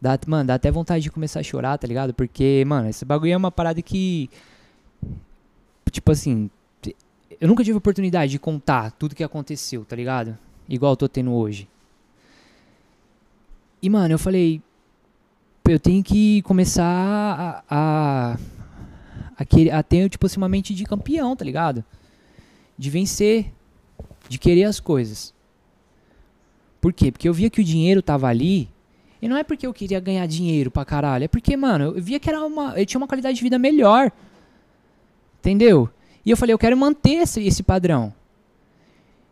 Dá, 0.00 0.18
mano, 0.26 0.46
dá 0.46 0.54
até 0.54 0.70
vontade 0.70 1.02
de 1.02 1.10
começar 1.10 1.40
a 1.40 1.42
chorar, 1.42 1.76
tá 1.78 1.86
ligado? 1.86 2.14
Porque, 2.14 2.64
mano, 2.66 2.88
esse 2.88 3.04
bagulho 3.04 3.32
é 3.32 3.36
uma 3.36 3.50
parada 3.50 3.82
que. 3.82 4.30
Tipo 5.90 6.12
assim. 6.12 6.50
Eu 7.40 7.46
nunca 7.46 7.62
tive 7.62 7.76
oportunidade 7.78 8.32
de 8.32 8.38
contar 8.38 8.90
tudo 8.92 9.14
que 9.14 9.22
aconteceu, 9.22 9.84
tá 9.84 9.94
ligado? 9.94 10.36
Igual 10.68 10.92
eu 10.92 10.96
tô 10.96 11.08
tendo 11.08 11.32
hoje. 11.32 11.68
E, 13.82 13.88
mano, 13.90 14.14
eu 14.14 14.18
falei. 14.18 14.60
Eu 15.66 15.78
tenho 15.80 16.02
que 16.02 16.42
começar 16.42 16.84
a. 16.84 17.64
a, 17.68 18.38
a, 19.36 19.44
querer- 19.44 19.70
a 19.70 19.82
ter, 19.82 20.08
tipo 20.08 20.26
assim, 20.26 20.38
uma 20.38 20.48
mente 20.48 20.74
de 20.74 20.84
campeão, 20.84 21.34
tá 21.36 21.44
ligado? 21.44 21.84
De 22.76 22.88
vencer. 22.90 23.52
De 24.28 24.38
querer 24.38 24.64
as 24.64 24.78
coisas. 24.80 25.34
Por 26.80 26.92
quê? 26.92 27.10
Porque 27.10 27.28
eu 27.28 27.34
via 27.34 27.50
que 27.50 27.60
o 27.60 27.64
dinheiro 27.64 28.02
tava 28.02 28.28
ali. 28.28 28.68
E 29.20 29.28
não 29.28 29.36
é 29.36 29.42
porque 29.42 29.66
eu 29.66 29.74
queria 29.74 29.98
ganhar 29.98 30.26
dinheiro 30.26 30.70
pra 30.70 30.84
caralho. 30.84 31.24
É 31.24 31.28
porque, 31.28 31.56
mano, 31.56 31.96
eu 31.96 32.02
via 32.02 32.20
que 32.20 32.28
era 32.28 32.44
uma, 32.44 32.78
eu 32.78 32.86
tinha 32.86 33.00
uma 33.00 33.08
qualidade 33.08 33.36
de 33.36 33.42
vida 33.42 33.58
melhor. 33.58 34.12
Entendeu? 35.40 35.88
E 36.24 36.30
eu 36.30 36.36
falei, 36.36 36.52
eu 36.52 36.58
quero 36.58 36.76
manter 36.76 37.22
esse, 37.22 37.42
esse 37.44 37.62
padrão. 37.62 38.12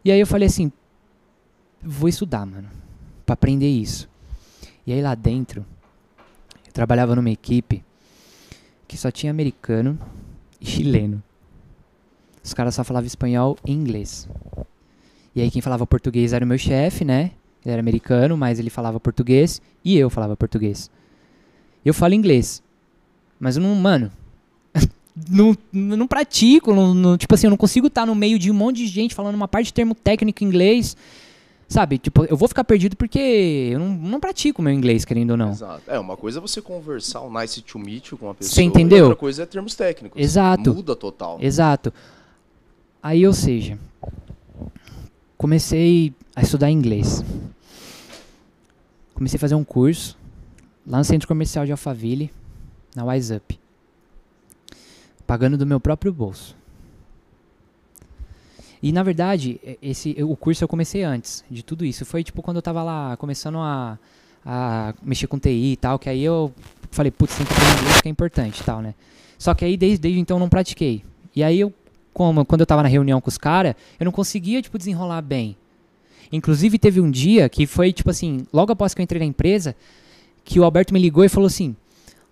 E 0.04 0.10
aí 0.10 0.18
eu 0.18 0.26
falei 0.26 0.46
assim, 0.46 0.72
vou 1.82 2.08
estudar, 2.08 2.46
mano, 2.46 2.68
pra 3.24 3.34
aprender 3.34 3.68
isso. 3.68 4.08
E 4.86 4.92
aí 4.92 5.02
lá 5.02 5.14
dentro, 5.14 5.64
eu 6.66 6.72
trabalhava 6.72 7.14
numa 7.14 7.30
equipe 7.30 7.84
que 8.86 8.96
só 8.96 9.10
tinha 9.10 9.30
americano 9.30 9.98
e 10.60 10.66
chileno. 10.66 11.22
Os 12.42 12.54
caras 12.54 12.74
só 12.74 12.84
falavam 12.84 13.06
espanhol 13.06 13.58
e 13.64 13.72
inglês. 13.72 14.28
E 15.36 15.42
aí 15.42 15.50
quem 15.50 15.60
falava 15.60 15.86
português 15.86 16.32
era 16.32 16.42
o 16.42 16.48
meu 16.48 16.56
chefe, 16.56 17.04
né? 17.04 17.32
Ele 17.62 17.72
era 17.72 17.80
americano, 17.80 18.36
mas 18.38 18.58
ele 18.58 18.70
falava 18.70 18.98
português 18.98 19.60
e 19.84 19.96
eu 19.96 20.08
falava 20.08 20.34
português. 20.34 20.90
Eu 21.84 21.92
falo 21.92 22.14
inglês. 22.14 22.62
Mas 23.38 23.58
eu 23.58 23.62
não, 23.62 23.74
mano, 23.74 24.10
não, 25.30 25.54
não 25.72 26.06
pratico, 26.06 26.74
não, 26.74 26.94
não- 26.94 27.18
tipo 27.18 27.34
assim, 27.34 27.46
eu 27.48 27.50
não 27.50 27.56
consigo 27.58 27.88
estar 27.88 28.06
no 28.06 28.14
meio 28.14 28.38
de 28.38 28.50
um 28.50 28.54
monte 28.54 28.78
de 28.78 28.86
gente 28.86 29.14
falando 29.14 29.34
uma 29.34 29.46
parte 29.46 29.66
de 29.66 29.74
termo 29.74 29.94
técnico 29.94 30.42
em 30.42 30.46
inglês. 30.46 30.96
Sabe, 31.68 31.98
tipo, 31.98 32.24
eu 32.24 32.36
vou 32.36 32.48
ficar 32.48 32.62
perdido 32.64 32.96
porque 32.96 33.18
eu 33.72 33.78
não, 33.80 33.88
não 33.88 34.20
pratico 34.20 34.62
meu 34.62 34.72
inglês, 34.72 35.04
querendo 35.04 35.32
ou 35.32 35.36
não. 35.36 35.50
Exato. 35.50 35.82
É, 35.88 35.98
uma 35.98 36.16
coisa 36.16 36.38
é 36.38 36.40
você 36.40 36.62
conversar 36.62 37.20
um 37.22 37.30
nice 37.40 37.60
to 37.60 37.78
meet 37.78 38.12
com 38.12 38.26
uma 38.26 38.34
pessoa. 38.36 38.54
Você 38.54 38.62
entendeu? 38.62 39.06
Outra 39.06 39.16
coisa 39.16 39.42
é 39.42 39.46
termos 39.46 39.74
técnicos. 39.74 40.18
Exato. 40.18 40.72
Muda 40.72 40.94
total. 40.96 41.38
Exato. 41.42 41.92
Aí, 43.02 43.26
ou 43.26 43.32
seja, 43.32 43.76
comecei 45.36 46.14
a 46.34 46.42
estudar 46.42 46.70
inglês. 46.70 47.24
Comecei 49.14 49.36
a 49.36 49.40
fazer 49.40 49.54
um 49.54 49.64
curso 49.64 50.16
lá 50.86 50.98
no 50.98 51.04
centro 51.04 51.26
comercial 51.26 51.64
de 51.64 51.72
Alphaville, 51.72 52.30
na 52.94 53.04
Wise 53.04 53.34
Up. 53.34 53.58
Pagando 55.26 55.56
do 55.56 55.66
meu 55.66 55.80
próprio 55.80 56.12
bolso. 56.12 56.56
E 58.82 58.92
na 58.92 59.02
verdade, 59.02 59.58
esse, 59.82 60.16
o 60.22 60.36
curso 60.36 60.62
eu 60.62 60.68
comecei 60.68 61.02
antes 61.02 61.44
de 61.50 61.62
tudo 61.62 61.84
isso. 61.84 62.04
Foi 62.04 62.22
tipo 62.22 62.42
quando 62.42 62.58
eu 62.58 62.62
tava 62.62 62.82
lá 62.82 63.16
começando 63.16 63.58
a, 63.58 63.98
a 64.44 64.94
mexer 65.02 65.26
com 65.26 65.38
TI 65.38 65.72
e 65.72 65.76
tal, 65.76 65.98
que 65.98 66.08
aí 66.08 66.22
eu 66.22 66.52
falei, 66.90 67.10
putz, 67.10 67.36
tem 67.36 67.46
que 67.46 67.52
aprender 67.52 67.80
inglês 67.80 68.00
que 68.00 68.08
é 68.08 68.10
importante 68.10 68.60
e 68.60 68.64
tal, 68.64 68.80
né? 68.80 68.94
Só 69.38 69.54
que 69.54 69.64
aí 69.64 69.76
desde, 69.76 69.98
desde 69.98 70.20
então 70.20 70.36
eu 70.36 70.40
não 70.40 70.48
pratiquei. 70.48 71.02
E 71.34 71.42
aí 71.42 71.58
eu, 71.58 71.72
como, 72.16 72.46
quando 72.46 72.62
eu 72.62 72.66
tava 72.66 72.82
na 72.82 72.88
reunião 72.88 73.20
com 73.20 73.28
os 73.28 73.36
caras, 73.36 73.74
eu 74.00 74.06
não 74.06 74.10
conseguia, 74.10 74.62
tipo, 74.62 74.78
desenrolar 74.78 75.20
bem. 75.20 75.54
Inclusive 76.32 76.78
teve 76.78 76.98
um 76.98 77.10
dia 77.10 77.46
que 77.46 77.66
foi, 77.66 77.92
tipo 77.92 78.08
assim, 78.08 78.46
logo 78.50 78.72
após 78.72 78.94
que 78.94 79.02
eu 79.02 79.04
entrei 79.04 79.18
na 79.18 79.26
empresa, 79.26 79.76
que 80.42 80.58
o 80.58 80.64
Alberto 80.64 80.94
me 80.94 80.98
ligou 80.98 81.22
e 81.26 81.28
falou 81.28 81.46
assim, 81.46 81.76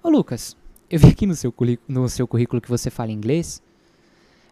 Ô 0.03 0.09
Lucas, 0.09 0.57
eu 0.89 0.99
vi 0.99 1.09
aqui 1.09 1.26
no 1.26 1.35
seu, 1.35 1.53
no 1.87 2.09
seu 2.09 2.26
currículo 2.26 2.62
que 2.62 2.68
você 2.70 2.89
fala 2.89 3.12
inglês. 3.12 3.62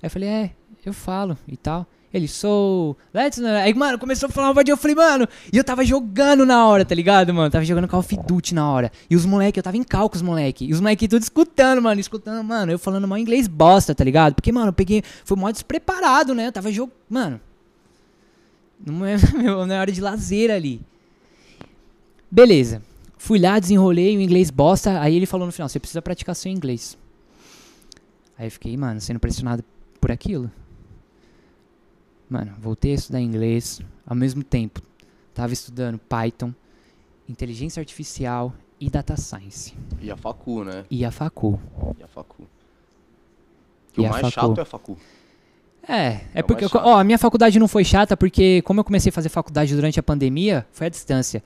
Aí 0.03 0.07
eu 0.07 0.11
falei, 0.11 0.29
é, 0.29 0.51
eu 0.85 0.93
falo 0.93 1.39
e 1.49 1.57
tal. 1.57 1.87
Ele, 2.13 2.29
sou. 2.29 2.97
Let's. 3.13 3.39
Aí, 3.39 3.73
mano, 3.73 3.99
começou 3.99 4.29
a 4.29 4.33
falar 4.33 4.51
uma 4.51 4.63
eu 4.67 4.77
falei, 4.77 4.95
mano. 4.95 5.27
E 5.51 5.57
eu 5.57 5.65
tava 5.65 5.83
jogando 5.85 6.45
na 6.45 6.67
hora, 6.67 6.85
tá 6.85 6.95
ligado, 6.95 7.33
mano? 7.33 7.51
Tava 7.51 7.65
jogando 7.65 7.89
Call 7.89 8.01
of 8.01 8.17
Duty 8.27 8.55
na 8.55 8.71
hora. 8.71 8.93
E 9.09 9.17
os 9.17 9.25
moleque, 9.25 9.59
eu 9.59 9.63
tava 9.63 9.79
em 9.79 9.83
cal 9.83 10.11
com 10.11 10.17
os 10.17 10.23
moleque. 10.23 10.67
E 10.67 10.73
os 10.73 10.81
moleque 10.81 11.09
tudo 11.09 11.23
escutando, 11.23 11.81
mano. 11.81 11.99
Escutando, 11.99 12.45
mano. 12.45 12.71
Eu 12.71 12.79
falando 12.79 13.09
mal 13.09 13.17
inglês 13.17 13.49
bosta, 13.49 13.95
tá 13.95 14.05
ligado? 14.05 14.35
Porque, 14.35 14.53
mano, 14.53 14.69
eu 14.69 14.73
peguei. 14.75 15.03
Foi 15.25 15.39
mó 15.39 15.51
despreparado, 15.51 16.35
né? 16.35 16.49
Eu 16.49 16.53
tava 16.53 16.71
jogando. 16.71 16.93
Mano. 17.09 17.41
Não 18.85 19.07
é, 19.07 19.17
meu, 19.35 19.67
não 19.67 19.75
é 19.75 19.81
hora 19.81 19.91
de 19.91 20.01
lazer 20.01 20.51
ali. 20.51 20.83
Beleza. 22.31 22.83
Fui 23.17 23.39
lá, 23.39 23.59
desenrolei 23.59 24.17
o 24.19 24.21
inglês 24.21 24.51
bosta. 24.51 25.01
Aí 25.01 25.17
ele 25.17 25.27
falou 25.27 25.47
no 25.47 25.53
final: 25.53 25.69
você 25.69 25.79
precisa 25.79 26.03
praticar 26.03 26.37
seu 26.37 26.53
inglês. 26.53 26.99
Aí 28.37 28.49
eu 28.49 28.51
fiquei, 28.51 28.77
mano, 28.77 29.01
sendo 29.01 29.19
pressionado 29.19 29.65
por 29.99 30.11
aquilo. 30.11 30.51
Mano, 32.33 32.55
voltei 32.59 32.93
a 32.93 32.95
estudar 32.95 33.21
inglês. 33.21 33.83
Ao 34.07 34.17
mesmo 34.17 34.43
tempo, 34.43 34.81
tava 35.35 35.53
estudando 35.53 35.99
Python, 35.99 36.55
inteligência 37.29 37.79
artificial 37.79 38.55
e 38.81 38.89
data 38.89 39.19
science. 39.19 39.75
E 40.01 40.11
a 40.11 40.17
facu, 40.17 40.65
né? 40.65 40.87
E 40.91 41.05
a 41.05 41.11
facu. 41.11 41.61
E 41.99 42.03
a 42.03 42.09
facu. 42.09 42.47
Que 43.93 44.01
E 44.01 44.07
o 44.07 44.09
mais 44.09 44.23
facu. 44.23 44.33
chato 44.33 44.59
é 44.59 44.63
a 44.63 44.65
facu. 44.65 44.97
É, 45.87 45.95
é 45.95 46.21
É 46.37 46.43
porque, 46.43 46.65
ó, 46.75 46.97
a 46.97 47.05
minha 47.05 47.19
faculdade 47.19 47.59
não 47.59 47.69
foi 47.69 47.85
chata 47.85 48.17
porque, 48.17 48.63
como 48.63 48.81
eu 48.81 48.85
comecei 48.85 49.11
a 49.11 49.13
fazer 49.13 49.29
faculdade 49.29 49.75
durante 49.75 50.01
a 50.01 50.03
pandemia, 50.03 50.67
foi 50.73 50.87
à 50.87 50.91
distância, 50.91 51.45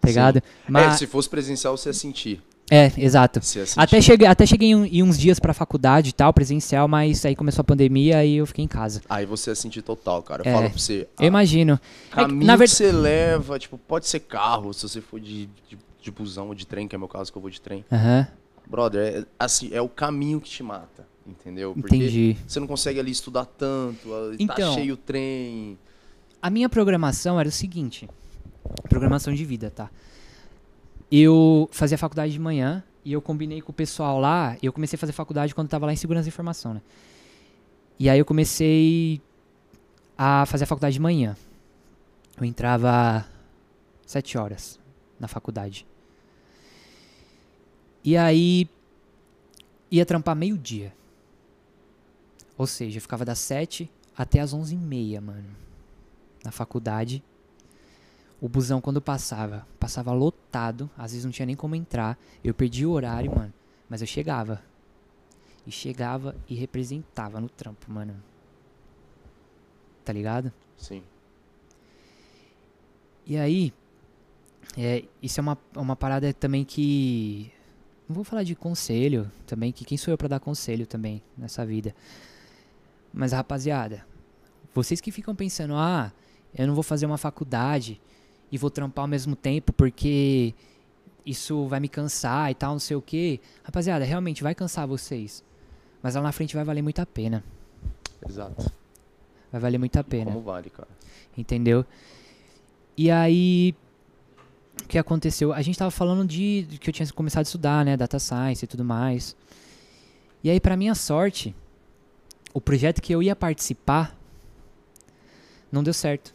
tá 0.00 0.06
ligado? 0.06 0.36
É, 0.36 0.42
Mas, 0.68 1.00
se 1.00 1.08
fosse 1.08 1.28
presencial, 1.28 1.76
você 1.76 1.88
ia 1.88 1.92
sentir. 1.92 2.40
É, 2.70 2.92
exato. 2.98 3.40
Até 3.76 4.00
cheguei, 4.00 4.26
até 4.26 4.44
cheguei 4.44 4.70
em, 4.72 5.02
uns 5.02 5.18
dias 5.18 5.38
pra 5.40 5.54
faculdade 5.54 6.10
e 6.10 6.12
tal, 6.12 6.32
presencial, 6.34 6.86
mas 6.86 7.24
aí 7.24 7.34
começou 7.34 7.62
a 7.62 7.64
pandemia 7.64 8.24
e 8.24 8.36
eu 8.36 8.46
fiquei 8.46 8.64
em 8.64 8.68
casa. 8.68 9.00
Aí 9.08 9.24
você 9.24 9.50
ia 9.50 9.54
sentir 9.54 9.80
total, 9.82 10.22
cara. 10.22 10.42
Eu 10.44 10.50
É. 10.50 10.54
falo 10.54 10.68
pra 10.70 10.78
você. 10.78 11.08
Eu 11.18 11.26
imagino. 11.26 11.80
É 12.12 12.14
Caminho 12.16 12.46
na 12.46 12.52
que 12.54 12.58
verdade, 12.58 12.70
você 12.70 12.92
leva, 12.92 13.58
tipo, 13.58 13.78
pode 13.78 14.06
ser 14.06 14.20
carro, 14.20 14.72
se 14.74 14.86
você 14.88 15.00
for 15.00 15.18
de, 15.18 15.46
de, 15.68 15.78
de 16.02 16.10
busão 16.10 16.48
ou 16.48 16.54
de 16.54 16.66
trem, 16.66 16.86
que 16.86 16.94
é 16.94 16.98
meu 16.98 17.08
caso, 17.08 17.32
que 17.32 17.38
eu 17.38 17.42
vou 17.42 17.50
de 17.50 17.60
trem. 17.60 17.84
Aham, 17.90 18.26
Brother, 18.66 19.20
é, 19.22 19.24
assim, 19.38 19.70
é 19.72 19.80
o 19.80 19.88
caminho 19.88 20.38
que 20.38 20.50
te 20.50 20.62
mata, 20.62 21.06
entendeu? 21.26 21.72
Porque 21.74 21.96
entendi. 21.96 22.36
você 22.46 22.60
não 22.60 22.66
consegue 22.66 23.00
ali 23.00 23.10
estudar 23.10 23.46
tanto, 23.46 24.12
ah, 24.12 24.28
tá 24.30 24.36
Então. 24.38 24.74
cheio 24.74 24.92
o 24.92 24.96
trem. 24.98 25.78
A 26.42 26.50
minha 26.50 26.68
programação 26.68 27.40
era 27.40 27.48
o 27.48 27.52
seguinte: 27.52 28.06
programação 28.88 29.32
de 29.32 29.42
vida, 29.44 29.70
tá? 29.74 29.88
Eu 31.10 31.68
fazia 31.72 31.96
faculdade 31.96 32.32
de 32.32 32.38
manhã 32.38 32.82
e 33.04 33.12
eu 33.12 33.22
combinei 33.22 33.60
com 33.60 33.72
o 33.72 33.74
pessoal 33.74 34.20
lá. 34.20 34.56
Eu 34.62 34.72
comecei 34.72 34.96
a 34.96 35.00
fazer 35.00 35.12
faculdade 35.12 35.54
quando 35.54 35.68
tava 35.68 35.86
lá 35.86 35.92
em 35.92 35.96
segurança 35.96 36.24
da 36.24 36.28
informação, 36.28 36.74
né? 36.74 36.82
E 37.98 38.08
aí 38.08 38.18
eu 38.18 38.24
comecei 38.24 39.20
a 40.16 40.44
fazer 40.46 40.64
a 40.64 40.66
faculdade 40.66 40.94
de 40.94 41.00
manhã. 41.00 41.36
Eu 42.36 42.44
entrava 42.44 43.26
sete 44.06 44.38
horas 44.38 44.78
na 45.18 45.26
faculdade. 45.26 45.86
E 48.04 48.16
aí 48.16 48.68
ia 49.90 50.06
trampar 50.06 50.36
meio-dia. 50.36 50.94
Ou 52.56 52.66
seja, 52.66 52.98
eu 52.98 53.02
ficava 53.02 53.24
das 53.24 53.38
sete 53.38 53.90
até 54.16 54.40
as 54.40 54.52
onze 54.52 54.74
e 54.74 54.78
meia, 54.78 55.20
mano 55.20 55.68
na 56.44 56.50
faculdade. 56.50 57.22
O 58.40 58.48
busão, 58.48 58.80
quando 58.80 59.00
passava, 59.00 59.66
passava 59.80 60.12
lotado. 60.12 60.88
Às 60.96 61.12
vezes 61.12 61.24
não 61.24 61.32
tinha 61.32 61.46
nem 61.46 61.56
como 61.56 61.74
entrar. 61.74 62.18
Eu 62.42 62.54
perdi 62.54 62.86
o 62.86 62.90
horário, 62.90 63.34
mano. 63.34 63.52
Mas 63.88 64.00
eu 64.00 64.06
chegava. 64.06 64.62
E 65.66 65.72
chegava 65.72 66.36
e 66.48 66.54
representava 66.54 67.40
no 67.40 67.48
trampo, 67.48 67.90
mano. 67.90 68.14
Tá 70.04 70.12
ligado? 70.12 70.52
Sim. 70.76 71.02
E 73.26 73.36
aí, 73.36 73.72
é, 74.76 75.04
isso 75.22 75.40
é 75.40 75.42
uma, 75.42 75.58
uma 75.76 75.96
parada 75.96 76.32
também 76.32 76.64
que. 76.64 77.52
Não 78.08 78.14
vou 78.14 78.24
falar 78.24 78.42
de 78.42 78.54
conselho 78.54 79.30
também, 79.46 79.70
que 79.70 79.84
quem 79.84 79.98
sou 79.98 80.12
eu 80.12 80.16
pra 80.16 80.28
dar 80.28 80.40
conselho 80.40 80.86
também 80.86 81.22
nessa 81.36 81.66
vida. 81.66 81.94
Mas, 83.12 83.32
rapaziada, 83.32 84.06
vocês 84.72 85.00
que 85.00 85.12
ficam 85.12 85.34
pensando, 85.34 85.74
ah, 85.74 86.10
eu 86.56 86.66
não 86.66 86.74
vou 86.74 86.82
fazer 86.82 87.04
uma 87.04 87.18
faculdade 87.18 88.00
e 88.50 88.58
vou 88.58 88.70
trampar 88.70 89.02
ao 89.02 89.08
mesmo 89.08 89.36
tempo 89.36 89.72
porque 89.72 90.54
isso 91.24 91.66
vai 91.66 91.80
me 91.80 91.88
cansar 91.88 92.50
e 92.50 92.54
tal, 92.54 92.72
não 92.72 92.78
sei 92.78 92.96
o 92.96 93.02
que. 93.02 93.40
Rapaziada, 93.62 94.04
realmente 94.04 94.42
vai 94.42 94.54
cansar 94.54 94.86
vocês. 94.86 95.44
Mas 96.02 96.14
lá 96.14 96.22
na 96.22 96.32
frente 96.32 96.54
vai 96.54 96.64
valer 96.64 96.82
muito 96.82 97.00
a 97.00 97.06
pena. 97.06 97.44
Exato. 98.26 98.72
Vai 99.52 99.60
valer 99.60 99.78
muito 99.78 99.96
a 99.98 100.04
pena. 100.04 100.30
Como 100.30 100.42
vale, 100.42 100.70
cara. 100.70 100.88
Entendeu? 101.36 101.84
E 102.96 103.10
aí, 103.10 103.74
o 104.82 104.88
que 104.88 104.98
aconteceu? 104.98 105.52
A 105.52 105.62
gente 105.62 105.78
tava 105.78 105.90
falando 105.90 106.26
de, 106.26 106.62
de 106.62 106.78
que 106.78 106.88
eu 106.88 106.94
tinha 106.94 107.06
começado 107.12 107.40
a 107.40 107.42
estudar, 107.42 107.84
né? 107.84 107.96
Data 107.96 108.18
Science 108.18 108.64
e 108.64 108.68
tudo 108.68 108.84
mais. 108.84 109.36
E 110.42 110.50
aí, 110.50 110.60
pra 110.60 110.76
minha 110.76 110.94
sorte, 110.94 111.54
o 112.54 112.60
projeto 112.60 113.02
que 113.02 113.14
eu 113.14 113.22
ia 113.22 113.36
participar 113.36 114.16
não 115.70 115.82
deu 115.82 115.92
certo. 115.92 116.34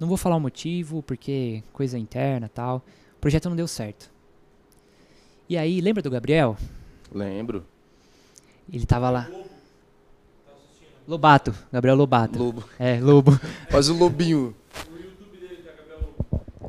Não 0.00 0.06
vou 0.08 0.16
falar 0.16 0.36
o 0.36 0.40
motivo, 0.40 1.02
porque 1.02 1.62
coisa 1.72 1.98
interna 1.98 2.46
e 2.46 2.48
tal. 2.50 2.84
O 3.16 3.20
projeto 3.20 3.48
não 3.48 3.56
deu 3.56 3.66
certo. 3.66 4.10
E 5.48 5.56
aí, 5.56 5.80
lembra 5.80 6.02
do 6.02 6.10
Gabriel? 6.10 6.56
Lembro. 7.12 7.64
Ele 8.72 8.84
tava 8.86 9.10
lá. 9.10 9.28
Lobato, 11.06 11.54
Gabriel 11.72 11.96
Lobato. 11.96 12.38
Lobo. 12.38 12.64
É, 12.78 13.00
Lobo. 13.00 13.32
Faz 13.70 13.88
o 13.88 13.94
lobinho. 13.96 14.54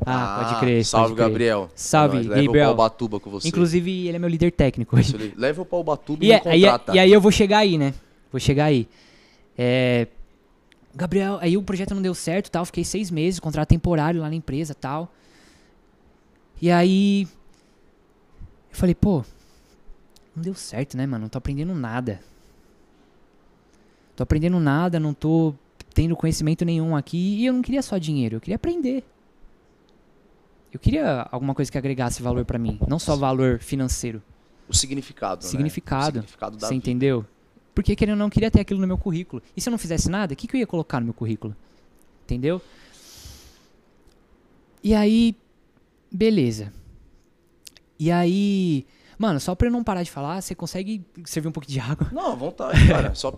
Ah, 0.06 0.42
pode 0.48 0.60
crer. 0.60 0.84
Salve, 0.84 1.08
pode 1.08 1.16
crer. 1.16 1.28
Gabriel. 1.28 1.70
Salve, 1.74 2.16
É 2.16 2.20
nóis, 2.20 2.26
Leva 2.28 2.40
o 2.40 2.44
Gabriel. 2.46 2.74
Batuba 2.74 3.20
com 3.20 3.30
você. 3.30 3.48
Inclusive, 3.48 4.06
ele 4.08 4.16
é 4.16 4.18
meu 4.18 4.30
líder 4.30 4.50
técnico 4.50 4.96
hoje. 4.96 5.34
Leva 5.36 5.60
o 5.60 5.66
Paubatuba 5.66 6.24
e, 6.24 6.28
E, 6.28 6.30
me 6.30 6.34
é- 6.34 6.42
aí, 6.48 6.60
contrata. 6.62 6.96
e 6.96 6.98
aí 6.98 7.12
eu 7.12 7.20
vou 7.20 7.30
chegar 7.30 7.58
aí, 7.58 7.76
né? 7.76 7.92
Vou 8.32 8.40
chegar 8.40 8.64
aí. 8.64 8.88
É, 9.58 10.06
Gabriel, 10.94 11.38
aí 11.40 11.56
o 11.56 11.62
projeto 11.62 11.94
não 11.94 12.02
deu 12.02 12.14
certo, 12.14 12.50
tal. 12.50 12.64
Fiquei 12.64 12.84
seis 12.84 13.10
meses, 13.10 13.38
contrato 13.40 13.68
temporário 13.68 14.20
lá 14.20 14.28
na 14.28 14.34
empresa, 14.34 14.74
tal. 14.74 15.12
E 16.60 16.70
aí 16.70 17.22
eu 18.70 18.76
falei, 18.76 18.94
pô, 18.94 19.24
não 20.34 20.42
deu 20.42 20.54
certo, 20.54 20.96
né, 20.96 21.06
mano? 21.06 21.22
Não 21.22 21.28
tô 21.28 21.38
aprendendo 21.38 21.74
nada. 21.74 22.20
Tô 24.14 24.22
aprendendo 24.22 24.60
nada, 24.60 25.00
não 25.00 25.14
tô 25.14 25.54
tendo 25.94 26.16
conhecimento 26.16 26.64
nenhum 26.64 26.94
aqui. 26.96 27.36
E 27.38 27.46
eu 27.46 27.52
não 27.52 27.62
queria 27.62 27.82
só 27.82 27.96
dinheiro, 27.96 28.36
eu 28.36 28.40
queria 28.40 28.56
aprender. 28.56 29.04
Eu 30.72 30.78
queria 30.78 31.26
alguma 31.32 31.54
coisa 31.54 31.70
que 31.70 31.78
agregasse 31.78 32.22
valor 32.22 32.44
pra 32.44 32.58
mim, 32.58 32.78
não 32.86 32.98
só 32.98 33.16
valor 33.16 33.58
financeiro. 33.58 34.22
O 34.68 34.74
significado, 34.74 35.42
né? 35.44 35.50
Significado. 35.50 36.18
O 36.18 36.22
significado 36.22 36.60
Você 36.60 36.66
vida. 36.66 36.76
entendeu? 36.76 37.26
Porque 37.74 37.94
querendo 37.96 38.14
ou 38.14 38.18
não, 38.18 38.30
queria 38.30 38.50
ter 38.50 38.60
aquilo 38.60 38.80
no 38.80 38.86
meu 38.86 38.98
currículo. 38.98 39.42
E 39.56 39.60
se 39.60 39.68
eu 39.68 39.70
não 39.70 39.78
fizesse 39.78 40.10
nada, 40.10 40.34
o 40.34 40.36
que, 40.36 40.46
que 40.46 40.56
eu 40.56 40.60
ia 40.60 40.66
colocar 40.66 40.98
no 41.00 41.06
meu 41.06 41.14
currículo? 41.14 41.54
Entendeu? 42.24 42.60
E 44.82 44.94
aí, 44.94 45.36
beleza. 46.10 46.72
E 47.98 48.10
aí, 48.10 48.86
mano, 49.18 49.38
só 49.38 49.54
pra 49.54 49.68
eu 49.68 49.72
não 49.72 49.84
parar 49.84 50.02
de 50.02 50.10
falar, 50.10 50.40
você 50.40 50.54
consegue 50.54 51.04
servir 51.24 51.48
um 51.48 51.52
pouco 51.52 51.68
de 51.68 51.78
água? 51.78 52.08
Não, 52.12 52.32
à 52.32 52.34
vontade, 52.34 52.84
cara. 52.88 53.14
Só 53.14 53.32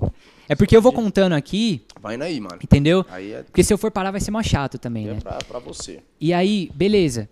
É 0.49 0.55
porque 0.55 0.77
eu 0.77 0.83
vou 0.83 0.93
contando 0.93 1.33
aqui, 1.33 1.83
vai 2.01 2.17
naí, 2.17 2.41
mano. 2.41 2.59
entendeu? 2.63 3.05
É, 3.11 3.43
Porque 3.43 3.65
se 3.65 3.73
eu 3.73 3.79
for 3.79 3.91
parar 3.91 4.13
vai 4.13 4.21
ser 4.21 4.31
mais 4.31 4.47
chato 4.47 4.79
também, 4.79 5.09
é 5.09 5.15
né? 5.15 5.21
pra, 5.21 5.39
pra 5.39 5.59
você. 5.59 6.01
E 6.21 6.33
aí, 6.33 6.71
beleza. 6.75 7.29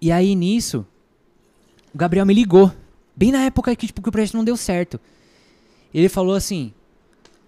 E 0.00 0.10
aí, 0.10 0.34
nisso, 0.34 0.84
o 1.94 1.98
Gabriel 1.98 2.26
me 2.26 2.34
ligou. 2.34 2.72
Bem 3.14 3.30
na 3.30 3.44
época 3.44 3.76
que, 3.76 3.86
tipo, 3.86 4.02
que 4.02 4.08
o 4.08 4.12
projeto 4.12 4.34
não 4.34 4.42
deu 4.44 4.56
certo. 4.56 4.98
Ele 5.92 6.08
falou 6.08 6.34
assim, 6.34 6.72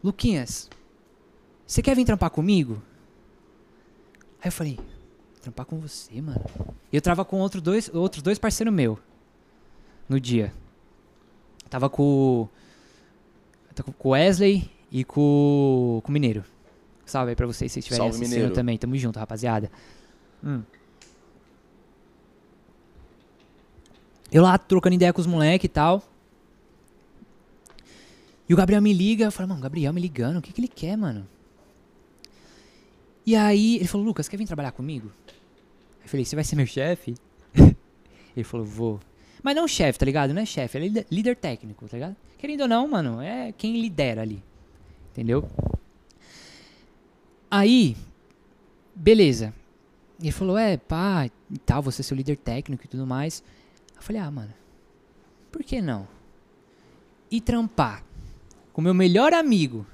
Luquinhas, 0.02 0.68
você 1.66 1.80
quer 1.82 1.96
vir 1.96 2.04
trampar 2.04 2.30
comigo? 2.30 2.82
Aí 4.40 4.48
eu 4.48 4.52
falei, 4.52 4.78
trampar 5.40 5.64
com 5.64 5.78
você, 5.78 6.20
mano? 6.20 6.44
E 6.92 6.96
eu 6.96 7.00
tava 7.02 7.24
com 7.24 7.38
outro 7.40 7.60
dois, 7.60 7.90
outros 7.92 8.22
dois 8.22 8.38
parceiros 8.38 8.74
meus 8.74 8.98
no 10.08 10.20
dia. 10.20 10.52
Tava 11.70 11.88
com, 11.88 12.48
tava 13.74 13.92
com 13.92 14.08
o 14.08 14.12
Wesley 14.12 14.70
e 14.92 15.04
com, 15.04 16.00
com 16.04 16.08
o 16.08 16.12
Mineiro. 16.12 16.44
Salve 17.06 17.30
aí 17.30 17.36
pra 17.36 17.46
vocês 17.46 17.72
se 17.72 17.78
estiverem 17.78 18.02
Salve, 18.02 18.16
assistindo 18.16 18.34
Mineiro. 18.36 18.54
também. 18.54 18.78
Tamo 18.78 18.96
junto, 18.96 19.18
rapaziada. 19.18 19.70
Hum. 20.42 20.62
Eu 24.30 24.42
lá 24.42 24.56
trocando 24.58 24.94
ideia 24.94 25.12
com 25.12 25.20
os 25.20 25.26
moleques 25.26 25.64
e 25.64 25.68
tal. 25.68 26.02
E 28.48 28.52
o 28.52 28.56
Gabriel 28.56 28.82
me 28.82 28.92
liga, 28.92 29.24
eu 29.24 29.32
falo, 29.32 29.48
mano, 29.48 29.60
Gabriel 29.60 29.92
me 29.92 30.00
ligando, 30.00 30.38
o 30.38 30.42
que, 30.42 30.52
que 30.52 30.60
ele 30.60 30.68
quer, 30.68 30.96
mano? 30.96 31.26
E 33.26 33.34
aí 33.34 33.76
ele 33.76 33.86
falou, 33.86 34.06
Lucas, 34.06 34.28
quer 34.28 34.36
vir 34.36 34.46
trabalhar 34.46 34.72
comigo? 34.72 35.10
Eu 36.02 36.08
falei, 36.08 36.24
você 36.24 36.34
vai 36.34 36.44
ser 36.44 36.56
meu 36.56 36.66
chefe? 36.66 37.14
ele 38.36 38.44
falou, 38.44 38.66
vou. 38.66 39.00
Mas 39.42 39.56
não 39.56 39.66
chefe, 39.66 39.98
tá 39.98 40.04
ligado? 40.04 40.34
Não 40.34 40.42
é 40.42 40.46
chefe, 40.46 40.76
é 40.76 41.04
líder, 41.10 41.36
técnico, 41.36 41.88
tá 41.88 41.96
ligado? 41.96 42.16
Querendo 42.36 42.62
ou 42.62 42.68
não, 42.68 42.86
mano, 42.86 43.20
é 43.22 43.52
quem 43.52 43.80
lidera 43.80 44.20
ali. 44.20 44.42
Entendeu? 45.12 45.48
Aí, 47.50 47.96
beleza. 48.94 49.54
Ele 50.20 50.32
falou, 50.32 50.58
é, 50.58 50.76
pá, 50.76 51.26
e 51.50 51.58
tal, 51.58 51.82
você 51.82 52.02
é 52.02 52.04
seu 52.04 52.16
líder 52.16 52.36
técnico 52.36 52.84
e 52.84 52.88
tudo 52.88 53.06
mais. 53.06 53.42
Eu 53.96 54.02
falei, 54.02 54.20
ah, 54.20 54.30
mano, 54.30 54.52
por 55.50 55.62
que 55.62 55.80
não? 55.80 56.06
E 57.30 57.40
trampar 57.40 58.04
com 58.74 58.82
meu 58.82 58.92
melhor 58.92 59.32
amigo, 59.32 59.86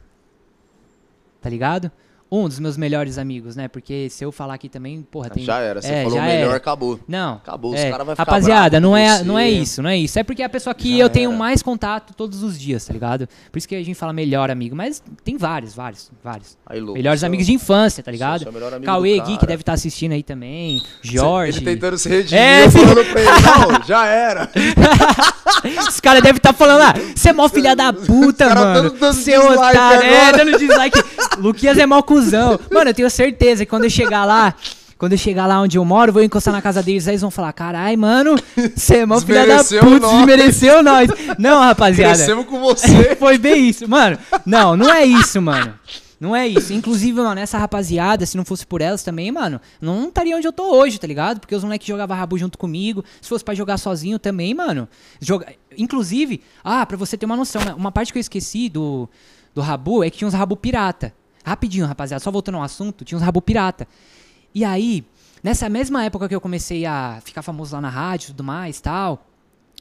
tá 1.41 1.51
ligado? 1.51 1.93
Um 2.33 2.47
dos 2.49 2.61
meus 2.61 2.77
melhores 2.77 3.19
amigos, 3.19 3.57
né? 3.57 3.67
Porque 3.67 4.09
se 4.09 4.25
eu 4.25 4.31
falar 4.31 4.55
aqui 4.55 4.69
também, 4.69 5.03
porra, 5.03 5.31
tem... 5.31 5.43
Já 5.43 5.59
era. 5.59 5.83
Você 5.83 5.89
É, 5.93 6.03
falou 6.05 6.19
já 6.19 6.25
melhor, 6.25 6.49
era. 6.49 6.57
acabou. 6.57 7.01
Não, 7.09 7.35
Acabou. 7.35 7.75
é, 7.75 7.85
Os 7.87 7.91
caras 7.91 8.07
vão 8.07 8.15
ficar 8.15 8.23
Rapaziada, 8.23 8.79
não 8.79 8.97
é, 8.97 9.19
você. 9.19 9.25
não 9.25 9.37
é 9.39 9.51
isso, 9.51 9.83
não 9.83 9.91
é 9.91 9.99
isso. 9.99 10.17
É 10.17 10.23
porque 10.23 10.41
é 10.41 10.45
a 10.45 10.49
pessoa 10.49 10.73
que 10.73 10.97
Já 10.99 11.05
eu 11.05 11.11
tenho 11.11 11.31
era. 11.31 11.39
mais 11.39 11.61
contato 11.61 12.15
todos 12.15 12.45
os 12.45 12.57
dias, 12.59 12.85
tá 12.85 12.93
ligado? 12.93 13.29
Por 13.51 13.59
isso 13.59 13.67
que 13.69 13.75
a 13.75 13.83
gente 13.85 13.97
fala 13.97 14.13
melhor 14.13 14.49
amigo. 14.49 14.77
Mas 14.77 15.03
tem 15.25 15.37
vários, 15.37 15.75
vários, 15.75 16.09
vários. 16.23 16.57
Aí, 16.67 16.79
louco, 16.79 16.95
Melhores 16.95 17.19
seu- 17.19 17.27
amigos 17.27 17.47
de 17.47 17.53
infância, 17.53 18.01
tá 18.03 18.13
ligado? 18.13 18.45
seu 18.45 18.53
melhor 18.53 18.73
amigo 18.75 18.87
Cauê, 18.87 19.19
Gui, 19.19 19.37
que 19.37 19.47
deve 19.47 19.63
estar 19.63 19.73
assistindo 19.73 20.13
aí 20.13 20.23
também. 20.23 20.81
Jorge. 21.03 21.59
Ele 21.59 21.65
tentando 21.75 21.99
se 21.99 22.09
redimir, 22.09 22.41
É, 22.41 22.65
eu 22.67 22.71
falando 22.71 23.05
pra 23.11 23.21
ele, 23.21 23.31
não, 23.31 23.85
já 23.85 24.07
era. 24.07 24.49
Os 25.89 26.01
caras 26.01 26.23
devem 26.23 26.37
estar 26.39 26.53
falando, 26.53 26.83
ah, 26.83 26.95
você 27.15 27.31
é 27.31 27.33
mó 27.33 27.49
filha 27.49 27.75
da 27.75 27.93
puta, 27.93 28.55
mano. 28.55 28.91
dando 28.91 29.13
Seu 29.15 29.51
otário. 29.53 30.03
É, 30.03 30.33
dando 30.33 30.57
dislike. 30.59 31.03
Luquinhas 31.39 31.77
é 31.77 31.87
mó 31.87 32.01
cuzão. 32.03 32.20
Mano, 32.71 32.91
eu 32.91 32.95
tenho 32.95 33.11
certeza 33.11 33.65
que 33.65 33.71
quando 33.71 33.85
eu 33.85 33.91
chegar 33.91 34.25
lá, 34.25 34.55
quando 35.01 35.13
eu 35.13 35.19
chegar 35.19 35.47
lá 35.47 35.61
onde 35.61 35.79
eu 35.79 35.85
moro, 35.85 36.13
vou 36.13 36.23
encostar 36.23 36.53
na 36.53 36.61
casa 36.61 36.83
deles, 36.83 37.09
aí 37.09 37.13
eles 37.13 37.23
vão 37.23 37.31
falar, 37.31 37.53
carai, 37.55 37.97
mano, 37.97 38.37
você 38.77 38.99
é 38.99 39.07
mó 39.07 39.19
filha 39.19 39.47
da 39.47 39.65
puta, 39.65 39.99
nós." 39.99 40.13
desmereceu 40.13 40.83
nós. 40.83 41.11
Não, 41.39 41.59
rapaziada. 41.61 42.15
Crescemos 42.17 42.47
com 42.47 42.61
você. 42.61 43.17
Foi 43.17 43.39
bem 43.39 43.69
isso. 43.71 43.89
Mano, 43.89 44.19
não, 44.45 44.77
não 44.77 44.93
é 44.93 45.05
isso, 45.05 45.41
mano. 45.41 45.73
Não 46.21 46.37
é 46.37 46.47
isso. 46.47 46.75
Inclusive, 46.75 47.19
mano, 47.19 47.41
essa 47.41 47.57
rapaziada, 47.57 48.27
se 48.27 48.37
não 48.37 48.45
fosse 48.45 48.67
por 48.67 48.83
elas 48.83 49.03
também, 49.03 49.33
mano, 49.33 49.59
não 49.81 50.09
estaria 50.09 50.37
onde 50.37 50.47
eu 50.47 50.53
tô 50.53 50.71
hoje, 50.77 51.01
tá 51.01 51.07
ligado? 51.07 51.41
Porque 51.41 51.55
os 51.55 51.65
moleques 51.65 51.89
jogavam 51.89 52.15
rabo 52.15 52.37
junto 52.37 52.59
comigo. 52.59 53.03
Se 53.23 53.29
fosse 53.31 53.43
pra 53.43 53.55
jogar 53.55 53.79
sozinho 53.79 54.19
também, 54.19 54.53
mano. 54.53 54.87
Joga... 55.19 55.47
Inclusive, 55.79 56.43
ah, 56.63 56.85
pra 56.85 56.99
você 56.99 57.17
ter 57.17 57.25
uma 57.25 57.39
noção, 57.39 57.65
né? 57.65 57.73
uma 57.73 57.91
parte 57.91 58.13
que 58.13 58.19
eu 58.19 58.21
esqueci 58.21 58.69
do, 58.69 59.09
do 59.55 59.63
rabu 59.63 60.05
é 60.05 60.11
que 60.11 60.19
tinha 60.19 60.29
uns 60.29 60.35
rabo 60.35 60.57
pirata. 60.57 61.15
Rapidinho, 61.45 61.87
rapaziada, 61.87 62.23
só 62.23 62.31
voltando 62.31 62.57
ao 62.57 62.63
assunto, 62.63 63.05
tinha 63.05 63.17
uns 63.17 63.23
rabo 63.23 63.41
pirata. 63.41 63.87
E 64.55 64.65
aí, 64.65 65.05
nessa 65.43 65.69
mesma 65.69 66.05
época 66.05 66.29
que 66.29 66.35
eu 66.35 66.41
comecei 66.41 66.85
a 66.85 67.21
ficar 67.25 67.43
famoso 67.43 67.75
lá 67.75 67.81
na 67.81 67.89
rádio 67.89 68.27
e 68.27 68.31
tudo 68.33 68.45
mais, 68.45 68.81
tal, 68.81 69.27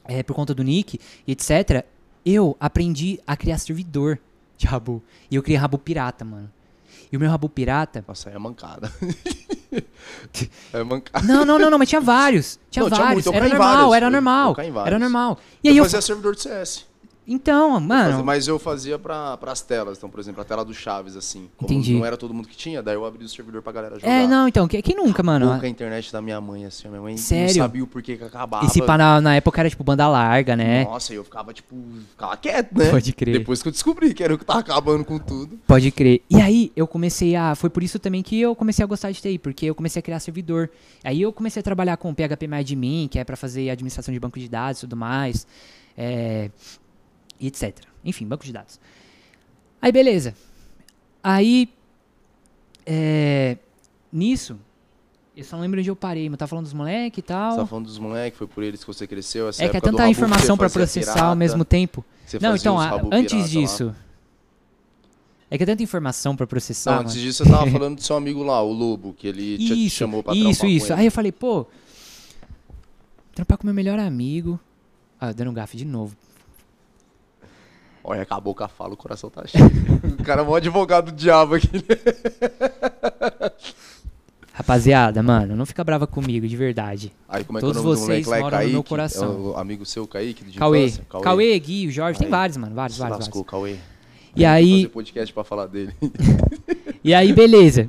é, 0.04 0.22
por 0.22 0.34
conta 0.34 0.54
do 0.54 0.62
nick 0.62 0.98
e 1.26 1.32
etc, 1.32 1.84
eu 2.24 2.56
aprendi 2.58 3.20
a 3.26 3.36
criar 3.36 3.58
servidor 3.58 4.18
de 4.56 4.66
Rabu. 4.66 5.02
E 5.30 5.36
eu 5.36 5.42
criei 5.42 5.58
Rabu 5.58 5.78
pirata, 5.78 6.24
mano. 6.24 6.50
E 7.12 7.16
o 7.16 7.20
meu 7.20 7.30
Rabu 7.30 7.48
pirata. 7.48 8.04
Nossa, 8.06 8.28
aí 8.28 8.36
é 8.36 8.38
mancada. 8.38 8.92
é 10.72 10.84
mancada. 10.84 11.26
Não, 11.26 11.44
não, 11.44 11.58
não, 11.58 11.70
não, 11.70 11.78
mas 11.78 11.88
tinha 11.88 12.00
vários. 12.00 12.58
Tinha 12.70 12.84
Não, 12.84 12.90
tinha 12.90 13.04
vários. 13.04 13.24
muito, 13.24 13.36
eu 13.36 13.40
era 13.40 13.48
normal, 13.48 13.74
vários, 13.74 13.96
era 13.96 14.10
normal. 14.10 14.50
em 14.50 14.54
vários. 14.54 14.86
Era 14.86 14.98
normal. 14.98 15.38
E 15.62 15.68
aí 15.68 15.76
eu. 15.76 15.84
fazia 15.84 16.00
servidor 16.00 16.34
de 16.34 16.42
CS. 16.42 16.89
Então, 17.32 17.78
Mas- 17.78 18.10
mano. 18.12 18.24
Mas 18.24 18.48
eu 18.48 18.58
fazia 18.58 18.98
pra, 18.98 19.36
pras 19.36 19.60
telas. 19.60 19.96
Então, 19.98 20.10
por 20.10 20.18
exemplo, 20.18 20.42
a 20.42 20.44
tela 20.44 20.64
do 20.64 20.74
Chaves, 20.74 21.14
assim. 21.16 21.48
Entendi. 21.62 21.94
não 21.94 22.04
era 22.04 22.16
todo 22.16 22.34
mundo 22.34 22.48
que 22.48 22.56
tinha, 22.56 22.82
daí 22.82 22.94
eu 22.96 23.04
abri 23.06 23.24
o 23.24 23.28
servidor 23.28 23.62
pra 23.62 23.70
galera 23.72 23.94
jogar. 24.00 24.10
É, 24.12 24.26
não, 24.26 24.48
então, 24.48 24.66
que- 24.66 24.82
quem 24.82 24.96
nunca, 24.96 25.22
mano? 25.22 25.48
Pouca 25.48 25.66
a 25.66 25.68
internet 25.68 26.12
da 26.12 26.20
minha 26.20 26.40
mãe, 26.40 26.64
assim. 26.64 26.88
a 26.88 26.90
Minha 26.90 27.02
mãe 27.02 27.16
Sério? 27.16 27.46
não 27.46 27.54
sabia 27.62 27.84
o 27.84 27.86
porquê 27.86 28.16
que 28.16 28.24
acabava. 28.24 28.66
Esse 28.66 28.82
pá 28.82 28.98
na, 28.98 29.20
na 29.20 29.36
época 29.36 29.60
era 29.60 29.70
tipo 29.70 29.84
banda 29.84 30.08
larga, 30.08 30.56
né? 30.56 30.84
Nossa, 30.84 31.14
eu 31.14 31.22
ficava, 31.22 31.52
tipo, 31.52 31.76
ficava 32.10 32.36
quieto, 32.36 32.76
né? 32.76 32.90
Pode 32.90 33.12
crer. 33.12 33.38
Depois 33.38 33.62
que 33.62 33.68
eu 33.68 33.72
descobri 33.72 34.12
que 34.12 34.24
era 34.24 34.32
eu 34.32 34.38
que 34.38 34.44
tava 34.44 34.58
acabando 34.60 35.04
com 35.04 35.18
tudo. 35.18 35.56
Pode 35.68 35.90
crer. 35.92 36.22
E 36.28 36.40
aí 36.40 36.72
eu 36.74 36.86
comecei 36.86 37.36
a. 37.36 37.54
Foi 37.54 37.70
por 37.70 37.82
isso 37.84 37.98
também 38.00 38.22
que 38.22 38.40
eu 38.40 38.56
comecei 38.56 38.82
a 38.84 38.86
gostar 38.86 39.12
de 39.12 39.20
TI, 39.20 39.38
porque 39.38 39.66
eu 39.66 39.74
comecei 39.74 40.00
a 40.00 40.02
criar 40.02 40.18
servidor. 40.18 40.68
Aí 41.04 41.22
eu 41.22 41.32
comecei 41.32 41.60
a 41.60 41.62
trabalhar 41.62 41.96
com 41.96 42.12
PHP 42.12 42.48
MyAdmin, 42.48 43.06
que 43.08 43.18
é 43.18 43.24
pra 43.24 43.36
fazer 43.36 43.70
administração 43.70 44.12
de 44.12 44.18
banco 44.18 44.38
de 44.38 44.48
dados 44.48 44.78
e 44.78 44.80
tudo 44.82 44.96
mais. 44.96 45.46
É, 45.96 46.50
e 47.40 47.46
etc. 47.46 47.78
Enfim, 48.04 48.26
banco 48.26 48.44
de 48.44 48.52
dados. 48.52 48.78
Aí 49.80 49.90
beleza. 49.90 50.34
Aí. 51.22 51.68
É, 52.86 53.56
nisso. 54.12 54.58
Eu 55.36 55.44
só 55.44 55.56
não 55.56 55.62
lembro 55.62 55.80
onde 55.80 55.88
eu 55.88 55.96
parei, 55.96 56.28
mas 56.28 56.38
tava 56.38 56.48
falando 56.48 56.64
dos 56.64 56.74
moleques 56.74 57.18
e 57.18 57.22
tal. 57.22 57.52
Você 57.52 57.56
tava 57.56 57.68
falando 57.68 57.86
dos 57.86 57.98
moleques, 57.98 58.36
foi 58.36 58.46
por 58.46 58.62
eles 58.62 58.80
que 58.80 58.86
você 58.86 59.06
cresceu. 59.06 59.48
Essa 59.48 59.64
é 59.64 59.68
que 59.68 59.76
é 59.76 59.80
tanta 59.80 60.06
informação 60.08 60.56
fazia 60.56 60.70
processar 60.70 61.12
pirata, 61.12 61.28
ao 61.28 61.36
mesmo 61.36 61.64
tempo. 61.64 62.04
Não, 62.40 62.54
então, 62.54 62.78
antes 63.10 63.32
pirata 63.32 63.36
lá. 63.36 63.42
disso. 63.46 63.94
É 65.50 65.56
que 65.56 65.64
é 65.64 65.66
tanta 65.66 65.82
informação 65.82 66.36
pra 66.36 66.46
processar. 66.46 66.90
Não, 66.90 66.96
mano. 66.98 67.08
antes 67.08 67.20
disso 67.20 67.44
você 67.44 67.50
tava 67.50 67.68
falando 67.70 67.96
do 67.96 68.02
seu 68.02 68.16
amigo 68.16 68.42
lá, 68.42 68.62
o 68.62 68.72
Lobo, 68.72 69.14
que 69.14 69.26
ele 69.26 69.58
te 69.58 69.66
te 69.66 69.86
Isso, 69.86 69.96
chamou 69.96 70.22
pra 70.22 70.34
isso, 70.34 70.66
isso. 70.66 70.92
Aí 70.92 71.06
eu 71.06 71.12
falei, 71.12 71.32
pô, 71.32 71.66
trampar 73.34 73.58
com 73.58 73.66
meu 73.66 73.74
melhor 73.74 73.98
amigo. 73.98 74.60
Ah, 75.18 75.32
dando 75.32 75.50
um 75.50 75.54
gafe 75.54 75.76
de 75.76 75.84
novo. 75.84 76.16
Olha, 78.10 78.22
acabou 78.22 78.56
com 78.56 78.64
a 78.64 78.68
fala, 78.68 78.92
o 78.94 78.96
coração 78.96 79.30
tá 79.30 79.46
cheio. 79.46 79.64
o 80.18 80.24
cara 80.24 80.42
é 80.42 80.44
um 80.44 80.52
advogado 80.52 81.12
do 81.12 81.16
diabo 81.16 81.54
aqui. 81.54 81.68
Rapaziada, 84.52 85.22
mano, 85.22 85.54
não 85.54 85.64
fica 85.64 85.84
brava 85.84 86.08
comigo, 86.08 86.48
de 86.48 86.56
verdade. 86.56 87.12
Aí 87.28 87.44
como 87.44 87.58
é 87.58 87.60
Todos 87.60 87.76
que 87.76 87.82
é 87.82 87.84
nome 87.84 87.96
do 87.96 88.04
vocês? 88.06 88.26
É 88.26 88.40
moram 88.40 88.58
no 88.58 88.64
meu 88.64 88.72
Kaique? 88.72 88.88
coração. 88.88 89.32
É 89.32 89.36
o 89.36 89.56
amigo 89.56 89.86
seu, 89.86 90.08
Kaique, 90.08 90.44
de 90.44 90.58
Cauê. 90.58 90.86
infância? 90.86 91.06
Cauê, 91.22 91.56
Gui, 91.60 91.86
o 91.86 91.90
Jorge, 91.92 92.18
tem 92.18 92.26
Aí. 92.26 92.30
vários, 92.32 92.56
mano, 92.56 92.74
vários, 92.74 92.96
Se 92.96 93.00
vários, 93.00 93.18
lascou, 93.20 93.44
vários. 93.44 93.50
Cauê. 93.50 93.76
E 94.34 94.44
aí, 94.44 94.82
Fazer 94.82 94.88
podcast 94.88 95.32
pra 95.32 95.44
falar 95.44 95.66
dele. 95.66 95.94
e 97.04 97.14
aí, 97.14 97.32
beleza. 97.32 97.88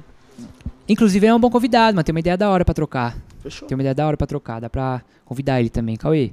Inclusive, 0.87 1.25
ele 1.25 1.31
é 1.31 1.35
um 1.35 1.39
bom 1.39 1.49
convidado, 1.49 1.95
mas 1.95 2.03
tem 2.03 2.13
uma 2.13 2.19
ideia 2.19 2.37
da 2.37 2.47
hora 2.47 2.63
pra 2.63 2.75
trocar. 2.75 3.17
Fechou. 3.39 3.67
Tem 3.67 3.75
uma 3.75 3.81
ideia 3.81 3.95
da 3.95 4.05
hora 4.05 4.15
pra 4.15 4.27
trocar, 4.27 4.59
dá 4.61 4.69
pra 4.69 5.01
convidar 5.25 5.59
ele 5.59 5.71
também. 5.71 5.95
Cauê, 5.95 6.31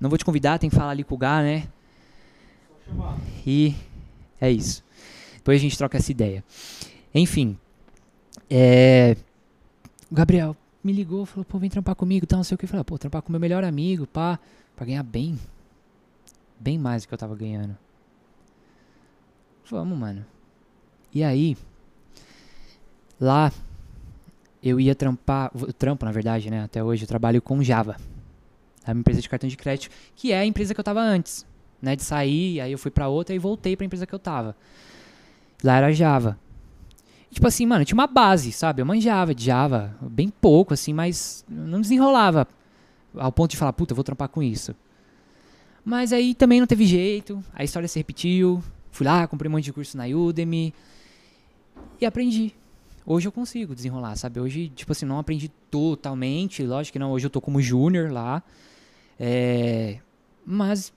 não 0.00 0.08
vou 0.08 0.16
te 0.16 0.24
convidar, 0.24 0.56
tem 0.60 0.70
que 0.70 0.76
falar 0.76 0.92
ali 0.92 1.02
com 1.02 1.16
o 1.16 1.18
Gá, 1.18 1.42
né? 1.42 1.64
E 3.46 3.74
é 4.40 4.50
isso. 4.50 4.84
Depois 5.36 5.60
a 5.60 5.62
gente 5.62 5.76
troca 5.76 5.98
essa 5.98 6.10
ideia. 6.10 6.42
Enfim, 7.14 7.58
é... 8.48 9.16
o 10.10 10.14
Gabriel 10.14 10.56
me 10.82 10.92
ligou, 10.92 11.24
falou, 11.24 11.44
pô, 11.44 11.58
vem 11.58 11.70
trampar 11.70 11.94
comigo, 11.94 12.26
tá, 12.26 12.36
não 12.36 12.44
sei 12.44 12.54
o 12.54 12.58
que. 12.58 12.66
Falei, 12.66 12.84
pô, 12.84 12.98
trampar 12.98 13.22
com 13.22 13.32
meu 13.32 13.40
melhor 13.40 13.64
amigo, 13.64 14.06
pá, 14.06 14.38
pra 14.76 14.86
ganhar 14.86 15.02
bem. 15.02 15.38
Bem 16.58 16.78
mais 16.78 17.02
do 17.02 17.08
que 17.08 17.14
eu 17.14 17.18
tava 17.18 17.34
ganhando. 17.34 17.76
Vamos, 19.70 19.98
mano. 19.98 20.24
E 21.12 21.22
aí, 21.22 21.56
lá, 23.20 23.52
eu 24.62 24.80
ia 24.80 24.94
trampar, 24.94 25.50
trampo 25.78 26.04
na 26.04 26.12
verdade, 26.12 26.50
né, 26.50 26.64
até 26.64 26.82
hoje, 26.82 27.04
eu 27.04 27.08
trabalho 27.08 27.40
com 27.40 27.62
Java. 27.62 27.96
É 28.86 28.92
uma 28.92 29.00
empresa 29.00 29.20
de 29.20 29.28
cartão 29.28 29.48
de 29.48 29.56
crédito, 29.56 29.94
que 30.14 30.32
é 30.32 30.38
a 30.40 30.44
empresa 30.44 30.74
que 30.74 30.80
eu 30.80 30.84
tava 30.84 31.00
antes, 31.00 31.46
né, 31.80 31.96
de 31.96 32.02
sair, 32.02 32.60
aí 32.60 32.72
eu 32.72 32.78
fui 32.78 32.90
pra 32.90 33.08
outra 33.08 33.34
e 33.34 33.38
voltei 33.38 33.76
pra 33.76 33.84
empresa 33.86 34.06
que 34.06 34.14
eu 34.14 34.18
tava. 34.18 34.56
Lá 35.62 35.76
era 35.76 35.92
Java. 35.92 36.38
Tipo 37.30 37.48
assim, 37.48 37.66
mano, 37.66 37.84
tinha 37.84 37.96
uma 37.96 38.06
base, 38.06 38.52
sabe? 38.52 38.80
Eu 38.80 38.86
manjava 38.86 39.34
de 39.34 39.44
Java, 39.44 39.96
bem 40.00 40.28
pouco, 40.28 40.72
assim, 40.72 40.92
mas 40.92 41.44
não 41.48 41.80
desenrolava 41.80 42.46
ao 43.16 43.32
ponto 43.32 43.50
de 43.50 43.56
falar, 43.56 43.72
puta, 43.72 43.92
eu 43.92 43.96
vou 43.96 44.04
trampar 44.04 44.28
com 44.28 44.42
isso. 44.42 44.74
Mas 45.84 46.12
aí 46.12 46.34
também 46.34 46.60
não 46.60 46.66
teve 46.66 46.86
jeito, 46.86 47.42
a 47.52 47.64
história 47.64 47.88
se 47.88 47.98
repetiu. 47.98 48.62
Fui 48.90 49.04
lá, 49.04 49.26
comprei 49.26 49.48
um 49.48 49.52
monte 49.52 49.64
de 49.64 49.72
curso 49.72 49.96
na 49.96 50.06
Udemy 50.06 50.72
e 52.00 52.06
aprendi. 52.06 52.54
Hoje 53.04 53.28
eu 53.28 53.32
consigo 53.32 53.74
desenrolar, 53.74 54.16
sabe? 54.16 54.40
Hoje, 54.40 54.68
tipo 54.68 54.92
assim, 54.92 55.04
não 55.04 55.18
aprendi 55.18 55.50
totalmente, 55.70 56.62
lógico 56.62 56.92
que 56.94 56.98
não. 56.98 57.10
Hoje 57.10 57.26
eu 57.26 57.30
tô 57.30 57.40
como 57.40 57.60
júnior 57.60 58.10
lá. 58.10 58.42
É, 59.18 59.98
mas 60.46 60.92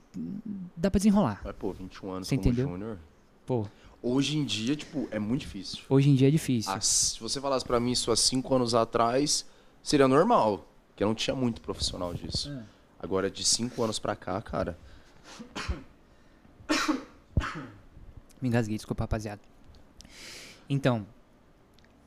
dá 0.76 0.90
pra 0.90 0.98
desenrolar. 0.98 1.40
Mas, 1.44 1.54
pô, 1.56 1.72
21 1.72 2.10
anos 2.10 2.28
Você 2.28 2.36
como 2.36 2.48
entendeu? 2.48 2.68
júnior. 2.68 2.98
Pô, 3.46 3.66
Hoje 4.00 4.38
em 4.38 4.44
dia, 4.44 4.76
tipo, 4.76 5.08
é 5.10 5.18
muito 5.18 5.40
difícil. 5.40 5.80
hoje 5.88 6.08
em 6.08 6.14
dia 6.14 6.28
é 6.28 6.30
difícil. 6.30 6.70
Ah, 6.72 6.80
se 6.80 7.18
você 7.18 7.40
falasse 7.40 7.64
pra 7.64 7.80
mim 7.80 7.90
isso 7.90 8.12
há 8.12 8.16
5 8.16 8.54
anos 8.54 8.72
atrás, 8.72 9.44
seria 9.82 10.06
normal. 10.06 10.64
Porque 10.90 11.04
não 11.04 11.14
tinha 11.16 11.34
muito 11.34 11.60
profissional 11.60 12.14
disso. 12.14 12.48
É. 12.50 12.62
Agora, 13.00 13.28
de 13.30 13.44
5 13.44 13.82
anos 13.82 13.98
pra 13.98 14.14
cá, 14.14 14.40
cara, 14.40 14.78
Me 18.40 18.48
engasguei, 18.48 18.76
desculpa, 18.76 19.02
rapaziada. 19.04 19.40
Então, 20.70 21.04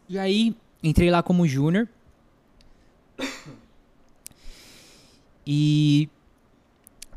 e 0.07 0.17
aí 0.17 0.55
entrei 0.81 1.09
lá 1.11 1.21
como 1.21 1.45
júnior. 1.47 1.87
E 5.45 6.07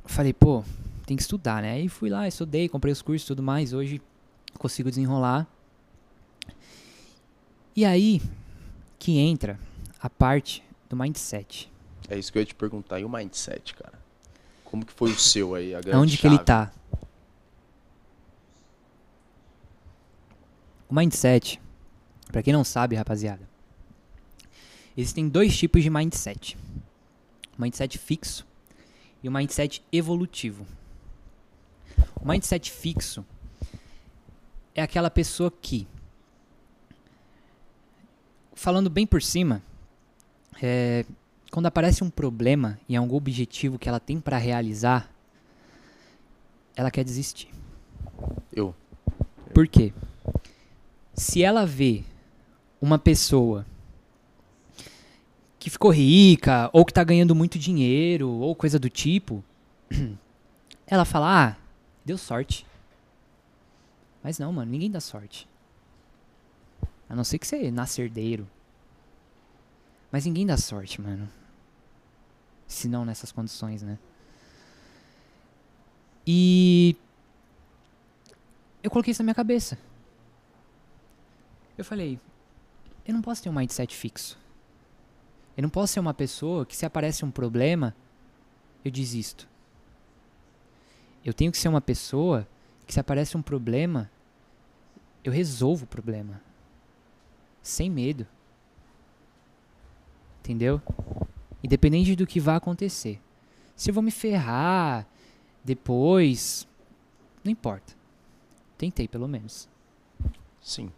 falei, 0.07 0.33
pô, 0.33 0.65
tem 1.07 1.17
que 1.17 1.23
estudar, 1.23 1.63
né? 1.63 1.73
Aí 1.73 1.89
fui 1.89 2.09
lá, 2.09 2.27
estudei, 2.27 2.69
comprei 2.69 2.93
os 2.93 3.03
cursos 3.03 3.25
e 3.25 3.29
tudo 3.29 3.43
mais. 3.43 3.73
Hoje 3.73 4.01
consigo 4.59 4.89
desenrolar. 4.89 5.47
E 7.77 7.85
aí 7.85 8.23
que 8.99 9.19
entra 9.19 9.59
a 10.01 10.09
parte 10.09 10.63
do 10.89 10.97
mindset. 10.97 11.71
é 12.09 12.19
isso 12.19 12.33
que 12.33 12.39
eu 12.39 12.43
ia 12.43 12.47
te 12.47 12.55
perguntar. 12.55 13.01
E 13.01 13.05
o 13.05 13.09
mindset, 13.09 13.75
cara? 13.75 13.99
Como 14.65 14.85
que 14.85 14.93
foi 14.93 15.11
o 15.11 15.19
seu 15.19 15.55
aí? 15.55 15.75
A 15.75 15.81
grande 15.81 15.97
Aonde 15.97 16.19
que 16.19 16.27
ele 16.27 16.37
chave? 16.37 16.47
tá? 16.47 16.73
O 20.89 20.95
mindset, 20.95 21.61
pra 22.31 22.43
quem 22.43 22.53
não 22.53 22.65
sabe, 22.65 22.95
rapaziada, 22.95 23.49
existem 24.97 25.29
dois 25.29 25.57
tipos 25.57 25.83
de 25.83 25.91
mindset: 25.91 26.57
o 27.59 27.63
mindset 27.63 27.99
fixo 27.99 28.47
e 29.23 29.29
o 29.29 29.33
mindset 29.33 29.83
evolutivo. 29.93 30.67
O 32.21 32.27
mindset 32.27 32.71
fixo 32.71 33.25
é 34.75 34.83
aquela 34.83 35.11
pessoa 35.11 35.51
que, 35.51 35.87
falando 38.55 38.91
bem 38.91 39.07
por 39.07 39.23
cima, 39.23 39.63
é, 40.63 41.05
quando 41.51 41.67
aparece 41.67 42.03
um 42.03 42.11
problema 42.11 42.79
em 42.89 42.97
algum 42.97 43.17
objetivo 43.17 43.79
que 43.79 43.89
ela 43.89 44.01
tem 44.01 44.21
pra 44.21 44.39
realizar, 44.39 45.11
ela 46.75 46.91
quer 46.91 47.05
desistir. 47.05 47.49
Eu. 48.53 48.75
Por 49.53 49.69
quê? 49.69 49.93
Se 51.13 51.43
ela 51.43 51.65
vê 51.65 52.03
uma 52.81 52.99
pessoa 52.99 53.65
que 55.59 55.71
ficou 55.71 55.91
rica, 55.91 56.69
ou 56.73 56.85
que 56.85 56.93
tá 56.93 57.03
ganhando 57.05 57.35
muito 57.35 57.59
dinheiro, 57.59 58.29
ou 58.29 58.55
coisa 58.55 58.79
do 58.79 58.91
tipo, 58.91 59.43
ela 60.87 61.05
fala: 61.05 61.49
Ah, 61.49 61.57
deu 62.05 62.19
sorte. 62.19 62.67
Mas 64.23 64.39
não, 64.39 64.53
mano, 64.53 64.71
ninguém 64.71 64.91
dá 64.91 65.01
sorte. 65.01 65.49
A 67.09 67.15
não 67.15 67.25
ser 67.25 67.39
que 67.39 67.47
você 67.47 67.71
nasça 67.71 68.03
herdeiro. 68.03 68.49
Mas 70.11 70.25
ninguém 70.25 70.47
dá 70.47 70.57
sorte, 70.57 71.01
mano. 71.01 71.29
Se 72.67 72.89
não 72.89 73.05
nessas 73.05 73.31
condições, 73.31 73.83
né? 73.83 73.99
E 76.27 76.97
eu 78.83 78.91
coloquei 78.91 79.13
isso 79.13 79.23
na 79.23 79.25
minha 79.25 79.35
cabeça. 79.35 79.79
Eu 81.77 81.85
falei, 81.85 82.19
eu 83.07 83.13
não 83.13 83.21
posso 83.21 83.43
ter 83.43 83.49
um 83.49 83.53
mindset 83.53 83.95
fixo. 83.95 84.39
Eu 85.57 85.63
não 85.63 85.71
posso 85.71 85.93
ser 85.93 86.01
uma 86.01 86.15
pessoa 86.15 86.65
que 86.65 86.77
se 86.77 86.87
aparece 86.87 87.25
um 87.25 87.31
problema, 87.31 87.95
eu 88.85 88.91
desisto. 88.91 89.49
Eu 91.25 91.33
tenho 91.33 91.51
que 91.51 91.59
ser 91.59 91.69
uma 91.69 91.81
pessoa 91.81 92.47
que 92.87 92.93
se 92.93 93.01
aparece 93.01 93.37
um 93.37 93.43
problema, 93.43 94.11
eu 95.23 95.33
resolvo 95.33 95.85
o 95.85 95.89
problema. 95.89 96.41
Sem 97.63 97.91
medo. 97.91 98.27
Entendeu? 100.41 100.83
Independente 101.63 102.15
do 102.15 102.27
que 102.27 102.39
vai 102.39 102.57
acontecer. 102.57 103.21
Se 103.75 103.91
eu 103.91 103.95
vou 103.95 104.03
me 104.03 104.11
ferrar 104.11 105.07
depois, 105.65 106.69
não 107.43 107.51
importa. 107.51 107.95
Tentei, 108.77 109.09
pelo 109.09 109.27
menos. 109.27 109.67
Sim. 110.61 110.93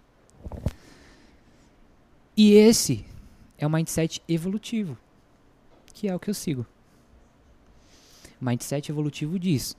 E 2.37 2.53
esse 2.53 3.07
é 3.57 3.67
o 3.67 3.71
mindset 3.71 4.21
evolutivo, 4.29 4.99
que 5.95 6.09
é 6.09 6.15
o 6.15 6.19
que 6.19 6.29
eu 6.29 6.35
sigo. 6.35 6.67
Mindset 8.41 8.91
evolutivo 8.91 9.39
diz 9.39 9.77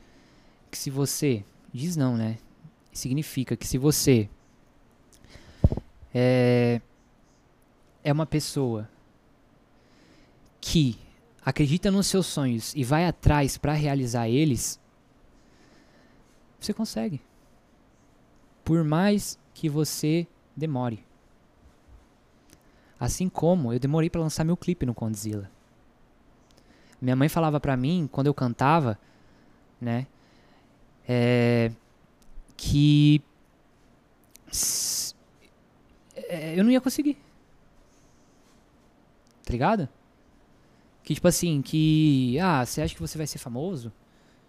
que 0.78 0.84
se 0.84 0.90
você. 0.92 1.44
Diz 1.74 1.96
não, 1.96 2.16
né? 2.16 2.38
Significa 2.94 3.58
que 3.58 3.68
se 3.68 3.78
você 3.78 4.30
é, 6.14 6.80
é 8.04 8.14
uma 8.14 8.26
pessoa 8.26 8.90
que 10.62 10.98
acredita 11.44 11.92
nos 11.92 12.08
seus 12.08 12.26
sonhos 12.28 12.74
e 12.76 12.84
vai 12.84 13.06
atrás 13.06 13.58
para 13.58 13.74
realizar 13.74 14.30
eles, 14.30 14.80
você 16.60 16.74
consegue. 16.74 17.22
Por 18.64 18.84
mais 18.84 19.38
que 19.54 19.70
você 19.70 20.28
demore. 20.56 21.04
Assim 23.00 23.30
como 23.30 23.74
eu 23.74 23.80
demorei 23.80 24.10
para 24.10 24.22
lançar 24.22 24.44
meu 24.44 24.58
clipe 24.58 24.86
no 24.86 24.94
Condzilla. 24.94 25.50
Minha 27.00 27.16
mãe 27.16 27.30
falava 27.30 27.60
pra 27.60 27.78
mim, 27.78 28.10
quando 28.12 28.28
eu 28.28 28.34
cantava, 28.34 28.98
né, 29.80 30.08
é, 31.08 31.72
que 32.58 33.22
é, 36.16 36.60
eu 36.60 36.64
não 36.64 36.72
ia 36.72 36.82
conseguir. 36.82 37.18
Tá 39.46 39.52
ligado? 39.52 39.88
Que 41.04 41.14
tipo 41.14 41.28
assim, 41.28 41.62
que, 41.62 42.38
ah, 42.40 42.66
você 42.66 42.82
acha 42.82 42.94
que 42.94 43.00
você 43.00 43.18
vai 43.18 43.26
ser 43.26 43.38
famoso? 43.38 43.94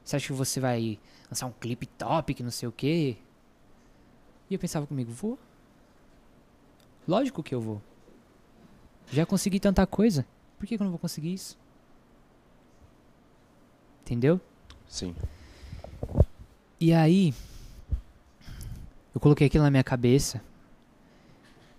Você 0.04 0.16
acha 0.16 0.26
que 0.26 0.32
você 0.32 0.58
vai 0.58 0.98
lançar 1.30 1.46
um 1.46 1.52
clipe 1.52 1.86
top, 1.86 2.34
que 2.34 2.42
não 2.42 2.50
sei 2.50 2.68
o 2.68 2.72
quê? 2.72 3.16
E 4.50 4.54
eu 4.54 4.58
pensava 4.58 4.86
comigo, 4.86 5.12
vou. 5.12 5.38
Lógico 7.06 7.42
que 7.42 7.54
eu 7.54 7.60
vou. 7.60 7.80
Já 9.12 9.24
consegui 9.24 9.60
tanta 9.60 9.86
coisa. 9.86 10.26
Por 10.58 10.66
que, 10.66 10.76
que 10.76 10.82
eu 10.82 10.84
não 10.84 10.90
vou 10.90 10.98
conseguir 10.98 11.32
isso? 11.32 11.56
Entendeu? 14.02 14.40
Sim. 14.88 15.14
E 16.80 16.92
aí, 16.92 17.34
eu 19.12 19.20
coloquei 19.20 19.48
aquilo 19.48 19.64
na 19.64 19.70
minha 19.70 19.82
cabeça 19.82 20.40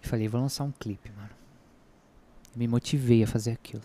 e 0.04 0.08
falei, 0.08 0.28
vou 0.28 0.42
lançar 0.42 0.66
um 0.66 0.74
clipe, 0.74 1.10
mano. 1.12 1.30
Eu 2.54 2.60
me 2.60 2.68
motivei 2.68 3.24
a 3.24 3.28
fazer 3.28 3.52
aquilo. 3.52 3.84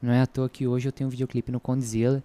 Não 0.00 0.12
é 0.12 0.20
à 0.20 0.26
toa 0.26 0.48
que 0.48 0.68
hoje 0.68 0.86
eu 0.86 0.92
tenho 0.92 1.08
um 1.08 1.10
videoclipe 1.10 1.50
no 1.50 1.58
Condzilla. 1.58 2.22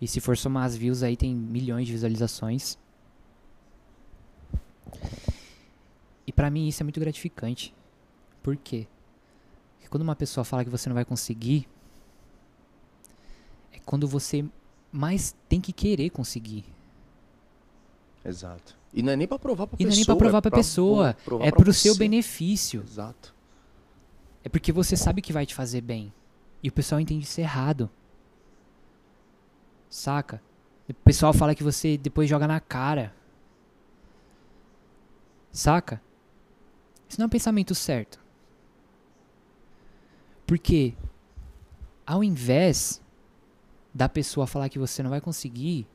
E 0.00 0.08
se 0.08 0.18
for 0.18 0.36
somar 0.36 0.64
as 0.64 0.76
views 0.76 1.04
aí, 1.04 1.16
tem 1.16 1.32
milhões 1.32 1.86
de 1.86 1.92
visualizações. 1.92 2.76
E 6.26 6.32
pra 6.32 6.50
mim 6.50 6.66
isso 6.66 6.82
é 6.82 6.84
muito 6.84 6.98
gratificante. 6.98 7.72
Por 8.42 8.56
quê? 8.56 8.88
Porque 9.74 9.88
quando 9.88 10.02
uma 10.02 10.16
pessoa 10.16 10.44
fala 10.44 10.64
que 10.64 10.70
você 10.70 10.88
não 10.88 10.94
vai 10.94 11.04
conseguir, 11.04 11.68
é 13.72 13.78
quando 13.84 14.08
você 14.08 14.44
mais 14.90 15.36
tem 15.48 15.60
que 15.60 15.72
querer 15.72 16.10
conseguir. 16.10 16.71
Exato. 18.24 18.76
E 18.92 19.02
não 19.02 19.12
é 19.12 19.16
nem 19.16 19.26
pra 19.26 19.38
provar 19.38 19.66
pra 19.66 19.76
E 19.76 19.84
pessoa. 19.84 19.88
não 19.88 19.94
é 19.94 19.96
nem 19.96 20.04
pra 20.04 20.16
provar 20.16 20.38
é 20.38 20.40
pra 20.42 20.50
pessoa. 20.50 21.16
provar 21.24 21.44
É 21.46 21.50
pra 21.50 21.60
pro 21.62 21.72
seu 21.72 21.94
você. 21.94 21.98
benefício. 21.98 22.82
Exato. 22.86 23.34
É 24.44 24.48
porque 24.48 24.72
você 24.72 24.96
sabe 24.96 25.22
que 25.22 25.32
vai 25.32 25.46
te 25.46 25.54
fazer 25.54 25.80
bem. 25.80 26.12
E 26.62 26.68
o 26.68 26.72
pessoal 26.72 27.00
entende 27.00 27.24
isso 27.24 27.40
errado. 27.40 27.88
Saca? 29.88 30.42
O 30.88 30.94
pessoal 30.94 31.32
fala 31.32 31.54
que 31.54 31.62
você 31.62 31.96
depois 31.96 32.28
joga 32.28 32.46
na 32.46 32.60
cara. 32.60 33.14
Saca? 35.50 36.00
Isso 37.08 37.18
não 37.20 37.24
é 37.24 37.26
um 37.26 37.30
pensamento 37.30 37.74
certo. 37.74 38.20
Porque 40.46 40.94
ao 42.06 42.22
invés 42.24 43.00
da 43.94 44.08
pessoa 44.08 44.46
falar 44.46 44.68
que 44.68 44.78
você 44.78 45.02
não 45.02 45.10
vai 45.10 45.20
conseguir, 45.20 45.86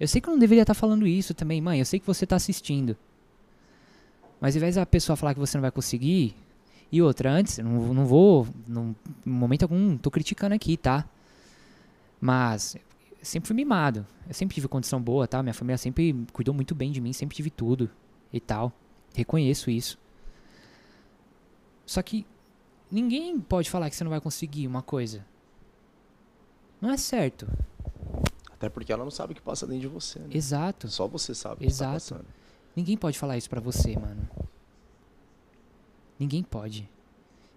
eu 0.00 0.08
sei 0.08 0.18
que 0.20 0.28
eu 0.28 0.32
não 0.32 0.38
deveria 0.38 0.62
estar 0.62 0.72
falando 0.72 1.06
isso 1.06 1.34
também, 1.34 1.60
mãe. 1.60 1.78
Eu 1.78 1.84
sei 1.84 2.00
que 2.00 2.06
você 2.06 2.24
está 2.24 2.34
assistindo. 2.34 2.96
Mas 4.40 4.56
ao 4.56 4.58
invés 4.58 4.76
da 4.76 4.86
pessoa 4.86 5.14
falar 5.14 5.34
que 5.34 5.40
você 5.40 5.58
não 5.58 5.62
vai 5.62 5.70
conseguir, 5.70 6.34
e 6.90 7.02
outra, 7.02 7.30
antes, 7.30 7.58
não, 7.58 7.92
não 7.92 8.06
vou, 8.06 8.48
não, 8.66 8.96
em 9.26 9.30
momento 9.30 9.64
algum, 9.64 9.98
tô 9.98 10.10
criticando 10.10 10.54
aqui, 10.54 10.78
tá? 10.78 11.06
Mas 12.18 12.76
sempre 13.22 13.46
fui 13.46 13.54
mimado. 13.54 14.06
Eu 14.26 14.32
sempre 14.32 14.54
tive 14.54 14.68
condição 14.68 15.00
boa, 15.02 15.28
tá? 15.28 15.42
Minha 15.42 15.52
família 15.52 15.76
sempre 15.76 16.16
cuidou 16.32 16.54
muito 16.54 16.74
bem 16.74 16.90
de 16.90 17.00
mim, 17.00 17.12
sempre 17.12 17.36
tive 17.36 17.50
tudo 17.50 17.90
e 18.32 18.40
tal. 18.40 18.72
Reconheço 19.14 19.70
isso. 19.70 19.98
Só 21.84 22.00
que 22.00 22.24
ninguém 22.90 23.38
pode 23.38 23.68
falar 23.68 23.90
que 23.90 23.96
você 23.96 24.04
não 24.04 24.10
vai 24.10 24.20
conseguir 24.20 24.66
uma 24.66 24.80
coisa. 24.80 25.26
Não 26.80 26.90
é 26.90 26.96
certo. 26.96 27.46
Até 28.60 28.68
porque 28.68 28.92
ela 28.92 29.02
não 29.02 29.10
sabe 29.10 29.32
o 29.32 29.34
que 29.34 29.40
passa 29.40 29.66
dentro 29.66 29.80
de 29.80 29.88
você, 29.88 30.18
né? 30.18 30.28
Exato. 30.32 30.86
Só 30.86 31.08
você 31.08 31.34
sabe 31.34 31.54
o 31.54 31.58
que 31.60 31.64
Exato. 31.64 31.92
tá 31.92 31.94
passando. 31.94 32.26
Ninguém 32.76 32.94
pode 32.94 33.18
falar 33.18 33.38
isso 33.38 33.48
pra 33.48 33.58
você, 33.58 33.98
mano. 33.98 34.28
Ninguém 36.18 36.42
pode. 36.42 36.86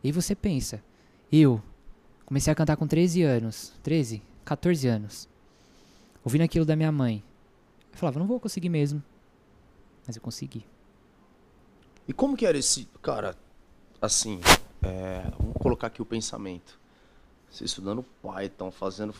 E 0.01 0.07
aí 0.07 0.11
você 0.13 0.34
pensa, 0.34 0.81
eu 1.30 1.61
comecei 2.25 2.53
a 2.53 2.55
cantar 2.55 2.77
com 2.77 2.88
13 2.88 3.21
anos, 3.21 3.73
13, 3.84 4.23
14 4.45 4.88
anos. 4.88 5.27
Ouvindo 6.23 6.43
aquilo 6.43 6.63
da 6.63 6.73
minha 6.73 6.91
mãe. 6.91 7.21
Eu 7.91 7.97
falava, 7.97 8.17
não 8.17 8.25
vou 8.25 8.39
conseguir 8.39 8.69
mesmo. 8.69 9.03
Mas 10.07 10.15
eu 10.15 10.21
consegui. 10.21 10.65
E 12.07 12.13
como 12.13 12.38
que 12.38 12.45
era 12.45 12.57
esse, 12.57 12.88
cara, 13.01 13.38
assim, 14.01 14.39
é, 14.81 15.30
vamos 15.38 15.57
colocar 15.59 15.88
aqui 15.88 16.01
o 16.01 16.05
pensamento. 16.05 16.80
Você 17.51 17.65
estudando 17.65 18.05
Python, 18.21 18.71
fazendo 18.71 19.11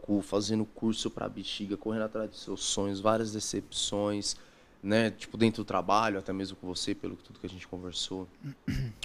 facu, 0.00 0.22
fazendo 0.22 0.64
curso 0.64 1.10
pra 1.10 1.28
bexiga, 1.28 1.76
correndo 1.76 2.02
atrás 2.04 2.30
dos 2.30 2.42
seus 2.42 2.64
sonhos, 2.64 3.00
várias 3.00 3.32
decepções, 3.32 4.36
né? 4.82 5.10
Tipo, 5.10 5.36
dentro 5.36 5.62
do 5.62 5.66
trabalho, 5.66 6.18
até 6.18 6.32
mesmo 6.32 6.56
com 6.56 6.66
você, 6.66 6.94
pelo 6.94 7.16
que- 7.16 7.24
tudo 7.24 7.38
que 7.38 7.46
a 7.46 7.48
gente 7.48 7.66
conversou. 7.68 8.26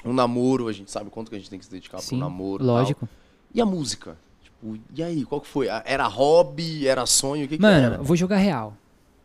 Um 0.04 0.14
namoro, 0.14 0.68
a 0.68 0.74
gente 0.74 0.90
sabe 0.92 1.10
quanto 1.10 1.30
que 1.30 1.36
a 1.36 1.40
gente 1.40 1.50
tem 1.50 1.60
que 1.60 1.66
se 1.66 1.72
dedicar 1.72 1.98
pro 1.98 2.06
Sim, 2.08 2.18
namoro 2.20 2.64
e 2.64 2.66
tal. 2.68 2.76
lógico. 2.76 3.10
E 3.54 3.62
a 3.62 3.66
música? 3.66 4.18
Tipo, 4.44 4.78
e 4.96 5.04
aí, 5.04 5.26
qual 5.26 5.42
que 5.42 5.48
foi? 5.48 5.68
Era 5.86 6.08
hobby, 6.08 6.88
era 6.88 7.06
sonho, 7.06 7.46
o 7.46 7.48
que 7.48 7.58
que 7.58 7.62
Mano, 7.62 7.86
era? 7.86 7.96
eu 7.98 8.04
vou 8.04 8.16
jogar 8.16 8.38
real. 8.38 8.76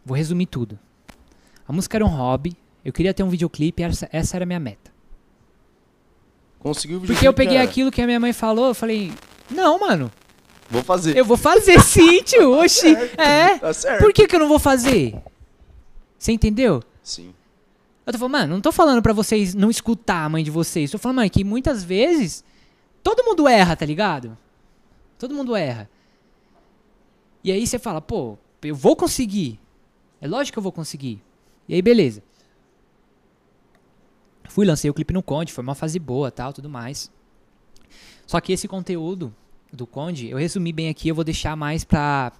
Vou 0.05 0.17
resumir 0.17 0.47
tudo. 0.47 0.79
A 1.67 1.73
música 1.73 1.97
era 1.97 2.05
um 2.05 2.09
hobby. 2.09 2.57
Eu 2.85 2.93
queria 2.93 3.13
ter 3.13 3.23
um 3.23 3.29
videoclipe, 3.29 3.83
essa, 3.83 4.09
essa 4.11 4.37
era 4.37 4.45
a 4.45 4.47
minha 4.47 4.59
meta. 4.61 4.91
Conseguiu 6.59 6.99
o 6.99 7.01
Porque 7.01 7.13
eu 7.13 7.17
videoclipe, 7.17 7.37
peguei 7.45 7.59
era. 7.59 7.69
aquilo 7.69 7.91
que 7.91 8.03
a 8.03 8.07
minha 8.07 8.19
mãe 8.21 8.33
falou, 8.33 8.69
eu 8.69 8.75
falei, 8.75 9.13
não, 9.51 9.79
mano, 9.81 10.11
Vou 10.71 10.83
fazer. 10.85 11.17
eu 11.17 11.25
vou 11.25 11.37
fazer 11.37 11.81
sim, 11.83 12.23
tio. 12.23 12.53
Oxi. 12.53 12.95
É. 13.19 13.59
Tá 13.59 13.73
certo. 13.73 14.01
Por 14.01 14.13
que, 14.13 14.27
que 14.27 14.37
eu 14.37 14.41
não 14.41 14.49
vou 14.49 14.59
fazer? 14.59 15.21
Você 16.19 16.33
entendeu? 16.33 16.83
Sim. 17.03 17.35
Eu 18.07 18.13
tô 18.13 18.19
falando, 18.19 18.33
mano, 18.33 18.55
não 18.55 18.61
tô 18.61 18.73
falando 18.73 19.03
pra 19.03 19.13
vocês 19.13 19.55
não 19.55 19.71
escutar 19.71 20.25
a 20.25 20.29
mãe 20.29 20.45
de 20.45 20.51
vocês. 20.51 20.91
Tô 20.91 20.99
falando, 20.99 21.17
mano, 21.17 21.31
que 21.31 21.43
muitas 21.43 21.83
vezes 21.83 22.45
todo 23.03 23.25
mundo 23.25 23.49
erra, 23.49 23.75
tá 23.75 23.85
ligado? 23.85 24.37
Todo 25.19 25.35
mundo 25.35 25.57
erra. 25.57 25.89
E 27.43 27.51
aí 27.51 27.67
você 27.67 27.79
fala, 27.79 28.01
pô, 28.01 28.39
eu 28.63 28.75
vou 28.75 28.95
conseguir. 28.95 29.59
É 30.21 30.29
lógico 30.29 30.55
que 30.55 30.59
eu 30.59 30.63
vou 30.63 30.73
conseguir. 30.73 31.23
E 31.69 31.75
aí, 31.75 31.83
beleza. 31.83 32.23
Fui, 34.49 34.67
lancei 34.67 34.91
o 34.91 34.95
clipe 34.95 35.15
no 35.15 35.23
Conde, 35.23 35.53
foi 35.53 35.63
uma 35.63 35.75
fase 35.75 35.99
boa, 35.99 36.31
tal, 36.31 36.53
tudo 36.53 36.69
mais. 36.69 37.11
Só 38.27 38.41
que 38.41 38.53
esse 38.53 38.67
conteúdo 38.67 39.35
do 39.73 39.87
Conde, 39.87 40.29
eu 40.29 40.39
resumi 40.39 40.73
bem 40.73 40.89
aqui, 40.89 41.09
eu 41.09 41.15
vou 41.15 41.25
deixar 41.25 41.57
mais 41.57 41.85
pra. 41.85 42.33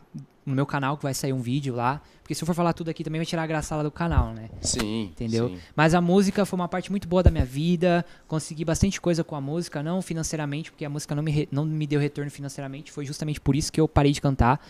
No 0.47 0.55
meu 0.55 0.65
canal 0.67 0.97
que 0.97 1.03
vai 1.03 1.13
sair 1.15 1.33
um 1.33 1.41
vídeo 1.41 1.75
lá. 1.75 2.01
Porque 2.23 2.35
se 2.35 2.43
eu 2.43 2.47
for 2.47 2.55
falar 2.55 2.73
tudo 2.73 2.89
aqui 2.89 3.05
também 3.05 3.19
vai 3.21 3.27
tirar 3.27 3.43
a 3.43 3.47
graça 3.47 3.77
lá 3.77 3.83
do 3.83 3.91
canal, 3.91 4.33
né? 4.33 4.49
Sim. 4.63 5.05
Entendeu? 5.13 5.49
sim. 5.51 5.59
Mas 5.77 5.95
a 5.95 6.01
música 6.01 6.45
foi 6.47 6.59
uma 6.59 6.67
parte 6.67 6.91
muito 6.91 7.07
boa 7.07 7.23
da 7.23 7.31
minha 7.31 7.45
vida. 7.45 8.05
Consegui 8.27 8.65
bastante 8.65 9.01
coisa 9.01 9.23
com 9.23 9.37
a 9.37 9.41
música, 9.41 9.83
não 9.83 10.01
financeiramente, 10.01 10.71
porque 10.73 10.85
a 10.85 10.89
música 10.89 11.15
não 11.15 11.23
me, 11.23 11.31
re- 11.31 11.49
não 11.53 11.65
me 11.67 11.87
deu 11.87 12.01
retorno 12.01 12.31
financeiramente. 12.31 12.91
Foi 12.91 13.05
justamente 13.05 13.39
por 13.41 13.55
isso 13.55 13.71
que 13.71 13.81
eu 13.81 13.87
parei 13.87 14.13
de 14.13 14.21
cantar. 14.21 14.65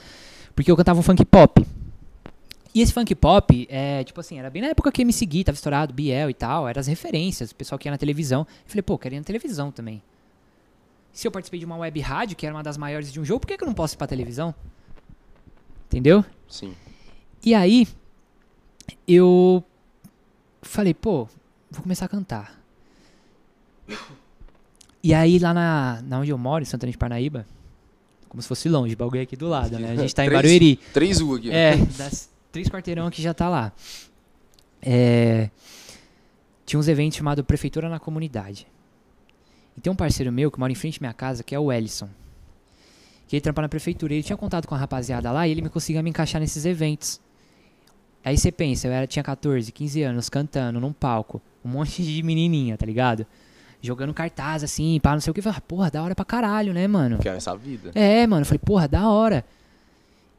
Porque 0.55 0.71
eu 0.71 0.77
cantava 0.77 0.99
um 0.99 1.03
funk 1.03 1.25
pop. 1.25 1.65
E 2.75 2.83
esse 2.83 2.93
funk 2.93 3.15
pop, 3.15 3.67
é, 3.71 4.05
tipo 4.05 4.21
assim, 4.21 4.39
era 4.39 4.51
bem 4.51 4.63
na 4.63 4.69
época 4.69 4.91
que 4.93 5.05
me 5.05 5.13
segui, 5.13 5.45
tava 5.45 5.55
estourado, 5.57 5.93
Biel 5.95 6.31
e 6.31 6.35
tal, 6.35 6.69
eram 6.69 6.79
as 6.81 6.87
referências, 6.89 7.51
o 7.53 7.55
pessoal 7.55 7.79
que 7.79 7.89
ia 7.89 7.93
na 7.93 7.99
televisão. 7.99 8.41
Eu 8.43 8.47
falei, 8.71 8.83
pô, 8.83 8.95
eu 8.95 8.99
quero 8.99 9.15
ir 9.15 9.19
na 9.19 9.25
televisão 9.25 9.71
também. 9.71 10.03
Se 11.13 11.27
eu 11.27 11.33
participei 11.33 11.59
de 11.61 11.67
uma 11.67 11.77
web 11.77 11.99
rádio, 12.01 12.37
que 12.37 12.47
era 12.47 12.55
uma 12.55 12.63
das 12.63 12.77
maiores 12.77 13.13
de 13.13 13.21
um 13.21 13.25
jogo, 13.25 13.41
por 13.41 13.47
que, 13.49 13.57
que 13.59 13.65
eu 13.65 13.67
não 13.67 13.75
posso 13.75 13.95
ir 13.95 13.99
pra 13.99 14.07
televisão? 14.07 14.55
Entendeu? 15.87 16.25
Sim. 16.49 16.75
E 17.45 17.55
aí, 17.55 17.89
eu 19.09 19.65
falei, 20.63 20.95
pô, 20.95 21.27
vou 21.71 21.83
começar 21.83 22.05
a 22.05 22.09
cantar. 22.09 22.61
E 25.03 25.15
aí, 25.15 25.39
lá 25.39 25.55
na, 25.55 26.03
na 26.03 26.19
onde 26.21 26.31
eu 26.31 26.39
moro, 26.39 26.63
em 26.63 26.67
Santana 26.67 26.93
de 26.93 26.99
Parnaíba, 26.99 27.47
como 28.29 28.41
se 28.41 28.47
fosse 28.47 28.69
longe, 28.69 28.97
é 29.19 29.21
aqui 29.23 29.35
do 29.37 29.49
lado, 29.49 29.79
né? 29.79 29.91
A 29.93 29.97
gente 29.97 30.15
tá 30.15 30.25
em 30.25 30.29
Três- 30.29 30.43
Barueri. 30.43 30.77
Três 30.93 31.21
U 31.21 31.35
aqui. 31.35 31.51
É, 31.51 31.77
das 31.77 32.31
três 32.53 32.69
quarteirão 32.69 33.07
aqui 33.07 33.21
já 33.23 33.35
tá 33.35 33.49
lá. 33.49 33.73
É, 34.83 35.51
tinha 36.65 36.79
uns 36.79 36.87
eventos 36.87 37.17
chamados 37.17 37.43
Prefeitura 37.45 37.89
na 37.89 37.99
Comunidade. 37.99 38.67
E 39.77 39.81
tem 39.81 39.93
um 39.93 39.97
parceiro 39.97 40.33
meu 40.33 40.51
que 40.51 40.59
mora 40.59 40.73
em 40.73 40.75
frente 40.75 40.99
à 40.99 41.01
minha 41.03 41.13
casa, 41.15 41.43
que 41.43 41.55
é 41.55 41.59
o 41.59 41.73
Ellison. 41.73 42.09
Que 43.29 43.37
ele 43.37 43.41
trampa 43.41 43.63
na 43.63 43.69
prefeitura. 43.69 44.13
Ele 44.13 44.23
tinha 44.23 44.37
contato 44.37 44.67
com 44.67 44.75
a 44.75 44.79
rapaziada 44.79 45.31
lá 45.31 45.47
e 45.47 45.51
ele 45.51 45.63
me 45.63 45.69
conseguia 45.69 46.03
me 46.03 46.11
encaixar 46.11 46.41
nesses 46.41 46.65
eventos. 46.65 47.21
Aí 48.25 48.37
você 48.37 48.53
pensa, 48.53 48.87
eu 48.87 48.93
era, 48.93 49.07
tinha 49.07 49.23
14, 49.23 49.71
15 49.73 50.03
anos, 50.03 50.29
cantando 50.29 50.79
num 50.81 50.93
palco. 50.93 51.41
Um 51.65 51.71
monte 51.71 52.03
de 52.03 52.23
menininha, 52.23 52.77
tá 52.77 52.85
ligado? 52.85 53.27
Jogando 53.83 54.13
cartaz 54.13 54.63
assim, 54.63 55.01
pá, 55.03 55.13
não 55.13 55.21
sei 55.21 55.31
o 55.31 55.35
que. 55.35 55.41
Falei, 55.41 55.61
porra, 55.67 55.91
da 55.91 56.03
hora 56.03 56.15
pra 56.15 56.25
caralho, 56.25 56.75
né, 56.75 56.87
mano? 56.87 57.19
Quero 57.19 57.37
essa 57.37 57.57
vida. 57.57 57.93
É, 57.95 58.27
mano, 58.27 58.43
eu 58.43 58.47
falei, 58.47 58.59
porra, 58.59 58.87
da 58.87 59.09
hora. 59.09 59.45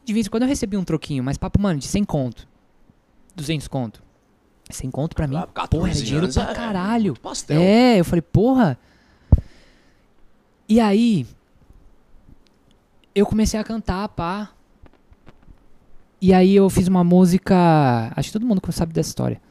De 0.06 0.14
vez 0.14 0.28
em 0.28 0.30
quando 0.30 0.44
eu 0.44 0.50
recebi 0.50 0.78
um 0.78 0.84
troquinho, 0.84 1.24
mas 1.24 1.38
papo, 1.38 1.60
mano, 1.60 1.80
de 1.80 1.88
100 1.88 2.04
conto. 2.04 2.48
200 3.36 3.68
conto. 3.68 4.04
100 4.70 4.92
conto 4.92 5.16
pra 5.16 5.28
mim, 5.28 5.36
Ah, 5.38 5.48
porra, 5.48 5.52
era 5.52 5.54
14 5.54 6.04
dinheiro 6.04 6.32
pra 6.32 6.52
é 6.52 6.54
caralho. 6.54 7.18
É, 7.50 8.00
eu 8.00 8.06
falei, 8.06 8.22
porra. 8.22 8.78
E 10.72 10.80
aí, 10.80 11.28
eu 13.14 13.26
comecei 13.26 13.60
a 13.60 13.64
cantar, 13.64 14.08
pá. 14.08 14.54
E 16.22 16.34
aí 16.34 16.56
eu 16.56 16.70
fiz 16.70 16.88
uma 16.88 17.04
música, 17.04 17.54
acho 18.16 18.30
que 18.30 18.32
todo 18.40 18.46
mundo 18.46 18.62
sabe 18.72 18.94
dessa 18.94 19.10
história. 19.10 19.42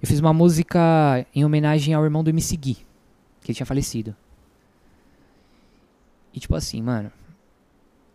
Eu 0.00 0.06
fiz 0.06 0.20
uma 0.20 0.32
música 0.32 1.26
em 1.34 1.44
homenagem 1.44 1.94
ao 1.94 2.04
irmão 2.04 2.22
do 2.22 2.30
MC 2.30 2.56
Gui, 2.56 2.74
que 3.40 3.50
ele 3.50 3.56
tinha 3.56 3.66
falecido. 3.66 4.14
E 6.32 6.38
tipo 6.38 6.54
assim, 6.54 6.80
mano, 6.80 7.10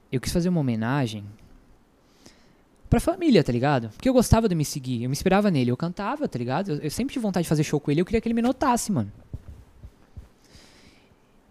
eu 0.10 0.22
quis 0.22 0.32
fazer 0.32 0.48
uma 0.48 0.61
homenagem 0.61 1.26
pra 2.90 3.02
família, 3.02 3.44
tá 3.44 3.52
ligado? 3.52 3.90
Porque 3.90 4.07
eu 4.07 4.14
gostava 4.14 4.48
do 4.48 4.53
MC 4.53 4.80
Gui, 4.80 5.03
eu 5.03 5.10
me 5.10 5.14
inspirava 5.14 5.52
nele, 5.52 5.72
eu 5.72 5.76
cantava, 5.76 6.30
tá 6.30 6.40
ligado? 6.40 6.72
Eu, 6.72 6.78
eu 6.78 6.91
sempre 6.91 7.11
tive 7.11 7.24
vontade 7.24 7.44
de 7.44 7.49
fazer 7.49 7.65
show 7.65 7.82
com 7.82 7.91
ele, 7.91 7.99
eu 7.99 8.06
queria 8.06 8.22
que 8.22 8.28
ele 8.30 8.36
me 8.36 8.41
notasse, 8.41 8.90
mano. 8.90 9.11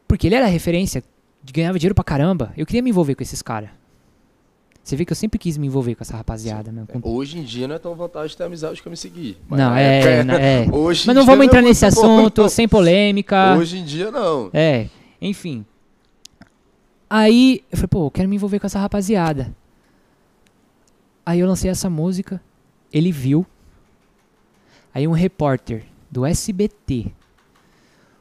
Porque 0.09 0.27
ele 0.27 0.35
era 0.37 0.47
referência, 0.47 1.03
de- 1.43 1.53
ganhava 1.53 1.79
dinheiro 1.79 1.95
pra 1.95 2.05
caramba, 2.05 2.53
eu 2.57 2.65
queria 2.67 2.83
me 2.83 2.91
envolver 2.91 3.15
com 3.15 3.23
esses 3.23 3.43
caras. 3.43 3.71
Você 4.83 4.95
vê 4.95 5.05
que 5.05 5.11
eu 5.11 5.17
sempre 5.17 5.37
quis 5.37 5.59
me 5.59 5.67
envolver 5.67 5.97
com 5.97 6.03
essa 6.05 6.17
rapaziada, 6.17 6.71
meu. 6.71 6.87
com- 6.87 7.01
Hoje 7.03 7.39
em 7.39 7.43
dia 7.43 7.67
não 7.67 7.75
é 7.75 7.79
tão 7.79 7.93
vantagem 7.97 8.29
de 8.29 8.37
ter 8.37 8.45
amizade 8.45 8.81
que 8.81 8.87
eu 8.87 8.91
me 8.91 8.97
seguir. 8.97 9.37
Mas 9.49 9.59
Não, 9.59 9.71
na 9.71 9.81
é, 9.81 10.23
na- 10.23 10.41
é. 10.41 10.67
Hoje 10.71 11.05
Mas 11.09 11.17
não 11.17 11.27
vamos 11.27 11.45
entrar 11.47 11.59
é 11.59 11.63
nesse 11.63 11.81
bom, 11.83 11.89
assunto, 11.89 12.43
não. 12.43 12.49
sem 12.49 12.69
polêmica. 12.69 13.57
Hoje 13.57 13.79
em 13.79 13.85
dia 13.85 14.13
não. 14.13 14.49
É, 14.55 14.87
enfim. 15.21 15.67
Aí 17.11 17.65
eu 17.71 17.79
falei, 17.79 17.89
pô, 17.89 18.07
eu 18.07 18.11
quero 18.13 18.29
me 18.29 18.37
envolver 18.37 18.61
com 18.61 18.67
essa 18.67 18.79
rapaziada. 18.79 19.53
Aí 21.25 21.41
eu 21.41 21.49
lancei 21.49 21.69
essa 21.71 21.91
música, 21.91 22.41
ele 22.93 23.11
viu. 23.11 23.45
Aí 24.95 25.07
um 25.09 25.13
repórter 25.13 25.85
do 26.11 26.25
SBT, 26.25 27.07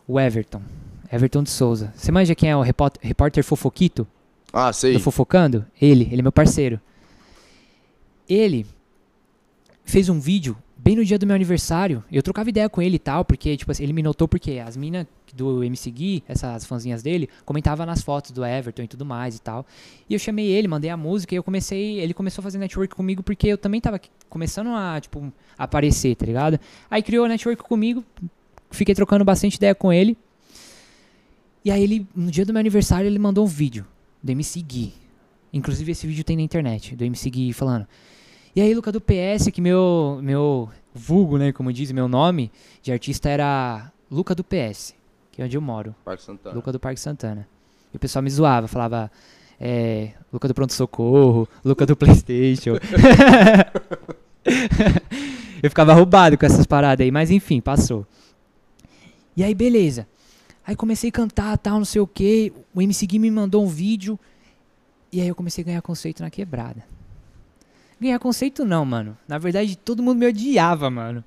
o 0.07 0.19
Everton, 0.19 0.61
Everton 1.11 1.43
de 1.43 1.49
Souza. 1.49 1.93
Você 1.95 2.11
manja 2.11 2.33
quem 2.35 2.49
é 2.49 2.55
o 2.55 2.61
repó- 2.61 2.89
repórter 3.01 3.43
fofoquito? 3.43 4.07
Ah, 4.53 4.71
sei. 4.71 4.93
do 4.93 4.99
Fofocando? 4.99 5.65
Ele, 5.81 6.07
ele 6.11 6.19
é 6.19 6.21
meu 6.21 6.31
parceiro. 6.31 6.79
Ele 8.27 8.65
fez 9.83 10.09
um 10.09 10.19
vídeo 10.19 10.57
bem 10.77 10.95
no 10.95 11.03
dia 11.05 11.17
do 11.19 11.25
meu 11.27 11.35
aniversário. 11.35 12.03
Eu 12.11 12.23
trocava 12.23 12.49
ideia 12.49 12.69
com 12.69 12.81
ele 12.81 12.95
e 12.95 12.99
tal, 12.99 13.25
porque, 13.25 13.57
tipo 13.57 13.71
assim, 13.71 13.83
ele 13.83 13.93
me 13.93 14.01
notou 14.01 14.27
porque 14.27 14.59
as 14.65 14.77
minas 14.77 15.05
do 15.33 15.63
MC 15.63 15.91
Gui, 15.91 16.23
essas 16.27 16.63
fãzinhas 16.65 17.03
dele, 17.03 17.29
comentavam 17.43 17.85
nas 17.85 18.01
fotos 18.01 18.31
do 18.31 18.45
Everton 18.45 18.83
e 18.83 18.87
tudo 18.87 19.05
mais 19.05 19.35
e 19.35 19.41
tal. 19.41 19.65
E 20.09 20.13
eu 20.13 20.19
chamei 20.19 20.47
ele, 20.47 20.67
mandei 20.67 20.89
a 20.89 20.95
música 20.97 21.35
e 21.35 21.37
eu 21.37 21.43
comecei. 21.43 21.99
Ele 21.99 22.13
começou 22.13 22.41
a 22.41 22.43
fazer 22.43 22.57
network 22.57 22.95
comigo 22.95 23.21
porque 23.21 23.47
eu 23.47 23.57
também 23.57 23.81
tava 23.81 23.99
começando 24.29 24.69
a, 24.69 24.99
tipo, 25.01 25.31
aparecer, 25.57 26.15
tá 26.15 26.25
ligado? 26.25 26.59
Aí 26.89 27.03
criou 27.03 27.27
network 27.27 27.61
comigo, 27.63 28.03
fiquei 28.71 28.95
trocando 28.95 29.25
bastante 29.25 29.55
ideia 29.55 29.75
com 29.75 29.91
ele. 29.91 30.17
E 31.65 31.71
aí 31.71 31.83
ele, 31.83 32.07
no 32.15 32.29
dia 32.29 32.45
do 32.45 32.53
meu 32.53 32.59
aniversário, 32.59 33.07
ele 33.07 33.17
mandou 33.17 33.43
um 33.43 33.47
vídeo 33.47 33.87
do 34.21 34.31
MC 34.31 34.61
Gui. 34.61 34.93
Inclusive 35.51 35.91
esse 35.91 36.05
vídeo 36.05 36.23
tem 36.23 36.37
na 36.37 36.43
internet, 36.43 36.95
do 36.95 37.03
MC 37.03 37.27
Gui 37.27 37.53
falando. 37.53 37.87
E 38.55 38.61
aí, 38.61 38.71
Luca 38.73 38.91
do 38.91 39.01
PS, 39.01 39.49
que 39.51 39.59
meu, 39.59 40.19
meu 40.21 40.69
vulgo, 40.93 41.39
né, 41.39 41.51
como 41.51 41.73
diz, 41.73 41.91
meu 41.91 42.07
nome 42.07 42.51
de 42.83 42.91
artista 42.91 43.29
era 43.29 43.91
Luca 44.11 44.35
do 44.35 44.43
PS, 44.43 44.93
que 45.31 45.41
é 45.41 45.45
onde 45.45 45.57
eu 45.57 45.61
moro. 45.61 45.95
Parque 46.05 46.21
Santana. 46.21 46.55
Luca 46.55 46.71
do 46.71 46.79
Parque 46.79 46.99
Santana. 46.99 47.47
E 47.91 47.97
o 47.97 47.99
pessoal 47.99 48.21
me 48.21 48.29
zoava, 48.29 48.67
falava, 48.67 49.11
é, 49.59 50.11
Luca 50.31 50.47
do 50.47 50.53
Pronto 50.53 50.71
Socorro, 50.71 51.49
Luca 51.63 51.83
do 51.85 51.95
Playstation. 51.95 52.75
eu 55.63 55.69
ficava 55.69 55.93
roubado 55.93 56.37
com 56.37 56.45
essas 56.45 56.67
paradas 56.67 57.03
aí, 57.03 57.09
mas 57.09 57.31
enfim, 57.31 57.59
passou. 57.59 58.05
E 59.35 59.43
aí, 59.43 59.55
beleza. 59.55 60.07
Aí 60.65 60.75
comecei 60.75 61.09
a 61.09 61.13
cantar, 61.13 61.57
tal, 61.57 61.77
não 61.77 61.85
sei 61.85 62.01
o 62.01 62.07
que. 62.07 62.51
O 62.73 62.81
MC 62.81 63.05
Gui 63.05 63.19
me 63.19 63.29
mandou 63.29 63.63
um 63.63 63.67
vídeo. 63.67 64.19
E 65.11 65.21
aí 65.21 65.27
eu 65.27 65.35
comecei 65.35 65.63
a 65.63 65.65
ganhar 65.65 65.81
conceito 65.81 66.23
na 66.23 66.29
quebrada. 66.29 66.83
Ganhar 68.01 68.17
conceito 68.19 68.65
não, 68.65 68.83
mano. 68.83 69.17
Na 69.27 69.37
verdade, 69.37 69.77
todo 69.77 70.01
mundo 70.01 70.17
me 70.17 70.27
odiava, 70.27 70.89
mano. 70.89 71.23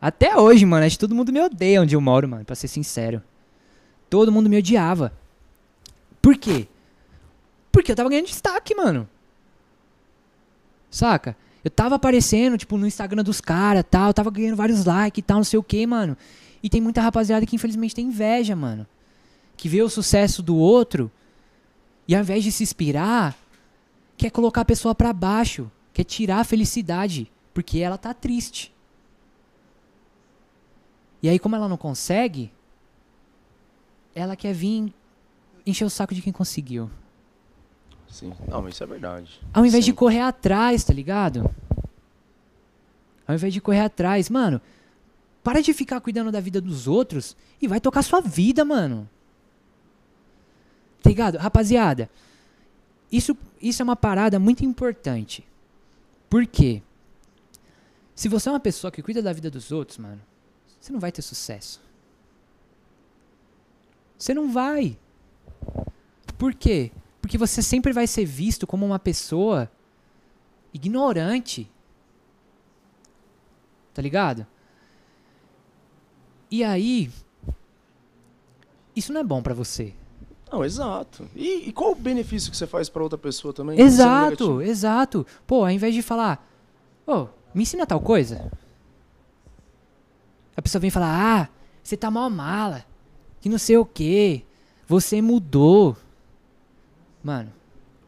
Até 0.00 0.36
hoje, 0.36 0.64
mano. 0.64 0.86
Acho 0.86 0.96
que 0.96 1.00
todo 1.00 1.14
mundo 1.14 1.32
me 1.32 1.40
odeia 1.40 1.82
onde 1.82 1.94
eu 1.94 2.00
moro, 2.00 2.26
mano. 2.26 2.44
Pra 2.44 2.56
ser 2.56 2.68
sincero. 2.68 3.22
Todo 4.08 4.32
mundo 4.32 4.48
me 4.48 4.56
odiava. 4.56 5.12
Por 6.22 6.36
quê? 6.36 6.66
Porque 7.70 7.92
eu 7.92 7.96
tava 7.96 8.08
ganhando 8.08 8.26
destaque, 8.26 8.74
mano. 8.74 9.08
Saca? 10.90 11.36
Eu 11.62 11.70
tava 11.70 11.96
aparecendo, 11.96 12.56
tipo, 12.56 12.78
no 12.78 12.86
Instagram 12.86 13.22
dos 13.22 13.40
caras, 13.40 13.84
tal. 13.88 14.14
Tava 14.14 14.30
ganhando 14.30 14.56
vários 14.56 14.84
likes 14.86 15.18
e 15.18 15.22
tal, 15.22 15.36
não 15.36 15.44
sei 15.44 15.58
o 15.58 15.62
que, 15.62 15.86
mano. 15.86 16.16
E 16.62 16.68
tem 16.68 16.80
muita 16.80 17.00
rapaziada 17.00 17.46
que 17.46 17.56
infelizmente 17.56 17.94
tem 17.94 18.06
inveja, 18.06 18.56
mano. 18.56 18.86
Que 19.56 19.68
vê 19.68 19.82
o 19.82 19.88
sucesso 19.88 20.42
do 20.42 20.56
outro 20.56 21.10
e 22.06 22.14
ao 22.14 22.22
invés 22.22 22.42
de 22.42 22.50
se 22.50 22.62
inspirar, 22.62 23.36
quer 24.16 24.30
colocar 24.30 24.62
a 24.62 24.64
pessoa 24.64 24.94
pra 24.94 25.12
baixo. 25.12 25.70
Quer 25.92 26.04
tirar 26.04 26.38
a 26.40 26.44
felicidade. 26.44 27.30
Porque 27.52 27.78
ela 27.80 27.98
tá 27.98 28.14
triste. 28.14 28.74
E 31.22 31.28
aí, 31.28 31.38
como 31.38 31.56
ela 31.56 31.68
não 31.68 31.76
consegue, 31.76 32.52
ela 34.14 34.36
quer 34.36 34.54
vir 34.54 34.94
encher 35.66 35.84
o 35.84 35.90
saco 35.90 36.14
de 36.14 36.22
quem 36.22 36.32
conseguiu. 36.32 36.90
Sim. 38.08 38.32
Não, 38.46 38.62
mas 38.62 38.74
isso 38.74 38.84
é 38.84 38.86
verdade. 38.86 39.40
Ao 39.52 39.66
invés 39.66 39.84
de 39.84 39.90
Sempre. 39.90 39.98
correr 39.98 40.20
atrás, 40.20 40.84
tá 40.84 40.92
ligado? 40.94 41.50
Ao 43.26 43.34
invés 43.34 43.52
de 43.52 43.60
correr 43.60 43.80
atrás, 43.80 44.30
mano, 44.30 44.60
para 45.48 45.62
de 45.62 45.72
ficar 45.72 45.98
cuidando 46.02 46.30
da 46.30 46.40
vida 46.40 46.60
dos 46.60 46.86
outros 46.86 47.34
e 47.58 47.66
vai 47.66 47.80
tocar 47.80 48.02
sua 48.02 48.20
vida, 48.20 48.66
mano. 48.66 49.08
Tá 51.02 51.08
ligado? 51.08 51.38
Rapaziada, 51.38 52.10
isso, 53.10 53.34
isso 53.58 53.80
é 53.80 53.84
uma 53.84 53.96
parada 53.96 54.38
muito 54.38 54.62
importante. 54.62 55.42
Por 56.28 56.46
quê? 56.46 56.82
Se 58.14 58.28
você 58.28 58.50
é 58.50 58.52
uma 58.52 58.60
pessoa 58.60 58.90
que 58.90 59.00
cuida 59.00 59.22
da 59.22 59.32
vida 59.32 59.50
dos 59.50 59.72
outros, 59.72 59.96
mano, 59.96 60.20
você 60.78 60.92
não 60.92 61.00
vai 61.00 61.10
ter 61.10 61.22
sucesso. 61.22 61.80
Você 64.18 64.34
não 64.34 64.52
vai. 64.52 64.98
Por 66.36 66.52
quê? 66.52 66.92
Porque 67.22 67.38
você 67.38 67.62
sempre 67.62 67.90
vai 67.90 68.06
ser 68.06 68.26
visto 68.26 68.66
como 68.66 68.84
uma 68.84 68.98
pessoa 68.98 69.72
ignorante. 70.74 71.70
Tá 73.94 74.02
ligado? 74.02 74.46
E 76.50 76.64
aí, 76.64 77.10
isso 78.96 79.12
não 79.12 79.20
é 79.20 79.24
bom 79.24 79.42
pra 79.42 79.54
você. 79.54 79.92
Não, 80.50 80.64
exato. 80.64 81.28
E, 81.36 81.68
e 81.68 81.72
qual 81.72 81.92
o 81.92 81.94
benefício 81.94 82.50
que 82.50 82.56
você 82.56 82.66
faz 82.66 82.88
pra 82.88 83.02
outra 83.02 83.18
pessoa 83.18 83.52
também? 83.52 83.78
Exato, 83.78 84.62
exato. 84.62 85.26
Pô, 85.46 85.56
ao 85.64 85.70
invés 85.70 85.94
de 85.94 86.00
falar, 86.00 86.46
ô, 87.06 87.26
me 87.54 87.62
ensina 87.62 87.86
tal 87.86 88.00
coisa. 88.00 88.50
A 90.56 90.62
pessoa 90.62 90.80
vem 90.80 90.90
falar, 90.90 91.42
ah, 91.42 91.48
você 91.82 91.96
tá 91.96 92.10
mal 92.10 92.28
mala, 92.30 92.84
que 93.40 93.48
não 93.48 93.58
sei 93.58 93.76
o 93.76 93.84
quê, 93.84 94.42
você 94.86 95.20
mudou. 95.22 95.96
Mano, 97.22 97.52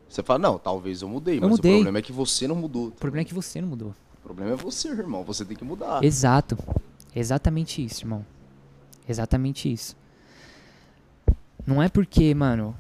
Você 0.09 0.23
fala, 0.23 0.39
não, 0.39 0.59
talvez 0.59 1.03
eu 1.03 1.09
mudei, 1.09 1.37
Eu 1.37 1.43
mas 1.43 1.51
mudei. 1.51 1.73
o 1.73 1.75
problema 1.77 1.99
é 1.99 2.03
que 2.03 2.12
você 2.12 2.49
não 2.49 2.57
mudou. 2.57 2.89
o 2.89 2.93
problema 2.93 3.23
é 3.23 3.25
que 3.27 3.35
você 3.35 3.61
não 3.61 3.69
mudou. 3.69 3.95
O 4.19 4.23
problema 4.23 4.53
é 4.53 4.57
você, 4.57 4.89
irmão. 4.89 5.23
Você 5.25 5.45
tem 5.45 5.57
que 5.57 5.65
mudar. 5.65 6.03
Exato. 6.03 6.57
Exatamente 7.15 7.85
isso, 7.85 8.03
irmão. 8.03 8.24
Exatamente 9.09 9.73
isso. 9.73 9.97
Não 11.66 11.82
é 11.82 11.89
porque, 11.89 12.35
mano, 12.35 12.77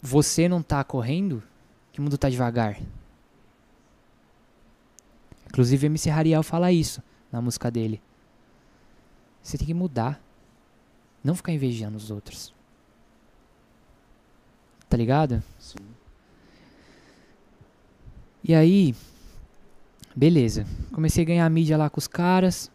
você 0.00 0.48
não 0.48 0.62
tá 0.62 0.82
correndo 0.84 1.42
que 1.92 2.00
o 2.00 2.02
mundo 2.02 2.18
tá 2.18 2.28
devagar. 2.28 2.80
Inclusive, 5.46 5.86
MC 5.86 6.10
Hariel 6.10 6.42
fala 6.42 6.70
isso 6.70 7.02
na 7.32 7.40
música 7.40 7.70
dele. 7.70 8.00
Você 9.42 9.56
tem 9.56 9.66
que 9.66 9.74
mudar. 9.74 10.20
Não 11.24 11.34
ficar 11.34 11.52
invejando 11.52 11.96
os 11.96 12.10
outros. 12.10 12.54
Tá 14.88 14.96
ligado? 14.96 15.42
Sim. 15.58 15.78
E 18.44 18.54
aí, 18.54 18.94
beleza. 20.18 20.66
Comecei 20.92 21.22
a 21.22 21.26
ganhar 21.26 21.48
mídia 21.48 21.76
lá 21.76 21.88
com 21.88 21.98
os 21.98 22.08
caras. 22.08 22.70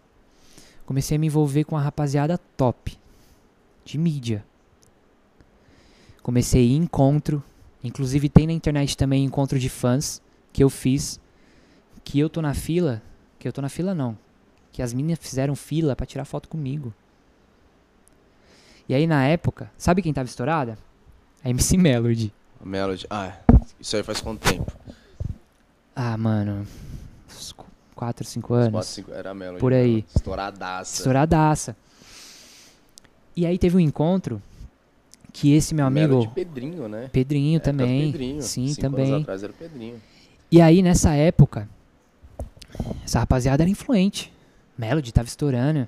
Comecei 0.86 1.18
a 1.18 1.20
me 1.20 1.28
envolver 1.28 1.66
com 1.66 1.76
a 1.76 1.82
rapaziada 1.82 2.38
top 2.38 2.98
de 3.84 3.98
mídia. 3.98 4.46
Comecei 6.22 6.62
a 6.62 6.64
ir 6.64 6.72
em 6.72 6.84
encontro. 6.84 7.44
Inclusive 7.84 8.30
tem 8.30 8.48
na 8.48 8.54
internet 8.54 8.96
também 8.96 9.26
encontro 9.26 9.60
de 9.60 9.68
fãs 9.68 10.22
que 10.54 10.64
eu 10.64 10.70
fiz. 10.70 11.20
Que 12.02 12.18
eu 12.18 12.30
tô 12.30 12.42
na 12.42 12.54
fila. 12.54 13.02
Que 13.38 13.46
eu 13.46 13.52
tô 13.52 13.62
na 13.62 13.68
fila 13.68 13.94
não. 13.94 14.18
Que 14.72 14.82
as 14.82 14.94
meninas 14.94 15.20
fizeram 15.20 15.54
fila 15.54 15.98
pra 15.98 16.06
tirar 16.06 16.24
foto 16.24 16.48
comigo. 16.48 16.94
E 18.88 18.94
aí 18.94 19.06
na 19.06 19.26
época, 19.26 19.70
sabe 19.78 20.02
quem 20.02 20.14
tava 20.14 20.28
estourada? 20.28 20.78
A 21.44 21.50
MC 21.50 21.76
Melody. 21.76 22.34
A 22.62 22.66
Melody. 22.66 23.06
Ah, 23.10 23.38
isso 23.80 23.98
aí 23.98 24.04
faz 24.04 24.22
quanto 24.22 24.50
tempo? 24.50 24.72
Ah, 25.94 26.18
mano. 26.18 26.66
Uns 27.38 27.56
4, 27.96 28.26
5 28.26 28.54
Uns 28.54 28.58
anos. 28.60 28.72
quatro, 28.72 28.88
cinco- 28.90 29.12
Era 29.14 29.32
a 29.32 29.34
Melody. 29.34 29.60
Por 29.60 29.74
aí. 29.74 29.96
né? 29.98 30.04
Estouradaça. 30.16 30.98
Estouradaça. 30.98 31.76
E 33.36 33.46
aí 33.46 33.58
teve 33.58 33.76
um 33.78 33.80
encontro 33.80 34.42
que 35.32 35.54
esse 35.54 35.74
meu 35.74 35.86
amigo, 35.86 36.14
Melody 36.18 36.34
Pedrinho, 36.36 36.88
né? 36.88 37.10
Pedrinho 37.12 37.60
do 37.60 37.64
também, 37.64 38.12
Pedrinho. 38.12 38.42
sim, 38.42 38.68
Cinco 38.68 38.82
também. 38.82 39.10
anos 39.12 39.22
atrás 39.24 39.44
era 39.44 39.52
o 39.52 39.56
Pedrinho. 39.56 40.02
E 40.52 40.62
aí 40.62 40.82
nessa 40.84 41.14
época, 41.16 41.68
essa 43.04 43.20
rapaziada 43.20 43.64
era 43.64 43.70
influente. 43.70 44.32
Melody 44.78 45.12
tava 45.12 45.28
estourando. 45.28 45.88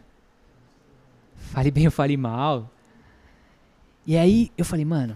Fale 1.38 1.70
bem 1.72 1.86
ou 1.86 1.92
fale 1.92 2.18
mal. 2.18 2.70
E 4.08 4.18
aí 4.18 4.52
eu 4.58 4.66
falei, 4.66 4.86
mano, 4.86 5.16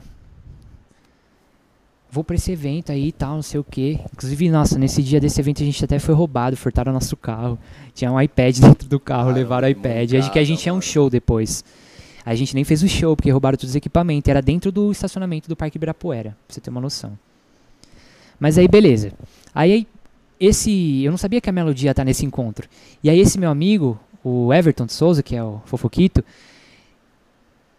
vou 2.11 2.23
pra 2.23 2.35
esse 2.35 2.51
evento 2.51 2.91
aí 2.91 3.07
e 3.07 3.11
tal, 3.11 3.35
não 3.35 3.41
sei 3.41 3.59
o 3.59 3.63
que. 3.63 3.99
Inclusive, 4.11 4.49
nossa, 4.49 4.79
nesse 4.79 5.03
dia 5.03 5.19
desse 5.19 5.39
evento 5.39 5.61
a 5.61 5.65
gente 5.65 5.83
até 5.83 5.99
foi 5.99 6.15
roubado, 6.15 6.57
furtaram 6.57 6.91
nosso 6.91 7.15
carro. 7.15 7.57
Tinha 7.93 8.11
um 8.11 8.19
iPad 8.19 8.57
dentro 8.59 8.87
do 8.87 8.99
carro, 8.99 9.25
Caramba, 9.25 9.39
levaram 9.39 9.67
o 9.67 9.71
iPad. 9.71 10.13
A 10.13 10.21
gente, 10.21 10.31
que 10.31 10.39
a 10.39 10.43
gente 10.43 10.61
tinha 10.61 10.73
um 10.73 10.81
show 10.81 11.09
depois. 11.09 11.63
A 12.25 12.35
gente 12.35 12.53
nem 12.53 12.63
fez 12.63 12.83
o 12.83 12.87
show, 12.87 13.15
porque 13.15 13.31
roubaram 13.31 13.57
todos 13.57 13.71
os 13.71 13.75
equipamentos. 13.75 14.29
Era 14.29 14.41
dentro 14.41 14.71
do 14.71 14.91
estacionamento 14.91 15.47
do 15.47 15.55
Parque 15.55 15.77
Ibirapuera, 15.77 16.31
pra 16.47 16.53
você 16.53 16.59
ter 16.59 16.69
uma 16.69 16.81
noção. 16.81 17.17
Mas 18.39 18.57
aí, 18.57 18.67
beleza. 18.67 19.11
Aí, 19.53 19.87
esse. 20.39 21.03
Eu 21.03 21.11
não 21.11 21.17
sabia 21.17 21.41
que 21.41 21.49
a 21.49 21.53
Melody 21.53 21.85
ia 21.85 21.91
estar 21.91 22.05
nesse 22.05 22.25
encontro. 22.25 22.67
E 23.03 23.09
aí, 23.09 23.19
esse 23.19 23.39
meu 23.39 23.49
amigo, 23.49 23.99
o 24.23 24.53
Everton 24.53 24.85
de 24.85 24.93
Souza, 24.93 25.23
que 25.23 25.35
é 25.35 25.43
o 25.43 25.61
Fofoquito, 25.65 26.23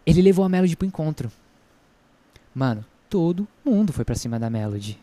ele 0.05 0.21
levou 0.21 0.45
a 0.45 0.49
Melody 0.49 0.75
pro 0.75 0.87
encontro. 0.87 1.31
Mano, 2.53 2.83
todo 3.11 3.45
mundo 3.65 3.91
foi 3.91 4.05
pra 4.05 4.15
cima 4.15 4.39
da 4.39 4.49
Melody. 4.49 4.97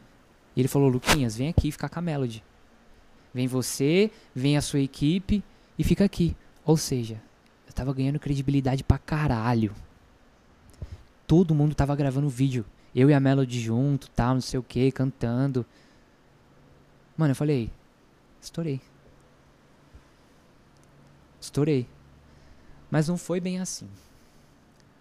E 0.57 0.61
ele 0.61 0.67
falou: 0.67 0.89
Luquinhas, 0.89 1.37
vem 1.37 1.51
aqui 1.51 1.71
ficar 1.71 1.91
com 1.91 1.99
a 1.99 2.03
Melody. 2.03 2.43
Vem 3.35 3.47
você, 3.47 4.11
vem 4.35 4.57
a 4.57 4.63
sua 4.63 4.81
equipe 4.81 5.45
e 5.79 5.85
fica 5.85 6.07
aqui. 6.07 6.35
Ou 6.65 6.79
seja, 6.79 7.21
eu 7.67 7.73
tava 7.75 7.93
ganhando 7.93 8.19
credibilidade 8.19 8.83
pra 8.83 8.97
caralho. 8.97 9.75
Todo 11.27 11.55
mundo 11.55 11.75
tava 11.75 11.95
gravando 11.95 12.31
vídeo. 12.31 12.65
Eu 12.95 13.11
e 13.11 13.15
a 13.15 13.21
Melody 13.21 13.61
junto, 13.61 14.09
tal, 14.11 14.35
não 14.35 14.41
sei 14.41 14.59
o 14.59 14.63
que, 14.63 14.91
cantando. 14.91 15.67
Mano, 17.15 17.33
eu 17.33 17.37
falei, 17.37 17.71
estourei. 18.41 18.81
Estourei. 21.39 21.87
Mas 22.91 23.07
não 23.07 23.19
foi 23.19 23.39
bem 23.39 23.61
assim. 23.61 23.87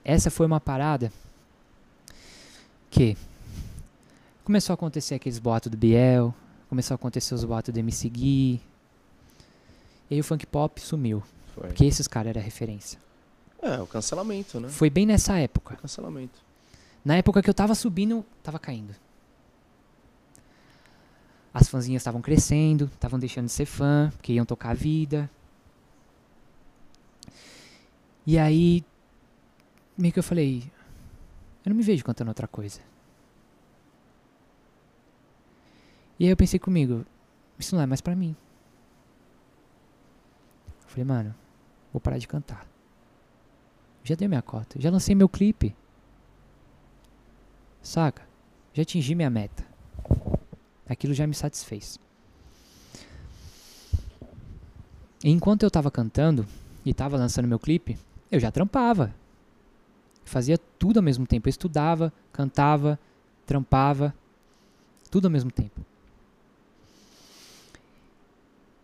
Essa 0.04 0.30
foi 0.30 0.46
uma 0.46 0.60
parada 0.60 1.10
que 2.98 3.16
começou 4.44 4.74
a 4.74 4.76
acontecer 4.76 5.14
aqueles 5.16 5.38
boatos 5.38 5.70
do 5.70 5.78
Biel, 5.78 6.34
começou 6.68 6.96
a 6.96 6.96
acontecer 6.96 7.36
os 7.36 7.44
boatos 7.44 7.72
do 7.74 7.78
MC 7.78 8.10
Gui. 8.10 8.62
E 10.10 10.16
aí 10.16 10.20
o 10.20 10.24
funk 10.24 10.46
pop 10.48 10.82
sumiu, 10.82 11.22
Foi. 11.54 11.68
porque 11.68 11.86
esses 11.86 12.08
caras 12.08 12.32
eram 12.32 12.42
referência. 12.42 13.00
É, 13.62 13.80
o 13.80 13.86
cancelamento, 13.86 14.60
né? 14.60 14.70
Foi 14.70 14.90
bem 14.90 15.06
nessa 15.06 15.38
época. 15.38 15.76
O 15.76 15.78
cancelamento. 15.78 16.40
Na 17.04 17.18
época 17.18 17.42
que 17.42 17.50
eu 17.50 17.54
tava 17.54 17.76
subindo, 17.76 18.26
tava 18.42 18.58
caindo. 18.58 18.96
As 21.54 21.68
fãzinhas 21.68 22.02
estavam 22.02 22.22
crescendo, 22.22 22.86
estavam 22.94 23.20
deixando 23.20 23.46
de 23.46 23.52
ser 23.52 23.66
fã, 23.66 24.12
porque 24.16 24.34
iam 24.34 24.46
tocar 24.46 24.72
a 24.72 24.74
vida. 24.74 25.30
E 28.26 28.38
aí, 28.38 28.84
meio 29.98 30.14
que 30.14 30.20
eu 30.20 30.24
falei, 30.24 30.70
eu 31.68 31.70
não 31.70 31.76
me 31.76 31.84
vejo 31.84 32.06
cantando 32.06 32.32
outra 32.32 32.48
coisa. 32.48 32.80
E 36.18 36.24
aí 36.24 36.30
eu 36.30 36.38
pensei 36.38 36.58
comigo, 36.58 37.06
isso 37.60 37.76
não 37.76 37.84
é 37.84 37.86
mais 37.86 38.00
pra 38.00 38.16
mim. 38.16 38.34
Eu 40.84 40.88
falei, 40.88 41.04
mano, 41.04 41.36
vou 41.92 42.00
parar 42.00 42.20
de 42.20 42.28
cantar. 42.28 42.66
Já 44.02 44.16
dei 44.16 44.30
minha 44.30 44.42
cota, 44.42 44.80
já 44.80 44.90
lancei 44.90 45.14
meu 45.14 45.28
clipe. 45.28 45.76
Saca? 47.82 48.26
Já 48.74 48.84
atingi 48.84 49.14
minha 49.14 49.30
meta. 49.30 49.66
Aquilo 50.88 51.14
já 51.14 51.28
me 51.28 51.36
satisfez. 51.36 52.00
E 55.22 55.30
enquanto 55.30 55.64
eu 55.64 55.72
tava 55.72 55.92
cantando 55.92 56.48
e 56.86 56.94
tava 56.94 57.18
lançando 57.18 57.46
meu 57.46 57.60
clipe, 57.60 58.00
eu 58.32 58.40
já 58.40 58.52
trampava. 58.52 59.14
Fazia 60.28 60.58
tudo 60.58 60.98
ao 60.98 61.04
mesmo 61.04 61.26
tempo. 61.26 61.48
Eu 61.48 61.52
estudava, 61.52 62.12
cantava, 62.32 63.00
trampava, 63.46 64.14
tudo 65.10 65.26
ao 65.26 65.32
mesmo 65.32 65.52
tempo. 65.52 65.80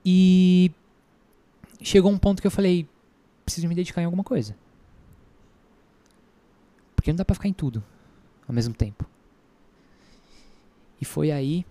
E 0.05 0.71
chegou 1.81 2.11
um 2.11 2.17
ponto 2.17 2.41
que 2.41 2.47
eu 2.47 2.51
falei, 2.51 2.87
preciso 3.45 3.67
me 3.67 3.75
dedicar 3.75 4.01
em 4.01 4.05
alguma 4.05 4.23
coisa. 4.23 4.55
Porque 6.95 7.11
não 7.11 7.17
dá 7.17 7.25
pra 7.25 7.35
ficar 7.35 7.49
em 7.49 7.53
tudo 7.53 7.83
ao 8.47 8.53
mesmo 8.53 8.73
tempo. 8.73 9.05
E 10.99 11.05
foi 11.05 11.31
aí 11.31 11.65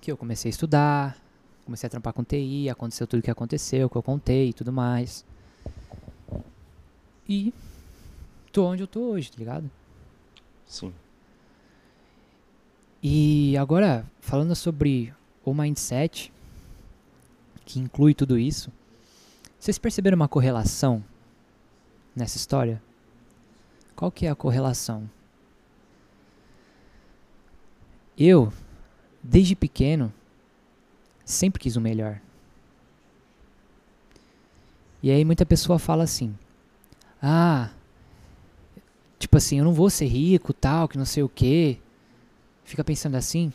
que 0.00 0.10
eu 0.10 0.16
comecei 0.16 0.48
a 0.48 0.50
estudar, 0.50 1.16
comecei 1.64 1.86
a 1.86 1.90
trampar 1.90 2.12
com 2.12 2.24
TI, 2.24 2.68
aconteceu 2.70 3.06
tudo 3.06 3.20
o 3.20 3.22
que 3.22 3.30
aconteceu, 3.30 3.88
que 3.88 3.96
eu 3.96 4.02
contei 4.02 4.48
e 4.48 4.52
tudo 4.52 4.72
mais. 4.72 5.24
E 7.28 7.52
tô 8.52 8.66
onde 8.66 8.82
eu 8.82 8.86
tô 8.86 9.00
hoje, 9.00 9.32
tá 9.32 9.38
ligado? 9.38 9.70
Sim. 10.66 10.92
E 13.02 13.56
agora, 13.56 14.06
falando 14.20 14.54
sobre 14.54 15.12
o 15.44 15.52
mindset, 15.52 16.32
que 17.64 17.80
inclui 17.80 18.14
tudo 18.14 18.38
isso, 18.38 18.70
vocês 19.58 19.78
perceberam 19.78 20.16
uma 20.16 20.28
correlação 20.28 21.02
nessa 22.14 22.36
história? 22.36 22.80
Qual 23.96 24.10
que 24.10 24.26
é 24.26 24.30
a 24.30 24.34
correlação? 24.36 25.10
Eu, 28.16 28.52
desde 29.22 29.56
pequeno, 29.56 30.12
sempre 31.24 31.60
quis 31.60 31.76
o 31.76 31.80
melhor. 31.80 32.20
E 35.02 35.10
aí 35.10 35.24
muita 35.24 35.44
pessoa 35.44 35.78
fala 35.78 36.04
assim: 36.04 36.36
"Ah, 37.20 37.70
tipo 39.22 39.36
assim, 39.36 39.58
eu 39.58 39.64
não 39.64 39.72
vou 39.72 39.88
ser 39.88 40.06
rico, 40.06 40.52
tal, 40.52 40.88
que 40.88 40.98
não 40.98 41.04
sei 41.04 41.22
o 41.22 41.28
quê". 41.28 41.78
Fica 42.64 42.82
pensando 42.82 43.14
assim? 43.16 43.52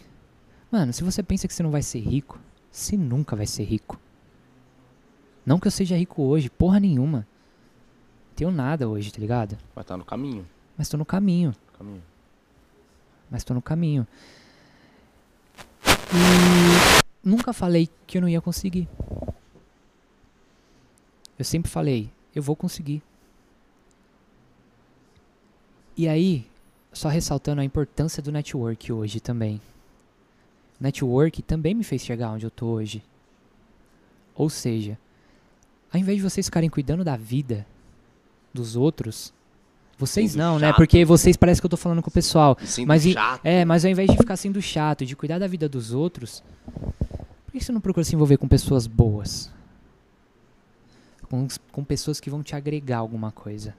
Mano, 0.71 0.93
se 0.93 1.03
você 1.03 1.21
pensa 1.21 1.47
que 1.47 1.53
você 1.53 1.61
não 1.61 1.71
vai 1.71 1.81
ser 1.81 1.99
rico, 1.99 2.39
você 2.71 2.95
nunca 2.95 3.35
vai 3.35 3.45
ser 3.45 3.63
rico. 3.63 3.99
Não 5.45 5.59
que 5.59 5.67
eu 5.67 5.71
seja 5.71 5.97
rico 5.97 6.23
hoje, 6.23 6.49
porra 6.49 6.79
nenhuma. 6.79 7.27
Tenho 8.35 8.51
nada 8.51 8.87
hoje, 8.87 9.11
tá 9.11 9.19
ligado? 9.19 9.57
Vai 9.75 9.81
estar 9.81 9.97
no 9.97 10.05
caminho. 10.05 10.47
Mas 10.77 10.89
tô 10.89 10.97
no 10.97 11.05
caminho. 11.05 11.53
Caminho. 11.77 12.03
Mas 13.29 13.43
tô 13.43 13.53
no 13.53 13.61
caminho. 13.61 14.07
E 15.85 17.27
nunca 17.27 17.51
falei 17.51 17.89
que 18.05 18.17
eu 18.17 18.21
não 18.21 18.29
ia 18.29 18.41
conseguir. 18.41 18.87
Eu 21.37 21.45
sempre 21.45 21.69
falei, 21.69 22.09
eu 22.33 22.41
vou 22.41 22.55
conseguir. 22.55 23.01
E 25.97 26.07
aí, 26.07 26.45
só 26.93 27.09
ressaltando 27.09 27.59
a 27.61 27.65
importância 27.65 28.21
do 28.21 28.31
network 28.31 28.93
hoje 28.93 29.19
também. 29.19 29.59
Network 30.79 31.41
também 31.41 31.73
me 31.73 31.83
fez 31.83 32.03
chegar 32.03 32.29
onde 32.29 32.45
eu 32.45 32.51
tô 32.51 32.67
hoje. 32.67 33.03
Ou 34.35 34.49
seja, 34.49 34.97
ao 35.91 35.99
invés 35.99 36.17
de 36.17 36.23
vocês 36.23 36.45
ficarem 36.45 36.69
cuidando 36.69 37.03
da 37.03 37.17
vida 37.17 37.65
dos 38.53 38.75
outros, 38.75 39.33
vocês 39.97 40.31
Sendo 40.33 40.39
não, 40.41 40.59
né? 40.59 40.67
chato. 40.67 40.77
Porque 40.77 41.03
vocês 41.03 41.35
parece 41.35 41.59
que 41.59 41.65
eu 41.65 41.69
tô 41.69 41.77
falando 41.77 42.03
com 42.03 42.09
o 42.09 42.13
pessoal. 42.13 42.55
Sendo 42.63 42.87
Mas, 42.87 43.01
chato. 43.03 43.43
é, 43.43 43.65
mas 43.65 43.83
ao 43.83 43.89
invés 43.89 44.07
de 44.11 44.15
ficar 44.15 44.37
sendo 44.37 44.61
chato, 44.61 45.03
de 45.03 45.15
cuidar 45.15 45.39
da 45.39 45.47
vida 45.47 45.67
dos 45.67 45.91
outros, 45.91 46.43
por 47.45 47.51
que 47.51 47.59
você 47.59 47.71
não 47.71 47.81
procura 47.81 48.03
se 48.03 48.13
envolver 48.13 48.37
com 48.37 48.47
pessoas 48.47 48.85
boas? 48.85 49.51
Com, 51.27 51.47
com 51.71 51.83
pessoas 51.83 52.19
que 52.19 52.29
vão 52.29 52.43
te 52.43 52.55
agregar 52.55 52.99
alguma 52.99 53.31
coisa. 53.31 53.73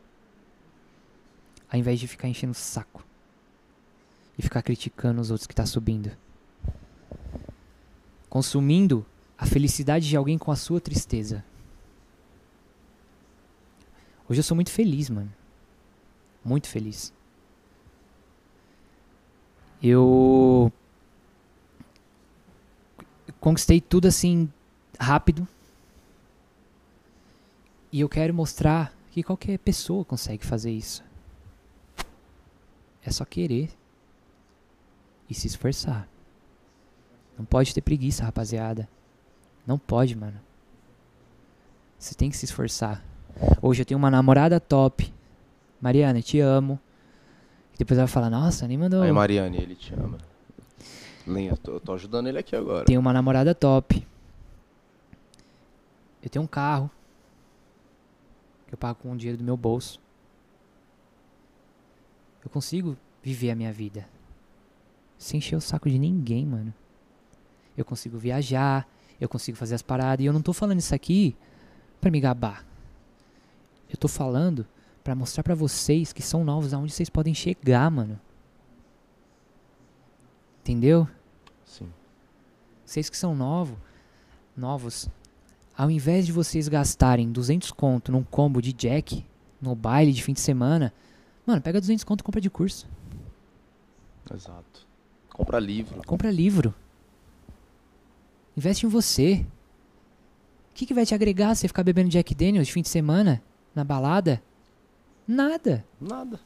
Ao 1.71 1.79
invés 1.79 2.01
de 2.01 2.09
ficar 2.09 2.29
enchendo 2.29 2.53
o 2.53 2.55
saco. 2.55 3.05
E 4.39 4.43
ficar 4.43 4.63
criticando 4.63 5.21
os 5.21 5.31
outros 5.31 5.47
que 5.47 5.55
tá 5.55 5.67
subindo. 5.67 6.11
Consumindo 8.29 9.05
a 9.37 9.47
felicidade 9.47 10.09
de 10.09 10.17
alguém 10.17 10.39
com 10.39 10.51
a 10.51 10.57
sua 10.57 10.81
tristeza. 10.81 11.45
Hoje 14.29 14.41
eu 14.41 14.45
sou 14.45 14.55
muito 14.55 14.71
feliz, 14.71 15.09
mano. 15.09 15.33
Muito 16.45 16.69
feliz. 16.69 17.13
Eu 19.83 20.73
conquistei 23.41 23.81
tudo 23.81 24.09
assim 24.09 24.53
rápido. 24.99 25.47
E 27.91 28.01
eu 28.01 28.09
quero 28.09 28.35
mostrar 28.35 28.93
que 29.11 29.23
qualquer 29.23 29.59
pessoa 29.59 30.05
consegue 30.05 30.45
fazer 30.45 30.73
isso. 30.73 31.08
É 33.09 33.11
só 33.11 33.25
querer 33.25 33.71
e 35.31 35.35
se 35.35 35.47
esforçar. 35.47 36.07
Não 37.39 37.45
pode 37.47 37.73
ter 37.73 37.81
preguiça, 37.81 38.23
rapaziada. 38.23 38.87
Não 39.67 39.79
pode, 39.79 40.15
mano. 40.15 40.39
Você 41.99 42.15
tem 42.15 42.29
que 42.29 42.37
se 42.37 42.45
esforçar. 42.45 43.03
Hoje 43.63 43.81
eu 43.81 43.87
tenho 43.87 43.97
uma 43.97 44.11
namorada 44.11 44.61
top. 44.61 45.11
Mariana, 45.81 46.21
te 46.21 46.39
amo. 46.39 46.79
E 47.75 47.79
depois 47.79 47.97
ela 47.97 48.07
vai 48.07 48.13
falar, 48.13 48.29
nossa, 48.29 48.69
nem 48.69 48.77
mandou. 48.77 49.01
Aí, 49.01 49.11
Mariane, 49.11 49.57
ele 49.57 49.75
te 49.75 49.95
ama. 49.95 50.19
Eu 51.27 51.57
tô, 51.57 51.81
tô 51.81 51.95
ajudando 51.95 52.27
ele 52.27 52.39
aqui 52.39 52.55
agora. 52.55 52.85
Tenho 52.85 53.01
uma 53.01 53.15
namorada 53.15 53.55
top. 53.55 54.07
Eu 56.23 56.29
tenho 56.29 56.45
um 56.45 56.49
carro. 56.49 56.91
Que 58.67 58.75
eu 58.75 58.79
pago 58.79 58.99
com 59.01 59.13
o 59.13 59.17
dinheiro 59.17 59.39
do 59.39 59.45
meu 59.45 59.57
bolso. 59.57 59.99
Eu 62.43 62.51
consigo 62.51 62.97
viver 63.23 63.51
a 63.51 63.55
minha 63.55 63.73
vida. 63.73 64.09
Sem 65.17 65.39
encher 65.39 65.57
o 65.57 65.61
saco 65.61 65.91
de 65.91 65.99
ninguém, 65.99 66.47
mano. 66.47 66.73
Eu 67.77 67.85
consigo 67.85 68.19
viajar. 68.19 68.89
Eu 69.21 69.29
consigo 69.29 69.57
fazer 69.57 69.75
as 69.75 69.83
paradas. 69.83 70.25
E 70.25 70.27
eu 70.27 70.33
não 70.33 70.43
tô 70.43 70.53
falando 70.53 70.79
isso 70.79 70.95
aqui 70.95 71.37
pra 72.01 72.11
me 72.11 72.21
gabar. 72.21 72.65
Eu 73.91 73.97
tô 73.97 74.07
falando 74.07 74.67
pra 75.03 75.15
mostrar 75.15 75.43
pra 75.43 75.55
vocês 75.55 76.13
que 76.13 76.23
são 76.23 76.45
novos 76.45 76.75
aonde 76.75 76.93
vocês 76.93 77.09
podem 77.09 77.35
chegar, 77.35 77.91
mano. 77.91 78.21
Entendeu? 80.61 81.09
Sim. 81.65 81.91
Vocês 82.85 83.09
que 83.09 83.17
são 83.17 83.35
novos, 83.35 83.77
novos, 84.57 85.09
ao 85.77 85.91
invés 85.91 86.27
de 86.27 86.33
vocês 86.33 86.69
gastarem 86.69 87.33
200 87.33 87.71
conto 87.73 88.13
num 88.13 88.23
combo 88.23 88.61
de 88.61 88.73
jack, 88.73 89.25
no 89.61 89.75
baile 89.75 90.13
de 90.13 90.23
fim 90.23 90.33
de 90.33 90.41
semana, 90.41 90.93
mano, 91.49 91.63
pega 91.63 91.81
200 91.81 92.05
conto 92.05 92.21
e 92.21 92.25
compra 92.25 92.41
de 92.43 92.51
curso. 92.51 92.87
Exato. 94.33 94.87
Compra 95.31 95.59
livro. 95.59 96.03
Compra 96.07 96.31
livro. 96.31 96.75
Investe 98.55 98.85
em 98.85 98.89
você. 98.89 99.47
O 100.71 100.75
que, 100.75 100.85
que 100.85 100.93
vai 100.93 101.07
te 101.07 101.15
agregar 101.15 101.55
você 101.55 101.67
ficar 101.67 101.83
bebendo 101.83 102.11
Jack 102.11 102.35
Daniels 102.35 102.67
de 102.67 102.73
fim 102.73 102.83
de 102.83 102.89
semana? 102.91 103.43
Na 103.75 103.83
balada? 103.83 104.43
Nada. 105.27 105.85
Nada. 105.99 106.39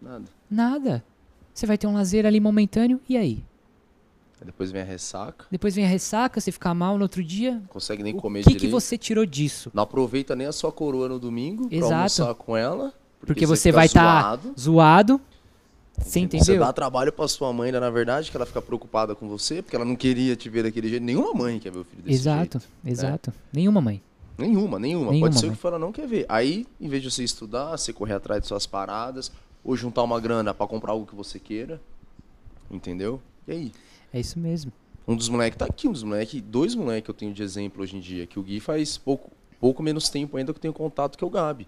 Nada. 0.00 0.24
Nada. 0.50 1.04
Você 1.52 1.66
vai 1.66 1.76
ter 1.76 1.86
um 1.86 1.92
lazer 1.94 2.24
ali 2.24 2.40
momentâneo, 2.40 3.00
e 3.08 3.16
aí? 3.18 3.44
Aí 4.40 4.46
depois 4.46 4.70
vem 4.70 4.80
a 4.80 4.84
ressaca. 4.84 5.44
Depois 5.50 5.74
vem 5.74 5.84
a 5.84 5.88
ressaca, 5.88 6.40
você 6.40 6.50
fica 6.50 6.72
mal 6.72 6.96
no 6.96 7.02
outro 7.02 7.22
dia. 7.22 7.54
Não 7.54 7.66
consegue 7.66 8.02
nem 8.02 8.14
O 8.14 8.16
comer 8.20 8.44
que, 8.44 8.50
direito. 8.50 8.60
que 8.64 8.68
você 8.70 8.96
tirou 8.96 9.26
disso? 9.26 9.70
Não 9.74 9.82
aproveita 9.82 10.34
nem 10.34 10.46
a 10.46 10.52
sua 10.52 10.72
coroa 10.72 11.08
no 11.08 11.18
domingo 11.18 11.68
pra 11.68 11.76
Exato. 11.76 11.92
almoçar 11.94 12.34
com 12.34 12.56
ela. 12.56 12.94
Porque 13.20 13.46
você 13.46 13.68
fica 13.70 13.76
vai 13.76 13.86
estar 13.86 14.22
zoado. 14.36 14.54
zoado. 14.58 15.20
Você 15.98 16.10
Você 16.10 16.20
entendeu? 16.20 16.60
dá 16.60 16.72
trabalho 16.72 17.12
pra 17.12 17.26
sua 17.26 17.52
mãe, 17.52 17.72
né, 17.72 17.80
na 17.80 17.90
verdade, 17.90 18.30
que 18.30 18.36
ela 18.36 18.46
fica 18.46 18.62
preocupada 18.62 19.16
com 19.16 19.28
você, 19.28 19.60
porque 19.60 19.74
ela 19.74 19.84
não 19.84 19.96
queria 19.96 20.36
te 20.36 20.48
ver 20.48 20.62
daquele 20.62 20.88
jeito. 20.88 21.02
Nenhuma 21.02 21.34
mãe 21.34 21.58
quer 21.58 21.72
ver 21.72 21.80
o 21.80 21.84
filho 21.84 22.02
desse 22.02 22.14
Exato, 22.14 22.58
jeito. 22.60 22.68
exato. 22.86 23.32
Nenhuma 23.52 23.80
mãe. 23.80 24.00
Nenhuma, 24.38 24.78
nenhuma. 24.78 25.10
Nenhuma, 25.10 25.26
Pode 25.26 25.34
ser 25.40 25.46
o 25.46 25.48
mãe. 25.48 25.56
que 25.56 25.60
for, 25.60 25.68
ela 25.68 25.78
não 25.80 25.90
quer 25.90 26.06
ver. 26.06 26.24
Aí, 26.28 26.64
em 26.80 26.88
vez 26.88 27.02
de 27.02 27.10
você 27.10 27.24
estudar, 27.24 27.76
você 27.76 27.92
correr 27.92 28.14
atrás 28.14 28.40
de 28.42 28.46
suas 28.46 28.64
paradas, 28.64 29.32
ou 29.64 29.76
juntar 29.76 30.04
uma 30.04 30.20
grana 30.20 30.54
pra 30.54 30.68
comprar 30.68 30.92
algo 30.92 31.04
que 31.04 31.16
você 31.16 31.40
queira. 31.40 31.80
Entendeu? 32.70 33.20
E 33.48 33.52
aí? 33.52 33.72
É 34.12 34.20
isso 34.20 34.38
mesmo. 34.38 34.70
Um 35.06 35.16
dos 35.16 35.28
moleques 35.28 35.58
tá 35.58 35.64
aqui, 35.64 35.88
um 35.88 35.92
dos 35.92 36.02
moleques, 36.04 36.40
dois 36.40 36.74
moleques 36.76 37.06
que 37.06 37.10
eu 37.10 37.14
tenho 37.14 37.32
de 37.34 37.42
exemplo 37.42 37.82
hoje 37.82 37.96
em 37.96 38.00
dia, 38.00 38.26
que 38.26 38.38
o 38.38 38.42
Gui 38.42 38.60
faz 38.60 38.96
pouco, 38.98 39.30
pouco 39.58 39.82
menos 39.82 40.08
tempo 40.08 40.36
ainda 40.36 40.52
que 40.52 40.58
eu 40.58 40.62
tenho 40.62 40.74
contato 40.74 41.16
que 41.18 41.24
é 41.24 41.26
o 41.26 41.30
Gabi. 41.30 41.66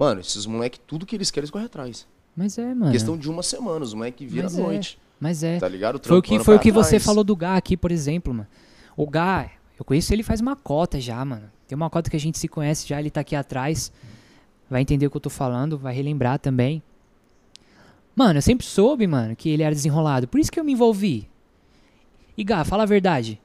Mano, 0.00 0.22
esses 0.22 0.46
moleques, 0.46 0.80
tudo 0.86 1.04
que 1.04 1.14
eles 1.14 1.30
querem, 1.30 1.42
eles 1.42 1.50
correm 1.50 1.66
atrás. 1.66 2.08
Mas 2.34 2.56
é, 2.56 2.74
mano. 2.74 2.90
Questão 2.90 3.18
de 3.18 3.28
uma 3.28 3.42
semana, 3.42 3.84
os 3.84 3.92
moleques 3.92 4.32
viram 4.32 4.48
à 4.48 4.52
é. 4.52 4.56
noite. 4.56 4.98
Mas 5.20 5.42
é. 5.42 5.58
Tá 5.58 5.68
ligado? 5.68 6.00
Foi 6.02 6.16
o 6.16 6.22
que, 6.22 6.42
foi 6.42 6.56
o 6.56 6.58
que 6.58 6.72
você 6.72 6.98
falou 6.98 7.22
do 7.22 7.36
Gá 7.36 7.54
aqui, 7.54 7.76
por 7.76 7.92
exemplo, 7.92 8.32
mano. 8.32 8.46
O 8.96 9.06
Gá, 9.06 9.50
eu 9.78 9.84
conheço 9.84 10.10
ele 10.14 10.22
faz 10.22 10.40
uma 10.40 10.56
cota 10.56 10.98
já, 10.98 11.22
mano. 11.22 11.52
Tem 11.68 11.76
uma 11.76 11.90
cota 11.90 12.08
que 12.08 12.16
a 12.16 12.20
gente 12.20 12.38
se 12.38 12.48
conhece 12.48 12.88
já, 12.88 12.98
ele 12.98 13.10
tá 13.10 13.20
aqui 13.20 13.36
atrás. 13.36 13.92
Vai 14.70 14.80
entender 14.80 15.06
o 15.06 15.10
que 15.10 15.18
eu 15.18 15.20
tô 15.20 15.28
falando, 15.28 15.76
vai 15.76 15.92
relembrar 15.92 16.38
também. 16.38 16.82
Mano, 18.16 18.38
eu 18.38 18.42
sempre 18.42 18.64
soube, 18.64 19.06
mano, 19.06 19.36
que 19.36 19.50
ele 19.50 19.62
era 19.62 19.74
desenrolado. 19.74 20.26
Por 20.26 20.40
isso 20.40 20.50
que 20.50 20.58
eu 20.58 20.64
me 20.64 20.72
envolvi. 20.72 21.28
E 22.38 22.42
Gá, 22.42 22.64
fala 22.64 22.84
a 22.84 22.86
verdade. 22.86 23.38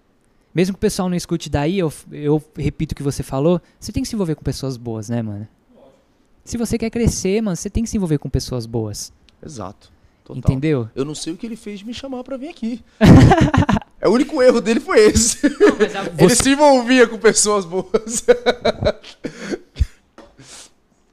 Mesmo 0.53 0.73
que 0.73 0.77
o 0.77 0.79
pessoal 0.79 1.09
não 1.09 1.17
escute 1.17 1.49
daí, 1.49 1.77
eu, 1.77 1.91
eu 2.09 2.41
repito 2.55 2.93
o 2.93 2.95
que 2.95 3.03
você 3.03 3.23
falou. 3.23 3.61
Você 3.77 3.91
tem 3.91 4.01
que 4.01 4.07
se 4.07 4.15
envolver 4.15 4.35
com 4.35 4.41
pessoas 4.41 4.77
boas, 4.77 5.09
né, 5.09 5.21
mano? 5.21 5.45
Se 6.45 6.57
você 6.57 6.77
quer 6.77 6.89
crescer, 6.91 7.41
mano, 7.41 7.55
você 7.57 7.69
tem 7.69 7.83
que 7.83 7.89
se 7.89 7.97
envolver 7.97 8.19
com 8.19 8.29
pessoas 8.29 8.65
boas. 8.67 9.11
Exato. 9.43 9.91
Total. 10.23 10.37
Entendeu? 10.39 10.87
Eu 10.95 11.03
não 11.03 11.13
sei 11.15 11.33
o 11.33 11.37
que 11.37 11.45
ele 11.45 11.55
fez 11.55 11.79
de 11.79 11.85
me 11.85 11.93
chamar 11.93 12.23
pra 12.23 12.37
vir 12.37 12.49
aqui. 12.49 12.83
é, 13.99 14.07
o 14.07 14.11
único 14.11 14.41
erro 14.41 14.61
dele 14.61 14.79
foi 14.79 14.99
esse. 15.07 15.39
Ele 16.17 16.35
se 16.35 16.51
envolvia 16.51 17.07
com 17.07 17.17
pessoas 17.17 17.65
boas. 17.65 18.23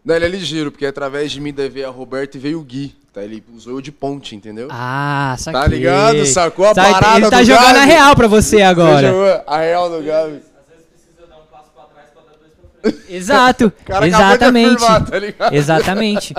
Não, 0.04 0.16
ele 0.16 0.24
é 0.24 0.28
ligeiro, 0.28 0.72
porque 0.72 0.84
através 0.86 1.30
de 1.30 1.40
mim 1.40 1.52
deve 1.52 1.84
a 1.84 1.88
Roberto 1.88 2.34
e 2.34 2.38
veio 2.38 2.58
o 2.58 2.64
Gui. 2.64 2.92
Tá? 3.12 3.22
Ele 3.22 3.42
usou 3.54 3.74
eu 3.74 3.80
de 3.80 3.92
ponte, 3.92 4.34
entendeu? 4.34 4.66
Ah, 4.70 5.36
saquei. 5.38 5.60
Tá 5.60 5.66
ligado? 5.68 6.26
Sacou 6.26 6.64
a 6.66 6.74
Saquei. 6.74 6.92
parada 6.92 7.18
Ele 7.18 7.30
tá 7.30 7.38
do 7.40 7.44
jogando 7.44 7.66
a 7.68 7.72
Gabi? 7.80 7.86
real 7.92 8.16
pra 8.16 8.26
você 8.26 8.56
Você 8.56 8.62
agora. 8.62 9.06
jogou 9.08 9.42
a 9.46 9.58
real 9.60 9.88
do 9.90 9.96
Gabi. 10.02 10.08
Às 10.08 10.66
vezes 10.68 10.86
precisa 10.90 11.26
dar 11.28 11.36
um 11.36 11.44
passo 11.52 11.70
pra 11.72 11.84
trás 11.84 12.08
pra 12.10 12.22
dar 12.22 12.36
dois 12.38 12.52
pra 12.52 12.68
frente. 12.70 12.71
Exato. 13.08 13.66
O 13.66 13.70
cara 13.70 14.06
acabou 14.06 14.08
de 14.08 14.34
Exatamente. 14.34 14.74
afirmar, 14.74 15.10
tá 15.10 15.18
ligado? 15.18 15.54
Exatamente. 15.54 16.34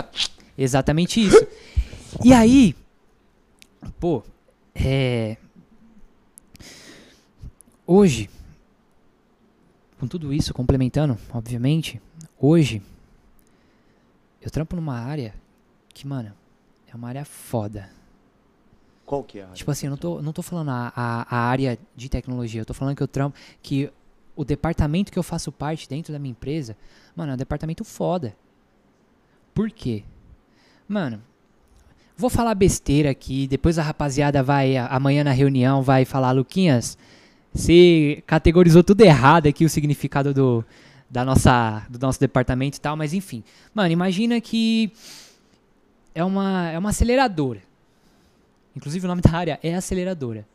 Exatamente 0.58 1.26
isso. 1.26 1.48
E 2.24 2.34
aí, 2.34 2.76
pô, 4.00 4.24
é. 4.76 5.38
Hoje, 7.86 8.30
com 10.00 10.08
tudo 10.08 10.34
isso, 10.34 10.54
complementando, 10.54 11.18
obviamente, 11.34 12.02
hoje, 12.40 12.82
eu 14.42 14.50
trampo 14.50 14.76
numa 14.76 14.98
área 14.98 15.34
que, 15.94 16.08
mano, 16.08 16.34
é 16.92 16.96
uma 16.96 17.10
área 17.10 17.26
foda. 17.26 17.90
Qual 19.06 19.24
que 19.24 19.40
é 19.40 19.42
a 19.42 19.46
área? 19.46 19.56
Tipo 19.56 19.72
assim, 19.72 19.88
eu 19.88 19.92
não 19.92 19.98
tô, 19.98 20.22
não 20.22 20.32
tô 20.32 20.42
falando 20.42 20.70
a, 20.70 20.94
a, 20.96 21.36
a 21.36 21.40
área 21.50 21.78
de 21.96 22.10
tecnologia, 22.10 22.62
eu 22.62 22.66
tô 22.66 22.74
falando 22.74 22.96
que 22.96 23.04
eu 23.04 23.08
trampo, 23.08 23.38
que 23.62 23.92
o 24.36 24.44
departamento 24.44 25.12
que 25.12 25.20
eu 25.20 25.24
faço 25.24 25.52
parte 25.52 25.88
dentro 25.88 26.12
da 26.12 26.20
minha 26.20 26.32
empresa, 26.32 26.76
mano, 27.16 27.32
é 27.32 27.36
um 27.36 27.38
departamento 27.38 27.84
foda. 27.84 28.36
Por 29.54 29.70
quê? 29.70 30.04
Mano, 30.88 31.22
vou 32.18 32.30
falar 32.30 32.56
besteira 32.56 33.10
aqui, 33.10 33.48
depois 33.48 33.78
a 33.78 33.84
rapaziada 33.84 34.42
vai, 34.42 34.78
amanhã 34.78 35.24
na 35.24 35.32
reunião, 35.32 35.82
vai 35.82 36.06
falar, 36.06 36.32
Luquinhas, 36.32 36.98
você 37.54 38.24
categorizou 38.26 38.84
tudo 38.84 39.02
errado 39.02 39.48
aqui 39.48 39.64
o 39.64 39.70
significado 39.70 40.34
do, 40.34 40.66
da 41.10 41.24
nossa, 41.24 41.86
do 41.88 42.00
nosso 42.00 42.20
departamento 42.20 42.78
e 42.78 42.82
tal, 42.82 42.98
mas 42.98 43.14
enfim. 43.14 43.44
Mano, 43.74 43.92
imagina 43.92 44.42
que 44.42 44.92
é 46.16 46.24
uma, 46.24 46.70
é 46.70 46.80
uma 46.80 46.90
aceleradora. 46.90 47.62
Inclusive 48.76 49.06
o 49.06 49.08
nome 49.08 49.22
da 49.22 49.32
área 49.32 49.60
é 49.62 49.76
aceleradora. 49.76 50.48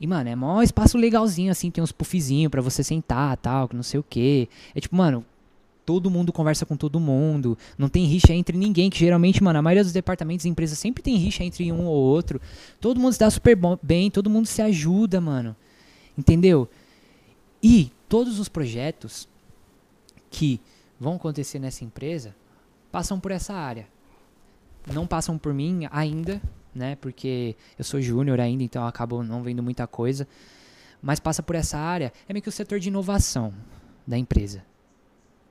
E, 0.00 0.06
mano, 0.06 0.30
é 0.30 0.36
mó 0.36 0.62
espaço 0.62 0.96
legalzinho, 0.96 1.50
assim, 1.50 1.70
tem 1.70 1.82
uns 1.82 1.90
puffzinhos 1.92 2.50
pra 2.50 2.62
você 2.62 2.84
sentar, 2.84 3.36
tal, 3.36 3.68
que 3.68 3.74
não 3.74 3.82
sei 3.82 3.98
o 3.98 4.04
quê. 4.08 4.48
É 4.74 4.80
tipo, 4.80 4.94
mano, 4.94 5.24
todo 5.84 6.10
mundo 6.10 6.32
conversa 6.32 6.64
com 6.64 6.76
todo 6.76 7.00
mundo, 7.00 7.58
não 7.76 7.88
tem 7.88 8.04
rixa 8.04 8.32
entre 8.32 8.56
ninguém, 8.56 8.90
que 8.90 8.98
geralmente, 8.98 9.42
mano, 9.42 9.58
a 9.58 9.62
maioria 9.62 9.82
dos 9.82 9.92
departamentos 9.92 10.44
e 10.44 10.48
empresas 10.48 10.78
sempre 10.78 11.02
tem 11.02 11.16
rixa 11.16 11.42
entre 11.42 11.72
um 11.72 11.86
ou 11.86 11.96
outro. 11.96 12.40
Todo 12.80 13.00
mundo 13.00 13.12
se 13.14 13.18
dá 13.18 13.30
super 13.30 13.56
bom- 13.56 13.78
bem, 13.82 14.10
todo 14.10 14.30
mundo 14.30 14.46
se 14.46 14.62
ajuda, 14.62 15.20
mano. 15.20 15.56
Entendeu? 16.16 16.68
E 17.62 17.90
todos 18.08 18.38
os 18.38 18.48
projetos 18.48 19.28
que 20.30 20.60
vão 21.00 21.14
acontecer 21.16 21.58
nessa 21.58 21.84
empresa 21.84 22.36
passam 22.92 23.18
por 23.18 23.30
essa 23.32 23.54
área. 23.54 23.86
Não 24.92 25.06
passam 25.06 25.36
por 25.36 25.52
mim 25.52 25.88
ainda, 25.90 26.40
né? 26.78 26.96
Porque 26.96 27.56
eu 27.78 27.84
sou 27.84 28.00
júnior 28.00 28.40
ainda, 28.40 28.62
então 28.62 28.82
eu 28.82 28.88
acabo 28.88 29.22
não 29.22 29.42
vendo 29.42 29.62
muita 29.62 29.86
coisa. 29.86 30.26
Mas 31.02 31.20
passa 31.20 31.42
por 31.42 31.54
essa 31.54 31.78
área. 31.78 32.12
É 32.28 32.32
meio 32.32 32.42
que 32.42 32.48
o 32.48 32.52
setor 32.52 32.78
de 32.80 32.88
inovação 32.88 33.52
da 34.06 34.16
empresa. 34.16 34.64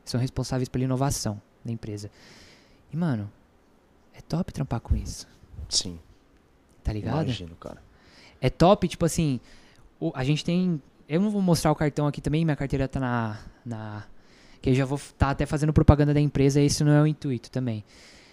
São 0.03 0.19
responsáveis 0.19 0.67
pela 0.69 0.83
inovação 0.83 1.41
da 1.63 1.71
empresa. 1.71 2.09
E, 2.91 2.97
mano, 2.97 3.31
é 4.13 4.21
top 4.21 4.51
trampar 4.53 4.79
com 4.79 4.95
isso. 4.95 5.27
Sim. 5.69 5.99
Tá 6.83 6.93
ligado? 6.93 7.23
Imagino, 7.23 7.55
cara. 7.55 7.81
É 8.39 8.49
top, 8.49 8.87
tipo 8.87 9.05
assim, 9.05 9.39
o- 9.99 10.11
a 10.15 10.23
gente 10.23 10.43
tem. 10.45 10.81
Eu 11.09 11.21
não 11.21 11.29
vou 11.29 11.41
mostrar 11.41 11.71
o 11.71 11.75
cartão 11.75 12.07
aqui 12.07 12.21
também, 12.21 12.43
minha 12.45 12.55
carteira 12.55 12.87
tá 12.87 12.99
na. 12.99 13.39
na 13.65 14.03
que 14.61 14.69
eu 14.71 14.73
já 14.73 14.85
vou 14.85 14.99
tá 15.17 15.29
até 15.29 15.45
fazendo 15.45 15.71
propaganda 15.71 16.13
da 16.13 16.19
empresa, 16.19 16.59
esse 16.61 16.83
não 16.83 16.91
é 16.91 17.01
o 17.01 17.07
intuito 17.07 17.49
também. 17.51 17.83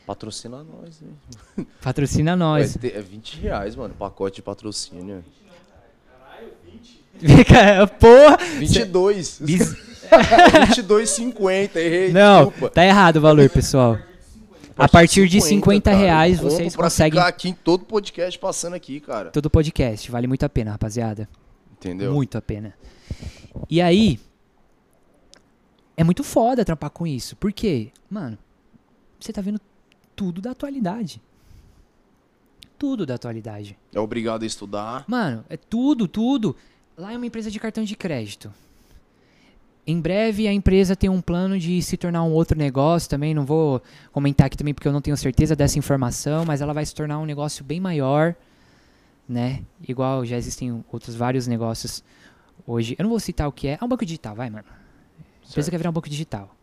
Patrocina 0.06 0.62
nós, 0.62 1.00
hein? 1.02 1.66
Patrocina 1.82 2.36
nós. 2.36 2.76
É, 2.76 2.78
te- 2.78 2.92
é 2.96 3.00
20 3.00 3.40
reais, 3.40 3.74
mano, 3.76 3.94
pacote 3.94 4.36
de 4.36 4.42
patrocínio. 4.42 5.24
Cara, 7.48 7.86
Porra! 7.88 8.36
22. 8.58 9.38
Bis- 9.40 9.74
22,50, 10.10 11.76
errei, 11.76 12.12
Não, 12.12 12.44
desculpa. 12.46 12.70
tá 12.74 12.84
errado 12.84 13.16
o 13.16 13.20
valor, 13.20 13.48
pessoal. 13.48 13.98
A 14.76 14.88
partir 14.88 15.28
de 15.28 15.40
50 15.40 15.90
cara. 15.90 15.96
reais 16.02 16.36
Eu 16.36 16.42
compro 16.42 16.56
vocês 16.56 16.76
conseguem 16.76 17.12
ficar 17.20 17.28
aqui 17.28 17.48
em 17.48 17.54
todo 17.54 17.84
podcast 17.84 18.38
passando 18.38 18.74
aqui, 18.74 19.00
cara. 19.00 19.30
todo 19.30 19.48
podcast. 19.48 20.10
Vale 20.10 20.26
muito 20.26 20.44
a 20.44 20.48
pena, 20.48 20.72
rapaziada. 20.72 21.28
Entendeu? 21.72 22.12
Muito 22.12 22.36
a 22.36 22.42
pena. 22.42 22.74
E 23.70 23.80
aí, 23.80 24.18
é 25.96 26.02
muito 26.04 26.24
foda 26.24 26.64
trampar 26.64 26.90
com 26.90 27.06
isso. 27.06 27.36
Por 27.36 27.52
quê? 27.52 27.90
Mano, 28.10 28.36
você 29.20 29.32
tá 29.32 29.40
vendo 29.40 29.60
tudo 30.14 30.40
da 30.40 30.50
atualidade. 30.52 31.20
Tudo 32.78 33.06
da 33.06 33.14
atualidade. 33.14 33.78
É 33.92 34.00
obrigado 34.00 34.42
a 34.42 34.46
estudar. 34.46 35.04
Mano, 35.06 35.44
é 35.48 35.56
tudo, 35.56 36.06
tudo. 36.08 36.56
Lá 36.96 37.12
é 37.12 37.16
uma 37.16 37.26
empresa 37.26 37.50
de 37.50 37.58
cartão 37.58 37.84
de 37.84 37.96
crédito. 37.96 38.52
Em 39.86 40.00
breve 40.00 40.48
a 40.48 40.52
empresa 40.52 40.96
tem 40.96 41.10
um 41.10 41.20
plano 41.20 41.58
de 41.58 41.82
se 41.82 41.96
tornar 41.96 42.22
um 42.24 42.32
outro 42.32 42.56
negócio 42.58 43.08
também. 43.08 43.34
Não 43.34 43.44
vou 43.44 43.82
comentar 44.12 44.46
aqui 44.46 44.56
também 44.56 44.72
porque 44.72 44.88
eu 44.88 44.92
não 44.92 45.00
tenho 45.00 45.16
certeza 45.16 45.54
dessa 45.54 45.78
informação, 45.78 46.44
mas 46.44 46.60
ela 46.60 46.72
vai 46.72 46.84
se 46.86 46.94
tornar 46.94 47.18
um 47.18 47.26
negócio 47.26 47.62
bem 47.64 47.80
maior, 47.80 48.34
né? 49.28 49.62
Igual 49.86 50.24
já 50.24 50.36
existem 50.36 50.82
outros 50.90 51.14
vários 51.14 51.46
negócios 51.46 52.02
hoje. 52.66 52.96
Eu 52.98 53.02
não 53.04 53.10
vou 53.10 53.20
citar 53.20 53.46
o 53.46 53.52
que 53.52 53.68
é. 53.68 53.78
É 53.80 53.84
um 53.84 53.88
banco 53.88 54.06
digital, 54.06 54.34
vai, 54.34 54.48
mano. 54.48 54.64
A 54.66 55.20
empresa 55.46 55.52
Certo. 55.54 55.70
quer 55.70 55.76
virar 55.78 55.90
um 55.90 55.92
banco 55.92 56.08
digital. 56.08 56.54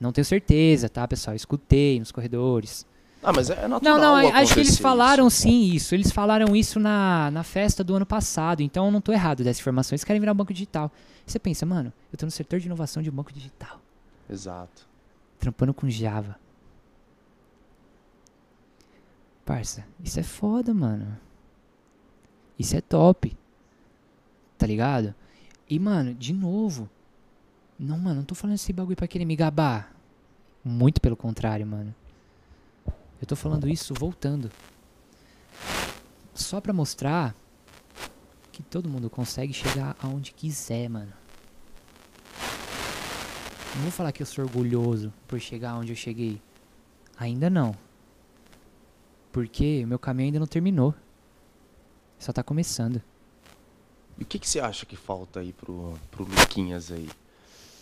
Não 0.00 0.12
tenho 0.12 0.24
certeza, 0.24 0.88
tá, 0.88 1.06
pessoal? 1.08 1.34
Escutei 1.34 1.98
nos 1.98 2.12
corredores. 2.12 2.86
Ah, 3.22 3.32
mas 3.32 3.50
é 3.50 3.66
natural 3.66 3.98
Não, 3.98 4.22
não, 4.22 4.34
acho 4.36 4.54
que 4.54 4.60
eles 4.60 4.74
isso. 4.74 4.82
falaram 4.82 5.28
sim 5.28 5.72
isso. 5.72 5.92
Eles 5.94 6.10
falaram 6.12 6.54
isso 6.54 6.78
na, 6.78 7.30
na 7.32 7.42
festa 7.42 7.82
do 7.82 7.94
ano 7.96 8.06
passado. 8.06 8.62
Então 8.62 8.86
eu 8.86 8.92
não 8.92 9.00
tô 9.00 9.12
errado 9.12 9.42
dessa 9.42 9.60
informação. 9.60 9.94
Eles 9.94 10.04
querem 10.04 10.20
virar 10.20 10.32
um 10.32 10.36
banco 10.36 10.52
digital. 10.52 10.90
E 11.26 11.30
você 11.32 11.38
pensa, 11.38 11.66
mano, 11.66 11.92
eu 12.12 12.18
tô 12.18 12.24
no 12.24 12.30
setor 12.30 12.60
de 12.60 12.66
inovação 12.66 13.02
de 13.02 13.10
um 13.10 13.12
banco 13.12 13.32
digital. 13.32 13.80
Exato. 14.30 14.86
Trampando 15.38 15.74
com 15.74 15.90
Java. 15.90 16.36
Parça, 19.44 19.84
isso 20.04 20.20
é 20.20 20.22
foda, 20.22 20.74
mano. 20.74 21.18
Isso 22.58 22.76
é 22.76 22.80
top. 22.80 23.36
Tá 24.58 24.66
ligado? 24.66 25.14
E, 25.68 25.78
mano, 25.78 26.14
de 26.14 26.32
novo. 26.32 26.88
Não, 27.78 27.96
mano, 27.96 28.16
não 28.16 28.24
tô 28.24 28.34
falando 28.34 28.56
esse 28.56 28.72
bagulho 28.72 28.96
pra 28.96 29.06
querer 29.06 29.24
me 29.24 29.36
gabar. 29.36 29.94
Muito 30.64 31.00
pelo 31.00 31.16
contrário, 31.16 31.66
mano. 31.66 31.94
Eu 33.20 33.26
tô 33.26 33.36
falando 33.36 33.68
isso 33.68 33.94
voltando. 33.94 34.50
Só 36.34 36.60
pra 36.60 36.72
mostrar 36.72 37.34
que 38.50 38.62
todo 38.62 38.88
mundo 38.88 39.08
consegue 39.08 39.52
chegar 39.52 39.96
aonde 40.02 40.32
quiser, 40.32 40.88
mano. 40.88 41.12
Não 43.76 43.82
vou 43.82 43.92
falar 43.92 44.10
que 44.10 44.22
eu 44.22 44.26
sou 44.26 44.44
orgulhoso 44.44 45.12
por 45.28 45.38
chegar 45.38 45.76
onde 45.76 45.92
eu 45.92 45.96
cheguei. 45.96 46.42
Ainda 47.16 47.48
não. 47.48 47.74
Porque 49.30 49.84
meu 49.86 49.98
caminho 49.98 50.28
ainda 50.28 50.40
não 50.40 50.46
terminou. 50.46 50.94
Só 52.18 52.32
tá 52.32 52.42
começando. 52.42 53.00
E 54.18 54.24
o 54.24 54.26
que, 54.26 54.38
que 54.38 54.48
você 54.48 54.58
acha 54.58 54.84
que 54.84 54.96
falta 54.96 55.38
aí 55.38 55.52
pro, 55.52 55.94
pro 56.10 56.24
Luquinhas 56.24 56.90
aí? 56.90 57.08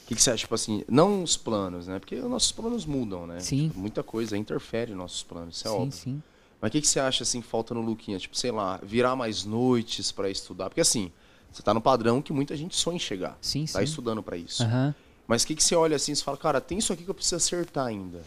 O 0.07 0.09
que, 0.09 0.15
que 0.15 0.23
você 0.23 0.31
acha, 0.31 0.39
tipo 0.39 0.55
assim, 0.55 0.85
não 0.89 1.25
os 1.25 1.37
planos, 1.37 1.89
né? 1.89 1.99
Porque 1.99 2.15
os 2.15 2.31
nossos 2.31 2.53
planos 2.53 2.87
mudam, 2.87 3.27
né? 3.27 3.41
Sim. 3.41 3.67
Tipo, 3.67 3.81
muita 3.81 4.05
coisa 4.05 4.37
interfere 4.39 4.93
nos 4.93 4.99
nossos 4.99 5.23
planos, 5.25 5.57
isso 5.57 5.67
é 5.67 5.71
sim, 5.73 5.77
óbvio. 5.77 5.93
sim. 5.93 6.23
Mas 6.61 6.69
o 6.69 6.73
que, 6.73 6.81
que 6.81 6.87
você 6.87 7.01
acha, 7.01 7.25
assim, 7.25 7.43
falta 7.43 7.75
no 7.75 7.81
Luquinhas? 7.81 8.23
Tipo, 8.23 8.37
sei 8.37 8.53
lá, 8.53 8.79
virar 8.85 9.17
mais 9.17 9.45
noites 9.45 10.13
pra 10.13 10.31
estudar? 10.31 10.69
Porque, 10.71 10.81
assim, 10.81 11.11
você 11.51 11.61
tá 11.61 11.75
no 11.75 11.81
padrão 11.81 12.23
que 12.23 12.33
muita 12.33 12.57
gente 12.57 12.77
sonha 12.77 12.95
em 12.95 13.01
chegar. 13.01 13.37
Sim, 13.41 13.65
Tá 13.67 13.81
sim. 13.81 13.85
estudando 13.85 14.23
pra 14.23 14.37
isso. 14.37 14.63
Aham. 14.63 14.95
Mas 15.27 15.43
o 15.43 15.47
que, 15.49 15.57
que 15.57 15.65
você 15.65 15.75
olha 15.75 15.97
assim 15.97 16.13
e 16.13 16.17
fala, 16.17 16.37
cara, 16.37 16.61
tem 16.61 16.79
isso 16.79 16.93
aqui 16.93 17.03
que 17.03 17.11
eu 17.11 17.15
preciso 17.15 17.35
acertar 17.35 17.87
ainda, 17.87 18.23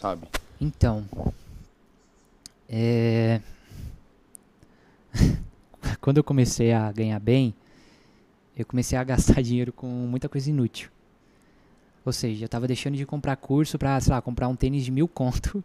sabe? 0.00 0.28
Então. 0.60 1.04
É. 2.68 3.40
Quando 6.00 6.18
eu 6.18 6.24
comecei 6.24 6.72
a 6.72 6.90
ganhar 6.92 7.18
bem, 7.18 7.52
eu 8.56 8.64
comecei 8.64 8.96
a 8.96 9.02
gastar 9.02 9.42
dinheiro 9.42 9.72
com 9.72 9.86
muita 9.88 10.28
coisa 10.28 10.48
inútil. 10.50 10.88
Ou 12.06 12.12
seja, 12.12 12.44
eu 12.44 12.48
tava 12.48 12.66
deixando 12.68 12.96
de 12.96 13.04
comprar 13.04 13.34
curso 13.36 13.76
pra, 13.78 14.00
sei 14.00 14.12
lá, 14.12 14.22
comprar 14.22 14.46
um 14.48 14.54
tênis 14.56 14.84
de 14.84 14.90
mil 14.92 15.08
conto 15.08 15.62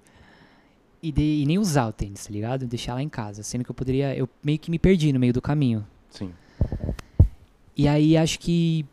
e, 1.02 1.12
de- 1.12 1.42
e 1.42 1.46
nem 1.46 1.60
usar 1.60 1.88
o 1.88 1.94
tênis, 1.94 2.26
tá 2.26 2.32
ligado? 2.34 2.66
Deixar 2.66 2.96
lá 2.96 3.02
em 3.04 3.08
casa. 3.10 3.44
Sendo 3.44 3.64
que 3.64 3.70
eu 3.72 3.76
poderia. 3.76 4.16
Eu 4.16 4.28
meio 4.44 4.58
que 4.60 4.72
me 4.72 4.80
perdi 4.80 5.14
no 5.14 5.20
meio 5.20 5.32
do 5.34 5.42
caminho. 5.42 5.86
Sim. 6.10 6.34
E 7.78 7.88
aí 7.88 8.18
acho 8.18 8.40
que 8.40 8.86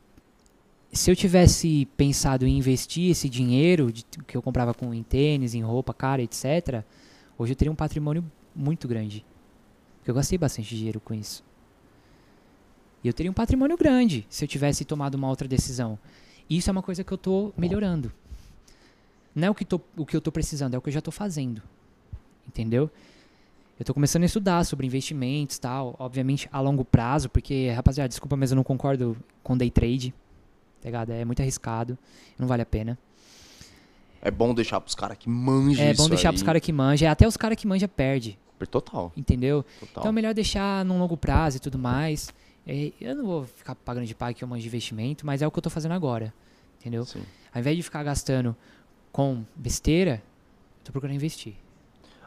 se 0.92 1.10
eu 1.10 1.16
tivesse 1.16 1.86
pensado 1.96 2.46
em 2.46 2.56
investir 2.56 3.10
esse 3.10 3.28
dinheiro 3.28 3.90
de- 3.92 4.04
que 4.26 4.36
eu 4.36 4.42
comprava 4.42 4.72
com 4.74 4.92
em 4.94 5.02
tênis, 5.02 5.54
em 5.54 5.62
roupa 5.62 5.92
cara, 5.94 6.22
etc, 6.22 6.82
hoje 7.38 7.52
eu 7.52 7.56
teria 7.56 7.72
um 7.72 7.76
patrimônio 7.76 8.24
muito 8.54 8.86
grande. 8.86 9.24
Porque 9.98 10.10
eu 10.10 10.14
gastei 10.14 10.38
bastante 10.38 10.74
dinheiro 10.76 11.00
com 11.00 11.12
isso. 11.14 11.42
E 13.02 13.08
eu 13.08 13.12
teria 13.12 13.30
um 13.30 13.34
patrimônio 13.34 13.76
grande 13.76 14.26
se 14.28 14.44
eu 14.44 14.48
tivesse 14.48 14.84
tomado 14.84 15.14
uma 15.14 15.28
outra 15.28 15.46
decisão. 15.48 15.98
Isso 16.48 16.70
é 16.70 16.72
uma 16.72 16.82
coisa 16.82 17.04
que 17.04 17.12
eu 17.12 17.18
tô 17.18 17.52
melhorando. 17.56 18.12
Não 19.34 19.48
é 19.48 19.50
o 19.50 19.54
que, 19.54 19.64
tô, 19.64 19.80
o 19.96 20.04
que 20.06 20.16
eu 20.16 20.20
tô 20.20 20.32
precisando, 20.32 20.74
é 20.74 20.78
o 20.78 20.80
que 20.80 20.88
eu 20.88 20.92
já 20.92 21.00
tô 21.00 21.10
fazendo. 21.10 21.62
Entendeu? 22.46 22.90
Eu 23.78 23.84
tô 23.84 23.94
começando 23.94 24.22
a 24.24 24.26
estudar 24.26 24.64
sobre 24.64 24.86
investimentos 24.86 25.58
tal, 25.58 25.94
obviamente 25.98 26.48
a 26.50 26.60
longo 26.60 26.84
prazo, 26.84 27.28
porque, 27.28 27.70
rapaziada, 27.70 28.08
desculpa, 28.08 28.36
mas 28.36 28.50
eu 28.50 28.56
não 28.56 28.64
concordo 28.64 29.16
com 29.42 29.56
day 29.56 29.70
trade. 29.70 30.12
Tá 30.80 30.88
ligado? 30.88 31.10
É 31.12 31.24
muito 31.24 31.40
arriscado, 31.40 31.96
não 32.38 32.48
vale 32.48 32.62
a 32.62 32.66
pena. 32.66 32.98
É 34.20 34.30
bom 34.32 34.52
deixar 34.52 34.80
pros 34.80 34.96
caras 34.96 35.16
que 35.16 35.28
manjam 35.28 35.84
É 35.86 35.94
bom 35.94 36.08
deixar 36.08 36.30
aí. 36.30 36.32
pros 36.32 36.42
caras 36.42 36.60
que 36.60 36.72
manjam, 36.72 37.08
até 37.08 37.26
os 37.28 37.36
caras 37.36 37.56
que 37.56 37.66
manjam 37.66 37.88
perde, 37.88 38.36
Total, 38.68 39.12
entendeu? 39.16 39.64
total. 39.78 40.02
Então 40.02 40.08
é 40.08 40.12
melhor 40.12 40.34
deixar 40.34 40.84
num 40.84 40.98
longo 40.98 41.16
prazo 41.16 41.58
e 41.58 41.60
tudo 41.60 41.78
mais. 41.78 42.34
É, 42.68 42.92
eu 43.00 43.16
não 43.16 43.24
vou 43.24 43.44
ficar 43.46 43.74
pagando 43.74 44.04
de 44.04 44.14
pai 44.14 44.34
que 44.34 44.44
eu 44.44 44.48
manjo 44.48 44.60
de 44.60 44.68
investimento, 44.68 45.24
mas 45.24 45.40
é 45.40 45.46
o 45.46 45.50
que 45.50 45.58
eu 45.58 45.62
tô 45.62 45.70
fazendo 45.70 45.92
agora, 45.92 46.34
entendeu? 46.78 47.02
Sim. 47.06 47.22
Ao 47.50 47.60
invés 47.60 47.74
de 47.74 47.82
ficar 47.82 48.02
gastando 48.02 48.54
com 49.10 49.42
besteira, 49.56 50.22
eu 50.80 50.84
tô 50.84 50.92
procurando 50.92 51.16
investir. 51.16 51.54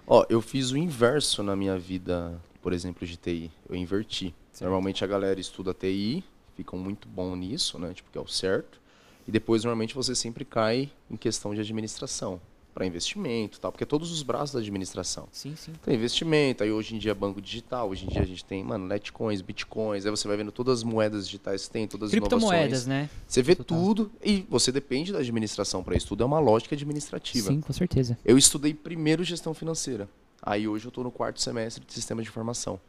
Ó, 0.07 0.26
eu 0.30 0.41
fiz 0.41 0.72
o 0.72 0.77
inverso 0.77 1.43
na 1.43 1.55
minha 1.55 1.77
vida, 1.77 2.41
por 2.59 2.73
exemplo, 2.73 3.05
de 3.05 3.18
TI. 3.18 3.51
Eu 3.69 3.76
inverti. 3.76 4.34
Certo. 4.51 4.63
Normalmente 4.63 5.03
a 5.03 5.07
galera 5.07 5.39
estuda 5.39 5.76
TI, 5.76 6.23
ficam 6.55 6.80
muito 6.80 7.07
bom 7.07 7.35
nisso, 7.35 7.77
né? 7.77 7.93
Tipo, 7.93 8.09
que 8.11 8.18
é 8.18 8.22
o 8.22 8.27
certo. 8.27 8.81
E 9.27 9.31
depois, 9.31 9.63
normalmente, 9.63 9.93
você 9.93 10.15
sempre 10.15 10.43
cai 10.43 10.91
em 11.09 11.15
questão 11.15 11.53
de 11.53 11.61
administração. 11.61 12.41
Para 12.73 12.85
investimento, 12.85 13.60
tal, 13.60 13.72
porque 13.72 13.84
é 13.84 13.88
todos 13.88 14.11
os 14.11 14.23
braços 14.23 14.53
da 14.53 14.60
administração. 14.60 15.27
Sim, 15.31 15.56
sim. 15.56 15.73
Tem 15.84 15.95
investimento, 15.95 16.64
aí 16.64 16.72
hoje 16.72 16.95
em 16.95 16.98
dia 16.98 17.11
é 17.11 17.14
banco 17.14 17.41
digital, 17.41 17.89
hoje 17.89 18.06
em 18.06 18.10
dia 18.10 18.22
a 18.22 18.26
gente 18.26 18.43
tem, 18.45 18.64
mano, 18.64 18.88
netcoins, 18.88 19.41
bitcoins, 19.41 20.06
aí 20.06 20.11
você 20.11 20.27
vai 20.27 20.38
vendo 20.38 20.52
todas 20.52 20.80
as 20.80 20.84
moedas 20.84 21.26
digitais 21.26 21.65
que 21.65 21.72
tem, 21.72 21.88
todas 21.88 22.07
as 22.07 22.11
Criptomoedas, 22.11 22.85
né? 22.85 23.10
Você 23.27 23.41
vê 23.41 23.56
Total. 23.56 23.77
tudo 23.77 24.11
e 24.23 24.45
você 24.49 24.72
depende 24.72 25.11
da 25.11 25.19
administração 25.19 25.84
para 25.84 25.95
isso 25.95 26.07
tudo, 26.07 26.23
é 26.23 26.26
uma 26.26 26.39
lógica 26.39 26.76
administrativa. 26.76 27.49
Sim, 27.49 27.61
com 27.61 27.73
certeza. 27.73 28.18
Eu 28.23 28.38
estudei 28.38 28.73
primeiro 28.73 29.23
gestão 29.23 29.53
financeira. 29.53 30.10
Aí 30.41 30.68
hoje 30.68 30.85
eu 30.85 30.89
estou 30.89 31.03
no 31.03 31.11
quarto 31.11 31.39
semestre 31.39 31.85
de 31.85 31.93
sistema 31.93 32.22
de 32.22 32.30
informação. 32.30 32.80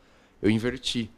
Eu 0.40 0.50
inverti. 0.50 1.10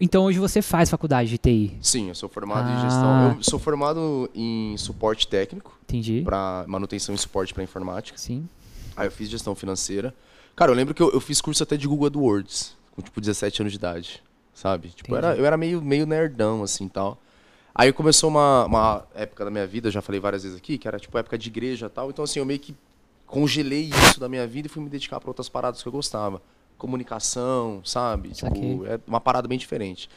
Então 0.00 0.24
hoje 0.24 0.38
você 0.38 0.60
faz 0.62 0.88
faculdade 0.90 1.28
de 1.30 1.38
TI. 1.38 1.76
Sim, 1.80 2.08
eu 2.08 2.14
sou 2.14 2.28
formado 2.28 2.68
Ah. 2.68 2.72
em 2.72 2.80
gestão. 2.82 3.36
Eu 3.38 3.42
sou 3.42 3.58
formado 3.58 4.30
em 4.34 4.76
suporte 4.76 5.26
técnico 5.28 5.78
Entendi. 5.84 6.22
para 6.22 6.64
manutenção 6.66 7.14
e 7.14 7.18
suporte 7.18 7.52
para 7.54 7.62
informática. 7.62 8.16
Sim. 8.18 8.48
Aí 8.96 9.06
eu 9.06 9.10
fiz 9.10 9.28
gestão 9.28 9.54
financeira. 9.54 10.14
Cara, 10.54 10.70
eu 10.70 10.74
lembro 10.76 10.94
que 10.94 11.02
eu, 11.02 11.10
eu 11.12 11.20
fiz 11.20 11.40
curso 11.40 11.62
até 11.62 11.76
de 11.76 11.86
Google 11.86 12.06
AdWords, 12.06 12.74
com 12.94 13.02
tipo 13.02 13.20
17 13.20 13.62
anos 13.62 13.72
de 13.72 13.76
idade, 13.78 14.22
sabe? 14.54 14.88
Tipo, 14.88 15.12
eu 15.12 15.16
era, 15.18 15.36
eu 15.36 15.44
era 15.44 15.56
meio, 15.56 15.82
meio 15.82 16.06
nerdão, 16.06 16.62
assim, 16.62 16.88
tal. 16.88 17.18
Aí 17.74 17.92
começou 17.92 18.30
uma, 18.30 18.64
uma 18.64 19.04
época 19.14 19.44
da 19.44 19.50
minha 19.50 19.66
vida, 19.66 19.90
já 19.90 20.00
falei 20.00 20.18
várias 20.18 20.44
vezes 20.44 20.56
aqui, 20.56 20.78
que 20.78 20.88
era 20.88 20.98
tipo 20.98 21.16
época 21.18 21.36
de 21.36 21.48
igreja 21.50 21.90
tal. 21.90 22.08
Então, 22.08 22.24
assim, 22.24 22.38
eu 22.38 22.46
meio 22.46 22.58
que 22.58 22.74
congelei 23.26 23.90
isso 23.90 24.18
da 24.18 24.28
minha 24.30 24.46
vida 24.46 24.66
e 24.66 24.70
fui 24.70 24.82
me 24.82 24.88
dedicar 24.88 25.20
para 25.20 25.28
outras 25.28 25.48
paradas 25.48 25.82
que 25.82 25.88
eu 25.88 25.92
gostava. 25.92 26.40
Comunicação, 26.78 27.80
sabe? 27.84 28.36
Saquei. 28.36 28.72
Tipo, 28.72 28.86
é 28.86 29.00
uma 29.06 29.20
parada 29.20 29.46
bem 29.48 29.58
diferente. 29.58 30.08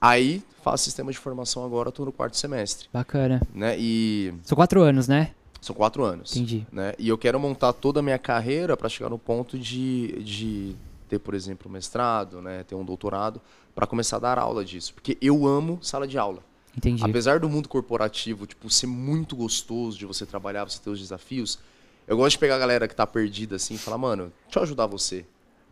Aí, 0.00 0.42
faço 0.62 0.84
sistema 0.84 1.10
de 1.10 1.18
formação 1.18 1.64
agora, 1.64 1.90
tô 1.90 2.04
no 2.04 2.12
quarto 2.12 2.36
semestre, 2.36 2.88
Bacana. 2.92 3.40
né? 3.54 3.76
E 3.78 4.34
São 4.42 4.54
quatro 4.56 4.82
anos, 4.82 5.08
né? 5.08 5.32
são 5.64 5.74
quatro 5.74 6.04
anos 6.04 6.36
Entendi. 6.36 6.66
né? 6.70 6.92
E 6.98 7.08
eu 7.08 7.16
quero 7.16 7.40
montar 7.40 7.72
toda 7.72 8.00
a 8.00 8.02
minha 8.02 8.18
carreira 8.18 8.76
para 8.76 8.86
chegar 8.86 9.08
no 9.08 9.18
ponto 9.18 9.58
de, 9.58 10.22
de 10.22 10.76
ter, 11.08 11.18
por 11.18 11.34
exemplo, 11.34 11.70
um 11.70 11.72
mestrado, 11.72 12.42
né? 12.42 12.62
Ter 12.64 12.74
um 12.74 12.84
doutorado, 12.84 13.40
para 13.74 13.86
começar 13.86 14.16
a 14.16 14.20
dar 14.20 14.38
aula 14.38 14.62
disso. 14.62 14.92
Porque 14.92 15.16
eu 15.22 15.46
amo 15.46 15.78
sala 15.80 16.06
de 16.06 16.18
aula. 16.18 16.42
Entendi. 16.76 17.02
Apesar 17.02 17.40
do 17.40 17.48
mundo 17.48 17.66
corporativo, 17.68 18.46
tipo, 18.46 18.68
ser 18.68 18.86
muito 18.86 19.34
gostoso 19.34 19.96
de 19.96 20.04
você 20.04 20.26
trabalhar, 20.26 20.64
você 20.64 20.78
ter 20.78 20.90
os 20.90 21.00
desafios, 21.00 21.58
eu 22.06 22.16
gosto 22.16 22.32
de 22.32 22.38
pegar 22.40 22.56
a 22.56 22.58
galera 22.58 22.86
que 22.86 22.94
tá 22.94 23.06
perdida 23.06 23.56
assim 23.56 23.74
e 23.74 23.78
falar, 23.78 23.96
mano, 23.96 24.30
deixa 24.44 24.58
eu 24.58 24.62
ajudar 24.64 24.86
você. 24.86 25.24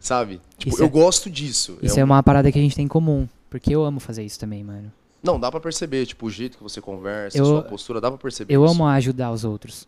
Sabe? 0.03 0.41
Tipo, 0.59 0.75
Isso 0.75 0.83
eu 0.83 0.87
é- 0.87 0.91
gosto 0.91 1.31
disso. 1.31 1.79
Isso 1.81 1.97
É 1.97 2.01
é 2.01 2.05
um- 2.05 2.09
uma 2.09 2.23
parada 2.23 2.51
que 2.51 2.59
a 2.59 2.63
gente 2.63 2.75
tem 2.75 2.85
em 2.87 2.89
comum. 2.89 3.29
Porque 3.49 3.73
eu 3.75 3.85
amo 3.85 4.01
fazer 4.01 4.25
isso 4.25 4.39
também, 4.41 4.65
mano. 4.65 4.91
Não, 5.23 5.39
dá 5.39 5.49
pra 5.51 5.61
perceber, 5.61 6.05
tipo, 6.07 6.27
o 6.27 6.31
jeito 6.31 6.57
que 6.57 6.63
você 6.63 6.81
conversa, 6.81 7.39
Eu- 7.39 7.45
a 7.45 7.47
sua 7.47 7.63
postura, 7.63 8.01
dá 8.01 8.09
pra 8.11 8.19
perceber 8.19 8.53
Eu 8.53 8.65
isso. 8.65 8.75
amo 8.75 8.87
ajudar 8.89 9.31
os 9.31 9.45
outros. 9.45 9.87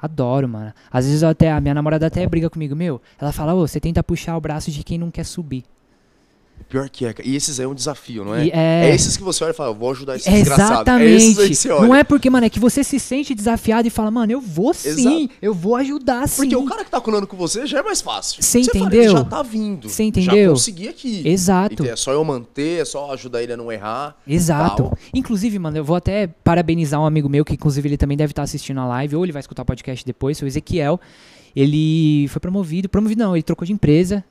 Adoro, 0.00 0.48
mano. 0.48 0.72
Às 0.90 1.04
vezes 1.06 1.22
eu 1.22 1.28
até, 1.28 1.50
a 1.52 1.60
minha 1.60 1.74
namorada 1.74 2.06
até 2.06 2.26
briga 2.26 2.48
comigo, 2.48 2.74
meu. 2.74 3.00
Ela 3.18 3.32
fala, 3.32 3.54
ô, 3.54 3.66
você 3.66 3.78
tenta 3.78 4.02
puxar 4.02 4.36
o 4.36 4.40
braço 4.40 4.70
de 4.70 4.82
quem 4.82 4.96
não 4.98 5.10
quer 5.10 5.24
subir. 5.24 5.64
Pior 6.68 6.88
que 6.88 7.06
é. 7.06 7.14
E 7.22 7.36
esses 7.36 7.60
aí 7.60 7.66
é 7.66 7.68
um 7.68 7.74
desafio, 7.74 8.24
não 8.24 8.34
é? 8.34 8.48
É- 8.48 8.90
É 8.90 8.94
esses 8.94 9.16
que 9.16 9.22
você 9.22 9.44
olha 9.44 9.52
e 9.52 9.54
fala, 9.54 9.70
eu 9.70 9.74
vou 9.74 9.90
ajudar 9.92 10.16
esse 10.16 10.28
desgraçado. 10.28 10.70
É 10.70 11.04
Exatamente. 11.04 11.54
você 11.54 11.70
olha. 11.70 11.86
não 11.86 11.94
é 11.94 12.02
porque, 12.02 12.28
mano, 12.28 12.46
é 12.46 12.50
que 12.50 12.58
você 12.58 12.82
se 12.82 12.98
sente 12.98 13.32
desafiado 13.34 13.86
e 13.86 13.90
fala, 13.90 14.10
mano, 14.10 14.32
eu 14.32 14.40
vou 14.40 14.74
sim, 14.74 14.88
Exato. 14.88 15.30
eu 15.40 15.54
vou 15.54 15.76
ajudar 15.76 16.26
sim. 16.26 16.42
Porque 16.42 16.56
o 16.56 16.64
cara 16.64 16.84
que 16.84 16.90
tá 16.90 17.00
colando 17.00 17.26
com 17.28 17.36
você 17.36 17.64
já 17.66 17.78
é 17.78 17.82
mais 17.82 18.00
fácil. 18.00 18.42
Você 18.42 18.64
fala, 18.64 18.86
entendeu? 18.86 19.02
ele 19.02 19.12
já 19.12 19.24
tá 19.24 19.42
vindo. 19.42 19.88
Você 19.88 20.02
Já 20.02 20.08
entendeu? 20.08 20.52
consegui 20.52 20.88
aqui. 20.88 21.22
Exato. 21.28 21.74
Entende? 21.74 21.90
É 21.90 21.96
só 21.96 22.12
eu 22.12 22.24
manter, 22.24 22.80
é 22.80 22.84
só 22.84 23.12
ajudar 23.12 23.42
ele 23.42 23.52
a 23.52 23.56
não 23.56 23.70
errar. 23.70 24.16
Exato. 24.26 24.84
Tal. 24.84 24.98
Inclusive, 25.14 25.58
mano, 25.60 25.76
eu 25.76 25.84
vou 25.84 25.94
até 25.94 26.26
parabenizar 26.26 27.00
um 27.00 27.06
amigo 27.06 27.28
meu, 27.28 27.44
que 27.44 27.54
inclusive 27.54 27.88
ele 27.88 27.96
também 27.96 28.16
deve 28.16 28.32
estar 28.32 28.42
assistindo 28.42 28.80
a 28.80 28.86
live, 28.86 29.14
ou 29.14 29.24
ele 29.24 29.32
vai 29.32 29.40
escutar 29.40 29.62
o 29.62 29.66
podcast 29.66 30.04
depois, 30.04 30.40
o 30.42 30.46
Ezequiel. 30.46 30.98
Ele 31.54 32.26
foi 32.28 32.40
promovido, 32.40 32.88
promovido 32.88 33.22
não, 33.22 33.36
ele 33.36 33.42
trocou 33.42 33.64
de 33.64 33.72
empresa, 33.72 34.24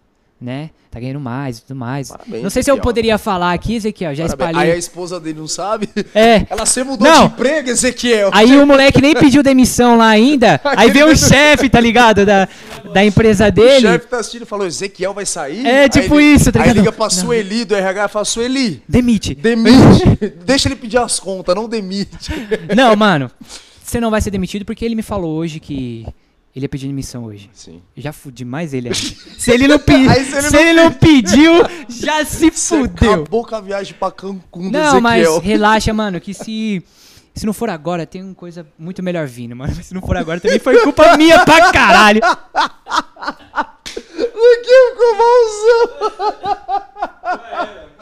né? 0.43 0.69
Tá 0.91 0.99
ganhando 0.99 1.19
mais 1.19 1.57
e 1.57 1.61
tudo 1.63 1.75
mais. 1.75 2.09
Parabéns, 2.09 2.43
não 2.43 2.49
sei 2.51 2.61
se 2.61 2.69
eu 2.69 2.77
poderia 2.77 3.17
falar 3.17 3.51
aqui, 3.53 3.75
Ezequiel, 3.77 4.13
já 4.13 4.27
Parabéns. 4.27 4.49
espalhei. 4.49 4.71
Aí 4.71 4.75
a 4.75 4.77
esposa 4.79 5.19
dele 5.19 5.39
não 5.39 5.47
sabe. 5.47 5.89
É. 6.13 6.45
Ela 6.47 6.67
se 6.67 6.83
mudou 6.83 7.07
Não. 7.07 7.27
de 7.27 7.33
emprego, 7.33 7.69
Ezequiel. 7.71 8.29
Aí 8.31 8.55
o 8.55 8.67
moleque 8.67 9.01
nem 9.01 9.15
pediu 9.15 9.41
demissão 9.41 9.97
lá 9.97 10.07
ainda. 10.09 10.61
Aí 10.77 10.91
veio 10.91 11.07
o 11.07 11.15
chefe, 11.17 11.67
tá 11.67 11.79
ligado? 11.79 12.23
Da, 12.27 12.47
da 12.93 13.03
empresa 13.03 13.47
O 13.47 13.51
dele. 13.51 13.87
chefe 13.87 14.05
tá 14.07 14.17
assistindo 14.19 14.43
e 14.43 14.45
falou, 14.45 14.67
Ezequiel 14.67 15.15
vai 15.15 15.25
sair? 15.25 15.65
É, 15.65 15.83
Aí 15.83 15.89
tipo 15.89 16.19
ele- 16.19 16.35
isso, 16.35 16.51
tá 16.51 16.59
Aí 16.59 16.63
ligado? 16.67 16.77
liga 16.83 16.91
pra 16.91 17.05
Não. 17.05 17.09
Sueli 17.09 17.65
do 17.65 17.73
RH 17.75 18.05
e 18.05 18.09
fala, 18.09 18.25
Sueli, 18.25 18.83
Demite. 18.87 19.33
demite. 19.33 20.05
Deixa 20.45 20.67
ele 20.67 20.75
pedir 20.75 20.97
as 20.99 21.19
contas, 21.19 21.55
não 21.55 21.67
demite. 21.67 22.31
Não, 22.75 22.95
mano. 22.95 23.31
Você 23.83 23.99
não 23.99 24.11
vai 24.11 24.21
ser 24.21 24.29
demitido 24.29 24.63
porque 24.63 24.85
ele 24.85 24.93
me 24.95 25.01
falou 25.01 25.35
hoje 25.37 25.59
que 25.59 26.05
ele 26.55 26.65
ia 26.65 26.69
pedir 26.69 26.87
demissão 26.87 27.25
hoje. 27.25 27.49
Sim. 27.53 27.81
Já 27.97 28.13
fudi 28.13 28.45
mais 28.45 28.73
ele 28.73 28.89
ainda. 28.89 28.99
se 29.37 29.51
ele 29.51 29.67
não, 29.67 29.79
pe... 29.79 29.93
Aí 29.93 30.23
se 30.23 30.41
se 30.41 30.55
ele 30.57 30.69
ele 30.69 30.73
não 30.73 30.83
não 30.85 30.93
pediu, 30.93 31.51
já 31.89 32.23
se 32.23 32.49
Você 32.51 32.77
fudeu. 32.77 33.13
acabou 33.13 33.45
com 33.45 33.55
a 33.55 33.61
viagem 33.61 33.95
pra 33.99 34.11
Cancún 34.11 34.69
do 34.69 34.71
Não, 34.71 35.01
mas 35.01 35.27
relaxa, 35.39 35.93
mano, 35.93 36.21
que 36.21 36.33
se. 36.33 36.83
Se 37.35 37.47
não 37.47 37.53
for 37.53 37.67
agora, 37.67 38.05
tem 38.05 38.21
uma 38.21 38.35
coisa 38.35 38.67
muito 38.77 39.01
melhor 39.01 39.25
vindo, 39.25 39.55
mano. 39.55 39.73
Mas 39.75 39.87
se 39.87 39.93
não 39.95 40.01
for 40.01 40.15
agora, 40.15 40.39
também 40.39 40.59
foi 40.59 40.79
culpa 40.83 41.17
minha 41.17 41.43
pra 41.43 41.71
caralho. 41.71 42.21
Ezequiel 44.15 44.91
ficou 44.91 45.15
malzão. 45.17 45.89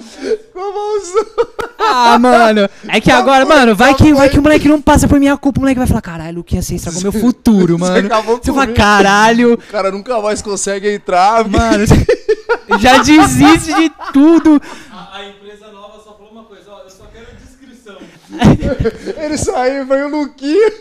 Ficou 0.01 0.73
malzão. 0.73 1.47
Ah, 1.79 2.19
mano. 2.19 2.69
É 2.87 2.99
que 3.01 3.11
agora, 3.11 3.45
mano, 3.45 3.75
vai 3.75 3.93
que, 3.95 4.13
vai 4.13 4.29
que 4.29 4.37
o 4.39 4.41
moleque 4.41 4.67
não 4.67 4.81
passa 4.81 5.07
por 5.07 5.19
minha 5.19 5.35
culpa. 5.37 5.59
O 5.59 5.61
moleque 5.61 5.79
vai 5.79 5.87
falar, 5.87 6.01
caralho, 6.01 6.37
Luquinha, 6.37 6.61
você 6.61 6.75
estragou 6.75 7.01
meu 7.01 7.11
futuro, 7.11 7.77
Você 7.79 7.91
mano. 7.91 8.07
acabou 8.07 8.37
Você 8.41 8.51
fala, 8.53 8.67
caralho, 8.67 9.53
O 9.53 9.57
cara 9.57 9.91
nunca 9.91 10.19
mais 10.21 10.41
consegue 10.41 10.89
entrar. 10.93 11.47
mano. 11.47 11.85
Já 12.79 12.97
desiste 12.99 13.73
de 13.73 13.91
tudo. 14.13 14.61
A, 14.91 15.17
a 15.17 15.25
empresa 15.27 15.67
nova 15.71 15.99
só 16.03 16.13
falou 16.15 16.31
uma 16.31 16.43
coisa, 16.43 16.63
ó, 16.69 16.81
eu 16.83 16.89
só 16.89 17.03
quero 17.11 17.27
descrição. 17.37 17.97
Ele 19.23 19.37
saiu, 19.37 19.85
veio 19.85 20.07
o 20.07 20.09
Luquinha. 20.21 20.71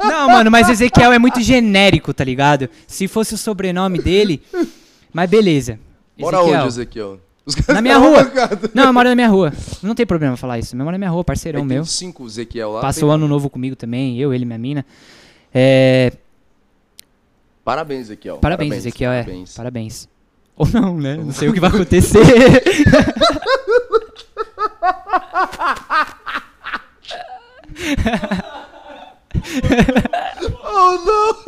Não, 0.00 0.28
mano, 0.28 0.50
mas 0.50 0.68
Ezequiel 0.68 1.12
é 1.12 1.18
muito 1.18 1.40
genérico, 1.40 2.12
tá 2.14 2.24
ligado? 2.24 2.68
Se 2.86 3.06
fosse 3.08 3.34
o 3.34 3.38
sobrenome 3.38 4.00
dele. 4.00 4.42
Mas 5.12 5.28
beleza. 5.28 5.78
Mora 6.18 6.38
Ezequiel. 6.38 6.58
onde, 6.60 6.68
Ezequiel? 6.68 7.20
Na 7.68 7.80
minha 7.80 7.98
rua. 7.98 8.30
Não, 8.74 8.84
eu 8.84 8.92
moro 8.92 9.08
na 9.08 9.14
minha 9.14 9.28
rua. 9.28 9.52
Não 9.82 9.94
tem 9.94 10.06
problema 10.06 10.36
falar 10.36 10.58
isso. 10.58 10.74
Eu 10.74 10.78
moro 10.78 10.92
na 10.92 10.98
minha 10.98 11.10
rua, 11.10 11.24
parceirão 11.24 11.64
meu. 11.64 11.84
Cinco 11.84 12.26
Ezequiel 12.26 12.72
lá. 12.72 12.80
Passou 12.80 13.10
ano 13.10 13.28
novo 13.28 13.48
comigo 13.48 13.76
também, 13.76 14.18
eu, 14.18 14.34
ele, 14.34 14.44
minha 14.44 14.58
mina. 14.58 14.84
É, 15.54 16.12
Parabéns, 17.64 18.06
Ezequiel. 18.06 18.38
parabéns, 18.38 18.74
Ezequiel, 18.76 19.12
é. 19.12 19.22
parabéns. 19.22 19.54
Parabéns. 19.54 20.08
Ou 20.56 20.66
não, 20.68 20.96
né? 20.96 21.16
Não 21.16 21.32
sei 21.32 21.50
o 21.50 21.52
que 21.52 21.60
vai 21.60 21.68
acontecer. 21.74 22.18
Oh, 30.62 30.92
não! 31.04 31.38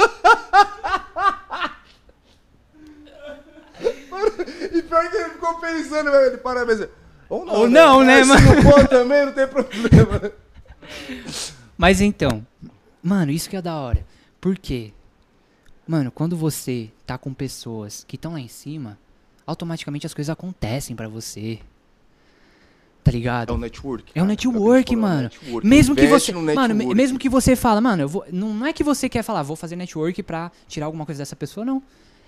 e 4.72 4.82
pior 4.82 5.10
que 5.10 5.16
ele 5.16 5.31
ficou 5.31 5.55
pensando. 5.91 6.09
Ele. 6.11 6.89
Ou 7.29 7.45
não, 7.45 7.55
Ou 7.55 7.69
não, 7.69 8.03
né, 8.03 8.25
mano? 8.25 8.41
Se 8.41 8.55
não 8.57 8.62
for 8.73 8.89
também, 8.89 9.27
não 9.27 9.33
tem 9.33 9.47
problema. 9.47 10.33
Mas 11.79 12.01
então, 12.01 12.45
mano, 13.03 13.31
isso 13.31 13.49
que 13.49 13.57
é 13.57 13.62
da 13.62 13.77
hora. 13.77 14.05
Por 14.41 14.59
quê? 14.59 14.93
Mano, 15.87 16.11
quando 16.11 16.37
você 16.37 16.91
tá 17.07 17.17
com 17.17 17.33
pessoas 17.33 18.05
que 18.07 18.17
estão 18.17 18.33
lá 18.33 18.41
em 18.41 18.49
cima, 18.49 18.99
automaticamente 19.47 20.07
as 20.07 20.15
coisas 20.15 20.31
acontecem 20.31 20.95
pra 20.97 21.09
você. 21.09 21.61
Tá 23.03 23.11
ligado? 23.11 23.51
É 23.51 23.57
o 23.57 23.59
network. 23.59 24.05
É 24.09 24.11
o 24.11 24.15
cara. 24.15 24.27
network, 24.27 24.93
É 24.93 24.97
o 24.97 25.01
mano. 25.01 25.23
network. 25.23 25.67
Mesmo 25.67 25.97
que 25.97 26.07
você, 26.07 26.33
no 26.33 26.43
mano, 26.43 26.75
network. 26.75 26.95
mesmo 26.97 27.19
que 27.19 27.29
você 27.29 27.57
fala, 27.57 27.81
mano, 27.81 28.03
eu 28.03 28.09
vou, 28.09 28.25
não, 28.31 28.53
não 28.55 28.67
é 28.67 28.73
que 28.73 28.85
você 28.85 29.09
quer 29.09 29.23
falar, 29.23 29.43
vou 29.43 29.57
fazer 29.57 29.75
network 29.77 30.23
pra 30.23 30.53
tirar 30.69 30.87
alguma 30.87 31.07
coisa 31.07 31.21
dessa 31.21 31.35
pessoa, 31.35 31.65
não. 31.65 31.83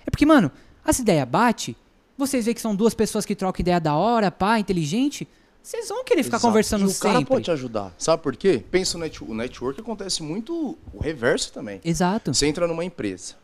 É 0.05 0.09
porque, 0.09 0.25
mano, 0.25 0.51
as 0.83 0.97
ideias 0.99 1.27
bate, 1.27 1.77
vocês 2.17 2.45
veem 2.45 2.55
que 2.55 2.61
são 2.61 2.75
duas 2.75 2.93
pessoas 2.93 3.25
que 3.25 3.35
trocam 3.35 3.61
ideia 3.61 3.79
da 3.79 3.95
hora, 3.95 4.29
pá, 4.31 4.59
inteligente, 4.59 5.27
vocês 5.61 5.87
vão 5.87 6.03
querer 6.03 6.23
ficar 6.23 6.37
Exato. 6.37 6.47
conversando 6.49 6.81
e 6.81 6.91
o 6.91 6.95
cara 6.95 7.13
sempre. 7.19 7.25
pode 7.29 7.45
te 7.45 7.51
ajudar. 7.51 7.93
Sabe 7.97 8.21
por 8.21 8.35
quê? 8.35 8.61
Pensa 8.69 8.97
no 8.97 9.03
network. 9.05 9.31
O 9.31 9.35
network 9.35 9.79
acontece 9.79 10.21
muito 10.21 10.77
o 10.93 10.99
reverso 10.99 11.53
também. 11.53 11.79
Exato. 11.85 12.33
Você 12.33 12.47
entra 12.47 12.67
numa 12.67 12.83
empresa. 12.83 13.35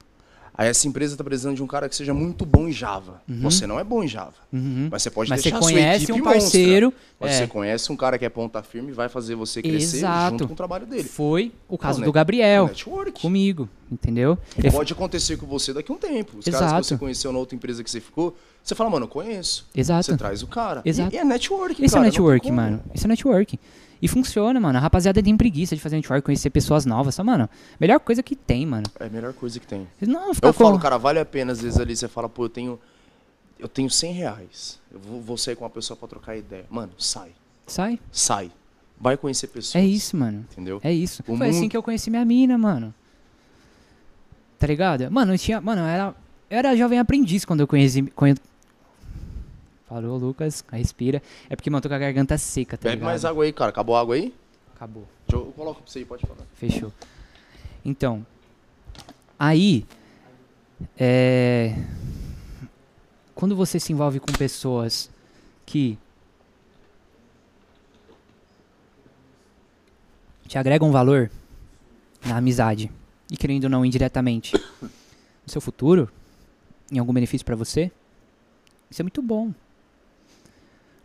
Aí 0.60 0.68
essa 0.68 0.86
empresa 0.90 1.16
tá 1.16 1.24
precisando 1.24 1.56
de 1.56 1.64
um 1.64 1.68
cara 1.68 1.88
que 1.88 1.96
seja 1.96 2.14
muito 2.14 2.46
bom 2.46 2.68
em 2.68 2.72
Java. 2.74 3.22
Você 3.30 3.66
não 3.66 3.80
é 3.80 3.84
bom 3.86 4.04
em 4.04 4.10
Java. 4.10 4.34
Uhum. 4.52 4.90
Mas 4.92 5.04
você 5.04 5.10
pode 5.10 5.30
Mas 5.30 5.40
você 5.40 5.52
deixar 5.52 5.58
a 5.58 5.62
sua 5.70 5.80
equipe 5.80 6.12
um 6.12 6.22
parceiro, 6.22 6.94
é. 7.22 7.30
você 7.32 7.48
conhece 7.48 7.90
um 7.94 7.96
cara 7.96 8.18
que 8.18 8.26
é 8.26 8.30
ponta 8.30 8.62
firme 8.62 8.90
e 8.90 8.92
vai 8.92 9.08
fazer 9.08 9.36
você 9.36 9.62
crescer 9.62 10.00
Exato. 10.00 10.32
junto 10.32 10.48
com 10.48 10.54
o 10.54 10.56
trabalho 10.58 10.86
dele. 10.86 11.04
Foi 11.06 11.54
o 11.70 11.78
caso 11.78 12.02
É 12.02 12.06
do 12.06 12.12
Gabriel, 12.12 12.66
é 12.66 12.68
network. 12.68 13.22
comigo, 13.22 13.70
entendeu? 13.90 14.38
E 14.62 14.66
Eu- 14.68 14.74
Pode 14.74 14.92
acontecer 14.92 15.38
com 15.38 15.46
você 15.48 15.72
daqui 15.74 15.94
a 15.94 15.96
um 15.96 15.98
tempo. 15.98 16.40
Os 16.40 16.44
caras 16.44 16.60
Exato. 16.62 16.82
que 16.82 16.88
você 16.88 16.98
conheceu 16.98 17.32
na 17.32 17.40
outra 17.40 17.56
empresa 17.56 17.82
que 17.82 17.90
você 17.90 18.02
ficou, 18.02 18.36
Você 18.62 18.76
fala, 18.76 18.90
mano, 18.90 19.06
eu 19.06 19.10
conheço. 19.10 19.66
Exato. 19.74 20.08
Você 20.08 20.18
traz 20.18 20.44
o 20.44 20.48
cara. 20.48 20.82
Exato. 20.84 21.14
E, 21.14 21.16
e 21.16 21.20
é 21.20 21.24
network, 21.24 21.82
Esse 21.82 21.94
cara. 21.96 22.06
é 22.06 22.10
não 22.10 22.12
tem 22.12 22.22
network, 22.22 22.52
mano. 22.52 22.82
Esse 22.94 23.06
é 23.06 23.08
network. 23.08 23.58
E 24.02 24.08
funciona, 24.08 24.60
mano. 24.60 24.78
A 24.78 24.82
rapaziada 24.82 25.22
tem 25.22 25.36
preguiça 25.36 25.76
de 25.76 25.82
fazer 25.82 25.98
network, 25.98 26.24
conhecer 26.24 26.50
pessoas 26.50 26.86
novas. 26.86 27.16
Só, 27.16 27.24
mano, 27.24 27.50
melhor 27.80 28.00
coisa 28.00 28.24
que 28.24 28.36
tem, 28.36 28.66
mano. 28.66 28.86
É 29.00 29.06
a 29.08 29.10
melhor 29.10 29.34
coisa 29.34 29.60
que 29.60 29.68
tem. 29.68 29.88
Não, 30.02 30.34
ficar 30.34 30.48
Eu 30.48 30.54
falo, 30.54 30.72
com... 30.74 30.80
cara, 30.80 30.98
vale 30.98 31.20
a 31.20 31.26
pena, 31.26 31.52
às 31.52 31.62
vezes 31.62 31.80
ali 31.80 31.96
você 31.96 32.08
fala, 32.08 32.30
pô, 32.30 32.46
eu 32.46 32.50
tenho. 32.50 32.80
Eu 33.58 33.68
tenho 33.68 33.90
100 33.90 34.14
reais. 34.14 34.80
Eu 34.90 35.00
vou, 35.00 35.22
vou 35.22 35.38
sair 35.38 35.56
com 35.56 35.66
uma 35.66 35.70
pessoa 35.70 35.98
pra 35.98 36.08
trocar 36.08 36.38
ideia. 36.38 36.66
Mano, 36.70 36.94
sai. 36.98 37.32
Sai. 37.68 38.00
Sai. 38.10 38.52
Vai 38.98 39.18
conhecer 39.18 39.48
pessoas. 39.48 39.76
É 39.76 39.86
isso, 39.86 40.16
mano. 40.16 40.46
Entendeu? 40.52 40.80
É 40.82 40.94
isso. 40.94 41.22
O 41.28 41.36
Foi 41.38 41.48
assim 41.50 41.62
mundo- 41.62 41.72
que 41.72 41.76
eu 41.78 41.84
conheci 41.84 42.10
minha 42.10 42.24
mina, 42.24 42.58
mano. 42.58 42.94
Tá 44.58 44.68
ligado? 44.68 45.10
Mano, 45.12 45.34
eu 45.34 45.38
tinha. 45.38 45.60
Mano, 45.62 45.82
eu 45.82 45.86
era. 45.88 46.16
Eu 46.50 46.58
era 46.58 46.76
jovem 46.76 47.00
aprendiz 47.00 47.46
quando 47.46 47.60
eu 47.60 47.68
conheci. 47.68 48.02
Falou, 49.90 50.18
Lucas. 50.20 50.64
Respira. 50.72 51.20
É 51.50 51.56
porque, 51.56 51.68
mano, 51.68 51.82
tô 51.82 51.90
com 51.90 51.96
a 51.96 52.00
garganta 52.00 52.38
seca, 52.38 52.78
tá 52.78 52.84
Bebe 52.84 52.98
ligado? 52.98 53.10
mais 53.10 53.26
água 53.26 53.44
aí, 53.44 53.52
cara. 53.52 53.72
Acabou 53.72 53.96
a 53.96 54.02
água 54.02 54.14
aí? 54.14 54.32
Acabou. 54.76 55.08
Deixa 55.28 55.44
eu, 55.44 55.52
coloco 55.54 55.82
pra 55.82 55.92
você 55.92 56.00
aí, 56.00 56.06
pode 56.06 56.22
falar. 56.28 56.46
Fechou. 56.54 56.94
Então, 57.84 58.24
aí, 59.38 59.84
é, 60.96 61.76
quando 63.34 63.56
você 63.56 63.80
se 63.80 63.92
envolve 63.92 64.20
com 64.20 64.32
pessoas 64.32 65.10
que 65.66 65.98
te 70.48 70.58
agregam 70.58 70.92
valor 70.92 71.32
na 72.26 72.38
amizade 72.38 72.92
e 73.32 73.38
querendo 73.38 73.64
ou 73.64 73.70
não 73.72 73.84
indiretamente 73.86 74.56
no 74.82 74.90
seu 75.48 75.62
futuro, 75.62 76.12
em 76.92 77.00
algum 77.00 77.14
benefício 77.14 77.46
pra 77.46 77.56
você, 77.56 77.92
isso 78.90 79.02
é 79.02 79.04
muito 79.04 79.22
bom. 79.22 79.52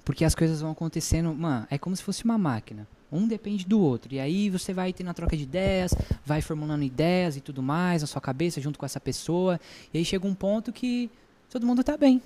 Porque 0.05 0.25
as 0.25 0.35
coisas 0.35 0.61
vão 0.61 0.71
acontecendo, 0.71 1.35
mano, 1.35 1.67
é 1.71 1.79
como 1.79 1.97
se 1.97 2.03
fosse 2.03 2.25
uma 2.25 2.37
máquina. 2.37 2.87
Um 3.11 3.27
depende 3.27 3.65
do 3.65 3.81
outro. 3.81 4.13
E 4.13 4.21
aí 4.21 4.51
você 4.51 4.75
vai 4.75 4.93
tendo 4.93 5.09
a 5.09 5.15
troca 5.15 5.37
de 5.37 5.45
ideias, 5.45 5.95
vai 6.27 6.43
formulando 6.43 6.83
ideias 6.83 7.37
e 7.37 7.41
tudo 7.41 7.63
mais 7.63 8.03
na 8.03 8.07
sua 8.07 8.21
cabeça 8.21 8.61
junto 8.61 8.79
com 8.79 8.85
essa 8.85 9.01
pessoa. 9.01 9.59
E 9.93 9.99
aí 9.99 10.05
chega 10.05 10.27
um 10.27 10.35
ponto 10.35 10.73
que 10.73 11.11
todo 11.49 11.67
mundo 11.67 11.83
tá 11.83 11.97
bem. 11.97 12.21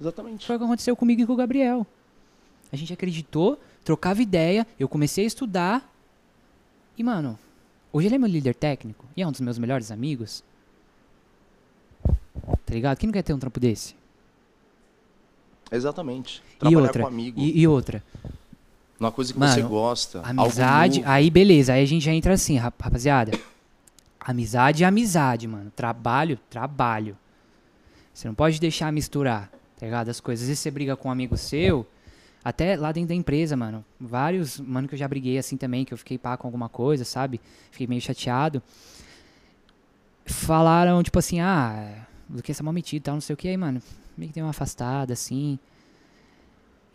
Exatamente. 0.00 0.46
Foi 0.46 0.56
o 0.56 0.58
que 0.58 0.64
aconteceu 0.64 0.96
comigo 0.96 1.22
e 1.22 1.26
com 1.26 1.34
o 1.34 1.36
Gabriel. 1.36 1.86
A 2.72 2.76
gente 2.76 2.92
acreditou, 2.92 3.60
trocava 3.84 4.20
ideia, 4.20 4.66
eu 4.80 4.88
comecei 4.88 5.24
a 5.24 5.26
estudar. 5.26 5.94
E, 6.98 7.04
mano, 7.04 7.38
hoje 7.92 8.08
ele 8.08 8.16
é 8.16 8.18
meu 8.18 8.28
líder 8.28 8.54
técnico 8.54 9.04
e 9.16 9.22
é 9.22 9.26
um 9.26 9.30
dos 9.30 9.40
meus 9.40 9.58
melhores 9.58 9.90
amigos. 9.90 10.42
Tá 12.02 12.72
ligado? 12.72 12.98
Quem 12.98 13.06
não 13.06 13.12
quer 13.12 13.22
ter 13.22 13.34
um 13.34 13.38
trampo 13.38 13.60
desse? 13.60 13.94
Exatamente. 15.76 16.42
E 16.54 16.58
Trabalhar 16.58 16.82
outra, 16.86 17.02
com 17.02 17.08
amigo. 17.08 17.40
e, 17.40 17.60
e 17.60 17.66
outra, 17.68 18.02
Uma 18.98 19.10
coisa 19.12 19.32
que 19.32 19.38
Mano, 19.38 19.52
você 19.52 19.62
gosta. 19.62 20.20
amizade, 20.24 21.02
aí 21.04 21.28
beleza, 21.30 21.72
aí 21.72 21.82
a 21.82 21.86
gente 21.86 22.04
já 22.04 22.12
entra 22.12 22.32
assim, 22.34 22.56
rap- 22.56 22.80
rapaziada. 22.80 23.32
Amizade 24.20 24.84
é 24.84 24.86
amizade, 24.86 25.46
mano. 25.46 25.70
Trabalho, 25.76 26.38
trabalho. 26.48 27.16
Você 28.14 28.26
não 28.28 28.34
pode 28.34 28.58
deixar 28.60 28.90
misturar, 28.92 29.50
tá 29.78 29.84
ligado? 29.84 30.08
As 30.08 30.20
coisas. 30.20 30.44
Às 30.44 30.48
vezes 30.48 30.60
você 30.60 30.70
briga 30.70 30.96
com 30.96 31.08
um 31.08 31.12
amigo 31.12 31.36
seu, 31.36 31.86
até 32.42 32.76
lá 32.76 32.90
dentro 32.92 33.08
da 33.08 33.14
empresa, 33.14 33.54
mano. 33.56 33.84
Vários, 34.00 34.58
mano, 34.60 34.88
que 34.88 34.94
eu 34.94 34.98
já 34.98 35.06
briguei 35.08 35.36
assim 35.36 35.56
também, 35.58 35.84
que 35.84 35.92
eu 35.92 35.98
fiquei 35.98 36.16
pá 36.16 36.36
com 36.36 36.46
alguma 36.46 36.68
coisa, 36.70 37.04
sabe? 37.04 37.40
Fiquei 37.70 37.86
meio 37.86 38.00
chateado. 38.00 38.62
Falaram, 40.24 41.02
tipo 41.02 41.18
assim, 41.18 41.40
ah, 41.40 42.06
do 42.28 42.42
que 42.42 42.50
essa 42.50 42.62
mal 42.62 42.72
metido 42.72 43.00
e 43.00 43.04
tal, 43.04 43.14
não 43.14 43.20
sei 43.20 43.34
o 43.34 43.36
que, 43.36 43.48
aí, 43.48 43.56
mano. 43.56 43.82
Meio 44.16 44.30
que 44.30 44.34
deu 44.34 44.44
uma 44.44 44.50
afastada, 44.50 45.12
assim. 45.12 45.58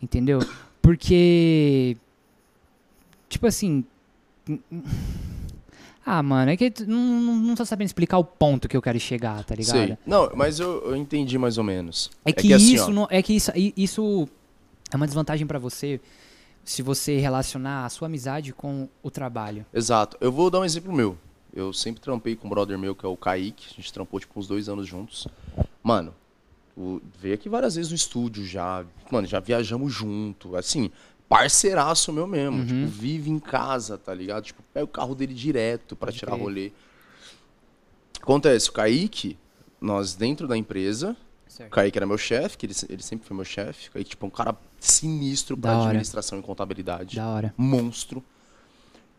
Entendeu? 0.02 0.40
Porque. 0.80 1.96
Tipo 3.28 3.46
assim. 3.46 3.84
Ah, 6.04 6.22
mano, 6.22 6.50
é 6.50 6.56
que 6.56 6.72
não, 6.86 6.98
não, 7.20 7.36
não 7.36 7.54
tô 7.54 7.64
sabendo 7.64 7.86
explicar 7.86 8.18
o 8.18 8.24
ponto 8.24 8.66
que 8.66 8.76
eu 8.76 8.82
quero 8.82 8.98
chegar, 8.98 9.44
tá 9.44 9.54
ligado? 9.54 9.76
Sei. 9.76 9.98
Não, 10.06 10.30
mas 10.34 10.58
eu, 10.58 10.82
eu 10.86 10.96
entendi 10.96 11.38
mais 11.38 11.58
ou 11.58 11.62
menos. 11.62 12.10
É 12.24 12.32
que, 12.32 12.52
assim, 12.52 12.74
isso, 12.74 12.86
ó, 12.86 12.90
não, 12.90 13.06
é 13.10 13.22
que 13.22 13.34
isso, 13.34 13.52
isso 13.76 14.28
é 14.90 14.96
uma 14.96 15.06
desvantagem 15.06 15.46
pra 15.46 15.58
você 15.58 16.00
se 16.64 16.82
você 16.82 17.18
relacionar 17.18 17.84
a 17.84 17.88
sua 17.88 18.06
amizade 18.06 18.52
com 18.52 18.88
o 19.02 19.10
trabalho. 19.10 19.64
Exato. 19.72 20.16
Eu 20.20 20.32
vou 20.32 20.50
dar 20.50 20.60
um 20.60 20.64
exemplo 20.64 20.92
meu. 20.92 21.16
Eu 21.52 21.72
sempre 21.72 22.00
trampei 22.00 22.36
com 22.36 22.46
um 22.46 22.50
brother 22.50 22.78
meu, 22.78 22.94
que 22.94 23.04
é 23.04 23.08
o 23.08 23.16
Kaique. 23.16 23.66
A 23.70 23.74
gente 23.74 23.92
trampou, 23.92 24.20
tipo, 24.20 24.38
uns 24.38 24.46
dois 24.46 24.68
anos 24.68 24.86
juntos. 24.86 25.26
Mano, 25.82 26.14
o, 26.76 27.00
veio 27.20 27.34
aqui 27.34 27.48
várias 27.48 27.74
vezes 27.74 27.90
no 27.90 27.96
estúdio 27.96 28.44
já. 28.44 28.84
Mano, 29.10 29.26
já 29.26 29.40
viajamos 29.40 29.92
junto. 29.92 30.56
Assim, 30.56 30.90
parceiraço 31.28 32.12
meu 32.12 32.26
mesmo. 32.26 32.58
Uhum. 32.58 32.66
Tipo, 32.66 32.86
vive 32.86 33.30
em 33.30 33.38
casa, 33.38 33.96
tá 33.98 34.12
ligado? 34.14 34.44
Tipo, 34.44 34.62
pega 34.72 34.84
o 34.84 34.88
carro 34.88 35.14
dele 35.14 35.34
direto 35.34 35.94
pra 35.96 36.06
Pode 36.06 36.18
tirar 36.18 36.32
crer. 36.32 36.42
rolê. 36.42 36.72
Acontece, 38.20 38.68
o 38.68 38.72
Kaique, 38.72 39.38
nós 39.80 40.14
dentro 40.14 40.46
da 40.46 40.56
empresa, 40.56 41.16
o 41.48 41.50
Certo. 41.52 41.70
Kaique 41.70 41.98
era 41.98 42.06
meu 42.06 42.18
chefe, 42.18 42.56
que 42.58 42.66
ele, 42.66 42.74
ele 42.88 43.02
sempre 43.02 43.26
foi 43.26 43.34
meu 43.34 43.44
chefe. 43.44 43.88
O 43.88 43.92
Kaique, 43.92 44.10
tipo, 44.10 44.26
um 44.26 44.30
cara 44.30 44.54
sinistro 44.78 45.56
pra 45.56 45.70
Da 45.72 45.76
hora. 45.78 45.86
administração 45.88 46.38
e 46.38 46.42
contabilidade 46.42 47.16
Da 47.16 47.26
hora. 47.28 47.54
monstro. 47.56 48.22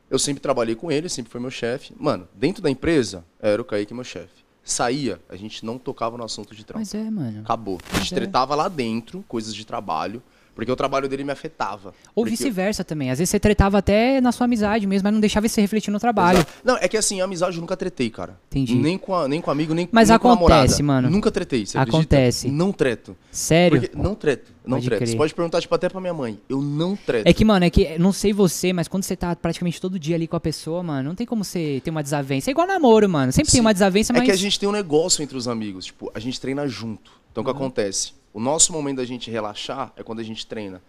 Eu 0.10 0.20
sempre 0.20 0.42
trabalhei 0.42 0.76
com 0.76 0.92
ele, 0.92 1.08
sempre 1.10 1.32
foi 1.32 1.40
meu 1.42 1.50
chefe. 1.52 1.94
Mano, 1.98 2.28
dentro 2.34 2.62
da 2.62 2.70
empresa, 2.70 3.24
era 3.40 3.62
o 3.62 3.66
Kaique 3.66 3.94
meu 3.94 4.04
chefe. 4.04 4.44
Saía, 4.72 5.20
a 5.30 5.36
gente 5.36 5.66
não 5.66 5.78
tocava 5.78 6.18
no 6.18 6.24
assunto 6.24 6.56
de 6.56 6.64
trampo. 6.64 6.80
Mas 6.80 6.94
é, 6.94 7.10
mano. 7.10 7.42
Acabou. 7.42 7.80
A 7.92 7.98
gente 8.00 8.14
é. 8.14 8.16
tretava 8.16 8.56
lá 8.56 8.68
dentro, 8.68 9.24
coisas 9.28 9.54
de 9.54 9.66
trabalho, 9.66 10.24
porque 10.56 10.72
o 10.72 10.76
trabalho 10.76 11.08
dele 11.08 11.24
me 11.24 11.32
afetava. 11.32 11.94
Ou 12.14 12.26
vice-versa 12.26 12.84
também. 12.84 13.10
Às 13.12 13.20
vezes 13.20 13.30
você 13.30 13.40
tretava 13.40 13.78
até 13.78 14.20
na 14.22 14.32
sua 14.32 14.46
amizade 14.46 14.86
mesmo, 14.86 15.06
mas 15.06 15.14
não 15.14 15.20
deixava 15.20 15.46
isso 15.46 15.56
se 15.56 15.62
refletir 15.62 15.92
no 15.92 16.00
trabalho. 16.00 16.38
Exato. 16.40 16.54
Não, 16.64 16.78
é 16.78 16.88
que 16.88 16.98
assim, 16.98 17.22
a 17.22 17.24
amizade 17.26 17.56
eu 17.58 17.62
nunca 17.62 17.78
tretei, 17.78 18.10
cara. 18.10 18.38
Entendi. 18.50 18.76
Nem 18.76 18.98
com, 18.98 19.16
a- 19.16 19.28
nem 19.28 19.40
com 19.42 19.50
amigo, 19.52 19.74
nem, 19.74 19.88
Mas 19.92 20.10
nem 20.10 20.20
com 20.20 20.30
acontece, 20.32 20.82
namorada. 20.82 20.84
mano. 20.84 21.10
Nunca 21.10 21.32
tretei, 21.32 21.66
você 21.66 21.78
acredita? 21.78 21.98
Acontece. 21.98 22.50
Não 22.52 22.72
treto. 22.72 23.16
Sério? 23.32 23.80
Porque, 23.82 23.96
não 23.98 24.14
treto, 24.16 24.52
não 24.66 24.78
Pode 24.78 24.86
treto. 24.88 25.00
crer. 25.00 25.08
Você 25.10 25.16
pode 25.18 25.34
perguntar, 25.34 25.62
tipo, 25.62 25.74
até 25.74 25.88
pra 25.90 26.02
minha 26.02 26.14
mãe. 26.14 26.40
Eu 26.50 26.62
não 26.62 26.96
treto. 26.96 27.28
É 27.28 27.34
que, 27.34 27.46
mano, 27.46 27.66
é 27.66 27.70
que, 27.70 27.98
não 27.98 28.12
sei 28.12 28.34
você, 28.34 28.74
mas 28.74 28.88
quando 28.88 29.04
você 29.04 29.16
tá 29.16 29.36
praticamente 29.36 29.80
todo 29.80 29.98
dia 29.98 30.16
ali 30.16 30.28
com 30.28 30.36
a 30.36 30.40
pessoa, 30.40 30.84
mano, 30.84 31.10
não 31.10 31.16
tem 31.16 31.26
como 31.26 31.44
você 31.44 31.82
ter 31.84 31.90
uma 31.92 32.04
desavença. 32.04 32.50
É 32.50 32.52
igual 32.52 32.68
namoro, 32.68 33.08
mano. 33.10 33.32
Sempre 33.32 33.52
tem 33.52 33.58
Sim. 33.60 33.62
uma 33.66 33.74
desavença, 33.74 34.12
É 34.14 34.18
mas. 34.18 34.26
que 34.26 34.32
a 34.32 34.36
gente 34.38 34.60
tem 34.60 34.68
um 34.68 34.72
negócio 34.74 35.24
entre 35.24 35.38
os 35.38 35.48
amigos, 35.48 35.86
tipo, 35.86 36.12
a 36.14 36.20
gente 36.20 36.40
treina 36.40 36.68
junto. 36.68 37.12
Então 37.32 37.44
o 37.44 37.48
Uhum. 37.48 37.54
que 37.54 37.58
acontece? 37.58 38.14
O 38.34 38.40
nosso 38.40 38.72
momento 38.72 38.98
da 38.98 39.06
gente 39.06 39.30
relaxar 39.30 39.92
é 39.96 40.04
quando 40.04 40.20
a 40.20 40.24
gente 40.24 40.46
treina. 40.46 40.82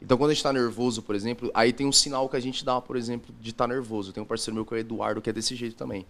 Então 0.00 0.16
quando 0.16 0.30
a 0.30 0.34
gente 0.34 0.42
tá 0.42 0.52
nervoso, 0.52 1.02
por 1.02 1.14
exemplo, 1.14 1.50
aí 1.54 1.72
tem 1.72 1.86
um 1.86 1.92
sinal 1.92 2.28
que 2.28 2.36
a 2.36 2.40
gente 2.40 2.64
dá, 2.64 2.80
por 2.80 2.96
exemplo, 2.96 3.34
de 3.40 3.50
estar 3.50 3.66
tá 3.66 3.74
nervoso. 3.74 4.12
Tem 4.12 4.22
um 4.22 4.26
parceiro 4.26 4.54
meu 4.54 4.64
que 4.64 4.74
é 4.74 4.76
o 4.76 4.80
Eduardo, 4.80 5.20
que 5.20 5.30
é 5.30 5.32
desse 5.32 5.54
jeito 5.56 5.74
também. 5.74 6.06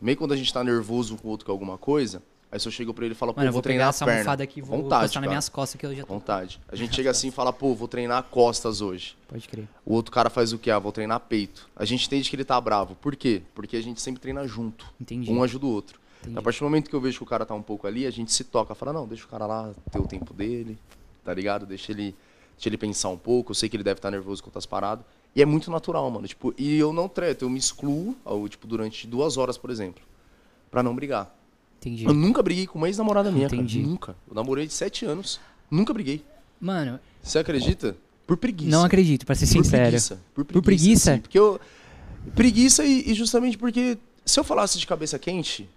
Meio 0.00 0.16
quando 0.16 0.32
a 0.32 0.36
gente 0.36 0.52
tá 0.52 0.64
nervoso 0.64 1.16
com 1.16 1.28
o 1.28 1.30
outro 1.30 1.46
com 1.46 1.52
alguma 1.52 1.78
coisa, 1.78 2.22
aí 2.50 2.58
se 2.58 2.66
eu 2.66 2.72
chego 2.72 2.92
pra 2.92 3.04
ele 3.04 3.14
e 3.14 3.16
falo, 3.16 3.32
pô, 3.32 3.40
Mano, 3.40 3.48
eu 3.48 3.52
vou 3.52 3.58
vou 3.58 3.62
treinar 3.62 3.90
essa 3.90 4.04
perna. 4.04 4.32
aqui 4.32 4.60
vou 4.60 4.82
Vontade, 4.82 5.14
nas 5.14 5.28
minhas 5.28 5.48
costas 5.48 5.78
que 5.78 5.86
eu 5.86 5.94
já 5.94 6.04
tô. 6.04 6.14
Vontade. 6.14 6.60
A 6.68 6.74
gente 6.74 6.94
chega 6.96 7.10
assim 7.10 7.28
e 7.28 7.30
fala, 7.30 7.52
pô, 7.52 7.74
vou 7.74 7.86
treinar 7.86 8.22
costas 8.24 8.80
hoje. 8.80 9.16
Pode 9.28 9.46
crer. 9.46 9.68
O 9.84 9.94
outro 9.94 10.10
cara 10.10 10.28
faz 10.28 10.52
o 10.52 10.58
quê? 10.58 10.70
Ah, 10.70 10.78
vou 10.78 10.90
treinar 10.90 11.20
peito. 11.20 11.68
A 11.76 11.84
gente 11.84 12.06
entende 12.06 12.28
que 12.28 12.34
ele 12.36 12.44
tá 12.44 12.60
bravo. 12.60 12.94
Por 12.96 13.14
quê? 13.14 13.42
Porque 13.54 13.76
a 13.76 13.82
gente 13.82 14.00
sempre 14.00 14.20
treina 14.20 14.46
junto. 14.46 14.86
Entendi. 15.00 15.30
Um 15.30 15.42
ajuda 15.42 15.66
o 15.66 15.70
outro. 15.70 16.00
Entendi. 16.22 16.38
A 16.38 16.42
partir 16.42 16.60
do 16.60 16.64
momento 16.64 16.88
que 16.90 16.94
eu 16.96 17.00
vejo 17.00 17.18
que 17.18 17.22
o 17.22 17.26
cara 17.26 17.46
tá 17.46 17.54
um 17.54 17.62
pouco 17.62 17.86
ali, 17.86 18.06
a 18.06 18.10
gente 18.10 18.32
se 18.32 18.44
toca, 18.44 18.74
fala, 18.74 18.92
não, 18.92 19.06
deixa 19.06 19.24
o 19.24 19.28
cara 19.28 19.46
lá 19.46 19.72
ter 19.90 19.98
o 19.98 20.06
tempo 20.06 20.34
dele, 20.34 20.76
tá 21.24 21.32
ligado? 21.32 21.64
Deixa 21.66 21.92
ele, 21.92 22.14
deixa 22.56 22.68
ele 22.68 22.76
pensar 22.76 23.08
um 23.08 23.16
pouco, 23.16 23.50
eu 23.52 23.54
sei 23.54 23.68
que 23.68 23.76
ele 23.76 23.84
deve 23.84 23.98
estar 23.98 24.10
nervoso 24.10 24.42
com 24.42 24.48
outras 24.48 24.66
paradas. 24.66 25.04
E 25.34 25.40
é 25.40 25.46
muito 25.46 25.70
natural, 25.70 26.10
mano. 26.10 26.26
Tipo, 26.26 26.52
e 26.58 26.76
eu 26.76 26.92
não 26.92 27.08
treto, 27.08 27.44
eu 27.44 27.50
me 27.50 27.58
excluo, 27.58 28.16
ao, 28.24 28.48
tipo, 28.48 28.66
durante 28.66 29.06
duas 29.06 29.36
horas, 29.36 29.56
por 29.56 29.70
exemplo, 29.70 30.02
pra 30.70 30.82
não 30.82 30.94
brigar. 30.94 31.34
Entendi. 31.78 32.04
Eu 32.04 32.12
nunca 32.12 32.42
briguei 32.42 32.66
com 32.66 32.76
uma 32.78 32.88
ex-namorada 32.88 33.30
minha, 33.30 33.46
Entendi. 33.46 33.78
cara. 33.78 33.88
Nunca. 33.90 34.16
Eu 34.28 34.34
namorei 34.34 34.66
de 34.66 34.72
sete 34.74 35.06
anos, 35.06 35.40
nunca 35.70 35.94
briguei. 35.94 36.22
Mano, 36.60 37.00
Você 37.22 37.38
acredita? 37.38 37.96
Por 38.26 38.36
preguiça. 38.36 38.70
não 38.70 38.84
acredito, 38.84 39.24
pra 39.24 39.34
ser 39.34 39.46
Por 39.46 39.52
sincero. 39.64 39.82
preguiça. 39.84 40.20
Por 40.34 40.44
preguiça. 40.44 40.52
Por 40.52 40.62
preguiça? 40.62 41.14
sim. 41.14 41.20
porque 41.20 41.38
eu. 41.38 41.60
Preguiça 42.34 42.84
e, 42.84 43.10
e 43.10 43.14
justamente 43.14 43.56
porque 43.56 43.96
se 44.26 44.38
eu 44.38 44.44
falasse 44.44 44.78
de 44.78 44.86
cabeça 44.86 45.18
quente, 45.18 45.68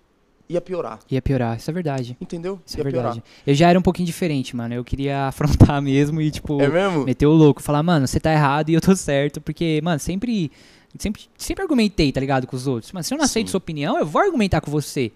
ia 0.49 0.61
piorar. 0.61 0.99
Ia 1.09 1.21
piorar, 1.21 1.57
isso 1.57 1.69
é 1.69 1.73
verdade. 1.73 2.17
Entendeu? 2.19 2.59
Isso 2.65 2.77
ia 2.77 2.81
é 2.81 2.83
verdade. 2.83 3.21
piorar. 3.21 3.23
Eu 3.47 3.53
já 3.55 3.69
era 3.69 3.79
um 3.79 3.81
pouquinho 3.81 4.05
diferente, 4.05 4.55
mano. 4.55 4.73
Eu 4.73 4.83
queria 4.83 5.27
afrontar 5.27 5.81
mesmo 5.81 6.21
e, 6.21 6.29
tipo, 6.31 6.61
É 6.61 6.67
mesmo? 6.67 7.03
meter 7.05 7.25
o 7.25 7.31
louco. 7.33 7.61
Falar, 7.61 7.81
mano, 7.83 8.07
você 8.07 8.19
tá 8.19 8.31
errado 8.31 8.69
e 8.69 8.73
eu 8.73 8.81
tô 8.81 8.95
certo. 8.95 9.41
Porque, 9.41 9.79
mano, 9.83 9.99
sempre. 9.99 10.51
Sempre, 10.99 11.23
sempre 11.35 11.63
argumentei, 11.63 12.11
tá 12.11 12.19
ligado, 12.19 12.45
com 12.45 12.55
os 12.55 12.67
outros. 12.67 12.91
Mas 12.91 13.07
se 13.07 13.13
eu 13.15 13.17
não 13.17 13.25
aceito 13.25 13.47
Sim. 13.47 13.51
sua 13.53 13.57
opinião, 13.57 13.97
eu 13.97 14.05
vou 14.05 14.21
argumentar 14.21 14.61
com 14.61 14.69
você. 14.69 15.11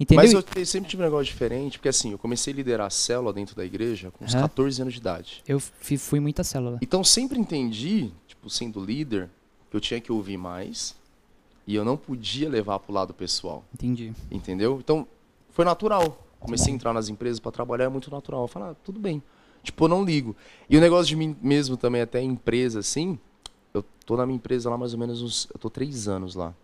Entendeu? 0.00 0.24
Mas 0.24 0.32
eu 0.32 0.64
sempre 0.66 0.90
tive 0.90 1.02
um 1.02 1.04
negócio 1.06 1.26
diferente, 1.26 1.78
porque 1.78 1.88
assim, 1.88 2.12
eu 2.12 2.18
comecei 2.18 2.52
a 2.52 2.56
liderar 2.56 2.86
a 2.88 2.90
célula 2.90 3.32
dentro 3.32 3.54
da 3.54 3.64
igreja 3.64 4.10
com 4.10 4.24
uns 4.24 4.34
Aham. 4.34 4.42
14 4.42 4.82
anos 4.82 4.94
de 4.94 5.00
idade. 5.00 5.42
Eu 5.46 5.60
fui 5.60 6.18
muita 6.20 6.42
célula. 6.42 6.78
Então 6.82 7.02
sempre 7.04 7.38
entendi, 7.38 8.10
tipo, 8.26 8.50
sendo 8.50 8.84
líder, 8.84 9.28
que 9.70 9.76
eu 9.76 9.80
tinha 9.80 10.00
que 10.00 10.10
ouvir 10.10 10.36
mais 10.36 10.96
e 11.68 11.74
eu 11.74 11.84
não 11.84 11.98
podia 11.98 12.48
levar 12.48 12.78
pro 12.78 12.94
lado 12.94 13.12
pessoal, 13.12 13.62
Entendi. 13.74 14.14
entendeu? 14.30 14.78
Então 14.82 15.06
foi 15.50 15.66
natural. 15.66 16.24
Comecei 16.40 16.72
a 16.72 16.74
entrar 16.74 16.94
nas 16.94 17.10
empresas 17.10 17.38
pra 17.38 17.52
trabalhar, 17.52 17.84
é 17.84 17.88
muito 17.88 18.10
natural. 18.10 18.48
Eu 18.54 18.62
ah, 18.62 18.74
tudo 18.82 18.98
bem. 18.98 19.22
Tipo, 19.62 19.84
eu 19.84 19.88
não 19.88 20.02
ligo. 20.02 20.34
E 20.70 20.78
o 20.78 20.80
negócio 20.80 21.06
de 21.06 21.14
mim 21.14 21.36
mesmo 21.42 21.76
também, 21.76 22.00
até 22.00 22.22
empresa, 22.22 22.78
assim, 22.78 23.18
eu 23.74 23.84
tô 24.06 24.16
na 24.16 24.24
minha 24.24 24.36
empresa 24.36 24.70
lá 24.70 24.78
mais 24.78 24.94
ou 24.94 24.98
menos 24.98 25.20
uns. 25.20 25.46
Eu 25.52 25.58
tô 25.60 25.68
três 25.68 26.08
anos 26.08 26.34
lá. 26.34 26.54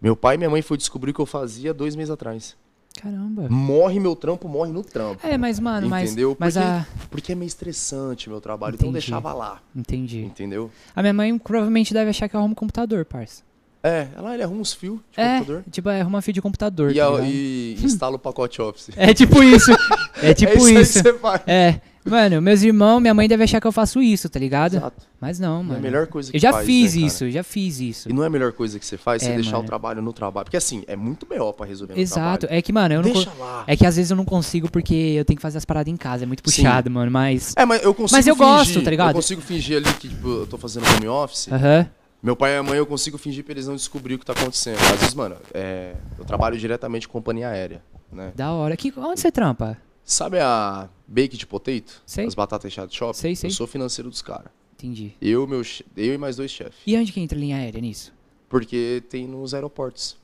Meu 0.00 0.14
pai 0.14 0.36
e 0.36 0.38
minha 0.38 0.48
mãe 0.50 0.62
foi 0.62 0.76
descobrir 0.76 1.10
o 1.10 1.14
que 1.14 1.20
eu 1.20 1.26
fazia 1.26 1.74
dois 1.74 1.96
meses 1.96 2.10
atrás. 2.12 2.56
Caramba. 3.02 3.48
Morre 3.48 3.98
meu 3.98 4.14
trampo, 4.14 4.46
morre 4.48 4.70
no 4.70 4.84
trampo. 4.84 5.26
É, 5.26 5.36
mas, 5.36 5.58
mano, 5.58 5.88
mas. 5.88 6.10
Entendeu? 6.12 6.36
Mas 6.38 6.54
Porque- 6.54 6.68
a. 6.68 6.86
Porque 7.10 7.32
é 7.32 7.34
meio 7.34 7.48
estressante 7.48 8.28
meu 8.28 8.40
trabalho, 8.40 8.74
então 8.74 8.90
Entendi. 8.90 9.06
deixava 9.06 9.32
lá. 9.32 9.60
Entendi. 9.74 10.22
Entendeu? 10.22 10.70
A 10.94 11.02
minha 11.02 11.14
mãe 11.14 11.36
provavelmente 11.36 11.92
deve 11.92 12.10
achar 12.10 12.28
que 12.28 12.36
eu 12.36 12.40
arrumo 12.40 12.54
computador, 12.54 13.04
parça. 13.04 13.49
É, 13.82 14.08
ela 14.14 14.34
ele 14.34 14.42
arruma 14.42 14.60
uns 14.60 14.74
fios 14.74 14.98
de 15.10 15.20
É, 15.20 15.38
computador. 15.38 15.64
tipo, 15.70 15.88
é 15.88 16.00
arruma 16.02 16.20
fio 16.20 16.34
de 16.34 16.42
computador. 16.42 16.90
E, 16.90 16.94
tá 16.96 17.08
a- 17.08 17.22
e 17.22 17.76
instala 17.82 18.16
o 18.16 18.18
pacote 18.18 18.60
Office. 18.60 18.90
É 18.96 19.14
tipo 19.14 19.42
isso. 19.42 19.70
É 20.22 20.34
tipo 20.34 20.52
é 20.52 20.56
isso, 20.56 20.68
isso. 20.68 20.98
aí 20.98 21.02
que 21.04 21.10
você 21.12 21.18
faz. 21.18 21.40
É. 21.46 21.80
Mano, 22.04 22.42
meus 22.42 22.62
irmãos, 22.62 23.00
minha 23.00 23.14
mãe 23.14 23.26
deve 23.26 23.42
achar 23.44 23.58
que 23.58 23.66
eu 23.66 23.72
faço 23.72 24.02
isso, 24.02 24.28
tá 24.28 24.38
ligado? 24.38 24.76
Exato. 24.76 25.02
Mas 25.18 25.38
não, 25.38 25.56
É 25.58 25.60
a 25.60 25.62
mano. 25.62 25.80
melhor 25.80 26.06
coisa 26.08 26.30
que 26.30 26.36
eu 26.36 26.40
já 26.40 26.52
faz, 26.52 26.66
fiz 26.66 26.94
né, 26.94 27.02
isso, 27.06 27.30
já 27.30 27.42
fiz 27.42 27.80
isso. 27.80 28.08
E 28.10 28.12
não 28.12 28.22
é 28.22 28.26
a 28.26 28.30
melhor 28.30 28.52
coisa 28.52 28.78
que 28.78 28.84
você 28.84 28.98
faz, 28.98 29.22
você 29.22 29.30
É, 29.30 29.34
deixar 29.34 29.52
mano. 29.52 29.64
o 29.64 29.66
trabalho 29.66 30.02
no 30.02 30.12
trabalho. 30.12 30.44
Porque 30.44 30.58
assim, 30.58 30.82
é 30.86 30.94
muito 30.96 31.24
B.O. 31.24 31.52
pra 31.54 31.64
resolver 31.66 31.98
Exato. 31.98 32.46
É 32.50 32.60
que, 32.60 32.70
mano, 32.72 32.94
eu 32.96 33.02
não. 33.02 33.10
Deixa 33.12 33.30
lá. 33.38 33.64
É 33.66 33.74
que 33.76 33.86
às 33.86 33.96
vezes 33.96 34.10
eu 34.10 34.16
não 34.16 34.26
consigo 34.26 34.70
porque 34.70 34.94
eu 34.94 35.24
tenho 35.24 35.36
que 35.38 35.42
fazer 35.42 35.56
as 35.56 35.64
paradas 35.64 35.90
em 35.90 35.96
casa. 35.96 36.24
É 36.24 36.26
muito 36.26 36.40
Sim. 36.50 36.62
puxado, 36.62 36.90
mano. 36.90 37.10
Mas. 37.10 37.54
É, 37.56 37.64
mas 37.64 37.82
eu 37.82 37.94
consigo 37.94 38.16
Mas 38.18 38.26
eu 38.26 38.36
fingir, 38.36 38.52
gosto, 38.52 38.82
tá 38.82 38.90
ligado? 38.90 39.08
Eu 39.10 39.14
consigo 39.14 39.40
fingir 39.40 39.76
ali 39.78 39.92
que, 39.94 40.08
tipo, 40.08 40.28
eu 40.28 40.46
tô 40.46 40.58
fazendo 40.58 40.84
home 40.96 41.08
office. 41.08 41.48
Aham. 41.50 41.86
Meu 42.22 42.36
pai 42.36 42.52
e 42.52 42.56
a 42.56 42.62
mãe, 42.62 42.76
eu 42.76 42.86
consigo 42.86 43.16
fingir 43.16 43.42
pra 43.44 43.52
eles 43.52 43.66
não 43.66 43.74
descobrir 43.74 44.14
o 44.14 44.18
que 44.18 44.26
tá 44.26 44.34
acontecendo. 44.34 44.78
Às 44.78 45.00
vezes, 45.00 45.14
mano, 45.14 45.36
é, 45.54 45.94
eu 46.18 46.24
trabalho 46.24 46.58
diretamente 46.58 47.08
com 47.08 47.12
companhia 47.12 47.48
aérea, 47.48 47.82
né? 48.12 48.32
Da 48.36 48.52
hora. 48.52 48.76
Que, 48.76 48.92
onde 48.96 49.20
você 49.20 49.32
trampa? 49.32 49.78
Sabe 50.04 50.38
a 50.38 50.88
Baked 51.06 51.46
Potato? 51.46 52.02
Sei. 52.04 52.26
As 52.26 52.34
batatas 52.34 52.64
recheadas 52.64 52.90
de 52.90 52.98
shopping? 52.98 53.18
Sei, 53.18 53.36
sei. 53.36 53.48
Eu 53.48 53.54
sou 53.54 53.66
financeiro 53.66 54.10
dos 54.10 54.20
caras. 54.20 54.50
Entendi. 54.74 55.12
Eu, 55.20 55.46
meu, 55.46 55.62
eu 55.96 56.14
e 56.14 56.18
mais 56.18 56.36
dois 56.36 56.50
chefes. 56.50 56.80
E 56.86 56.96
onde 56.96 57.10
que 57.10 57.20
entra 57.20 57.38
a 57.38 57.40
linha 57.40 57.56
aérea 57.56 57.80
nisso? 57.80 58.12
Porque 58.48 59.02
tem 59.08 59.26
nos 59.26 59.54
aeroportos. 59.54 60.16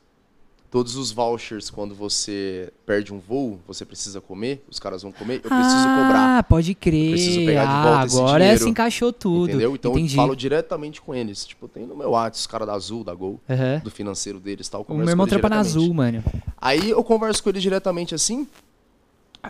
Todos 0.76 0.94
os 0.94 1.10
vouchers, 1.10 1.70
quando 1.70 1.94
você 1.94 2.70
perde 2.84 3.10
um 3.10 3.18
voo, 3.18 3.58
você 3.66 3.82
precisa 3.82 4.20
comer, 4.20 4.62
os 4.70 4.78
caras 4.78 5.02
vão 5.02 5.10
comer, 5.10 5.36
eu 5.36 5.48
preciso 5.48 5.88
ah, 5.88 6.02
cobrar. 6.02 6.42
pode 6.42 6.74
crer. 6.74 7.12
preciso 7.12 7.46
pegar 7.46 7.64
de 7.64 7.70
ah, 7.70 7.82
volta 7.82 8.06
esse 8.06 8.16
agora 8.18 8.38
dinheiro, 8.40 8.62
se 8.62 8.68
encaixou 8.68 9.10
tudo. 9.10 9.48
Entendeu? 9.48 9.74
Então 9.74 9.92
Entendi. 9.92 10.12
eu 10.14 10.16
falo 10.16 10.36
diretamente 10.36 11.00
com 11.00 11.14
eles. 11.14 11.46
Tipo, 11.46 11.66
tem 11.66 11.86
no 11.86 11.96
meu 11.96 12.10
WhatsApp, 12.10 12.40
os 12.40 12.46
caras 12.46 12.66
da 12.66 12.74
Azul, 12.74 13.02
da 13.02 13.14
Gol, 13.14 13.40
Aham. 13.48 13.80
do 13.82 13.90
financeiro 13.90 14.38
deles 14.38 14.68
tal. 14.68 14.84
eu 14.86 14.94
O 14.94 14.98
meu 14.98 15.08
irmão 15.08 15.24
eles 15.24 15.32
trampa 15.32 15.48
na. 15.48 15.60
Azul, 15.60 15.94
mano. 15.94 16.22
Aí 16.60 16.90
eu 16.90 17.02
converso 17.02 17.42
com 17.42 17.48
ele 17.48 17.58
diretamente 17.58 18.14
assim. 18.14 18.46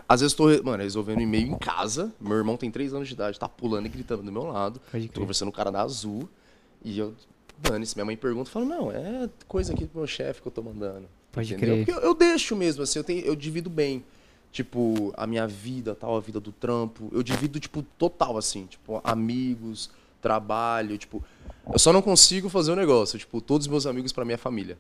Às 0.09 0.21
vezes 0.21 0.33
tô, 0.33 0.45
mano, 0.63 0.81
resolvendo 0.81 1.23
e-mail 1.23 1.49
em 1.49 1.59
casa. 1.59 2.13
Meu 2.21 2.37
irmão 2.37 2.57
tem 2.57 2.71
3 2.71 2.95
anos 2.95 3.09
de 3.09 3.15
idade, 3.15 3.37
tá 3.37 3.49
pulando 3.49 3.87
e 3.87 3.89
gritando 3.89 4.23
do 4.23 4.31
meu 4.31 4.45
lado. 4.45 4.81
Tô 5.13 5.23
conversando 5.23 5.51
com 5.51 5.55
o 5.55 5.57
cara 5.57 5.73
da 5.73 5.83
Azul. 5.83 6.29
E 6.85 7.01
eu, 7.01 7.15
dane 7.59 7.87
se 7.87 7.97
minha 7.97 8.05
mãe 8.05 8.17
pergunta, 8.17 8.49
eu 8.49 8.53
falo, 8.53 8.67
não, 8.67 8.91
é 8.91 9.29
coisa 9.47 9.73
aqui 9.73 9.85
do 9.85 9.91
meu 9.95 10.07
chefe 10.07 10.43
que 10.43 10.49
eu 10.49 10.53
tô 10.53 10.63
mandando. 10.63 11.09
Pode 11.33 11.55
entendeu? 11.55 11.77
crer. 11.77 11.87
Porque 11.87 11.99
eu, 11.99 12.09
eu 12.09 12.15
deixo 12.15 12.57
mesmo, 12.57 12.83
assim, 12.83 12.99
eu, 12.99 13.05
tenho, 13.05 13.25
eu 13.25 13.37
divido 13.37 13.69
bem. 13.69 14.05
Tipo, 14.53 15.13
a 15.19 15.27
minha 15.27 15.47
vida, 15.47 15.95
tal, 15.95 16.17
a 16.17 16.21
vida 16.21 16.41
do 16.41 16.51
trampo. 16.51 17.11
Eu 17.13 17.23
divido, 17.23 17.61
tipo, 17.61 17.83
total, 17.99 18.39
assim. 18.39 18.65
Tipo, 18.65 19.03
amigos, 19.05 19.91
trabalho, 20.23 20.97
tipo... 20.97 21.23
Eu 21.71 21.79
só 21.79 21.93
não 21.93 22.01
consigo 22.01 22.49
fazer 22.49 22.73
um 22.73 22.77
negócio. 22.77 23.19
Tipo, 23.19 23.39
todos 23.43 23.67
os 23.67 23.71
meus 23.71 23.85
amigos 23.85 24.13
pra 24.13 24.25
minha 24.25 24.39
família. 24.39 24.79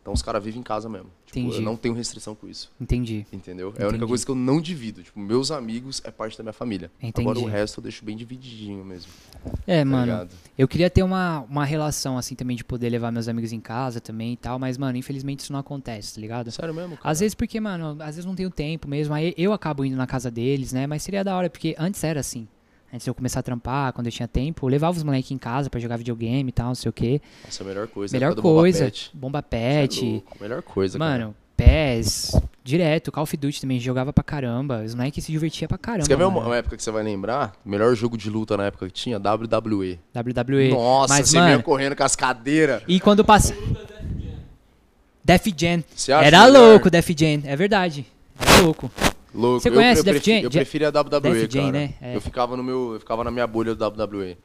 Então 0.00 0.12
os 0.12 0.22
caras 0.22 0.42
vivem 0.42 0.60
em 0.60 0.62
casa 0.62 0.88
mesmo. 0.88 1.10
Tipo, 1.26 1.40
Entendi. 1.40 1.56
eu 1.56 1.62
não 1.62 1.76
tenho 1.76 1.94
restrição 1.94 2.34
com 2.34 2.48
isso. 2.48 2.70
Entendi. 2.80 3.26
Entendeu? 3.30 3.74
É 3.76 3.84
a 3.84 3.88
única 3.88 4.06
coisa 4.06 4.24
que 4.24 4.30
eu 4.30 4.34
não 4.34 4.60
divido. 4.60 5.02
Tipo, 5.02 5.20
meus 5.20 5.50
amigos 5.50 6.00
é 6.04 6.10
parte 6.10 6.38
da 6.38 6.42
minha 6.42 6.52
família. 6.52 6.90
Entendi. 7.02 7.28
Agora 7.28 7.38
o 7.38 7.44
resto 7.44 7.78
eu 7.78 7.82
deixo 7.82 8.04
bem 8.04 8.16
divididinho 8.16 8.84
mesmo. 8.84 9.12
É, 9.66 9.80
tá 9.80 9.84
mano. 9.84 10.04
ligado? 10.04 10.30
Eu 10.56 10.66
queria 10.66 10.88
ter 10.88 11.02
uma, 11.02 11.40
uma 11.40 11.64
relação, 11.64 12.16
assim, 12.16 12.34
também, 12.34 12.56
de 12.56 12.64
poder 12.64 12.88
levar 12.88 13.12
meus 13.12 13.28
amigos 13.28 13.52
em 13.52 13.60
casa 13.60 14.00
também 14.00 14.32
e 14.32 14.36
tal, 14.36 14.58
mas, 14.58 14.78
mano, 14.78 14.96
infelizmente 14.96 15.40
isso 15.40 15.52
não 15.52 15.60
acontece, 15.60 16.14
tá 16.14 16.20
ligado? 16.20 16.50
Sério 16.50 16.74
mesmo, 16.74 16.96
cara? 16.96 17.10
Às 17.10 17.20
vezes 17.20 17.34
porque, 17.34 17.60
mano, 17.60 17.96
às 18.00 18.16
vezes 18.16 18.24
não 18.24 18.34
tenho 18.34 18.50
tempo 18.50 18.88
mesmo, 18.88 19.12
aí 19.12 19.34
eu 19.36 19.52
acabo 19.52 19.84
indo 19.84 19.96
na 19.96 20.06
casa 20.06 20.30
deles, 20.30 20.72
né? 20.72 20.86
Mas 20.86 21.02
seria 21.02 21.22
da 21.22 21.36
hora, 21.36 21.50
porque 21.50 21.74
antes 21.78 22.02
era 22.02 22.20
assim. 22.20 22.48
Antes 22.92 23.04
de 23.04 23.10
eu 23.10 23.14
começar 23.14 23.40
a 23.40 23.42
trampar, 23.42 23.92
quando 23.92 24.06
eu 24.06 24.12
tinha 24.12 24.26
tempo, 24.26 24.64
eu 24.66 24.70
levava 24.70 24.96
os 24.96 25.02
moleques 25.02 25.30
em 25.30 25.36
casa 25.36 25.68
pra 25.68 25.78
jogar 25.78 25.96
videogame 25.98 26.48
e 26.48 26.52
tal, 26.52 26.68
não 26.68 26.74
sei 26.74 26.88
o 26.88 26.92
quê. 26.92 27.20
Nossa, 27.44 27.62
a 27.62 27.66
melhor 27.66 27.86
coisa. 27.86 28.16
Melhor 28.16 28.34
Boba 28.34 28.42
coisa. 28.42 28.92
Bomba 29.12 29.38
é 29.40 29.42
Pet. 29.42 30.04
louco, 30.04 30.36
Melhor 30.40 30.62
coisa, 30.62 30.98
cara. 30.98 31.10
Mano, 31.10 31.34
PES, 31.54 32.40
direto, 32.64 33.10
Call 33.12 33.24
of 33.24 33.36
Duty 33.36 33.60
também, 33.60 33.78
jogava 33.80 34.12
pra 34.12 34.24
caramba. 34.24 34.82
Os 34.84 34.94
moleques 34.94 35.22
se 35.24 35.30
divertia 35.32 35.66
pra 35.68 35.76
caramba. 35.76 36.04
Você 36.04 36.08
quer 36.08 36.16
ver 36.16 36.24
uma, 36.24 36.40
uma 36.40 36.56
época 36.56 36.76
que 36.76 36.82
você 36.82 36.90
vai 36.90 37.02
lembrar? 37.02 37.52
Melhor 37.64 37.94
jogo 37.94 38.16
de 38.16 38.30
luta 38.30 38.56
na 38.56 38.66
época 38.66 38.86
que 38.86 38.92
tinha? 38.92 39.18
WWE. 39.18 39.98
WWE. 40.14 40.70
Nossa, 40.70 41.14
Mas, 41.14 41.28
você 41.28 41.36
mano, 41.36 41.50
vinha 41.50 41.62
correndo 41.62 41.94
com 41.96 42.04
as 42.04 42.14
cadeiras. 42.16 42.82
E 42.88 42.98
quando 43.00 43.24
passa. 43.24 43.54
Def 45.24 45.46
Jam. 45.56 45.82
Você 45.94 46.12
acha 46.12 46.26
Era 46.26 46.44
melhor? 46.46 46.58
louco, 46.70 46.88
Def 46.90 47.10
Jam, 47.10 47.42
é 47.44 47.54
verdade. 47.56 48.06
Era 48.40 48.60
louco. 48.62 48.90
Louco. 49.38 49.60
Você 49.60 49.68
Eu- 49.68 49.72
conhece 49.74 50.02
eu? 50.08 50.14
Eu 50.14 50.42
Jam- 50.42 50.50
preferia 50.50 50.88
a 50.88 50.90
WWE, 50.90 51.46
Def 51.46 51.54
cara. 51.54 51.70
né? 51.72 51.94
É. 52.00 52.16
Eu 52.16 52.20
ficava 52.20 52.56
no 52.56 52.62
meu, 52.62 52.94
eu 52.94 52.98
ficava 53.00 53.22
na 53.22 53.30
minha 53.30 53.46
bolha 53.46 53.72
do 53.74 53.78
WWE. 53.84 54.36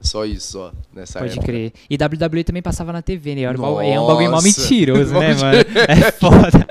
Só 0.00 0.24
isso, 0.24 0.52
só, 0.52 0.72
nessa 0.92 1.20
Pode 1.20 1.32
época. 1.32 1.46
crer. 1.46 1.72
E 1.88 1.96
WWE 1.96 2.42
também 2.44 2.60
passava 2.62 2.92
na 2.92 3.00
TV, 3.00 3.34
né? 3.36 3.42
Era 3.42 3.56
é 3.56 3.60
um 3.60 4.06
bagulho 4.06 4.30
mó 4.30 4.30
Nossa. 4.32 4.46
mentiroso, 4.46 5.14
né, 5.14 5.34
mano? 5.40 5.58
É 5.88 6.10
foda. 6.12 6.66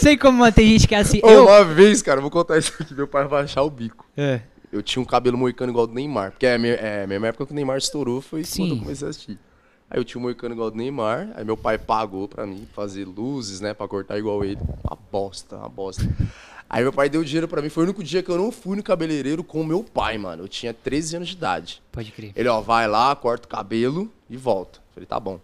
Sei 0.00 0.16
como 0.16 0.38
mano, 0.38 0.52
tem 0.52 0.66
gente 0.68 0.88
que 0.88 0.94
é 0.94 0.98
assim. 0.98 1.20
Eu. 1.22 1.44
Uma 1.46 1.64
vez, 1.64 2.02
cara, 2.02 2.18
eu 2.18 2.22
vou 2.22 2.30
contar 2.32 2.58
isso 2.58 2.72
aqui, 2.80 2.92
meu 2.94 3.06
pai 3.06 3.26
vai 3.28 3.44
achar 3.44 3.62
o 3.62 3.70
bico. 3.70 4.04
É. 4.16 4.40
Eu 4.72 4.82
tinha 4.82 5.00
um 5.00 5.04
cabelo 5.04 5.38
moicano 5.38 5.70
igual 5.70 5.86
do 5.86 5.94
Neymar. 5.94 6.32
Porque 6.32 6.46
é 6.46 6.56
é, 6.56 7.04
a 7.04 7.06
mesma 7.06 7.28
época 7.28 7.46
que 7.46 7.52
o 7.52 7.54
Neymar 7.54 7.78
estourou 7.78 8.20
foi 8.20 8.40
quando 8.42 8.46
Sim. 8.48 8.70
eu 8.70 8.78
comecei 8.78 9.06
a 9.06 9.10
assistir. 9.10 9.38
Aí 9.88 10.00
eu 10.00 10.04
tinha 10.04 10.18
um 10.18 10.22
moicano 10.22 10.52
igual 10.52 10.68
do 10.70 10.76
Neymar, 10.76 11.28
aí 11.36 11.44
meu 11.44 11.56
pai 11.56 11.78
pagou 11.78 12.26
pra 12.26 12.44
mim 12.44 12.66
fazer 12.74 13.04
luzes, 13.04 13.60
né, 13.60 13.72
pra 13.72 13.86
cortar 13.86 14.18
igual 14.18 14.44
ele. 14.44 14.58
Uma 14.82 14.98
bosta, 15.12 15.56
uma 15.56 15.68
bosta. 15.68 16.04
Aí 16.68 16.82
meu 16.82 16.92
pai 16.92 17.08
deu 17.08 17.22
dinheiro 17.22 17.46
pra 17.46 17.62
mim, 17.62 17.68
foi 17.68 17.84
o 17.84 17.86
único 17.86 18.02
dia 18.02 18.22
que 18.22 18.30
eu 18.30 18.36
não 18.36 18.50
fui 18.50 18.76
no 18.76 18.82
cabeleireiro 18.82 19.44
com 19.44 19.62
meu 19.62 19.84
pai, 19.84 20.18
mano. 20.18 20.44
Eu 20.44 20.48
tinha 20.48 20.72
13 20.74 21.16
anos 21.16 21.28
de 21.28 21.34
idade. 21.34 21.82
Pode 21.92 22.10
crer. 22.10 22.32
Ele, 22.34 22.48
ó, 22.48 22.60
vai 22.60 22.88
lá, 22.88 23.14
corta 23.14 23.46
o 23.46 23.48
cabelo 23.48 24.10
e 24.28 24.36
volta. 24.36 24.80
Falei, 24.92 25.06
tá 25.06 25.20
bom. 25.20 25.40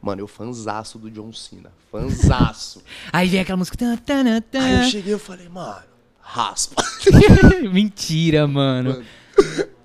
Mano, 0.00 0.22
eu 0.22 0.26
fanzaço 0.26 0.98
do 0.98 1.10
John 1.10 1.32
Cena. 1.32 1.72
Fanzaço. 1.90 2.82
Aí 3.12 3.28
vem 3.28 3.40
aquela 3.40 3.56
música. 3.56 3.76
tan, 3.76 3.96
tan, 3.96 4.40
tan. 4.40 4.60
Aí 4.60 4.84
eu 4.84 4.90
cheguei 4.90 5.14
e 5.14 5.18
falei, 5.18 5.48
mano, 5.48 5.82
raspa. 6.20 6.82
Mentira, 7.72 8.46
mano. 8.46 9.02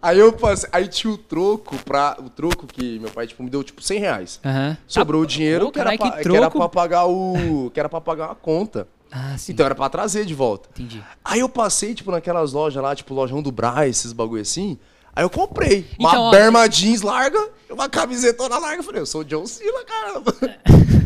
Aí 0.01 0.19
eu 0.19 0.33
passei, 0.33 0.67
aí 0.73 0.87
tinha 0.87 1.13
o 1.13 1.17
troco 1.17 1.77
pra. 1.85 2.17
O 2.19 2.29
troco 2.29 2.67
que 2.67 2.99
meu 2.99 3.09
pai, 3.09 3.25
tipo, 3.25 3.41
me 3.41 3.49
deu 3.49 3.63
tipo 3.63 3.81
100 3.81 3.99
reais. 3.99 4.39
Aham. 4.43 4.77
Sobrou 4.85 5.21
o 5.21 5.25
dinheiro 5.25 5.67
pô, 5.67 5.71
que, 5.71 5.79
era 5.79 5.97
pra, 5.97 6.11
que 6.11 6.23
que 6.23 6.35
era 6.35 6.51
pra 6.51 6.67
pagar 6.67 7.05
o. 7.05 7.71
que 7.73 7.79
era 7.79 7.87
pra 7.87 8.01
pagar 8.01 8.31
a 8.31 8.35
conta. 8.35 8.85
Ah, 9.15 9.37
sim. 9.37 9.51
Então 9.51 9.65
era 9.65 9.75
pra 9.75 9.89
trazer 9.89 10.25
de 10.25 10.33
volta. 10.33 10.69
Entendi. 10.73 11.03
Aí 11.23 11.39
eu 11.41 11.47
passei, 11.49 11.93
tipo, 11.93 12.09
naquelas 12.11 12.51
lojas 12.51 12.81
lá, 12.81 12.95
tipo, 12.95 13.13
lojão 13.13 13.43
do 13.43 13.51
Braz, 13.51 13.97
esses 13.97 14.11
bagulho 14.13 14.41
assim. 14.41 14.77
Aí 15.15 15.23
eu 15.23 15.29
comprei 15.29 15.87
Então, 15.93 16.09
uma 16.09 16.19
ó- 16.21 16.31
berma 16.31 16.67
jeans 16.67 17.03
larga, 17.03 17.39
uma 17.69 17.87
camisetona 17.87 18.57
larga. 18.57 18.77
Eu 18.79 18.83
falei, 18.83 19.01
eu 19.01 19.05
sou 19.05 19.21
o 19.21 19.23
John 19.25 19.45
Cena, 19.45 19.83
caramba. 19.85 20.35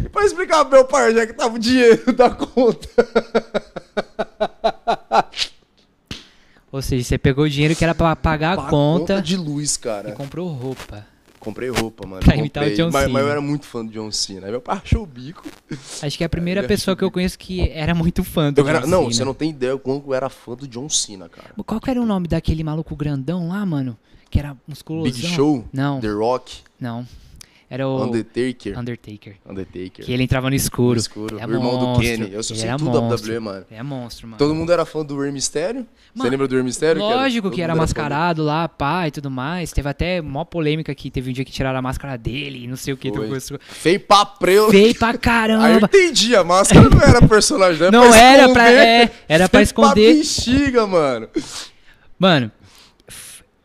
e 0.06 0.08
pra 0.08 0.24
explicar 0.26 0.64
pro 0.64 0.76
meu 0.78 0.86
pai 0.86 1.10
onde 1.10 1.20
é 1.20 1.28
que 1.28 1.34
tava 1.34 1.56
o 1.56 1.60
dinheiro 1.60 2.14
da 2.14 2.30
conta. 2.30 2.88
Ou 6.72 6.82
seja, 6.82 7.04
você 7.04 7.18
pegou 7.18 7.46
o 7.46 7.50
dinheiro 7.50 7.76
que 7.76 7.84
era 7.84 7.96
pra 7.96 8.16
pagar 8.16 8.54
a 8.54 8.62
Pra 8.62 8.70
conta 8.70 9.22
de 9.22 9.36
luz, 9.38 9.76
e 9.76 9.80
cara. 9.80 10.12
comprou 10.14 10.48
roupa. 10.50 11.06
Comprei 11.48 11.70
roupa, 11.70 12.06
mano. 12.06 12.22
Pra 12.22 12.36
imitar 12.36 12.64
o 12.64 12.66
comprei. 12.68 12.78
John 12.86 12.92
mas, 12.92 13.02
Cena. 13.04 13.14
mas 13.14 13.24
eu 13.24 13.32
era 13.32 13.40
muito 13.42 13.66
fã 13.66 13.86
do 13.86 13.90
John 13.92 14.12
Cena. 14.12 14.48
Aí 14.48 14.52
meu 14.52 14.60
pai 14.60 14.82
achou 14.84 15.04
o 15.04 15.06
bico. 15.06 15.44
Acho 16.02 16.18
que 16.18 16.24
é 16.24 16.26
a 16.26 16.30
primeira 16.30 16.62
pessoa 16.68 16.96
que 16.98 17.04
eu 17.06 17.10
conheço 17.10 17.40
que 17.40 17.62
era 17.70 17.96
muito 17.96 18.22
fã 18.22 18.52
do 18.52 18.60
Eu 18.60 18.68
era- 18.68 18.82
John 18.82 18.88
não, 18.88 19.02
Cena. 19.04 19.14
você 19.14 19.24
não 19.24 19.34
tem 19.34 19.50
ideia 19.52 19.74
o 19.74 19.80
quanto 19.80 20.08
eu 20.10 20.14
era 20.14 20.28
fã 20.30 20.56
do 20.56 20.68
John 20.68 20.90
Cena, 20.90 21.30
cara. 21.30 21.52
Qual 21.66 21.80
que 21.80 21.90
era 21.90 22.02
o 22.02 22.06
nome 22.06 22.28
daquele 22.28 22.64
maluco 22.66 22.94
grandão 22.98 23.48
lá, 23.48 23.66
mano? 23.66 23.98
Que 24.30 24.40
era 24.40 24.58
musculoso. 24.68 25.10
Big 25.10 25.26
Show, 25.26 25.64
Não, 25.72 26.02
The 26.02 26.10
Rock, 26.10 26.58
não. 26.78 27.08
Era 27.70 27.86
o 27.86 28.02
Undertaker. 28.02 28.80
Undertaker. 28.80 29.36
Undertaker. 29.46 30.06
Que 30.06 30.14
ele 30.14 30.24
entrava 30.24 30.50
no 30.50 30.56
escuro. 30.56 30.94
No 30.94 31.00
escuro. 31.02 31.38
É 31.38 31.46
o 31.46 31.52
irmão 31.52 31.78
do 31.78 31.86
monstro. 31.88 32.02
Kenny. 32.06 32.24
Eu 32.28 32.36
Ele 32.36 32.44
sei 32.44 32.62
era 32.66 32.78
tudo 32.78 32.92
da. 32.92 33.00
WWE, 33.16 33.40
mano. 33.42 33.66
É 33.70 33.84
monstro, 33.84 34.26
mano. 34.26 34.38
Todo 34.38 34.56
mundo 34.56 34.72
era 34.72 34.86
fã 34.86 35.04
do 35.04 35.20
Rey 35.20 35.34
Mysterio. 35.34 35.82
Você 35.82 35.88
Mano, 36.20 36.30
lembra 36.32 36.48
do 36.48 36.56
Rey 36.56 36.64
Mysterio? 36.64 37.02
Lógico 37.02 37.52
que 37.52 37.62
era 37.62 37.74
fã 37.74 37.76
dele. 37.76 37.82
mascarado 37.82 38.42
lá, 38.42 38.70
pá, 38.70 39.10
e 39.10 39.12
tudo 39.12 39.30
mais. 39.30 39.74
Teve 39.74 39.90
até 39.90 40.22
mó 40.22 40.46
polêmica 40.46 40.96
que 40.96 41.12
teve 41.12 41.30
um 41.30 41.34
dia 41.34 41.44
que 41.44 41.52
tiraram 41.52 41.78
a 41.78 41.82
máscara 41.82 42.18
dele 42.18 42.64
e 42.64 42.68
não 42.68 42.78
sei 42.78 42.94
o 42.94 42.98
que. 42.98 43.12
Foi. 43.12 43.60
Feio 43.60 44.00
pra 44.00 44.26
preu. 44.26 44.70
Feio 44.72 44.96
pra 44.96 45.10
Aí 45.10 45.14
eu 45.16 45.20
caramba. 45.20 45.90
entendi, 45.94 46.38
a 46.38 46.46
máscara 46.46 46.90
não 46.90 47.02
era 47.02 47.28
personagem, 47.28 47.82
era 47.82 47.92
Não 47.92 48.08
pra 48.10 48.18
era 48.18 48.50
pra- 48.54 48.64
esconder. 48.72 48.88
é, 48.88 49.12
era 49.28 49.50
pra 49.50 49.62
esconder. 49.62 50.16
bexiga, 50.16 50.88
mano. 50.88 51.28
Mano, 52.18 52.50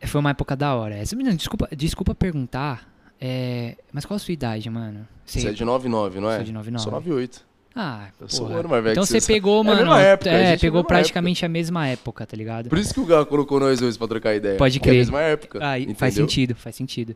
foi 0.04 0.20
uma 0.20 0.30
época 0.30 0.56
da 0.56 0.74
hora. 0.74 0.96
Essa 0.96 1.14
menina, 1.14 1.36
desculpa, 1.36 1.68
desculpa 1.74 2.14
perguntar, 2.14 2.91
é, 3.24 3.76
mas 3.92 4.04
qual 4.04 4.16
a 4.16 4.18
sua 4.18 4.32
idade, 4.32 4.68
mano? 4.68 5.06
Você 5.24 5.48
é 5.48 5.52
de 5.52 5.64
99, 5.64 6.18
não 6.18 6.28
é? 6.30 6.36
Sou 6.36 6.44
de 6.44 6.52
99. 6.52 6.82
Sou 6.82 6.92
98. 6.92 7.46
Ah, 7.74 8.08
Eu 8.20 8.28
sou 8.28 8.40
porra. 8.46 8.56
um 8.56 8.60
ano 8.60 8.68
mais 8.68 8.82
velho 8.82 8.92
Então 8.94 9.06
você 9.06 9.20
você. 9.20 9.32
pegou, 9.32 9.58
É 9.58 9.60
a 9.60 9.64
mano. 9.64 9.76
mesma 9.78 10.00
época, 10.02 10.30
a 10.30 10.32
é, 10.34 10.38
gente 10.38 10.50
é 10.50 10.54
a 10.54 10.58
pegou 10.58 10.78
mesma 10.80 10.88
praticamente 10.88 11.46
a 11.46 11.48
mesma 11.48 11.86
época, 11.86 12.26
tá 12.26 12.36
ligado? 12.36 12.68
Por 12.68 12.76
isso 12.78 12.92
que 12.92 13.00
o 13.00 13.06
Gá 13.06 13.24
colocou 13.24 13.58
nós 13.60 13.78
dois 13.80 13.96
pra 13.96 14.08
trocar 14.08 14.34
ideia. 14.34 14.58
Pode 14.58 14.78
porque 14.78 14.90
É 14.90 14.92
a 14.92 14.94
crer. 14.94 14.98
mesma 14.98 15.20
época. 15.22 15.58
Ah, 15.62 15.94
faz 15.94 16.14
sentido, 16.14 16.54
faz 16.56 16.74
sentido. 16.76 17.14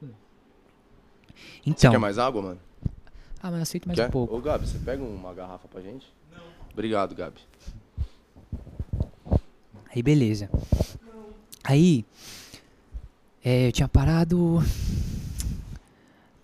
Você 0.00 0.10
Então. 1.66 1.90
quer 1.90 1.98
mais 1.98 2.18
água, 2.18 2.42
mano? 2.42 2.60
Ah, 3.42 3.50
mas 3.50 3.54
eu 3.56 3.62
aceito 3.62 3.86
mais 3.88 3.98
quer? 3.98 4.06
um 4.08 4.10
pouco. 4.10 4.36
Ô, 4.36 4.40
Gabi, 4.40 4.66
você 4.68 4.78
pega 4.78 5.02
uma 5.02 5.32
garrafa 5.34 5.66
pra 5.68 5.80
gente? 5.80 6.06
Não. 6.32 6.42
Obrigado, 6.72 7.14
Gabi. 7.14 7.40
Aí, 9.94 10.02
beleza. 10.02 10.48
Aí, 11.64 12.04
é, 13.44 13.68
eu 13.68 13.72
tinha 13.72 13.88
parado. 13.88 14.62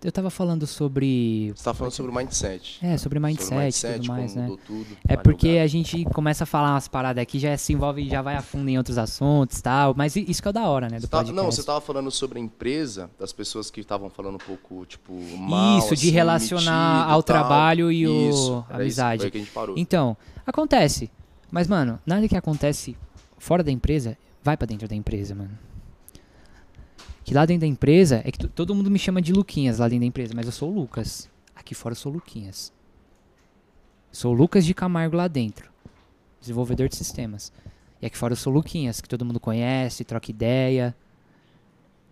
Eu 0.01 0.13
tava 0.13 0.29
falando 0.29 0.65
sobre. 0.65 1.51
Você 1.53 1.63
tá 1.65 1.73
falando 1.73 1.91
sobre 1.91 2.09
o 2.09 2.15
mindset. 2.15 2.79
É, 2.81 2.97
sobre 2.97 3.19
mindset, 3.19 3.43
sobre 3.43 3.57
o 3.57 3.59
mindset, 3.65 3.99
tudo 3.99 4.07
mais, 4.07 4.33
né? 4.33 4.47
tudo. 4.65 4.85
É 5.05 5.17
porque 5.17 5.47
Gabi. 5.47 5.59
a 5.59 5.67
gente 5.67 6.05
começa 6.05 6.45
a 6.45 6.47
falar 6.47 6.71
umas 6.71 6.87
paradas 6.87 7.21
aqui, 7.21 7.37
já 7.37 7.57
se 7.57 7.73
envolve, 7.73 8.07
já 8.07 8.21
vai 8.21 8.37
a 8.37 8.41
fundo 8.41 8.69
em 8.69 8.77
outros 8.77 8.97
assuntos 8.97 9.57
e 9.59 9.63
tal. 9.63 9.93
Mas 9.97 10.15
isso 10.15 10.41
que 10.41 10.47
é 10.47 10.51
o 10.51 10.53
da 10.53 10.65
hora, 10.69 10.87
né? 10.87 10.99
Do 11.01 11.07
tá- 11.09 11.21
não, 11.23 11.51
você 11.51 11.61
tava 11.63 11.81
falando 11.81 12.09
sobre 12.11 12.39
a 12.39 12.41
empresa, 12.41 13.09
das 13.19 13.33
pessoas 13.33 13.69
que 13.69 13.81
estavam 13.81 14.09
falando 14.09 14.35
um 14.35 14.37
pouco, 14.37 14.85
tipo, 14.85 15.13
mal, 15.37 15.79
Isso, 15.79 15.89
de 15.97 16.07
assim, 16.07 16.11
relacionar 16.11 16.95
metido, 16.99 17.11
ao 17.13 17.21
tal. 17.23 17.35
trabalho 17.35 17.91
e 17.91 18.07
o- 18.07 18.29
Isso, 18.29 18.39
isso, 18.39 18.65
amizade. 18.69 19.17
foi 19.19 19.25
aí 19.27 19.31
que 19.31 19.37
a 19.37 19.41
gente 19.41 19.51
parou. 19.51 19.75
Então, 19.77 20.15
acontece. 20.47 21.11
Mas, 21.51 21.67
mano, 21.67 21.99
nada 22.05 22.25
que 22.25 22.37
acontece 22.37 22.95
fora 23.37 23.61
da 23.61 23.71
empresa 23.71 24.17
vai 24.41 24.55
pra 24.55 24.65
dentro 24.65 24.87
da 24.87 24.95
empresa, 24.95 25.35
mano. 25.35 25.51
Que 27.29 27.35
lá 27.35 27.45
dentro 27.45 27.61
da 27.61 27.67
empresa 27.67 28.23
é 28.25 28.31
que 28.31 28.39
to- 28.39 28.47
todo 28.47 28.73
mundo 28.73 28.89
me 28.89 28.97
chama 28.97 29.21
de 29.21 29.31
Luquinhas 29.31 29.77
lá 29.77 29.87
dentro 29.87 29.99
da 29.99 30.05
empresa, 30.07 30.33
mas 30.35 30.47
eu 30.47 30.51
sou 30.51 30.71
o 30.71 30.73
Lucas. 30.73 31.29
Aqui 31.55 31.75
fora 31.75 31.91
eu 31.91 31.95
sou 31.95 32.11
o 32.11 32.15
Luquinhas. 32.15 32.73
Sou 34.11 34.33
o 34.33 34.35
Lucas 34.35 34.65
de 34.65 34.73
Camargo 34.73 35.15
lá 35.15 35.27
dentro. 35.27 35.69
Desenvolvedor 36.41 36.89
de 36.89 36.95
sistemas. 36.95 37.53
E 38.01 38.07
aqui 38.07 38.17
fora 38.17 38.31
eu 38.33 38.35
sou 38.35 38.51
o 38.51 38.55
Luquinhas, 38.55 38.99
que 38.99 39.07
todo 39.07 39.23
mundo 39.23 39.39
conhece, 39.39 40.03
troca 40.03 40.31
ideia. 40.31 40.95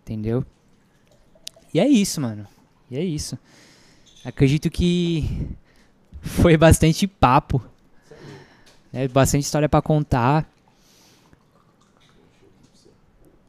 Entendeu? 0.02 0.46
E 1.74 1.80
é 1.80 1.88
isso, 1.88 2.20
mano. 2.20 2.46
E 2.88 2.96
é 2.96 3.02
isso. 3.02 3.36
Acredito 4.24 4.70
que 4.70 5.48
foi 6.22 6.56
bastante 6.56 7.08
papo. 7.08 7.60
né? 8.92 9.08
Bastante 9.08 9.42
história 9.42 9.68
pra 9.68 9.82
contar. 9.82 10.48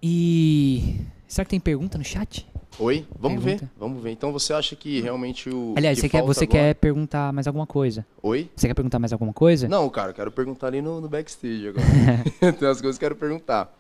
E. 0.02 1.00
Será 1.30 1.46
que 1.46 1.52
tem 1.52 1.60
pergunta 1.60 1.96
no 1.98 2.04
chat? 2.04 2.46
Oi? 2.80 3.06
Vamos 3.20 3.44
ver, 3.44 3.52
Pergunta. 3.60 3.72
vamos 3.78 4.02
ver. 4.04 4.12
Então 4.12 4.32
você 4.34 4.52
acha 4.52 4.76
que 4.76 5.00
realmente 5.00 5.50
o. 5.50 5.74
Aliás, 5.78 5.98
que 5.98 6.02
você, 6.02 6.10
quer, 6.10 6.24
você 6.24 6.44
agora- 6.46 6.60
quer 6.60 6.74
perguntar 6.76 7.32
mais 7.32 7.46
alguma 7.46 7.68
coisa? 7.68 8.06
Oi? 8.24 8.50
Você 8.56 8.68
quer 8.68 8.74
perguntar 8.74 8.98
mais 9.00 9.14
alguma 9.14 9.32
coisa? 9.32 9.68
Não, 9.68 9.88
cara, 9.90 10.10
eu 10.10 10.14
quero 10.16 10.32
perguntar 10.32 10.68
ali 10.68 10.82
no, 10.82 11.00
no 11.00 11.08
backstage 11.08 11.68
agora. 11.68 11.86
tem 12.40 12.68
umas 12.68 12.82
coisas 12.82 12.98
que 12.98 13.06
eu 13.06 13.10
quero 13.10 13.16
perguntar. 13.16 13.72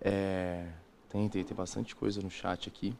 É, 0.00 0.64
Tem, 1.10 1.26
tem, 1.28 1.42
tem 1.44 1.56
bastante 1.56 1.96
coisa 1.96 2.20
no 2.20 2.30
chat 2.30 2.68
aqui. 2.68 2.92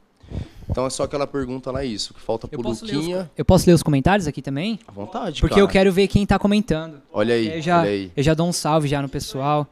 Então 0.69 0.85
é 0.87 0.91
só 0.91 1.05
aquela 1.05 1.27
pergunta 1.27 1.71
lá, 1.71 1.85
isso, 1.85 2.13
que 2.13 2.21
falta 2.21 2.47
Eu 2.47 2.51
pro 2.59 2.63
posso, 2.63 2.85
ler 2.85 2.93
os, 2.93 2.99
Luquinha. 2.99 3.31
eu 3.37 3.45
posso 3.45 3.69
ler 3.69 3.75
os 3.75 3.83
comentários 3.83 4.27
aqui 4.27 4.43
também? 4.43 4.81
À 4.89 4.91
vontade, 4.91 5.41
Porque 5.41 5.55
cara. 5.55 5.63
eu 5.63 5.69
quero 5.69 5.93
ver 5.93 6.09
quem 6.09 6.27
tá 6.27 6.37
comentando. 6.39 7.01
Olha 7.13 7.35
aí, 7.35 7.57
eu, 7.57 7.63
já, 7.63 7.81
olha 7.83 7.91
aí. 7.91 8.11
eu 8.17 8.23
já 8.25 8.35
dou 8.35 8.49
um 8.49 8.53
salve 8.53 8.89
já 8.89 9.01
no 9.01 9.09
pessoal. 9.09 9.67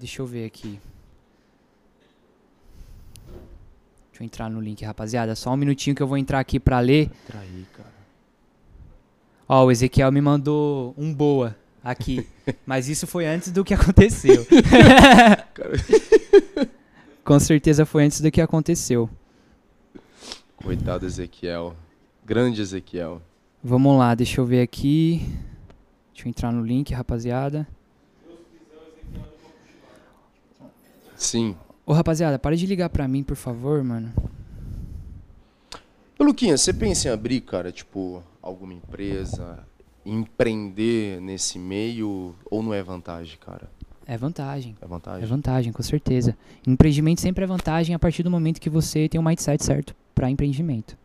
Deixa 0.00 0.22
eu 0.22 0.26
ver 0.26 0.46
aqui. 0.46 0.80
Deixa 4.08 4.22
eu 4.22 4.24
entrar 4.24 4.48
no 4.48 4.58
link, 4.58 4.82
rapaziada. 4.82 5.36
Só 5.36 5.52
um 5.52 5.58
minutinho 5.58 5.94
que 5.94 6.02
eu 6.02 6.06
vou 6.06 6.16
entrar 6.16 6.40
aqui 6.40 6.58
pra 6.58 6.80
ler. 6.80 7.10
Traí, 7.26 7.66
cara. 7.76 7.92
Ó, 9.46 9.66
o 9.66 9.70
Ezequiel 9.70 10.10
me 10.10 10.22
mandou 10.22 10.94
um 10.96 11.12
boa 11.12 11.54
aqui. 11.84 12.26
Mas 12.64 12.88
isso 12.88 13.06
foi 13.06 13.26
antes 13.26 13.52
do 13.52 13.62
que 13.62 13.74
aconteceu. 13.74 14.46
Com 17.22 17.38
certeza 17.38 17.84
foi 17.84 18.04
antes 18.04 18.22
do 18.22 18.30
que 18.30 18.40
aconteceu. 18.40 19.10
Coitado 20.56 21.04
Ezequiel. 21.04 21.76
Grande 22.24 22.62
Ezequiel. 22.62 23.20
Vamos 23.62 23.98
lá, 23.98 24.14
deixa 24.14 24.40
eu 24.40 24.46
ver 24.46 24.62
aqui. 24.62 25.26
Deixa 26.14 26.26
eu 26.26 26.30
entrar 26.30 26.50
no 26.50 26.64
link, 26.64 26.94
rapaziada. 26.94 27.68
Sim. 31.20 31.54
Ô, 31.84 31.92
rapaziada, 31.92 32.38
para 32.38 32.56
de 32.56 32.64
ligar 32.66 32.88
pra 32.88 33.06
mim, 33.06 33.22
por 33.22 33.36
favor, 33.36 33.84
mano. 33.84 34.10
Ô, 36.18 36.24
Luquinha, 36.24 36.56
você 36.56 36.72
pensa 36.72 37.08
em 37.08 37.12
abrir, 37.12 37.42
cara, 37.42 37.70
tipo, 37.70 38.22
alguma 38.40 38.72
empresa, 38.72 39.58
empreender 40.04 41.20
nesse 41.20 41.58
meio 41.58 42.34
ou 42.50 42.62
não 42.62 42.72
é 42.72 42.82
vantagem, 42.82 43.36
cara? 43.38 43.68
É 44.06 44.16
vantagem. 44.16 44.74
É 44.80 44.84
É 44.84 44.88
vantagem? 44.88 45.26
vantagem, 45.28 45.72
com 45.72 45.82
certeza. 45.82 46.34
Empreendimento 46.66 47.20
sempre 47.20 47.44
é 47.44 47.46
vantagem 47.46 47.94
a 47.94 47.98
partir 47.98 48.22
do 48.22 48.30
momento 48.30 48.58
que 48.60 48.70
você 48.70 49.06
tem 49.08 49.20
um 49.20 49.24
mindset 49.24 49.62
certo 49.62 49.94
para 50.14 50.30
empreendimento. 50.30 50.96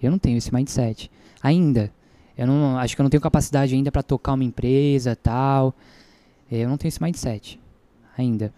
Eu 0.00 0.10
não 0.12 0.18
tenho 0.18 0.38
esse 0.38 0.54
mindset 0.54 1.10
ainda. 1.42 1.92
Eu 2.36 2.46
não 2.46 2.78
acho 2.78 2.94
que 2.94 3.00
eu 3.00 3.04
não 3.04 3.10
tenho 3.10 3.20
capacidade 3.20 3.74
ainda 3.74 3.90
para 3.90 4.04
tocar 4.04 4.34
uma 4.34 4.44
empresa, 4.44 5.16
tal. 5.16 5.74
Eu 6.50 6.68
não 6.68 6.76
tenho 6.76 6.88
esse 6.88 7.02
mindset 7.02 7.60
ainda. 8.16 8.54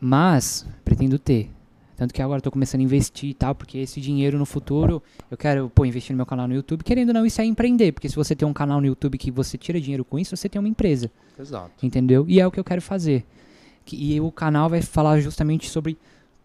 Mas 0.00 0.66
pretendo 0.84 1.18
ter. 1.18 1.50
Tanto 1.96 2.14
que 2.14 2.22
agora 2.22 2.40
tô 2.40 2.50
começando 2.50 2.80
a 2.80 2.84
investir 2.84 3.30
e 3.30 3.34
tal, 3.34 3.56
porque 3.56 3.78
esse 3.78 4.00
dinheiro 4.00 4.38
no 4.38 4.46
futuro, 4.46 5.02
eu 5.28 5.36
quero, 5.36 5.68
pô, 5.68 5.84
investir 5.84 6.12
no 6.12 6.18
meu 6.18 6.26
canal 6.26 6.46
no 6.46 6.54
YouTube. 6.54 6.84
Querendo 6.84 7.08
ou 7.08 7.14
não, 7.14 7.26
isso 7.26 7.40
é 7.40 7.44
empreender, 7.44 7.90
porque 7.90 8.08
se 8.08 8.14
você 8.14 8.36
tem 8.36 8.46
um 8.46 8.52
canal 8.52 8.80
no 8.80 8.86
YouTube 8.86 9.18
que 9.18 9.32
você 9.32 9.58
tira 9.58 9.80
dinheiro 9.80 10.04
com 10.04 10.16
isso, 10.16 10.36
você 10.36 10.48
tem 10.48 10.60
uma 10.60 10.68
empresa 10.68 11.10
Exato. 11.36 11.84
entendeu? 11.84 12.24
E 12.28 12.40
é 12.40 12.46
o 12.46 12.52
que 12.52 12.60
eu 12.60 12.62
quero 12.64 12.80
fazer. 12.80 13.24
E 13.92 14.20
o 14.20 14.30
canal 14.30 14.68
vai 14.68 14.80
falar 14.80 15.18
justamente 15.18 15.68
sobre 15.68 15.98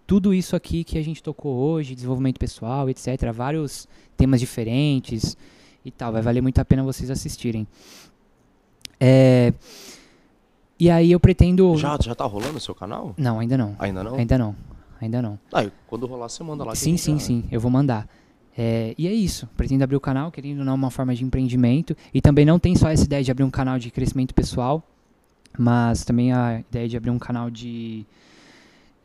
tudo 0.07 0.33
isso 0.33 0.55
aqui 0.55 0.83
que 0.83 0.97
a 0.97 1.03
gente 1.03 1.21
tocou 1.21 1.55
hoje, 1.55 1.93
desenvolvimento 1.93 2.39
pessoal, 2.39 2.89
etc. 2.89 3.31
Vários 3.31 3.87
temas 4.17 4.39
diferentes 4.39 5.37
e 5.85 5.91
tal. 5.91 6.11
Vai 6.11 6.21
valer 6.21 6.41
muito 6.41 6.59
a 6.59 6.65
pena 6.65 6.83
vocês 6.83 7.11
assistirem. 7.11 7.67
É, 8.99 9.53
E 10.83 10.89
aí 10.89 11.13
eu 11.13 11.17
pretendo. 11.19 11.77
Já, 11.77 11.97
já 12.01 12.13
tá 12.13 12.25
rolando 12.25 12.57
o 12.57 12.59
seu 12.59 12.75
canal? 12.75 13.13
Não, 13.17 13.39
ainda 13.39 13.57
não. 13.57 13.73
Ainda 13.79 14.03
não? 14.03 14.15
Ainda 14.15 14.37
não. 14.37 14.55
Ainda 14.99 15.21
não. 15.21 15.39
Ah, 15.53 15.65
quando 15.87 16.05
rolar, 16.05 16.27
você 16.27 16.43
manda 16.43 16.65
lá. 16.65 16.75
Sim, 16.75 16.97
sim, 16.97 17.13
já- 17.13 17.19
sim. 17.23 17.45
Eu 17.49 17.61
vou 17.61 17.71
mandar. 17.71 18.05
É, 18.57 18.93
e 18.97 19.07
é 19.07 19.13
isso. 19.13 19.47
Pretendo 19.55 19.81
abrir 19.85 19.95
o 19.95 19.99
canal, 20.01 20.29
querendo 20.29 20.59
ou 20.59 20.65
não, 20.65 20.75
uma 20.75 20.91
forma 20.91 21.15
de 21.15 21.23
empreendimento. 21.23 21.95
E 22.13 22.19
também 22.19 22.43
não 22.45 22.59
tem 22.59 22.75
só 22.75 22.89
essa 22.89 23.05
ideia 23.05 23.23
de 23.23 23.31
abrir 23.31 23.45
um 23.45 23.49
canal 23.49 23.79
de 23.79 23.89
crescimento 23.91 24.35
pessoal, 24.35 24.83
mas 25.57 26.03
também 26.03 26.33
a 26.33 26.59
ideia 26.59 26.89
de 26.89 26.97
abrir 26.97 27.11
um 27.11 27.17
canal 27.19 27.49
de 27.49 28.05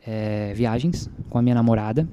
é, 0.05 0.51
viagens 0.53 1.09
com 1.29 1.37
a 1.37 1.41
minha 1.41 1.55
namorada. 1.55 2.05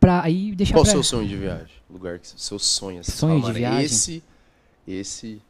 Pra 0.00 0.22
aí 0.22 0.54
deixar 0.54 0.72
Qual 0.72 0.82
o 0.84 0.84
pra... 0.86 0.92
seu 0.92 1.02
sonho 1.02 1.28
de 1.28 1.36
viagem? 1.36 1.68
Lugar 1.90 2.18
que 2.18 2.28
seu 2.28 2.58
sonho, 2.58 3.00
assim, 3.00 3.12
Sonho 3.12 3.36
de 3.36 3.42
"Mano, 3.42 3.54
viagem? 3.54 3.84
Esse, 3.84 4.24
esse 4.88 5.42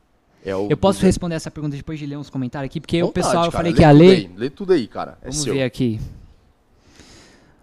é 0.45 0.55
o... 0.57 0.69
Eu 0.71 0.77
posso 0.77 1.05
responder 1.05 1.35
essa 1.35 1.51
pergunta 1.51 1.77
depois 1.77 1.99
de 1.99 2.07
ler 2.07 2.17
uns 2.17 2.31
comentários 2.31 2.71
aqui, 2.71 2.81
porque 2.81 3.03
o 3.03 3.07
Vontade, 3.07 3.27
pessoal 3.27 3.45
eu 3.45 3.53
cara, 3.53 3.63
falei 3.63 3.73
que 3.73 3.83
ia 3.83 3.91
ler. 3.91 4.17
Aí, 4.17 4.31
lê 4.37 4.51
tudo 4.51 4.73
aí, 4.73 4.87
cara. 4.87 5.19
É 5.21 5.27
Vamos 5.27 5.43
seu. 5.43 5.55
ver 5.55 5.63
aqui. 5.63 6.01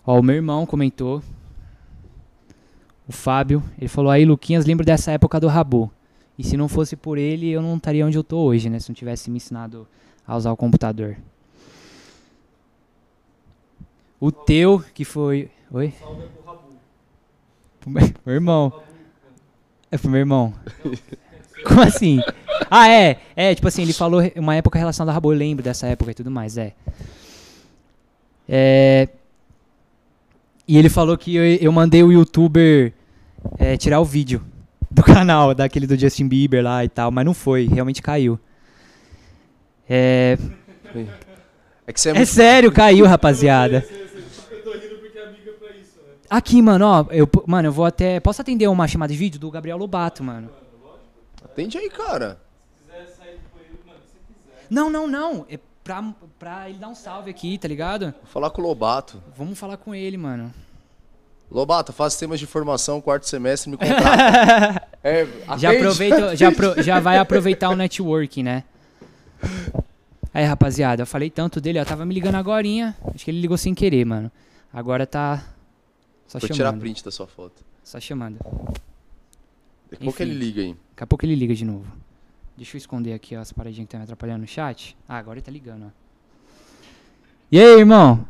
Ó, 0.06 0.20
o 0.20 0.24
meu 0.24 0.36
irmão 0.36 0.66
comentou. 0.66 1.22
O 3.08 3.12
Fábio, 3.12 3.64
ele 3.78 3.88
falou 3.88 4.12
aí, 4.12 4.26
Luquinhas, 4.26 4.66
lembro 4.66 4.86
dessa 4.86 5.12
época 5.12 5.40
do 5.40 5.48
Rabu. 5.48 5.92
E 6.38 6.44
se 6.44 6.56
não 6.56 6.68
fosse 6.68 6.96
por 6.96 7.18
ele, 7.18 7.50
eu 7.50 7.62
não 7.62 7.78
estaria 7.78 8.06
onde 8.06 8.18
eu 8.18 8.24
tô 8.24 8.40
hoje, 8.40 8.70
né? 8.70 8.80
Se 8.80 8.90
não 8.90 8.96
tivesse 8.96 9.32
me 9.32 9.38
ensinado 9.38 9.88
a 10.26 10.36
usar 10.36 10.52
o 10.52 10.58
computador. 10.58 11.18
O 14.20 14.32
teu, 14.32 14.84
que 14.94 15.06
foi. 15.06 15.50
Oi? 15.72 15.94
Pro 17.80 17.90
meu 17.90 18.04
meu 18.26 18.36
irmão. 18.36 18.74
É 19.90 19.98
pro 19.98 20.10
meu 20.10 20.20
irmão. 20.20 20.54
Como 21.66 21.82
assim? 21.82 22.20
Ah, 22.70 22.90
é. 22.90 23.18
É, 23.36 23.56
tipo 23.56 23.68
assim, 23.68 23.82
ele 23.82 23.94
falou 23.94 24.22
uma 24.36 24.56
época 24.56 24.78
relacionada 24.78 25.12
a 25.12 25.14
Rabu. 25.14 25.32
Eu 25.34 25.38
lembro 25.38 25.64
dessa 25.64 25.88
época 25.88 26.12
e 26.12 26.14
tudo 26.14 26.32
mais, 26.32 26.58
é. 26.58 26.74
É. 28.48 29.08
E 30.68 30.78
ele 30.78 30.90
falou 30.90 31.18
que 31.18 31.36
eu, 31.36 31.44
eu 31.44 31.72
mandei 31.72 32.04
o 32.04 32.12
youtuber 32.12 32.94
é, 33.58 33.78
tirar 33.78 34.00
o 34.00 34.06
vídeo 34.06 34.44
do 34.92 35.04
canal, 35.04 35.54
daquele 35.54 35.88
do 35.88 35.98
Justin 35.98 36.28
Bieber 36.28 36.64
lá 36.64 36.84
e 36.84 36.90
tal, 36.90 37.12
mas 37.12 37.26
não 37.26 37.34
foi, 37.34 37.68
realmente 37.68 38.02
caiu. 38.02 38.40
É, 39.90 40.38
É 41.86 41.94
que 41.94 42.02
você 42.02 42.10
é, 42.10 42.12
é 42.12 42.16
muito... 42.16 42.28
sério, 42.28 42.72
caiu, 42.72 43.06
rapaziada. 43.06 43.86
Eu 44.52 44.64
tô 44.64 44.72
rindo 44.74 44.98
porque 45.00 45.18
é 45.18 45.26
amiga 45.26 45.52
pra 45.54 45.70
isso, 45.70 45.98
né? 46.06 46.14
Aqui, 46.30 46.62
mano, 46.62 46.86
ó, 46.86 47.06
eu, 47.12 47.30
mano, 47.46 47.70
eu 47.70 47.72
vou 47.72 47.86
até. 47.86 48.20
Posso 48.20 48.42
atender 48.42 48.68
uma 48.68 48.88
chamada 48.88 49.14
de 49.14 49.18
vídeo 49.18 49.40
do 49.40 49.50
Gabriel 49.50 49.78
Lobato, 49.78 50.24
mano? 50.24 50.50
Atende 51.46 51.78
aí, 51.78 51.90
cara. 51.90 52.38
Se 52.76 52.92
quiser 52.92 53.16
sair 53.16 53.38
do 53.38 53.50
banheiro, 53.56 53.80
mano, 53.88 54.00
se 54.06 54.18
quiser. 54.28 54.56
Não, 54.70 54.90
não, 54.90 55.08
não. 55.08 55.46
É 55.50 55.60
pra, 55.84 56.14
pra 56.38 56.70
ele 56.70 56.78
dar 56.80 56.90
um 56.90 56.96
salve 56.96 57.30
aqui, 57.30 57.58
tá 57.58 57.68
ligado? 57.68 58.14
Vou 58.22 58.26
falar 58.26 58.50
com 58.50 58.62
o 58.62 58.66
Lobato. 58.66 59.22
Vamos 59.36 59.58
falar 59.58 59.78
com 59.78 59.96
ele, 59.96 60.18
mano. 60.18 60.54
Lobato, 61.50 61.94
faço 61.94 62.20
temas 62.20 62.40
de 62.40 62.46
formação, 62.46 63.00
quarto 63.00 63.28
semestre, 63.28 63.72
me 63.72 63.78
contrata. 63.78 64.88
é, 65.02 65.26
Já, 65.58 65.72
aproveita, 65.72 66.36
já, 66.36 66.52
já 66.82 67.00
vai 67.00 67.18
aproveitar 67.18 67.70
o 67.70 67.76
networking, 67.76 68.44
né? 68.44 68.64
Aí, 70.34 70.44
rapaziada, 70.44 71.04
eu 71.04 71.08
falei 71.08 71.30
tanto 71.30 71.62
dele, 71.62 71.80
ó. 71.80 71.86
Tava 71.86 72.06
me 72.06 72.14
ligando 72.14 72.36
agorinha. 72.36 72.96
Acho 73.16 73.24
que 73.24 73.32
ele 73.32 73.40
ligou 73.40 73.58
sem 73.58 73.74
querer, 73.74 74.06
mano. 74.06 74.30
Agora 74.74 75.08
tá. 75.08 75.44
Só 76.28 76.38
Vou 76.38 76.48
chamando. 76.48 76.56
tirar 76.58 76.74
print 76.74 77.04
da 77.04 77.12
sua 77.12 77.28
foto. 77.28 77.64
Só 77.84 78.00
chamando. 78.00 78.38
Daqui 79.90 80.04
a 80.04 80.06
pouco 80.06 80.22
ele 80.22 80.34
liga 80.34 80.62
aí. 80.62 80.74
Daqui 80.92 81.04
a 81.04 81.08
pouco 81.08 81.26
ele 81.26 81.34
liga 81.34 81.56
de 81.56 81.64
novo. 81.64 81.86
Deixa 82.58 82.76
eu 82.76 82.80
esconder 82.80 83.14
aqui 83.14 83.38
ó, 83.38 83.40
as 83.40 83.54
paradinhas 83.54 83.88
que 83.88 83.92
tá 83.92 84.00
me 84.00 84.04
atrapalhando 84.04 84.42
no 84.42 84.48
chat. 84.48 84.98
Ah, 85.08 85.18
agora 85.18 85.38
ele 85.38 85.46
tá 85.46 85.52
ligando, 85.52 85.86
ó. 85.86 85.90
E 87.52 87.60
aí, 87.60 87.80
irmão? 87.80 88.28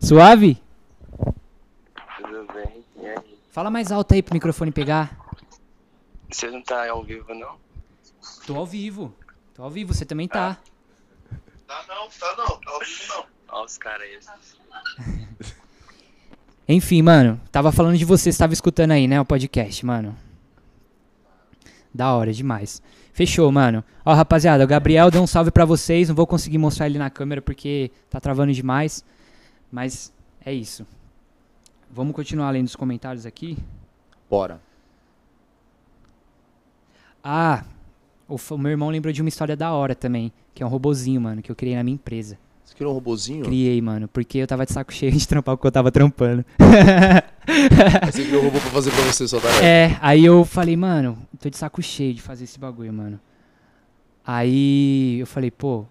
Suave? 0.00 0.60
Tudo 2.16 2.46
bem? 2.54 2.82
E 2.96 3.06
aí? 3.06 3.38
Fala 3.50 3.70
mais 3.70 3.92
alto 3.92 4.14
aí 4.14 4.22
pro 4.22 4.32
microfone 4.32 4.72
pegar. 4.72 5.16
Você 6.30 6.50
não 6.50 6.62
tá 6.62 6.88
ao 6.88 7.04
vivo, 7.04 7.34
não? 7.34 7.56
Tô 8.46 8.56
ao 8.56 8.66
vivo. 8.66 9.14
Tô 9.52 9.62
ao 9.62 9.70
vivo, 9.70 9.92
você 9.92 10.06
também 10.06 10.26
tá. 10.26 10.58
Tá 11.66 11.84
não, 11.86 12.08
tá 12.08 12.34
não, 12.38 12.58
tá 12.58 12.70
ao 12.70 12.80
vivo 12.80 13.04
não. 13.08 13.26
Olha 13.48 13.66
os 13.66 13.76
caras 13.76 14.08
aí. 14.98 15.24
Enfim, 16.66 17.02
mano, 17.02 17.38
tava 17.52 17.70
falando 17.70 17.98
de 17.98 18.04
você, 18.06 18.32
você 18.32 18.38
tava 18.38 18.54
escutando 18.54 18.92
aí, 18.92 19.06
né, 19.06 19.20
o 19.20 19.24
podcast, 19.26 19.84
mano. 19.84 20.16
Da 21.94 22.12
hora, 22.12 22.32
demais. 22.32 22.82
Fechou, 23.12 23.52
mano. 23.52 23.84
Ó, 24.04 24.12
rapaziada, 24.12 24.64
o 24.64 24.66
Gabriel 24.66 25.12
deu 25.12 25.22
um 25.22 25.26
salve 25.28 25.52
pra 25.52 25.64
vocês. 25.64 26.08
Não 26.08 26.16
vou 26.16 26.26
conseguir 26.26 26.58
mostrar 26.58 26.86
ele 26.86 26.98
na 26.98 27.08
câmera 27.08 27.40
porque 27.40 27.92
tá 28.10 28.18
travando 28.18 28.52
demais. 28.52 29.04
Mas 29.70 30.12
é 30.44 30.52
isso. 30.52 30.84
Vamos 31.88 32.12
continuar 32.16 32.50
lendo 32.50 32.66
os 32.66 32.74
comentários 32.74 33.24
aqui. 33.24 33.56
Bora. 34.28 34.60
Ah, 37.22 37.62
o 38.28 38.58
meu 38.58 38.72
irmão 38.72 38.90
lembrou 38.90 39.12
de 39.12 39.22
uma 39.22 39.28
história 39.28 39.56
da 39.56 39.72
hora 39.72 39.94
também. 39.94 40.32
Que 40.52 40.64
é 40.64 40.66
um 40.66 40.68
robozinho, 40.68 41.20
mano, 41.20 41.40
que 41.40 41.52
eu 41.52 41.56
criei 41.56 41.76
na 41.76 41.84
minha 41.84 41.94
empresa. 41.94 42.36
Você 42.64 42.74
criou 42.74 42.92
um 42.92 42.94
robozinho? 42.94 43.44
Criei, 43.44 43.80
mano, 43.80 44.08
porque 44.08 44.38
eu 44.38 44.46
tava 44.46 44.64
de 44.64 44.72
saco 44.72 44.92
cheio 44.92 45.12
de 45.16 45.28
trampar 45.28 45.54
o 45.54 45.58
que 45.58 45.66
eu 45.66 45.72
tava 45.72 45.92
trampando. 45.92 46.44
Aí 46.58 48.12
você 48.12 48.24
criou 48.24 48.42
um 48.42 48.46
robô 48.46 48.58
pra 48.58 48.70
fazer 48.70 48.90
pra 48.90 49.02
você 49.02 49.28
sua 49.28 49.40
tarefa. 49.40 49.64
É, 49.64 49.98
aí 50.00 50.24
eu 50.24 50.44
falei, 50.44 50.76
mano, 50.76 51.18
tô 51.38 51.50
de 51.50 51.56
saco 51.56 51.82
cheio 51.82 52.14
de 52.14 52.22
fazer 52.22 52.44
esse 52.44 52.58
bagulho, 52.58 52.92
mano. 52.92 53.20
Aí 54.26 55.18
eu 55.20 55.26
falei, 55.26 55.50
pô, 55.50 55.84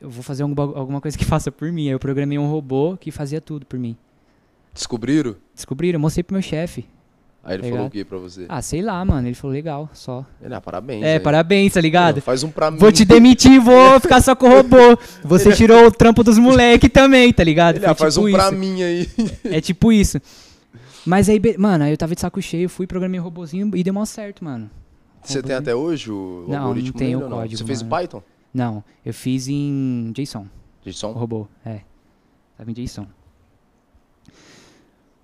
eu 0.00 0.08
vou 0.08 0.22
fazer 0.22 0.44
alguma 0.44 1.00
coisa 1.00 1.18
que 1.18 1.24
faça 1.26 1.50
por 1.50 1.70
mim. 1.72 1.86
Aí 1.86 1.92
eu 1.92 1.98
programei 1.98 2.38
um 2.38 2.48
robô 2.48 2.96
que 2.96 3.10
fazia 3.10 3.40
tudo 3.40 3.66
por 3.66 3.78
mim. 3.78 3.96
Descobriram? 4.72 5.36
Descobriram, 5.54 5.96
eu 5.96 6.00
mostrei 6.00 6.22
pro 6.22 6.34
meu 6.34 6.42
chefe. 6.42 6.86
Aí 7.48 7.54
ele 7.54 7.62
Legal. 7.62 7.76
falou 7.76 7.86
o 7.86 7.90
que 7.92 8.04
pra 8.04 8.18
você? 8.18 8.44
Ah, 8.48 8.60
sei 8.60 8.82
lá, 8.82 9.04
mano. 9.04 9.28
Ele 9.28 9.34
falou, 9.36 9.54
legal, 9.54 9.88
só. 9.94 10.26
Ele, 10.42 10.52
ah, 10.52 10.60
parabéns. 10.60 11.04
É, 11.04 11.12
aí. 11.14 11.20
parabéns, 11.20 11.72
tá 11.72 11.80
ligado? 11.80 12.16
Não, 12.16 12.22
Faz 12.22 12.42
um 12.42 12.50
pra 12.50 12.72
mim. 12.72 12.78
Vou 12.78 12.90
te 12.90 13.04
demitir, 13.04 13.60
vou 13.60 14.00
ficar 14.02 14.20
só 14.20 14.34
com 14.34 14.46
o 14.46 14.50
robô. 14.50 14.98
Você 15.22 15.52
tirou 15.52 15.86
o 15.86 15.90
trampo 15.92 16.24
dos 16.24 16.38
moleque 16.38 16.88
também, 16.88 17.32
tá 17.32 17.44
ligado? 17.44 17.76
Ele, 17.76 17.86
ah, 17.86 17.94
faz 17.94 18.14
tipo 18.14 18.26
um 18.26 18.32
pra 18.32 18.46
isso. 18.48 18.56
mim 18.56 18.82
aí. 18.82 19.08
É 19.44 19.60
tipo 19.60 19.92
isso. 19.92 20.20
Mas 21.06 21.28
aí, 21.28 21.40
mano, 21.56 21.84
aí 21.84 21.92
eu 21.92 21.96
tava 21.96 22.16
de 22.16 22.20
saco 22.20 22.42
cheio, 22.42 22.68
fui, 22.68 22.84
programei 22.84 23.20
um 23.20 23.22
robozinho 23.22 23.70
e 23.76 23.84
deu 23.84 23.94
mal 23.94 24.04
certo, 24.06 24.44
mano. 24.44 24.68
Você 25.22 25.40
tem 25.40 25.54
até 25.54 25.72
hoje 25.72 26.10
o 26.10 26.46
Não, 26.48 26.54
não 26.56 26.62
algoritmo 26.64 26.92
tem 26.98 27.08
dele 27.12 27.16
o 27.24 27.28
não? 27.28 27.36
código, 27.38 27.56
Você 27.58 27.64
fez 27.64 27.80
em. 27.80 27.88
Python? 27.88 28.22
Não, 28.52 28.82
eu 29.04 29.14
fiz 29.14 29.46
em 29.46 30.10
JSON. 30.16 30.46
O 30.84 30.90
JSON? 30.90 31.12
robô, 31.12 31.46
é. 31.64 31.80
Tava 32.58 32.68
em 32.70 32.74
JSON. 32.74 33.06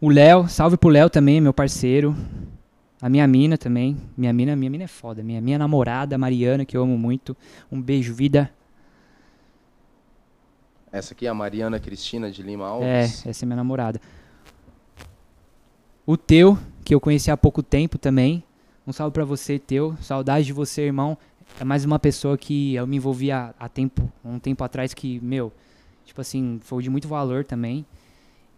O 0.05 0.11
Léo, 0.11 0.49
salve 0.49 0.77
pro 0.77 0.89
Léo 0.91 1.09
também, 1.09 1.41
meu 1.41 1.55
parceiro. 1.55 2.13
A 3.01 3.09
minha 3.09 3.25
mina 3.25 3.57
também. 3.57 3.97
Minha 4.17 4.33
mina, 4.33 4.57
minha 4.57 4.69
mina 4.69 4.83
é 4.83 4.89
foda. 4.89 5.23
Minha, 5.23 5.41
minha 5.41 5.57
namorada, 5.57 6.19
Mariana, 6.19 6.65
que 6.65 6.77
eu 6.77 6.83
amo 6.83 6.99
muito. 6.99 7.37
Um 7.71 7.81
beijo, 7.81 8.13
vida. 8.13 8.51
Essa 10.91 11.15
aqui 11.15 11.25
é 11.25 11.29
a 11.29 11.35
Mariana 11.35 11.79
Cristina 11.79 12.33
de 12.33 12.43
Lima 12.43 12.65
É, 12.65 12.69
Alves. 12.69 13.25
essa 13.25 13.45
é 13.45 13.47
minha 13.47 13.55
namorada. 13.55 14.01
O 16.05 16.17
Teu, 16.17 16.59
que 16.85 16.93
eu 16.93 17.01
conheci 17.01 17.31
há 17.31 17.37
pouco 17.37 17.63
tempo 17.63 17.97
também. 17.97 18.43
Um 18.85 18.93
salve 18.93 19.15
pra 19.15 19.25
você, 19.25 19.57
Teu. 19.57 19.97
Saudade 20.03 20.47
de 20.47 20.53
você, 20.53 20.83
irmão. 20.83 21.17
É 21.61 21.65
mais 21.65 21.85
uma 21.85 22.01
pessoa 22.01 22.37
que 22.37 22.75
eu 22.75 22.89
me 22.89 22.97
envolvi 22.97 23.31
há, 23.31 23.55
há 23.57 23.69
tempo, 23.69 24.11
um 24.25 24.41
tempo 24.41 24.65
atrás 24.65 24.93
que, 24.93 25.21
meu, 25.21 25.53
tipo 26.05 26.21
assim, 26.21 26.59
foi 26.65 26.83
de 26.83 26.91
muito 26.91 27.07
valor 27.07 27.45
também. 27.45 27.87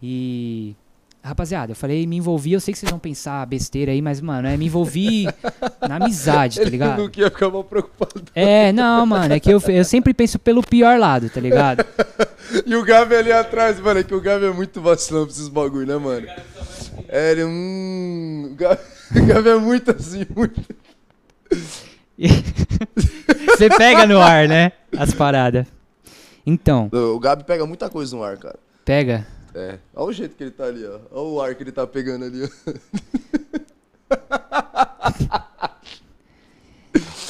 E 0.01 0.75
rapaziada, 1.25 1.71
eu 1.71 1.75
falei 1.75 2.05
me 2.05 2.17
envolvi, 2.17 2.53
eu 2.53 2.59
sei 2.59 2.71
que 2.71 2.79
vocês 2.79 2.89
vão 2.89 2.99
pensar 2.99 3.45
besteira 3.47 3.91
aí, 3.91 4.01
mas 4.01 4.21
mano, 4.21 4.47
é 4.47 4.55
me 4.55 4.67
envolvi 4.67 5.25
na 5.87 5.95
amizade, 5.95 6.57
tá 6.57 6.61
Ele 6.61 6.71
ligado? 6.71 6.99
não 7.01 7.09
queria 7.09 7.31
ficar 7.31 7.49
mal 7.49 7.63
preocupado. 7.63 8.23
É, 8.35 8.71
não, 8.71 9.05
mano, 9.07 9.33
é 9.33 9.39
que 9.39 9.51
eu, 9.51 9.59
eu 9.67 9.83
sempre 9.83 10.13
penso 10.13 10.37
pelo 10.37 10.61
pior 10.61 10.99
lado, 10.99 11.29
tá 11.29 11.41
ligado? 11.41 11.83
E 12.63 12.75
o 12.75 12.85
Gabi 12.85 13.15
ali 13.15 13.31
atrás, 13.31 13.79
mano, 13.79 13.99
é 13.99 14.03
que 14.03 14.13
o 14.13 14.21
Gabi 14.21 14.45
é 14.45 14.51
muito 14.51 14.79
vacilão 14.79 15.25
pra 15.25 15.33
esses 15.33 15.49
bagulho, 15.49 15.87
né, 15.87 15.97
mano? 15.97 16.27
É, 17.09 17.31
ele, 17.31 17.43
hum... 17.43 18.51
O 18.51 18.55
Gabi, 18.55 18.81
o 19.17 19.25
Gabi 19.25 19.49
é 19.49 19.55
muito 19.55 19.91
assim, 19.91 20.25
muito... 20.33 20.61
Você 23.47 23.67
pega 23.75 24.05
no 24.05 24.19
ar, 24.21 24.47
né? 24.47 24.71
As 24.95 25.11
paradas. 25.11 25.65
Então, 26.45 26.87
O 26.93 27.19
Gabi 27.19 27.43
pega 27.43 27.65
muita 27.65 27.89
coisa 27.89 28.15
no 28.15 28.23
ar, 28.23 28.37
cara. 28.37 28.59
pega. 28.85 29.25
É. 29.55 29.79
Olha 29.95 30.09
o 30.09 30.13
jeito 30.13 30.35
que 30.35 30.43
ele 30.43 30.51
tá 30.51 30.65
ali, 30.65 30.85
ó. 30.85 30.99
Olha 31.11 31.27
o 31.29 31.41
ar 31.41 31.55
que 31.55 31.63
ele 31.63 31.71
tá 31.71 31.87
pegando 31.87 32.25
ali, 32.25 32.43
ó. 32.43 32.47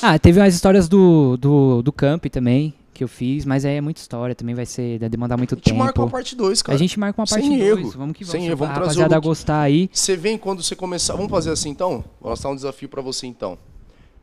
Ah, 0.02 0.20
teve 0.20 0.40
umas 0.40 0.54
histórias 0.54 0.88
do, 0.88 1.36
do, 1.38 1.82
do 1.82 1.92
camp 1.92 2.26
também, 2.28 2.74
que 2.94 3.04
eu 3.04 3.08
fiz, 3.08 3.44
mas 3.44 3.66
aí 3.66 3.78
é 3.78 3.82
muita 3.82 4.00
história, 4.00 4.36
também 4.36 4.54
vai 4.54 4.66
ser, 4.66 5.00
vai 5.00 5.10
demandar 5.10 5.36
muito 5.36 5.54
A 5.54 5.58
gente 5.58 5.66
tempo. 5.66 5.80
marca 5.80 6.00
uma 6.00 6.10
parte 6.10 6.36
2, 6.36 6.62
cara. 6.62 6.76
A 6.76 6.80
gente 6.80 7.00
marca 7.00 7.20
uma 7.20 7.26
Sem 7.26 7.40
parte 7.40 7.50
2, 7.58 7.62
erro. 7.62 7.92
vamos 7.98 8.16
que 8.16 8.24
vamos. 8.24 8.32
Sem 8.32 8.42
Se 8.42 8.48
erro, 8.48 8.58
vamos 8.58 8.76
trazer 8.76 9.00
o 9.00 9.02
rapaziada 9.02 9.16
Luke. 9.16 9.28
gostar 9.28 9.62
aí. 9.62 9.90
Você 9.92 10.16
vem 10.16 10.38
quando 10.38 10.62
você 10.62 10.76
começar. 10.76 11.16
Vamos 11.16 11.32
fazer 11.32 11.50
assim 11.50 11.70
então? 11.70 12.04
Vou 12.22 12.30
lançar 12.30 12.50
um 12.50 12.56
desafio 12.56 12.88
pra 12.88 13.02
você 13.02 13.26
então. 13.26 13.58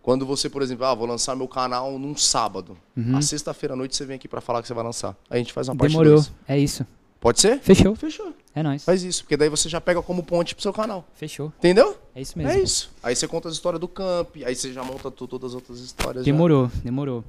Quando 0.01 0.25
você, 0.25 0.49
por 0.49 0.63
exemplo, 0.63 0.85
ah, 0.85 0.95
vou 0.95 1.07
lançar 1.07 1.35
meu 1.35 1.49
canal 1.49 1.99
num 1.99 2.17
sábado. 2.17 2.77
Uhum. 2.97 3.17
A 3.17 3.23
sexta-feira 3.23 3.75
à 3.75 3.77
noite 3.77 3.97
você 3.97 4.05
vem 4.05 4.17
aqui 4.17 4.29
pra 4.29 4.41
falar 4.41 4.63
que 4.63 4.69
você 4.69 4.75
vai 4.75 4.85
lançar. 4.85 5.17
Aí 5.29 5.37
a 5.37 5.39
gente 5.39 5.53
faz 5.53 5.69
uma 5.69 5.75
parte 5.77 5.91
Demorou, 5.91 6.15
2. 6.15 6.33
é 6.47 6.59
isso. 6.59 6.87
Pode 7.23 7.41
ser? 7.41 7.61
Fechou, 7.61 7.95
Fechou. 7.95 8.35
é 8.53 8.63
nóis. 8.65 8.85
Faz 8.85 9.03
isso, 9.05 9.23
porque 9.23 9.37
daí 9.37 9.49
você 9.49 9.69
já 9.69 9.81
pega 9.81 10.03
como 10.03 10.23
ponte 10.25 10.55
pro 10.57 10.63
seu 10.63 10.73
canal. 10.73 11.07
Fechou, 11.15 11.53
Entendeu? 11.59 11.97
é 12.17 12.21
isso 12.21 12.37
mesmo. 12.37 12.53
É 12.53 12.61
isso. 12.61 12.91
Aí 13.03 13.15
você 13.17 13.27
conta 13.29 13.49
as 13.49 13.55
histórias 13.55 13.81
do 13.81 13.87
camp, 13.87 14.37
aí 14.45 14.55
você 14.57 14.73
já 14.73 14.83
monta 14.83 15.09
tu- 15.11 15.29
todas 15.29 15.53
as 15.53 15.55
outras 15.55 15.79
histórias. 15.79 16.27
já. 16.27 16.33
Demorou, 16.33 16.69
demorou. 16.83 17.25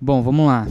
Bom, 0.00 0.22
vamos 0.22 0.46
lá. 0.46 0.64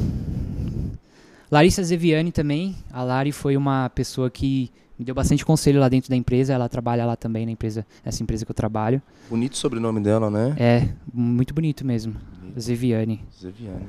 Larissa 1.52 1.84
Zeviani 1.84 2.32
também. 2.32 2.76
A 2.92 3.04
Lari 3.04 3.32
foi 3.32 3.58
uma 3.58 3.90
pessoa 3.90 4.30
que 4.30 4.72
me 4.98 5.04
deu 5.06 5.14
bastante 5.16 5.44
conselho 5.46 5.80
lá 5.80 5.90
dentro 5.90 6.10
da 6.10 6.16
empresa. 6.16 6.54
Ela 6.54 6.70
trabalha 6.70 7.06
lá 7.06 7.16
também 7.16 7.46
na 7.46 7.52
empresa, 7.52 7.86
nessa 8.06 8.22
empresa 8.24 8.46
que 8.46 8.52
eu 8.52 8.56
trabalho. 8.56 9.02
Bonito 9.30 9.54
o 9.54 9.58
sobrenome 9.58 10.00
dela, 10.00 10.30
né? 10.30 10.56
É, 10.58 10.90
muito 11.14 11.54
bonito 11.54 11.86
mesmo. 11.86 12.16
Bonito. 12.40 12.60
Zeviani. 12.62 13.22
Zeviane. 13.38 13.88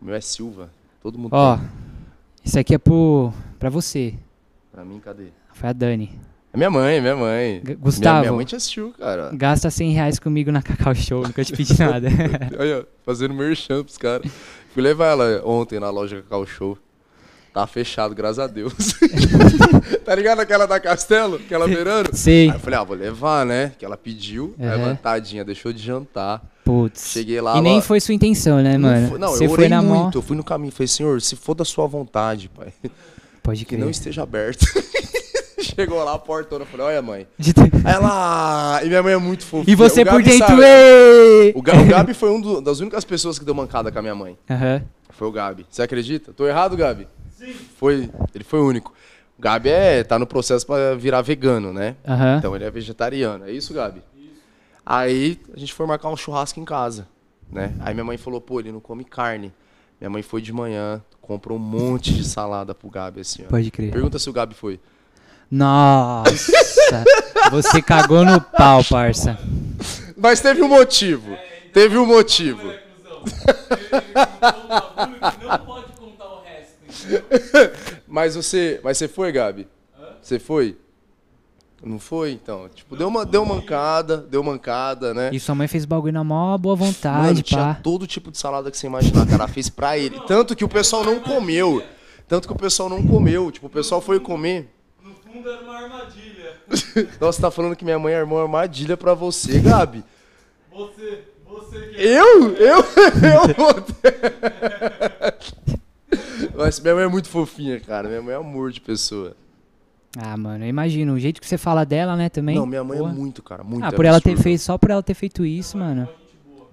O 0.00 0.04
meu 0.06 0.14
é 0.14 0.20
Silva. 0.20 0.70
Todo 1.02 1.18
mundo 1.18 1.32
Ó, 1.34 1.56
tem. 1.56 1.66
Isso 2.44 2.58
aqui 2.58 2.74
é 2.74 2.78
pro, 2.78 3.32
pra 3.58 3.70
você. 3.70 4.14
Pra 4.72 4.84
mim, 4.84 5.00
cadê? 5.00 5.28
Foi 5.52 5.68
a 5.68 5.72
Dani. 5.72 6.10
É 6.52 6.56
minha 6.56 6.70
mãe, 6.70 7.00
minha 7.00 7.16
mãe. 7.16 7.54
G- 7.56 7.62
Minha, 7.64 7.76
Gustavo, 7.76 8.20
minha 8.20 8.32
mãe 8.32 8.44
te 8.44 8.54
assistiu, 8.54 8.94
cara. 8.98 9.30
gasta 9.34 9.70
100 9.70 9.92
reais 9.92 10.18
comigo 10.20 10.52
na 10.52 10.62
Cacau 10.62 10.94
Show. 10.94 11.22
Nunca 11.22 11.44
te 11.44 11.52
pedi 11.52 11.76
nada. 11.78 12.08
Olha, 12.58 12.86
fazendo 13.04 13.34
merchan 13.34 13.82
pros 13.82 13.98
caras. 13.98 14.30
Fui 14.72 14.82
levar 14.82 15.06
ela 15.08 15.42
ontem 15.44 15.80
na 15.80 15.90
loja 15.90 16.22
Cacau 16.22 16.46
Show. 16.46 16.78
Tá 17.52 17.66
fechado, 17.68 18.14
graças 18.16 18.40
a 18.40 18.46
Deus. 18.48 18.72
tá 20.04 20.14
ligado 20.14 20.40
aquela 20.40 20.66
da 20.66 20.80
Castelo? 20.80 21.36
Aquela 21.36 21.66
beirando? 21.68 22.10
Sei. 22.16 22.48
Aí 22.50 22.56
eu 22.56 22.60
falei, 22.60 22.78
ah, 22.78 22.82
vou 22.84 22.96
levar, 22.96 23.46
né? 23.46 23.72
Que 23.78 23.84
ela 23.84 23.96
pediu. 23.96 24.54
Aí 24.58 24.66
Aham. 24.66 24.74
ela, 24.82 24.94
tadinha, 24.96 25.44
deixou 25.44 25.72
de 25.72 25.80
jantar. 25.80 26.42
Putz. 26.64 27.10
Cheguei 27.12 27.40
lá. 27.40 27.58
E 27.58 27.60
nem 27.60 27.74
ela- 27.74 27.82
foi 27.82 28.00
sua 28.00 28.14
intenção, 28.14 28.62
né, 28.62 28.78
Não 28.78 28.88
mano? 28.88 29.08
foi- 29.08 29.18
Não, 29.18 29.28
Você 29.28 29.44
eu 29.44 29.48
foi 29.50 29.58
orei 29.58 29.68
na 29.68 29.82
mão. 29.82 30.02
muito. 30.04 30.18
Eu 30.18 30.22
fui 30.22 30.36
no 30.36 30.42
caminho. 30.44 30.72
Falei, 30.72 30.88
senhor, 30.88 31.20
se 31.20 31.36
for 31.36 31.54
da 31.54 31.64
sua 31.64 31.86
vontade, 31.86 32.48
pai, 32.48 32.72
Pode 33.42 33.60
que 33.60 33.74
crer. 33.74 33.80
não 33.80 33.90
esteja 33.90 34.22
aberto. 34.22 34.64
Chegou 35.60 36.02
lá, 36.04 36.14
a 36.14 36.18
portona. 36.18 36.62
Eu 36.62 36.66
falei, 36.66 36.86
olha, 36.86 37.02
mãe. 37.02 37.26
Aí 37.84 37.94
ela. 37.94 38.80
E 38.84 38.88
minha 38.88 39.02
mãe 39.02 39.12
é 39.14 39.16
muito 39.18 39.44
fofinha. 39.46 39.72
E 39.72 39.76
você 39.76 40.04
por 40.04 40.22
dentro, 40.22 40.38
sabe. 40.46 40.62
ei! 40.62 41.52
O, 41.54 41.62
Ga- 41.62 41.80
o 41.80 41.86
Gabi 41.86 42.12
foi 42.14 42.30
uma 42.30 42.60
das 42.62 42.80
únicas 42.80 43.04
pessoas 43.04 43.38
que 43.38 43.44
deu 43.44 43.54
mancada 43.54 43.90
com 43.90 43.98
a 43.98 44.02
minha 44.02 44.14
mãe. 44.14 44.36
Aham. 44.48 44.82
Foi 45.10 45.28
o 45.28 45.32
Gabi. 45.32 45.64
Você 45.70 45.82
acredita? 45.82 46.32
Tô 46.32 46.46
errado, 46.46 46.76
Gabi? 46.76 47.06
Sim. 47.38 47.54
Foi, 47.78 48.10
ele 48.34 48.44
foi 48.44 48.60
o 48.60 48.66
único. 48.66 48.92
O 49.38 49.42
Gabi 49.42 49.68
é, 49.68 50.02
tá 50.04 50.18
no 50.18 50.26
processo 50.26 50.66
pra 50.66 50.94
virar 50.94 51.22
vegano, 51.22 51.72
né? 51.72 51.96
Aham. 52.06 52.36
Então 52.38 52.54
ele 52.56 52.64
é 52.64 52.70
vegetariano. 52.70 53.44
É 53.46 53.52
isso, 53.52 53.72
Gabi? 53.74 54.00
Aí 54.84 55.40
a 55.54 55.58
gente 55.58 55.72
foi 55.72 55.86
marcar 55.86 56.08
um 56.08 56.16
churrasco 56.16 56.60
em 56.60 56.64
casa, 56.64 57.08
né? 57.50 57.74
Aí 57.80 57.94
minha 57.94 58.04
mãe 58.04 58.18
falou, 58.18 58.40
pô, 58.40 58.60
ele 58.60 58.72
não 58.72 58.80
come 58.80 59.04
carne. 59.04 59.52
Minha 60.00 60.10
mãe 60.10 60.22
foi 60.22 60.42
de 60.42 60.52
manhã, 60.52 61.02
comprou 61.20 61.56
um 61.56 61.60
monte 61.60 62.12
de 62.12 62.24
salada 62.24 62.74
pro 62.74 62.90
Gabi 62.90 63.20
assim, 63.20 63.44
ó. 63.46 63.48
Pode 63.48 63.70
crer. 63.70 63.90
Pergunta 63.90 64.18
se 64.18 64.28
o 64.28 64.32
Gabi 64.32 64.54
foi. 64.54 64.78
Nossa! 65.50 66.52
Você 67.50 67.80
cagou 67.80 68.24
no 68.24 68.40
pau, 68.40 68.82
parça. 68.84 69.38
Mas 70.16 70.40
teve 70.40 70.62
um 70.62 70.68
motivo. 70.68 71.36
Teve 71.72 71.96
um 71.96 72.06
motivo. 72.06 72.70
É. 72.70 72.74
Ele 72.74 74.02
contou 74.12 74.52
um 74.52 75.14
bagulho 75.14 75.30
que 75.38 75.46
não 75.46 75.58
pode 75.58 75.92
contar 75.92 76.24
o 76.24 76.42
resto, 76.42 76.74
entendeu? 76.84 77.72
Mas 78.06 78.36
você, 78.36 78.80
mas 78.84 78.96
você 78.96 79.08
foi, 79.08 79.32
Gabi? 79.32 79.66
Você 80.22 80.38
foi? 80.38 80.76
Não 81.84 81.98
foi, 81.98 82.32
então. 82.32 82.68
Tipo, 82.74 82.96
deu 82.96 83.08
uma, 83.08 83.24
deu 83.26 83.44
mancada, 83.44 84.16
deu 84.16 84.42
mancada, 84.42 85.12
né? 85.12 85.30
E 85.32 85.38
sua 85.38 85.54
mãe 85.54 85.68
fez 85.68 85.84
bagulho 85.84 86.12
na 86.14 86.24
maior 86.24 86.56
boa 86.58 86.74
Mano, 86.76 86.90
vontade, 86.90 87.42
tinha 87.42 87.60
pá. 87.60 87.80
todo 87.82 88.06
tipo 88.06 88.30
de 88.30 88.38
salada 88.38 88.70
que 88.70 88.78
você 88.78 88.86
imaginar, 88.86 89.24
cara. 89.26 89.44
Ela 89.44 89.48
fez 89.48 89.68
pra 89.68 89.98
ele. 89.98 90.18
Tanto 90.26 90.56
que 90.56 90.64
o 90.64 90.68
pessoal 90.68 91.04
não 91.04 91.20
comeu. 91.20 91.82
Tanto 92.26 92.48
que 92.48 92.54
o 92.54 92.56
pessoal 92.56 92.88
não 92.88 93.06
comeu. 93.06 93.50
Tipo, 93.50 93.66
o 93.66 93.70
pessoal 93.70 94.00
foi 94.00 94.18
comer. 94.18 94.70
No 95.04 95.12
fundo 95.14 95.48
era 95.48 95.60
uma 95.62 95.74
armadilha. 95.76 96.56
Nossa, 97.20 97.42
tá 97.42 97.50
falando 97.50 97.76
que 97.76 97.84
minha 97.84 97.98
mãe 97.98 98.14
armou 98.14 98.38
uma 98.38 98.44
armadilha 98.44 98.96
pra 98.96 99.12
você, 99.12 99.58
Gabi. 99.60 100.02
Você, 100.72 101.24
você 101.46 101.80
que 101.88 102.00
Eu? 102.02 102.54
Eu? 102.56 102.78
Eu? 106.48 106.54
Mas 106.56 106.80
minha 106.80 106.94
mãe 106.94 107.04
é 107.04 107.08
muito 107.08 107.28
fofinha, 107.28 107.78
cara. 107.80 108.08
Minha 108.08 108.22
mãe 108.22 108.34
é 108.34 108.38
amor 108.38 108.70
de 108.72 108.80
pessoa. 108.80 109.36
Ah, 110.16 110.36
mano, 110.36 110.64
eu 110.64 110.68
imagino. 110.68 111.14
O 111.14 111.18
jeito 111.20 111.40
que 111.40 111.46
você 111.46 111.58
fala 111.58 111.84
dela, 111.84 112.16
né, 112.16 112.28
também. 112.28 112.54
Não, 112.54 112.66
minha 112.66 112.84
mãe 112.84 112.98
é 112.98 113.02
muito, 113.02 113.42
cara. 113.42 113.64
Muito 113.64 113.84
Ah, 113.84 113.92
por 113.92 114.04
ela 114.04 114.20
ter 114.20 114.36
feito, 114.36 114.60
só 114.60 114.78
por 114.78 114.90
ela 114.90 115.02
ter 115.02 115.14
feito 115.14 115.44
isso, 115.44 115.76
mano. 115.76 116.08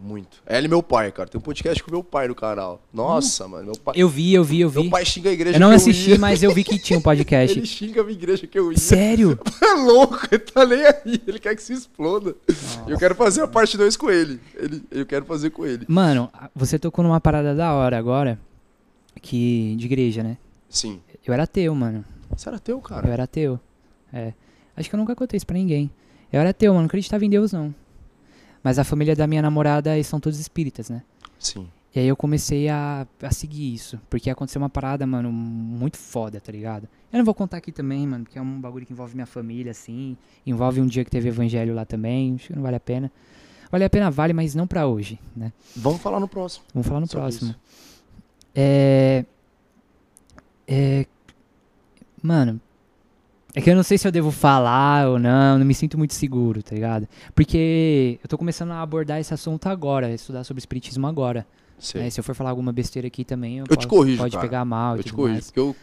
Muito. 0.04 0.42
Ela 0.48 0.66
e 0.66 0.68
meu 0.68 0.82
pai, 0.82 1.12
cara. 1.12 1.30
Tem 1.30 1.38
um 1.38 1.44
podcast 1.44 1.84
com 1.84 1.92
meu 1.92 2.04
pai 2.04 2.28
no 2.28 2.34
canal. 2.34 2.82
Nossa, 2.92 3.48
mano. 3.48 3.66
Meu 3.66 3.76
pai, 3.76 3.94
Eu 3.96 4.10
vi, 4.10 4.34
eu 4.34 4.44
vi, 4.44 4.62
eu 4.62 4.72
meu 4.72 4.82
vi. 4.84 4.90
pai 4.90 5.06
xinga 5.06 5.30
a 5.30 5.34
igreja 5.34 5.58
Eu 5.58 5.60
não 5.60 5.70
que 5.70 5.76
assisti, 5.76 6.10
ia. 6.12 6.18
mas 6.18 6.42
eu 6.42 6.52
vi 6.52 6.64
que 6.64 6.80
tinha 6.80 6.98
um 6.98 7.02
Ele 7.02 7.04
podcast. 7.04 7.66
xinga 7.68 8.04
a 8.04 8.12
igreja 8.12 8.48
que 8.48 8.58
eu 8.58 8.72
ia. 8.72 8.78
Sério? 8.80 9.38
É 9.62 9.74
louco, 9.76 10.20
ele 10.32 10.40
tá 10.40 10.66
nem 10.66 10.84
aí. 10.86 11.22
Ele 11.26 11.40
quer 11.40 11.56
que 11.56 11.62
se 11.64 11.72
exploda. 11.74 12.36
Eu 12.88 12.98
quero 12.98 13.14
fazer 13.16 13.42
a 13.44 13.48
parte 13.48 13.78
2 13.78 13.96
com 13.96 14.10
ele. 14.10 14.40
ele. 14.56 14.82
Eu 14.92 15.06
quero 15.06 15.24
fazer 15.24 15.50
com 15.52 15.66
ele. 15.66 15.86
Mano, 15.88 16.30
você 16.56 16.78
tocou 16.80 17.04
numa 17.04 17.22
parada 17.22 17.56
da 17.56 17.72
hora 17.74 17.98
agora, 17.98 18.38
que 19.22 19.76
de 19.78 19.86
igreja, 19.86 20.24
né? 20.24 20.36
Sim. 20.68 21.00
Eu 21.26 21.34
era 21.34 21.44
ateu, 21.44 21.74
mano. 21.76 22.04
Você 22.36 22.50
era 22.50 22.60
teu, 22.60 22.78
Eu 22.78 22.82
cara. 22.82 23.08
era 23.10 23.24
ateu. 23.24 23.60
É. 24.14 24.34
Acho 24.76 24.90
que 24.90 24.96
eu 24.96 25.00
nunca 25.00 25.16
contei 25.16 25.38
isso 25.38 25.46
pra 25.46 25.56
ninguém. 25.58 25.90
Eu 26.32 26.40
era 26.40 26.50
ateu, 26.52 26.72
mano. 26.74 26.82
Não 26.84 26.88
acreditava 26.88 27.24
em 27.26 27.30
Deus, 27.30 27.52
não. 27.52 27.74
Mas 28.64 28.78
a 28.80 28.84
família 28.84 29.16
da 29.16 29.26
minha 29.28 29.42
namorada, 29.42 29.94
eles 29.96 30.08
são 30.08 30.20
todos 30.20 30.40
espíritas, 30.40 30.90
né? 30.90 31.02
Sim. 31.40 31.68
E 31.94 32.00
aí 32.00 32.08
eu 32.08 32.16
comecei 32.16 32.70
a, 32.70 33.06
a 33.22 33.32
seguir 33.32 33.74
isso. 33.74 34.00
Porque 34.10 34.30
aconteceu 34.30 34.62
uma 34.62 34.70
parada, 34.70 35.06
mano, 35.06 35.32
muito 35.32 35.98
foda, 35.98 36.40
tá 36.40 36.52
ligado? 36.52 36.88
Eu 37.12 37.18
não 37.18 37.26
vou 37.26 37.34
contar 37.34 37.58
aqui 37.58 37.72
também, 37.72 38.08
mano, 38.08 38.24
porque 38.24 38.40
é 38.40 38.42
um 38.42 38.62
bagulho 38.62 38.86
que 38.86 38.94
envolve 38.94 39.14
minha 39.14 39.26
família, 39.26 39.72
assim. 39.72 40.16
Envolve 40.46 40.80
um 40.80 40.86
dia 40.88 41.04
que 41.04 41.12
teve 41.12 41.28
evangelho 41.28 41.74
lá 41.76 41.84
também. 41.84 42.36
Acho 42.36 42.48
que 42.48 42.56
não 42.56 42.62
vale 42.62 42.78
a 42.78 42.80
pena. 42.80 43.12
Vale 43.70 43.84
a 43.84 43.90
pena, 43.90 44.10
vale, 44.12 44.32
mas 44.34 44.54
não 44.56 44.68
pra 44.68 44.88
hoje, 44.88 45.20
né? 45.36 45.52
Vamos 45.76 46.02
falar 46.02 46.20
no 46.20 46.28
próximo. 46.28 46.64
Vamos 46.74 46.88
falar 46.88 47.00
no 47.02 47.08
Sobre 47.08 47.22
próximo. 47.24 47.50
isso. 47.52 47.60
É. 48.56 49.26
É. 50.68 51.06
Mano. 52.22 52.60
É 53.54 53.60
que 53.60 53.70
eu 53.70 53.76
não 53.76 53.84
sei 53.84 53.98
se 53.98 54.08
eu 54.08 54.12
devo 54.14 54.32
falar 54.32 55.10
ou 55.10 55.20
não, 55.20 55.60
não 55.60 55.66
me 55.66 55.74
sinto 55.74 55.98
muito 55.98 56.14
seguro, 56.14 56.64
tá 56.64 56.74
ligado? 56.74 57.06
Porque 57.36 58.18
eu 58.24 58.30
tô 58.30 58.38
começando 58.38 58.72
a 58.72 58.82
abordar 58.82 59.20
esse 59.20 59.34
assunto 59.34 59.68
agora, 59.68 60.10
estudar 60.14 60.46
sobre 60.46 60.60
espiritismo 60.60 61.06
agora. 61.06 61.46
Né? 61.96 62.10
Se 62.10 62.20
eu 62.20 62.24
for 62.24 62.34
falar 62.34 62.52
alguma 62.52 62.72
besteira 62.72 63.08
aqui 63.08 63.26
também, 63.26 63.58
eu, 63.58 63.66
Eu 63.70 63.76
te 63.76 63.88
posso- 63.88 63.88
corrijo, 63.90 64.20
pode 64.20 64.36
cara. 64.36 64.48
pegar 64.48 64.64
mal 64.64 64.96
eu 64.98 65.04
te 65.04 65.12
corrijo, 65.12 65.34
mais. 65.34 65.46
porque 65.48 65.60
eu. 65.60 65.76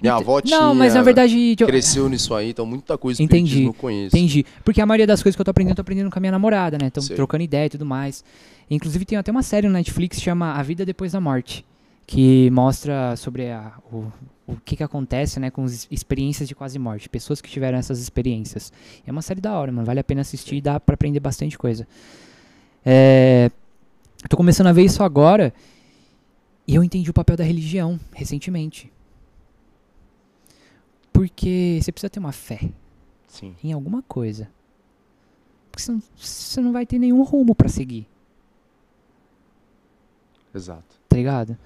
Minha 0.00 0.14
avó 0.14 0.40
tinha. 0.40 0.58
Não, 0.58 0.74
mas 0.74 0.94
na 0.94 1.02
verdade. 1.02 1.54
eu- 1.60 1.66
Cresceu 1.66 2.08
nisso 2.08 2.34
aí, 2.34 2.48
então 2.50 2.64
muita 2.64 2.96
coisa 2.96 3.18
do 3.18 3.22
Entendi, 3.24 3.42
espiritismo 3.44 3.68
eu 3.70 3.74
conheço. 3.74 4.16
Entendi. 4.16 4.46
Porque 4.64 4.80
a 4.80 4.86
maioria 4.86 5.06
das 5.06 5.22
coisas 5.22 5.36
que 5.36 5.40
eu 5.40 5.44
tô 5.44 5.50
aprendendo, 5.50 5.72
eu 5.72 5.76
tô 5.76 5.82
aprendendo 5.82 6.10
com 6.10 6.18
a 6.18 6.20
minha 6.20 6.32
namorada, 6.32 6.78
né? 6.80 6.86
Então, 6.86 7.02
Sei. 7.02 7.14
trocando 7.14 7.42
ideia 7.44 7.66
e 7.66 7.70
tudo 7.70 7.84
mais. 7.84 8.24
Inclusive, 8.70 9.04
tem 9.04 9.18
até 9.18 9.30
uma 9.30 9.42
série 9.42 9.66
no 9.66 9.74
Netflix 9.74 10.16
que 10.16 10.24
chama 10.24 10.54
A 10.54 10.62
Vida 10.62 10.86
Depois 10.86 11.12
da 11.12 11.20
Morte. 11.20 11.62
Que 12.06 12.50
mostra 12.52 13.14
sobre 13.16 13.50
a- 13.50 13.72
o, 13.92 14.06
o 14.46 14.56
que 14.56 14.76
que 14.76 14.82
acontece, 14.82 15.38
né? 15.38 15.50
Com 15.50 15.64
as 15.64 15.86
experiências 15.90 16.48
de 16.48 16.54
quase 16.54 16.78
morte. 16.78 17.08
Pessoas 17.08 17.40
que 17.40 17.48
tiveram 17.48 17.78
essas 17.78 18.00
experiências. 18.00 18.72
É 19.06 19.10
uma 19.10 19.22
série 19.22 19.40
da 19.40 19.52
hora, 19.52 19.70
mano. 19.70 19.86
Vale 19.86 20.00
a 20.00 20.04
pena 20.04 20.20
assistir 20.20 20.56
e 20.56 20.60
dá 20.60 20.80
pra 20.80 20.94
aprender 20.94 21.20
bastante 21.20 21.56
coisa. 21.56 21.86
É... 22.84 23.50
Tô 24.28 24.36
começando 24.36 24.66
a 24.68 24.72
ver 24.72 24.82
isso 24.84 25.02
agora. 25.02 25.52
E 26.66 26.74
eu 26.74 26.84
entendi 26.84 27.10
o 27.10 27.14
papel 27.14 27.36
da 27.36 27.44
religião, 27.44 27.98
recentemente. 28.12 28.92
Porque 31.12 31.78
você 31.82 31.92
precisa 31.92 32.10
ter 32.10 32.18
uma 32.18 32.32
fé 32.32 32.70
Sim. 33.26 33.54
em 33.62 33.72
alguma 33.72 34.02
coisa. 34.02 34.48
Porque 35.70 35.82
senão 35.82 36.02
você 36.16 36.60
não 36.60 36.72
vai 36.72 36.84
ter 36.84 36.98
nenhum 36.98 37.22
rumo 37.22 37.54
pra 37.54 37.68
seguir, 37.68 38.06
Exato. 40.54 41.00
tá 41.08 41.16
ligado? 41.16 41.56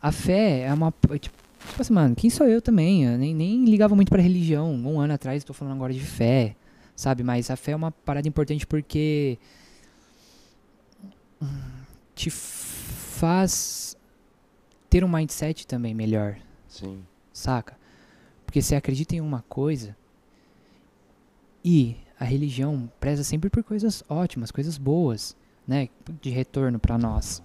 A 0.00 0.12
fé 0.12 0.60
é 0.60 0.72
uma. 0.72 0.94
é 1.10 1.18
Tipo, 1.18 1.36
tipo 1.66 1.82
assim, 1.82 1.92
mano, 1.92 2.14
quem 2.14 2.30
sou 2.30 2.46
eu 2.46 2.60
também? 2.62 3.04
Eu 3.04 3.18
nem, 3.18 3.34
nem 3.34 3.64
ligava 3.64 3.94
muito 3.94 4.08
pra 4.08 4.22
religião. 4.22 4.72
Um 4.74 5.00
ano 5.00 5.12
atrás 5.12 5.42
eu 5.42 5.46
tô 5.46 5.52
falando 5.52 5.74
agora 5.74 5.92
de 5.92 6.00
fé, 6.00 6.56
sabe? 6.94 7.22
Mas 7.22 7.50
a 7.50 7.56
fé 7.56 7.72
é 7.72 7.76
uma 7.76 7.90
parada 7.90 8.26
importante 8.28 8.66
porque. 8.66 9.38
te 12.14 12.30
faz 12.30 13.96
ter 14.88 15.04
um 15.04 15.08
mindset 15.08 15.66
também 15.66 15.94
melhor, 15.94 16.36
Sim. 16.68 17.02
saca? 17.32 17.76
Porque 18.44 18.62
você 18.62 18.74
acredita 18.74 19.14
em 19.16 19.20
uma 19.20 19.42
coisa 19.48 19.96
e 21.64 21.96
a 22.18 22.24
religião 22.24 22.90
preza 23.00 23.24
sempre 23.24 23.50
por 23.50 23.62
coisas 23.62 24.02
ótimas, 24.08 24.50
coisas 24.50 24.78
boas, 24.78 25.36
né? 25.66 25.88
De 26.22 26.30
retorno 26.30 26.78
pra 26.78 26.96
nós. 26.96 27.42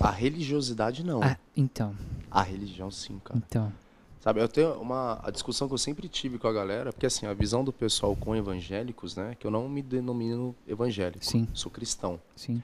A 0.00 0.10
religiosidade 0.10 1.04
não. 1.04 1.22
Ah, 1.22 1.36
então, 1.56 1.94
A 2.34 2.42
religião 2.42 2.90
sim, 2.90 3.20
cara. 3.24 3.40
então. 3.46 3.72
Sabe, 4.20 4.40
eu 4.40 4.48
tenho 4.48 4.72
uma 4.80 5.20
a 5.22 5.30
discussão 5.30 5.68
que 5.68 5.74
eu 5.74 5.78
sempre 5.78 6.08
tive 6.08 6.38
com 6.38 6.48
a 6.48 6.52
galera, 6.52 6.92
porque 6.92 7.04
assim, 7.04 7.26
a 7.26 7.34
visão 7.34 7.62
do 7.62 7.70
pessoal 7.72 8.16
com 8.16 8.34
evangélicos, 8.34 9.14
né, 9.14 9.36
que 9.38 9.46
eu 9.46 9.50
não 9.50 9.68
me 9.68 9.82
denomino 9.82 10.56
evangélico, 10.66 11.24
Sim. 11.24 11.46
sou 11.52 11.70
cristão. 11.70 12.18
Sim. 12.34 12.62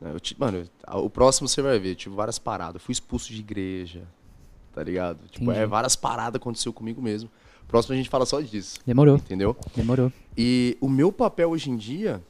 né, 0.00 0.12
Eu, 0.14 0.20
mano, 0.38 0.64
o 0.86 1.10
próximo 1.10 1.48
você 1.48 1.60
vai 1.60 1.78
ver, 1.80 1.90
eu 1.90 1.96
tive 1.96 2.14
várias 2.14 2.38
paradas, 2.38 2.76
eu 2.76 2.80
fui 2.80 2.92
expulso 2.92 3.32
de 3.32 3.40
igreja, 3.40 4.04
tá 4.72 4.84
ligado? 4.84 5.18
Tipo, 5.28 5.50
é, 5.50 5.66
várias 5.66 5.96
paradas 5.96 6.36
aconteceu 6.40 6.72
comigo 6.72 7.02
mesmo. 7.02 7.28
Próximo 7.66 7.94
a 7.94 7.96
gente 7.96 8.08
fala 8.08 8.24
só 8.24 8.40
disso, 8.40 8.78
Demorou, 8.86 9.16
entendeu? 9.16 9.56
demorou. 9.74 10.12
E 10.38 10.78
o 10.80 10.88
meu 10.88 11.10
papel 11.10 11.50
hoje 11.50 11.70
em 11.70 11.76
dia 11.76 12.22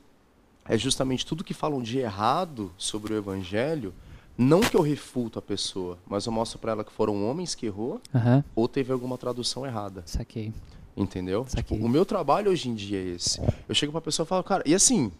é 0.64 0.78
justamente 0.78 1.26
tudo 1.26 1.44
que 1.44 1.52
falam 1.52 1.82
de 1.82 1.98
errado 1.98 2.72
sobre 2.78 3.12
o 3.12 3.16
evangelho, 3.16 3.92
não 4.40 4.60
que 4.60 4.74
eu 4.74 4.80
refuto 4.80 5.38
a 5.38 5.42
pessoa, 5.42 5.98
mas 6.06 6.24
eu 6.24 6.32
mostro 6.32 6.58
pra 6.58 6.72
ela 6.72 6.82
que 6.84 6.92
foram 6.92 7.28
homens 7.28 7.54
que 7.54 7.66
errou 7.66 8.00
Aham, 8.14 8.42
ou 8.54 8.66
teve 8.66 8.92
alguma 8.92 9.18
tradução 9.18 9.66
errada. 9.66 10.02
saquei. 10.06 10.52
Entendeu? 10.96 11.44
Saquei. 11.48 11.76
Tipo, 11.76 11.86
o 11.86 11.88
meu 11.88 12.04
trabalho 12.04 12.50
hoje 12.50 12.68
em 12.68 12.74
dia 12.74 12.98
é 12.98 13.14
esse. 13.14 13.40
Eu 13.68 13.74
chego 13.74 13.92
pra 13.92 14.00
pessoa 14.00 14.24
e 14.24 14.28
falo, 14.28 14.42
cara, 14.42 14.62
e 14.66 14.74
assim, 14.74 15.12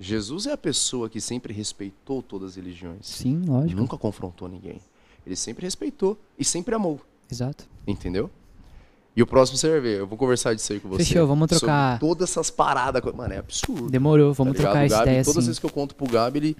Jesus 0.00 0.46
é 0.46 0.52
a 0.52 0.56
pessoa 0.56 1.08
que 1.08 1.20
sempre 1.20 1.52
respeitou 1.52 2.22
todas 2.22 2.50
as 2.50 2.56
religiões. 2.56 3.06
Sim, 3.06 3.42
lógico. 3.46 3.80
Nunca 3.80 3.96
confrontou 3.96 4.48
ninguém. 4.48 4.80
Ele 5.24 5.36
sempre 5.36 5.64
respeitou 5.64 6.18
e 6.38 6.44
sempre 6.44 6.74
amou. 6.74 7.00
Exato. 7.30 7.64
Entendeu? 7.86 8.30
E 9.14 9.22
o 9.22 9.26
próximo 9.26 9.58
você 9.58 9.70
vai 9.70 9.80
ver. 9.80 10.00
Eu 10.00 10.06
vou 10.06 10.16
conversar 10.18 10.54
disso 10.54 10.72
aí 10.72 10.80
com 10.80 10.88
você. 10.88 11.04
Fechou, 11.04 11.26
vamos 11.26 11.46
trocar. 11.46 11.98
Sobre 11.98 12.08
todas 12.08 12.30
essas 12.30 12.50
paradas. 12.50 13.02
Mano, 13.14 13.34
é 13.34 13.38
absurdo. 13.38 13.90
Demorou, 13.90 14.32
vamos 14.32 14.56
tá 14.56 14.62
trocar 14.62 14.84
essa 14.84 14.96
Gabi, 14.96 15.10
ideia 15.10 15.24
Todas 15.24 15.30
assim. 15.36 15.38
as 15.40 15.46
vezes 15.46 15.58
que 15.58 15.66
eu 15.66 15.70
conto 15.70 15.94
pro 15.94 16.06
Gabi, 16.10 16.38
ele, 16.38 16.56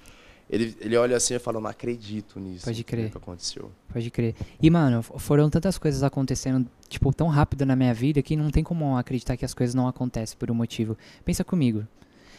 ele, 0.50 0.76
ele 0.80 0.96
olha 0.96 1.16
assim 1.16 1.34
e 1.34 1.38
fala, 1.38 1.60
não 1.60 1.68
acredito 1.70 2.38
nisso. 2.38 2.64
Pode 2.64 2.84
crer. 2.84 3.10
Que 3.10 3.16
aconteceu. 3.16 3.70
Pode 3.92 4.10
crer. 4.10 4.34
E, 4.60 4.68
mano, 4.70 5.02
foram 5.02 5.48
tantas 5.48 5.78
coisas 5.78 6.02
acontecendo, 6.02 6.68
tipo, 6.88 7.12
tão 7.12 7.28
rápido 7.28 7.64
na 7.64 7.74
minha 7.74 7.94
vida 7.94 8.20
que 8.22 8.36
não 8.36 8.50
tem 8.50 8.62
como 8.62 8.96
acreditar 8.96 9.36
que 9.36 9.44
as 9.44 9.54
coisas 9.54 9.74
não 9.74 9.88
acontecem 9.88 10.36
por 10.36 10.50
um 10.50 10.54
motivo. 10.54 10.96
Pensa 11.24 11.42
comigo. 11.42 11.86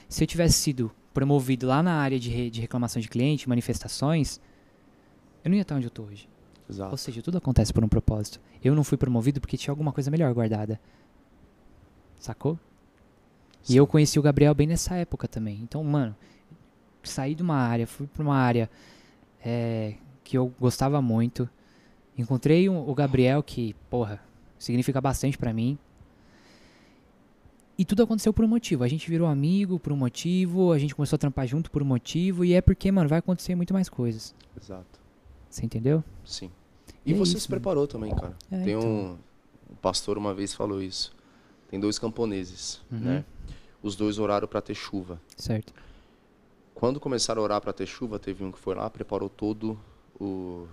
Se 0.08 0.24
eu 0.24 0.28
tivesse 0.28 0.56
sido 0.56 0.92
promovido 1.14 1.66
lá 1.68 1.82
na 1.82 1.94
área 1.96 2.20
de, 2.20 2.30
re- 2.30 2.50
de 2.50 2.62
reclamação 2.62 3.02
de 3.02 3.08
cliente, 3.08 3.50
manifestações, 3.50 4.40
eu 5.44 5.50
não 5.50 5.56
ia 5.56 5.62
estar 5.64 5.76
onde 5.76 5.88
eu 5.88 5.92
tô 5.92 6.04
hoje. 6.04 6.28
Ou 6.70 6.76
Exato. 6.76 6.98
seja, 6.98 7.22
tudo 7.22 7.38
acontece 7.38 7.74
por 7.74 7.84
um 7.84 7.88
propósito. 7.88 8.40
Eu 8.64 8.76
não 8.76 8.84
fui 8.84 8.98
promovido 8.98 9.42
porque 9.42 9.58
tinha 9.58 9.72
alguma 9.72 9.92
coisa 9.92 10.10
melhor 10.12 10.32
guardada. 10.34 10.80
Sacou? 12.20 12.58
E 13.68 13.76
eu 13.76 13.88
conheci 13.88 14.20
o 14.20 14.22
Gabriel 14.22 14.54
bem 14.54 14.68
nessa 14.68 14.96
época 14.96 15.28
também. 15.28 15.60
Então, 15.62 15.84
mano, 15.84 16.16
saí 17.10 17.36
de 17.36 17.44
uma 17.44 17.56
área, 17.56 17.86
fui 17.88 18.08
pra 18.08 18.24
uma 18.24 18.36
área 18.38 18.70
é, 19.46 19.96
que 20.24 20.38
eu 20.38 20.54
gostava 20.60 21.02
muito. 21.02 21.50
Encontrei 22.18 22.70
um- 22.70 22.88
o 22.90 22.94
Gabriel, 22.96 23.42
que, 23.44 23.76
porra, 23.90 24.22
significa 24.58 25.02
bastante 25.02 25.38
pra 25.38 25.52
mim. 25.54 25.78
E 27.78 27.84
tudo 27.84 28.04
aconteceu 28.04 28.32
por 28.32 28.46
um 28.46 28.48
motivo. 28.48 28.84
A 28.84 28.88
gente 28.88 29.10
virou 29.10 29.28
amigo 29.28 29.80
por 29.80 29.92
um 29.92 29.96
motivo, 29.98 30.72
a 30.72 30.78
gente 30.78 30.94
começou 30.94 31.16
a 31.16 31.20
trampar 31.20 31.48
junto 31.48 31.72
por 31.72 31.82
um 31.82 31.86
motivo, 31.86 32.46
e 32.46 32.54
é 32.54 32.62
porque, 32.62 32.92
mano, 32.92 33.10
vai 33.10 33.20
acontecer 33.20 33.56
muito 33.56 33.74
mais 33.74 33.90
coisas. 33.90 34.36
Exato. 34.62 35.00
Você 35.50 35.66
entendeu? 35.66 36.04
Sim. 36.24 36.52
E 37.06 37.12
E 37.12 37.14
é 37.14 37.18
você 37.18 37.32
isso, 37.32 37.42
se 37.42 37.48
preparou 37.48 37.88
também, 37.88 38.14
cara. 38.16 38.36
É, 38.52 38.64
Tem 38.64 38.74
então. 38.76 38.88
um, 38.90 39.18
um 39.72 39.76
pastor 39.82 40.18
uma 40.18 40.34
vez 40.34 40.54
falou 40.54 40.82
isso. 40.82 41.14
tem 41.70 41.80
dois 41.80 41.98
camponeses, 41.98 42.80
Uhum. 42.92 43.00
né? 43.00 43.26
Os 43.82 43.96
dois 43.96 44.20
oraram 44.20 44.48
para 44.48 44.62
ter 44.62 44.76
chuva. 44.76 45.20
Certo. 45.36 45.74
Quando 46.84 47.00
começaram 47.00 47.42
a 47.42 47.46
orar 47.46 47.62
para 47.62 47.72
ter 47.72 47.86
chuva, 47.86 48.20
teve 48.20 48.44
um 48.44 48.52
que 48.52 48.60
foi 48.60 48.76
lá, 48.76 48.90
preparou 48.90 49.30
todo 49.30 49.80
o. 50.20 50.68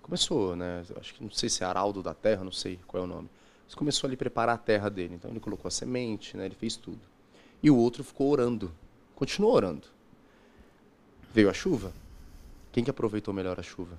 Começou, 0.00 0.56
né? 0.56 0.82
Acho 0.96 1.12
que 1.12 1.22
não 1.22 1.30
sei 1.30 1.50
se 1.50 1.62
é 1.62 1.66
Araldo 1.66 2.02
da 2.02 2.14
Terra, 2.14 2.42
não 2.42 2.50
sei 2.50 2.80
qual 2.86 3.02
é 3.02 3.04
o 3.04 3.06
nome. 3.06 3.28
Mas 3.66 3.74
começou 3.74 4.08
ali 4.08 4.14
a 4.14 4.16
preparar 4.16 4.54
a 4.54 4.58
terra 4.58 4.88
dele. 4.88 5.16
Então 5.16 5.30
ele 5.30 5.38
colocou 5.38 5.68
a 5.68 5.70
semente, 5.70 6.34
né? 6.34 6.46
Ele 6.46 6.54
fez 6.54 6.76
tudo. 6.76 7.00
E 7.62 7.70
o 7.70 7.76
outro 7.76 8.02
ficou 8.02 8.30
orando. 8.30 8.72
Continuou 9.14 9.52
orando. 9.52 9.86
Veio 11.30 11.50
a 11.50 11.52
chuva. 11.52 11.92
Quem 12.72 12.82
que 12.82 12.88
aproveitou 12.88 13.34
melhor 13.34 13.60
a 13.60 13.62
chuva? 13.62 13.98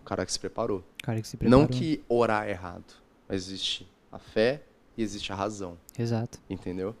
O 0.00 0.02
cara 0.02 0.24
que 0.24 0.32
se 0.32 0.40
preparou. 0.40 0.82
Cara 1.02 1.20
que 1.20 1.28
se 1.28 1.36
preparou. 1.36 1.60
Não 1.60 1.68
que 1.68 2.02
orar 2.08 2.48
é 2.48 2.52
errado, 2.52 2.94
mas 3.28 3.46
existe 3.46 3.86
a 4.10 4.18
fé 4.18 4.62
e 4.96 5.02
existe 5.02 5.30
a 5.30 5.36
razão. 5.36 5.76
Exato. 5.98 6.40
Entendeu? 6.48 6.96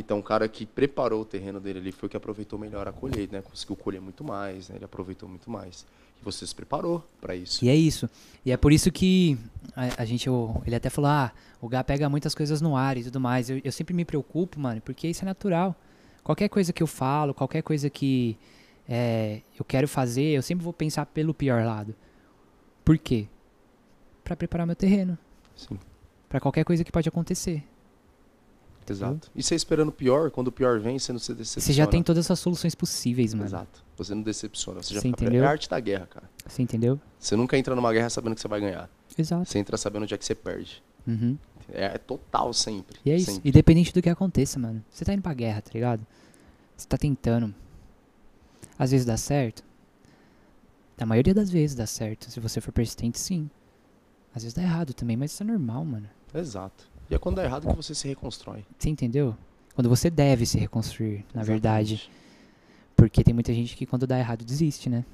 Então, 0.00 0.20
o 0.20 0.22
cara 0.22 0.46
que 0.48 0.64
preparou 0.64 1.22
o 1.22 1.24
terreno 1.24 1.58
dele 1.58 1.80
ali 1.80 1.90
foi 1.92 2.06
o 2.06 2.10
que 2.10 2.16
aproveitou 2.16 2.56
melhor 2.56 2.86
a 2.86 2.92
colheita, 2.92 3.36
né? 3.36 3.42
Conseguiu 3.42 3.74
colher 3.74 4.00
muito 4.00 4.22
mais, 4.22 4.68
né? 4.68 4.76
Ele 4.76 4.84
aproveitou 4.84 5.28
muito 5.28 5.50
mais. 5.50 5.84
E 6.20 6.24
você 6.24 6.46
se 6.46 6.54
preparou 6.54 7.04
para 7.20 7.34
isso. 7.34 7.64
E 7.64 7.68
é 7.68 7.74
isso. 7.74 8.08
E 8.46 8.52
é 8.52 8.56
por 8.56 8.72
isso 8.72 8.92
que 8.92 9.36
a, 9.74 10.02
a 10.02 10.04
gente, 10.04 10.30
o- 10.30 10.62
ele 10.64 10.76
até 10.76 10.88
falou, 10.88 11.10
ah, 11.10 11.32
o 11.60 11.68
Gá 11.68 11.82
pega 11.82 12.08
muitas 12.08 12.32
coisas 12.32 12.60
no 12.60 12.76
ar 12.76 12.96
e 12.96 13.02
tudo 13.02 13.18
mais. 13.18 13.50
Eu, 13.50 13.60
eu 13.64 13.72
sempre 13.72 13.92
me 13.92 14.04
preocupo, 14.04 14.60
mano, 14.60 14.80
porque 14.80 15.08
isso 15.08 15.24
é 15.24 15.26
natural. 15.26 15.74
Qualquer 16.22 16.48
coisa 16.48 16.72
que 16.72 16.82
eu 16.82 16.86
falo, 16.86 17.34
qualquer 17.34 17.62
coisa 17.62 17.90
que 17.90 18.38
é, 18.88 19.40
eu 19.58 19.64
quero 19.64 19.88
fazer, 19.88 20.22
eu 20.36 20.42
sempre 20.42 20.62
vou 20.62 20.72
pensar 20.72 21.06
pelo 21.06 21.34
pior 21.34 21.64
lado. 21.64 21.92
Por 22.84 22.96
quê? 22.98 23.26
Pra 24.22 24.36
preparar 24.36 24.64
meu 24.66 24.76
terreno. 24.76 25.18
Sim, 25.56 25.76
Pra 26.28 26.38
qualquer 26.38 26.62
coisa 26.64 26.84
que 26.84 26.92
pode 26.92 27.08
acontecer. 27.08 27.64
Exato. 28.92 29.30
E 29.34 29.42
você 29.42 29.54
esperando 29.54 29.88
o 29.88 29.92
pior, 29.92 30.30
quando 30.30 30.48
o 30.48 30.52
pior 30.52 30.78
vem, 30.80 30.98
você 30.98 31.12
não 31.12 31.18
se 31.18 31.32
decepciona. 31.34 31.64
Você 31.64 31.72
já 31.72 31.86
tem 31.86 32.02
todas 32.02 32.30
as 32.30 32.38
soluções 32.38 32.74
possíveis, 32.74 33.34
mano. 33.34 33.46
Exato. 33.46 33.84
Você 33.96 34.14
não 34.14 34.22
decepciona. 34.22 34.82
Você 34.82 34.94
já 34.94 35.00
Você 35.00 35.08
entendeu? 35.08 35.42
É 35.42 35.46
a 35.46 35.50
arte 35.50 35.68
da 35.68 35.80
guerra, 35.80 36.06
cara. 36.06 36.30
Você 36.46 36.62
entendeu? 36.62 37.00
Você 37.18 37.36
nunca 37.36 37.56
entra 37.58 37.74
numa 37.74 37.92
guerra 37.92 38.10
sabendo 38.10 38.34
que 38.34 38.40
você 38.40 38.48
vai 38.48 38.60
ganhar. 38.60 38.88
Exato. 39.16 39.48
Você 39.48 39.58
entra 39.58 39.76
sabendo 39.76 40.04
onde 40.04 40.14
é 40.14 40.18
que 40.18 40.24
você 40.24 40.34
perde. 40.34 40.82
Uhum. 41.06 41.36
É, 41.72 41.86
é 41.86 41.98
total 41.98 42.52
sempre. 42.52 42.98
E 43.04 43.10
é 43.10 43.16
isso. 43.16 43.32
Sempre. 43.32 43.48
Independente 43.48 43.92
do 43.92 44.00
que 44.00 44.08
aconteça, 44.08 44.58
mano. 44.58 44.84
Você 44.90 45.04
tá 45.04 45.12
indo 45.12 45.22
pra 45.22 45.34
guerra, 45.34 45.60
tá 45.60 45.70
ligado? 45.74 46.06
Você 46.76 46.86
tá 46.86 46.96
tentando. 46.96 47.54
Às 48.78 48.92
vezes 48.92 49.04
dá 49.04 49.16
certo. 49.16 49.64
Na 50.96 51.06
maioria 51.06 51.34
das 51.34 51.50
vezes 51.50 51.76
dá 51.76 51.86
certo. 51.86 52.30
Se 52.30 52.40
você 52.40 52.60
for 52.60 52.72
persistente, 52.72 53.18
sim. 53.18 53.50
Às 54.34 54.42
vezes 54.42 54.54
dá 54.54 54.62
errado 54.62 54.94
também, 54.94 55.16
mas 55.16 55.32
isso 55.32 55.42
é 55.42 55.46
normal, 55.46 55.84
mano. 55.84 56.08
Exato. 56.34 56.88
E 57.10 57.14
é 57.14 57.18
quando 57.18 57.36
dá 57.36 57.44
errado 57.44 57.68
que 57.68 57.76
você 57.76 57.94
se 57.94 58.06
reconstrói. 58.06 58.64
Você 58.78 58.88
entendeu? 58.88 59.36
Quando 59.74 59.88
você 59.88 60.10
deve 60.10 60.44
se 60.44 60.58
reconstruir, 60.58 61.24
na 61.32 61.42
verdade. 61.42 61.94
Exatamente. 61.94 62.18
Porque 62.96 63.22
tem 63.22 63.32
muita 63.32 63.54
gente 63.54 63.76
que 63.76 63.86
quando 63.86 64.06
dá 64.06 64.18
errado 64.18 64.44
desiste, 64.44 64.90
né? 64.90 65.04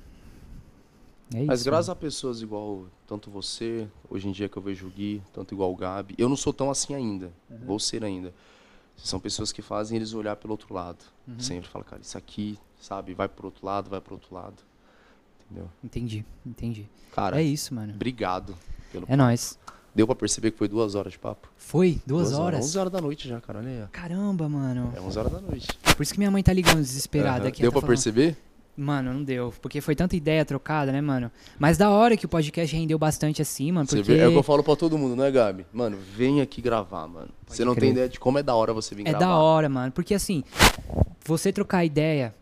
É 1.35 1.39
isso. 1.39 1.47
Mas 1.47 1.63
graças 1.63 1.89
mano. 1.89 1.99
a 1.99 2.01
pessoas 2.01 2.43
igual 2.43 2.87
tanto 3.07 3.31
você, 3.31 3.87
hoje 4.09 4.29
em 4.29 4.33
dia 4.33 4.49
que 4.49 4.57
eu 4.57 4.63
vejo 4.63 4.87
o 4.87 4.91
Gui, 4.91 5.23
tanto 5.33 5.55
igual 5.55 5.73
o 5.73 5.77
Gabi, 5.77 6.15
eu 6.17 6.29
não 6.29 6.37
sou 6.37 6.53
tão 6.53 6.71
assim 6.71 6.95
ainda, 6.95 7.33
vou 7.65 7.79
ser 7.79 8.05
ainda. 8.05 8.33
São 8.97 9.19
pessoas 9.19 9.53
que 9.53 9.61
fazem 9.61 9.97
eles 9.97 10.15
olhar 10.15 10.37
pelo 10.37 10.53
outro 10.53 10.73
lado. 10.73 11.05
Uhum. 11.27 11.39
Sempre 11.41 11.69
fala, 11.69 11.85
cara, 11.85 12.01
isso 12.01 12.17
aqui, 12.17 12.59
sabe, 12.81 13.13
vai 13.13 13.29
pro 13.29 13.47
outro 13.47 13.67
lado, 13.67 13.91
vai 13.91 14.01
pro 14.01 14.15
outro 14.15 14.35
lado. 14.35 14.63
Entendeu? 15.45 15.69
Entendi, 15.83 16.25
entendi. 16.47 16.89
Cara, 17.13 17.41
É 17.41 17.43
isso, 17.43 17.75
mano. 17.75 17.93
obrigado. 17.93 18.57
Pelo... 18.93 19.05
É 19.09 19.17
nóis. 19.17 19.59
Deu 19.95 20.07
pra 20.07 20.17
perceber 20.17 20.51
que 20.51 20.59
foi 20.59 20.67
duas 20.67 20.95
horas 20.95 21.13
de 21.13 21.19
papo? 21.19 21.49
Foi? 21.57 22.01
Duas, 22.05 22.33
horas? 22.33 22.65
11 22.65 22.79
horas 22.79 22.93
da 22.93 23.01
noite 23.01 23.29
já, 23.29 23.41
cara, 23.41 23.61
olha 23.61 23.69
aí. 23.69 23.85
Caramba, 23.93 24.49
mano. 24.49 24.93
É 24.97 25.01
11 25.01 25.19
horas 25.19 25.33
da 25.33 25.41
noite. 25.41 25.69
Por 25.97 26.03
isso 26.03 26.13
que 26.13 26.19
minha 26.19 26.31
mãe 26.31 26.43
tá 26.43 26.53
ligando 26.53 26.81
desesperada 26.81 27.41
Aham. 27.41 27.49
aqui. 27.49 27.63
Deu 27.63 27.71
tá 27.71 27.75
pra 27.75 27.81
falando, 27.83 27.97
perceber? 27.97 28.37
Mano, 28.77 29.13
não 29.15 29.23
deu. 29.23 29.55
Porque 29.63 29.81
foi 29.81 29.95
tanta 29.95 30.17
ideia 30.17 30.45
trocada, 30.45 30.91
né, 30.91 31.01
mano? 31.01 31.31
Mas 31.59 31.79
da 31.79 31.91
hora 31.91 32.17
que 32.17 32.27
o 32.27 32.29
podcast 32.29 32.75
rendeu 32.75 32.99
bastante 32.99 33.41
assim, 33.41 33.71
mano. 33.71 33.87
Porque 33.87 34.03
vê, 34.03 34.19
é 34.19 34.27
o 34.27 34.33
que 34.33 34.39
eu 34.39 34.43
falo 34.43 34.65
pra 34.65 34.75
todo 34.75 34.99
mundo, 34.99 35.15
né, 35.15 35.31
Gabi? 35.31 35.65
Mano, 35.73 35.97
vem 36.17 36.41
aqui 36.41 36.61
gravar, 36.61 37.07
mano. 37.07 37.29
você 37.47 37.65
não 37.65 37.73
crer. 37.75 37.83
tem 37.83 37.91
ideia 37.93 38.09
de 38.09 38.19
como 38.19 38.39
é 38.39 38.43
da 38.43 38.55
hora 38.55 38.73
você 38.73 38.95
vir 38.97 39.03
é 39.03 39.11
gravar. 39.11 39.25
da 39.25 39.37
hora, 39.37 39.69
mano. 39.69 39.93
Porque 39.93 40.13
assim, 40.13 40.43
você 41.25 41.53
trocar 41.53 41.85
ideia 41.85 42.35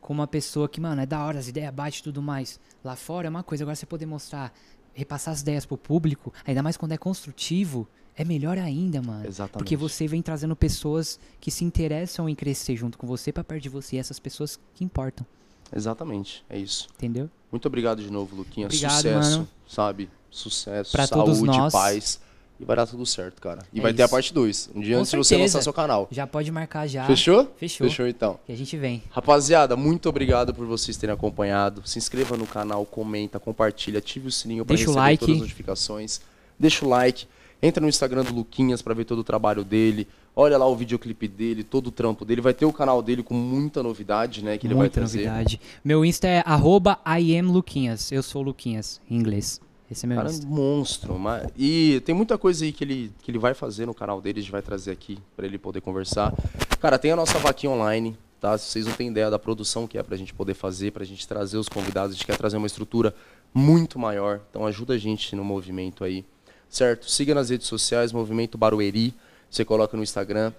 com 0.00 0.14
uma 0.14 0.26
pessoa 0.26 0.66
que, 0.68 0.80
mano, 0.80 1.02
é 1.02 1.06
da 1.06 1.22
hora, 1.22 1.38
as 1.38 1.48
ideias 1.48 1.74
batem 1.74 2.00
e 2.00 2.02
tudo 2.02 2.22
mais. 2.22 2.58
Lá 2.82 2.96
fora 2.96 3.26
é 3.26 3.30
uma 3.30 3.42
coisa. 3.42 3.64
Agora 3.64 3.74
você 3.74 3.84
poder 3.84 4.06
mostrar, 4.06 4.54
repassar 4.96 5.32
as 5.34 5.42
ideias 5.42 5.66
pro 5.66 5.76
público, 5.76 6.32
ainda 6.46 6.62
mais 6.62 6.76
quando 6.76 6.92
é 6.92 6.96
construtivo, 6.96 7.86
é 8.16 8.24
melhor 8.24 8.56
ainda, 8.58 9.02
mano. 9.02 9.26
Exatamente. 9.26 9.58
Porque 9.58 9.76
você 9.76 10.06
vem 10.08 10.22
trazendo 10.22 10.56
pessoas 10.56 11.20
que 11.38 11.50
se 11.50 11.64
interessam 11.64 12.28
em 12.28 12.34
crescer 12.34 12.74
junto 12.76 12.96
com 12.96 13.06
você 13.06 13.30
pra 13.30 13.44
perto 13.44 13.62
de 13.64 13.68
você. 13.68 13.98
Essas 13.98 14.18
pessoas 14.18 14.58
que 14.74 14.82
importam, 14.82 15.26
Exatamente, 15.74 16.44
é 16.48 16.58
isso. 16.58 16.88
entendeu? 16.96 17.28
Muito 17.52 17.66
obrigado 17.66 18.02
de 18.02 18.10
novo, 18.10 18.34
Luquinha. 18.36 18.66
Obrigado, 18.66 18.92
Sucesso, 18.96 19.30
mano. 19.30 19.48
sabe? 19.68 20.08
Sucesso, 20.30 20.92
Pra 20.92 21.06
saúde, 21.06 21.24
todos 21.26 21.42
nós. 21.42 21.72
paz. 21.72 22.20
E 22.58 22.64
vai 22.64 22.74
dar 22.76 22.86
tudo 22.86 23.04
certo, 23.04 23.40
cara. 23.40 23.60
E 23.72 23.78
É 23.78 23.82
vai 23.82 23.92
ter 23.92 24.02
a 24.02 24.04
isso. 24.06 24.12
parte 24.14 24.32
2. 24.32 24.70
Um 24.74 24.80
dia 24.80 24.94
Com 24.94 25.00
antes 25.00 25.10
de 25.10 25.16
você 25.18 25.36
lançar 25.36 25.62
seu 25.62 25.72
canal. 25.72 26.08
Já 26.10 26.26
pode 26.26 26.50
marcar 26.50 26.86
já. 26.86 27.04
Fechou? 27.06 27.52
Fechou. 27.58 27.86
Fechou 27.86 28.06
então. 28.08 28.38
E 28.48 28.52
a 28.52 28.56
gente 28.56 28.76
vem. 28.76 29.02
Rapaziada, 29.10 29.76
muito 29.76 30.08
obrigado 30.08 30.54
por 30.54 30.66
vocês 30.66 30.96
terem 30.96 31.12
acompanhado. 31.14 31.82
Se 31.84 31.98
inscreva 31.98 32.36
no 32.36 32.46
canal, 32.46 32.84
comenta, 32.86 33.38
compartilha, 33.38 33.98
ative 33.98 34.28
o 34.28 34.32
sininho 34.32 34.64
para 34.64 34.74
receber 34.76 34.94
like. 34.96 35.20
todas 35.20 35.34
as 35.36 35.40
notificações. 35.42 36.20
Deixa 36.58 36.84
o 36.84 36.88
like. 36.88 37.26
Entra 37.62 37.80
no 37.80 37.88
Instagram 37.88 38.22
do 38.24 38.34
Luquinhas 38.34 38.80
para 38.82 38.94
ver 38.94 39.04
todo 39.04 39.18
o 39.18 39.24
trabalho 39.24 39.62
dele. 39.64 40.06
Olha 40.34 40.58
lá 40.58 40.66
o 40.66 40.76
videoclipe 40.76 41.26
dele, 41.26 41.64
todo 41.64 41.86
o 41.86 41.90
trampo 41.90 42.24
dele. 42.24 42.42
Vai 42.42 42.52
ter 42.52 42.66
o 42.66 42.72
canal 42.72 43.00
dele 43.02 43.22
com 43.22 43.32
muita 43.34 43.82
novidade, 43.82 44.44
né? 44.44 44.58
Que 44.58 44.66
ele 44.66 44.74
vai 44.74 44.82
Muita 44.82 45.00
trazer. 45.00 45.24
novidade. 45.26 45.60
Meu 45.82 46.04
Insta 46.04 46.26
é 46.28 46.42
arroba 46.44 46.98
IamLuquinhas. 47.06 48.12
Eu 48.12 48.22
sou 48.22 48.42
Luquinhas, 48.42 49.00
em 49.10 49.16
inglês. 49.16 49.60
Esse 49.90 50.04
é 50.04 50.08
meu 50.08 50.16
Cara, 50.16 50.28
é 50.28 50.32
um 50.32 50.34
Insta. 50.34 50.46
monstro. 50.46 51.18
Mas... 51.18 51.48
E 51.56 52.02
tem 52.04 52.14
muita 52.14 52.36
coisa 52.36 52.64
aí 52.64 52.72
que 52.72 52.82
ele, 52.82 53.12
que 53.22 53.30
ele 53.30 53.38
vai 53.38 53.54
fazer 53.54 53.86
no 53.86 53.94
canal 53.94 54.20
dele, 54.20 54.40
a 54.40 54.42
gente 54.42 54.52
vai 54.52 54.62
trazer 54.62 54.90
aqui 54.90 55.18
pra 55.36 55.46
ele 55.46 55.58
poder 55.58 55.80
conversar. 55.80 56.34
Cara, 56.80 56.98
tem 56.98 57.12
a 57.12 57.16
nossa 57.16 57.38
vaquinha 57.38 57.70
online, 57.70 58.16
tá? 58.40 58.58
Se 58.58 58.66
vocês 58.66 58.86
não 58.86 58.92
têm 58.92 59.08
ideia 59.08 59.30
da 59.30 59.38
produção 59.38 59.86
que 59.86 59.96
é 59.96 60.02
pra 60.02 60.16
gente 60.16 60.34
poder 60.34 60.54
fazer, 60.54 60.90
pra 60.90 61.04
gente 61.04 61.26
trazer 61.26 61.56
os 61.56 61.68
convidados, 61.68 62.10
a 62.10 62.14
gente 62.14 62.26
quer 62.26 62.36
trazer 62.36 62.56
uma 62.56 62.66
estrutura 62.66 63.14
muito 63.54 63.98
maior. 63.98 64.40
Então 64.50 64.66
ajuda 64.66 64.94
a 64.94 64.98
gente 64.98 65.34
no 65.36 65.44
movimento 65.44 66.04
aí, 66.04 66.24
certo? 66.68 67.10
Siga 67.10 67.34
nas 67.34 67.50
redes 67.50 67.66
sociais, 67.66 68.12
Movimento 68.12 68.58
Barueri. 68.58 69.14
Você 69.48 69.64
coloca 69.64 69.96
no 69.96 70.02
Instagram. 70.02 70.52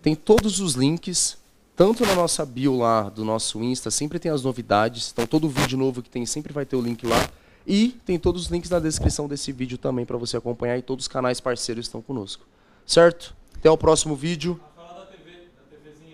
Tem 0.00 0.14
todos 0.14 0.58
os 0.58 0.74
links, 0.74 1.38
tanto 1.76 2.04
na 2.04 2.14
nossa 2.14 2.44
bio 2.44 2.76
lá 2.76 3.08
do 3.08 3.24
nosso 3.24 3.62
Insta, 3.62 3.90
sempre 3.90 4.18
tem 4.18 4.32
as 4.32 4.42
novidades. 4.42 5.10
Então 5.12 5.26
todo 5.26 5.48
vídeo 5.48 5.78
novo 5.78 6.02
que 6.02 6.10
tem 6.10 6.26
sempre 6.26 6.52
vai 6.52 6.64
ter 6.64 6.74
o 6.74 6.80
link 6.80 7.06
lá. 7.06 7.28
E 7.66 7.88
tem 8.04 8.18
todos 8.18 8.42
os 8.42 8.48
links 8.50 8.70
na 8.70 8.78
descrição 8.78 9.28
desse 9.28 9.52
vídeo 9.52 9.78
também 9.78 10.04
para 10.04 10.16
você 10.16 10.36
acompanhar 10.36 10.76
e 10.78 10.82
todos 10.82 11.04
os 11.04 11.08
canais 11.08 11.40
parceiros 11.40 11.86
estão 11.86 12.02
conosco. 12.02 12.44
Certo? 12.86 13.34
Até 13.56 13.70
o 13.70 13.78
próximo 13.78 14.16
vídeo. 14.16 14.60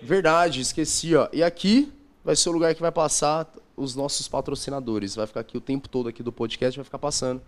Verdade, 0.02 0.60
esqueci, 0.60 1.14
ó. 1.14 1.28
E 1.32 1.42
aqui 1.42 1.92
vai 2.24 2.36
ser 2.36 2.48
o 2.48 2.52
lugar 2.52 2.74
que 2.74 2.80
vai 2.80 2.92
passar 2.92 3.50
os 3.76 3.94
nossos 3.94 4.28
patrocinadores. 4.28 5.14
Vai 5.14 5.26
ficar 5.26 5.40
aqui 5.40 5.56
o 5.56 5.60
tempo 5.60 5.88
todo 5.88 6.08
aqui 6.08 6.22
do 6.22 6.32
podcast, 6.32 6.78
vai 6.78 6.84
ficar 6.84 6.98
passando. 6.98 7.40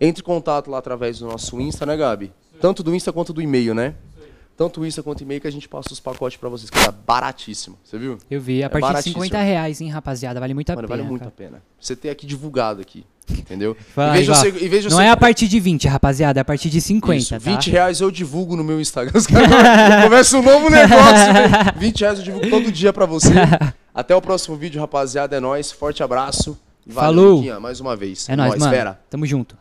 Entre 0.00 0.22
em 0.22 0.24
contato 0.24 0.70
lá 0.70 0.78
através 0.78 1.18
do 1.18 1.26
nosso 1.26 1.60
Insta, 1.60 1.84
né, 1.84 1.96
Gabi? 1.96 2.32
Tanto 2.60 2.82
do 2.82 2.94
Insta 2.94 3.12
quanto 3.12 3.32
do 3.32 3.42
e-mail, 3.42 3.74
né? 3.74 3.94
Tanto 4.56 4.80
o 4.80 4.86
Insta 4.86 5.02
quanto 5.02 5.20
o 5.20 5.22
e-mail 5.22 5.40
que 5.40 5.46
a 5.46 5.52
gente 5.52 5.68
passa 5.68 5.92
os 5.92 6.00
pacotes 6.00 6.36
para 6.38 6.48
vocês, 6.48 6.68
que 6.70 6.84
tá 6.84 6.90
baratíssimo. 6.90 7.78
Você 7.84 7.96
viu? 7.98 8.18
Eu 8.30 8.40
vi. 8.40 8.62
A 8.62 8.66
É 8.66 8.68
partir 8.68 8.86
de 8.86 8.92
baratíssimo. 8.92 9.24
50 9.24 9.42
reais, 9.42 9.80
hein, 9.80 9.88
rapaziada? 9.88 10.40
Vale 10.40 10.54
muito 10.54 10.70
a 10.70 10.74
Mano, 10.76 10.88
pena. 10.88 10.96
vale 10.98 11.08
muito 11.08 11.20
cara. 11.22 11.30
a 11.32 11.36
pena. 11.36 11.62
Você 11.80 11.94
ter 11.94 12.10
aqui 12.10 12.26
divulgado 12.26 12.80
aqui, 12.80 13.04
entendeu? 13.30 13.74
De 13.74 13.80
vai. 13.94 14.24
você, 14.24 14.50
Não 14.50 14.90
você 14.90 15.02
é 15.02 15.10
a 15.10 15.16
partir 15.16 15.48
de 15.48 15.60
20, 15.60 15.88
rapaziada. 15.88 16.40
É 16.40 16.42
a 16.42 16.44
partir 16.44 16.70
de 16.70 16.80
50, 16.80 17.16
Isso, 17.16 17.30
tá? 17.30 17.38
20 17.38 17.70
reais 17.70 18.00
eu 18.00 18.10
divulgo 18.10 18.56
no 18.56 18.64
meu 18.64 18.80
Instagram. 18.80 19.20
Começa 20.02 20.38
um 20.38 20.42
novo 20.42 20.68
negócio. 20.70 21.32
né? 21.32 21.72
20 21.76 22.00
reais 22.00 22.18
eu 22.18 22.24
divulgo 22.24 22.50
todo 22.50 22.72
dia 22.72 22.92
pra 22.92 23.06
você. 23.06 23.32
Até 23.94 24.14
o 24.14 24.22
próximo 24.22 24.56
vídeo, 24.56 24.80
rapaziada. 24.80 25.36
É 25.36 25.40
nóis. 25.40 25.72
Forte 25.72 26.02
abraço. 26.02 26.58
Valeu, 26.86 27.14
Falou. 27.16 27.34
Luquinha, 27.36 27.60
mais 27.60 27.80
uma 27.80 27.96
vez. 27.96 28.28
É 28.28 28.36
nóis, 28.36 28.58
mano. 28.58 28.72
Fera. 28.72 29.00
Tamo 29.10 29.26
junto. 29.26 29.56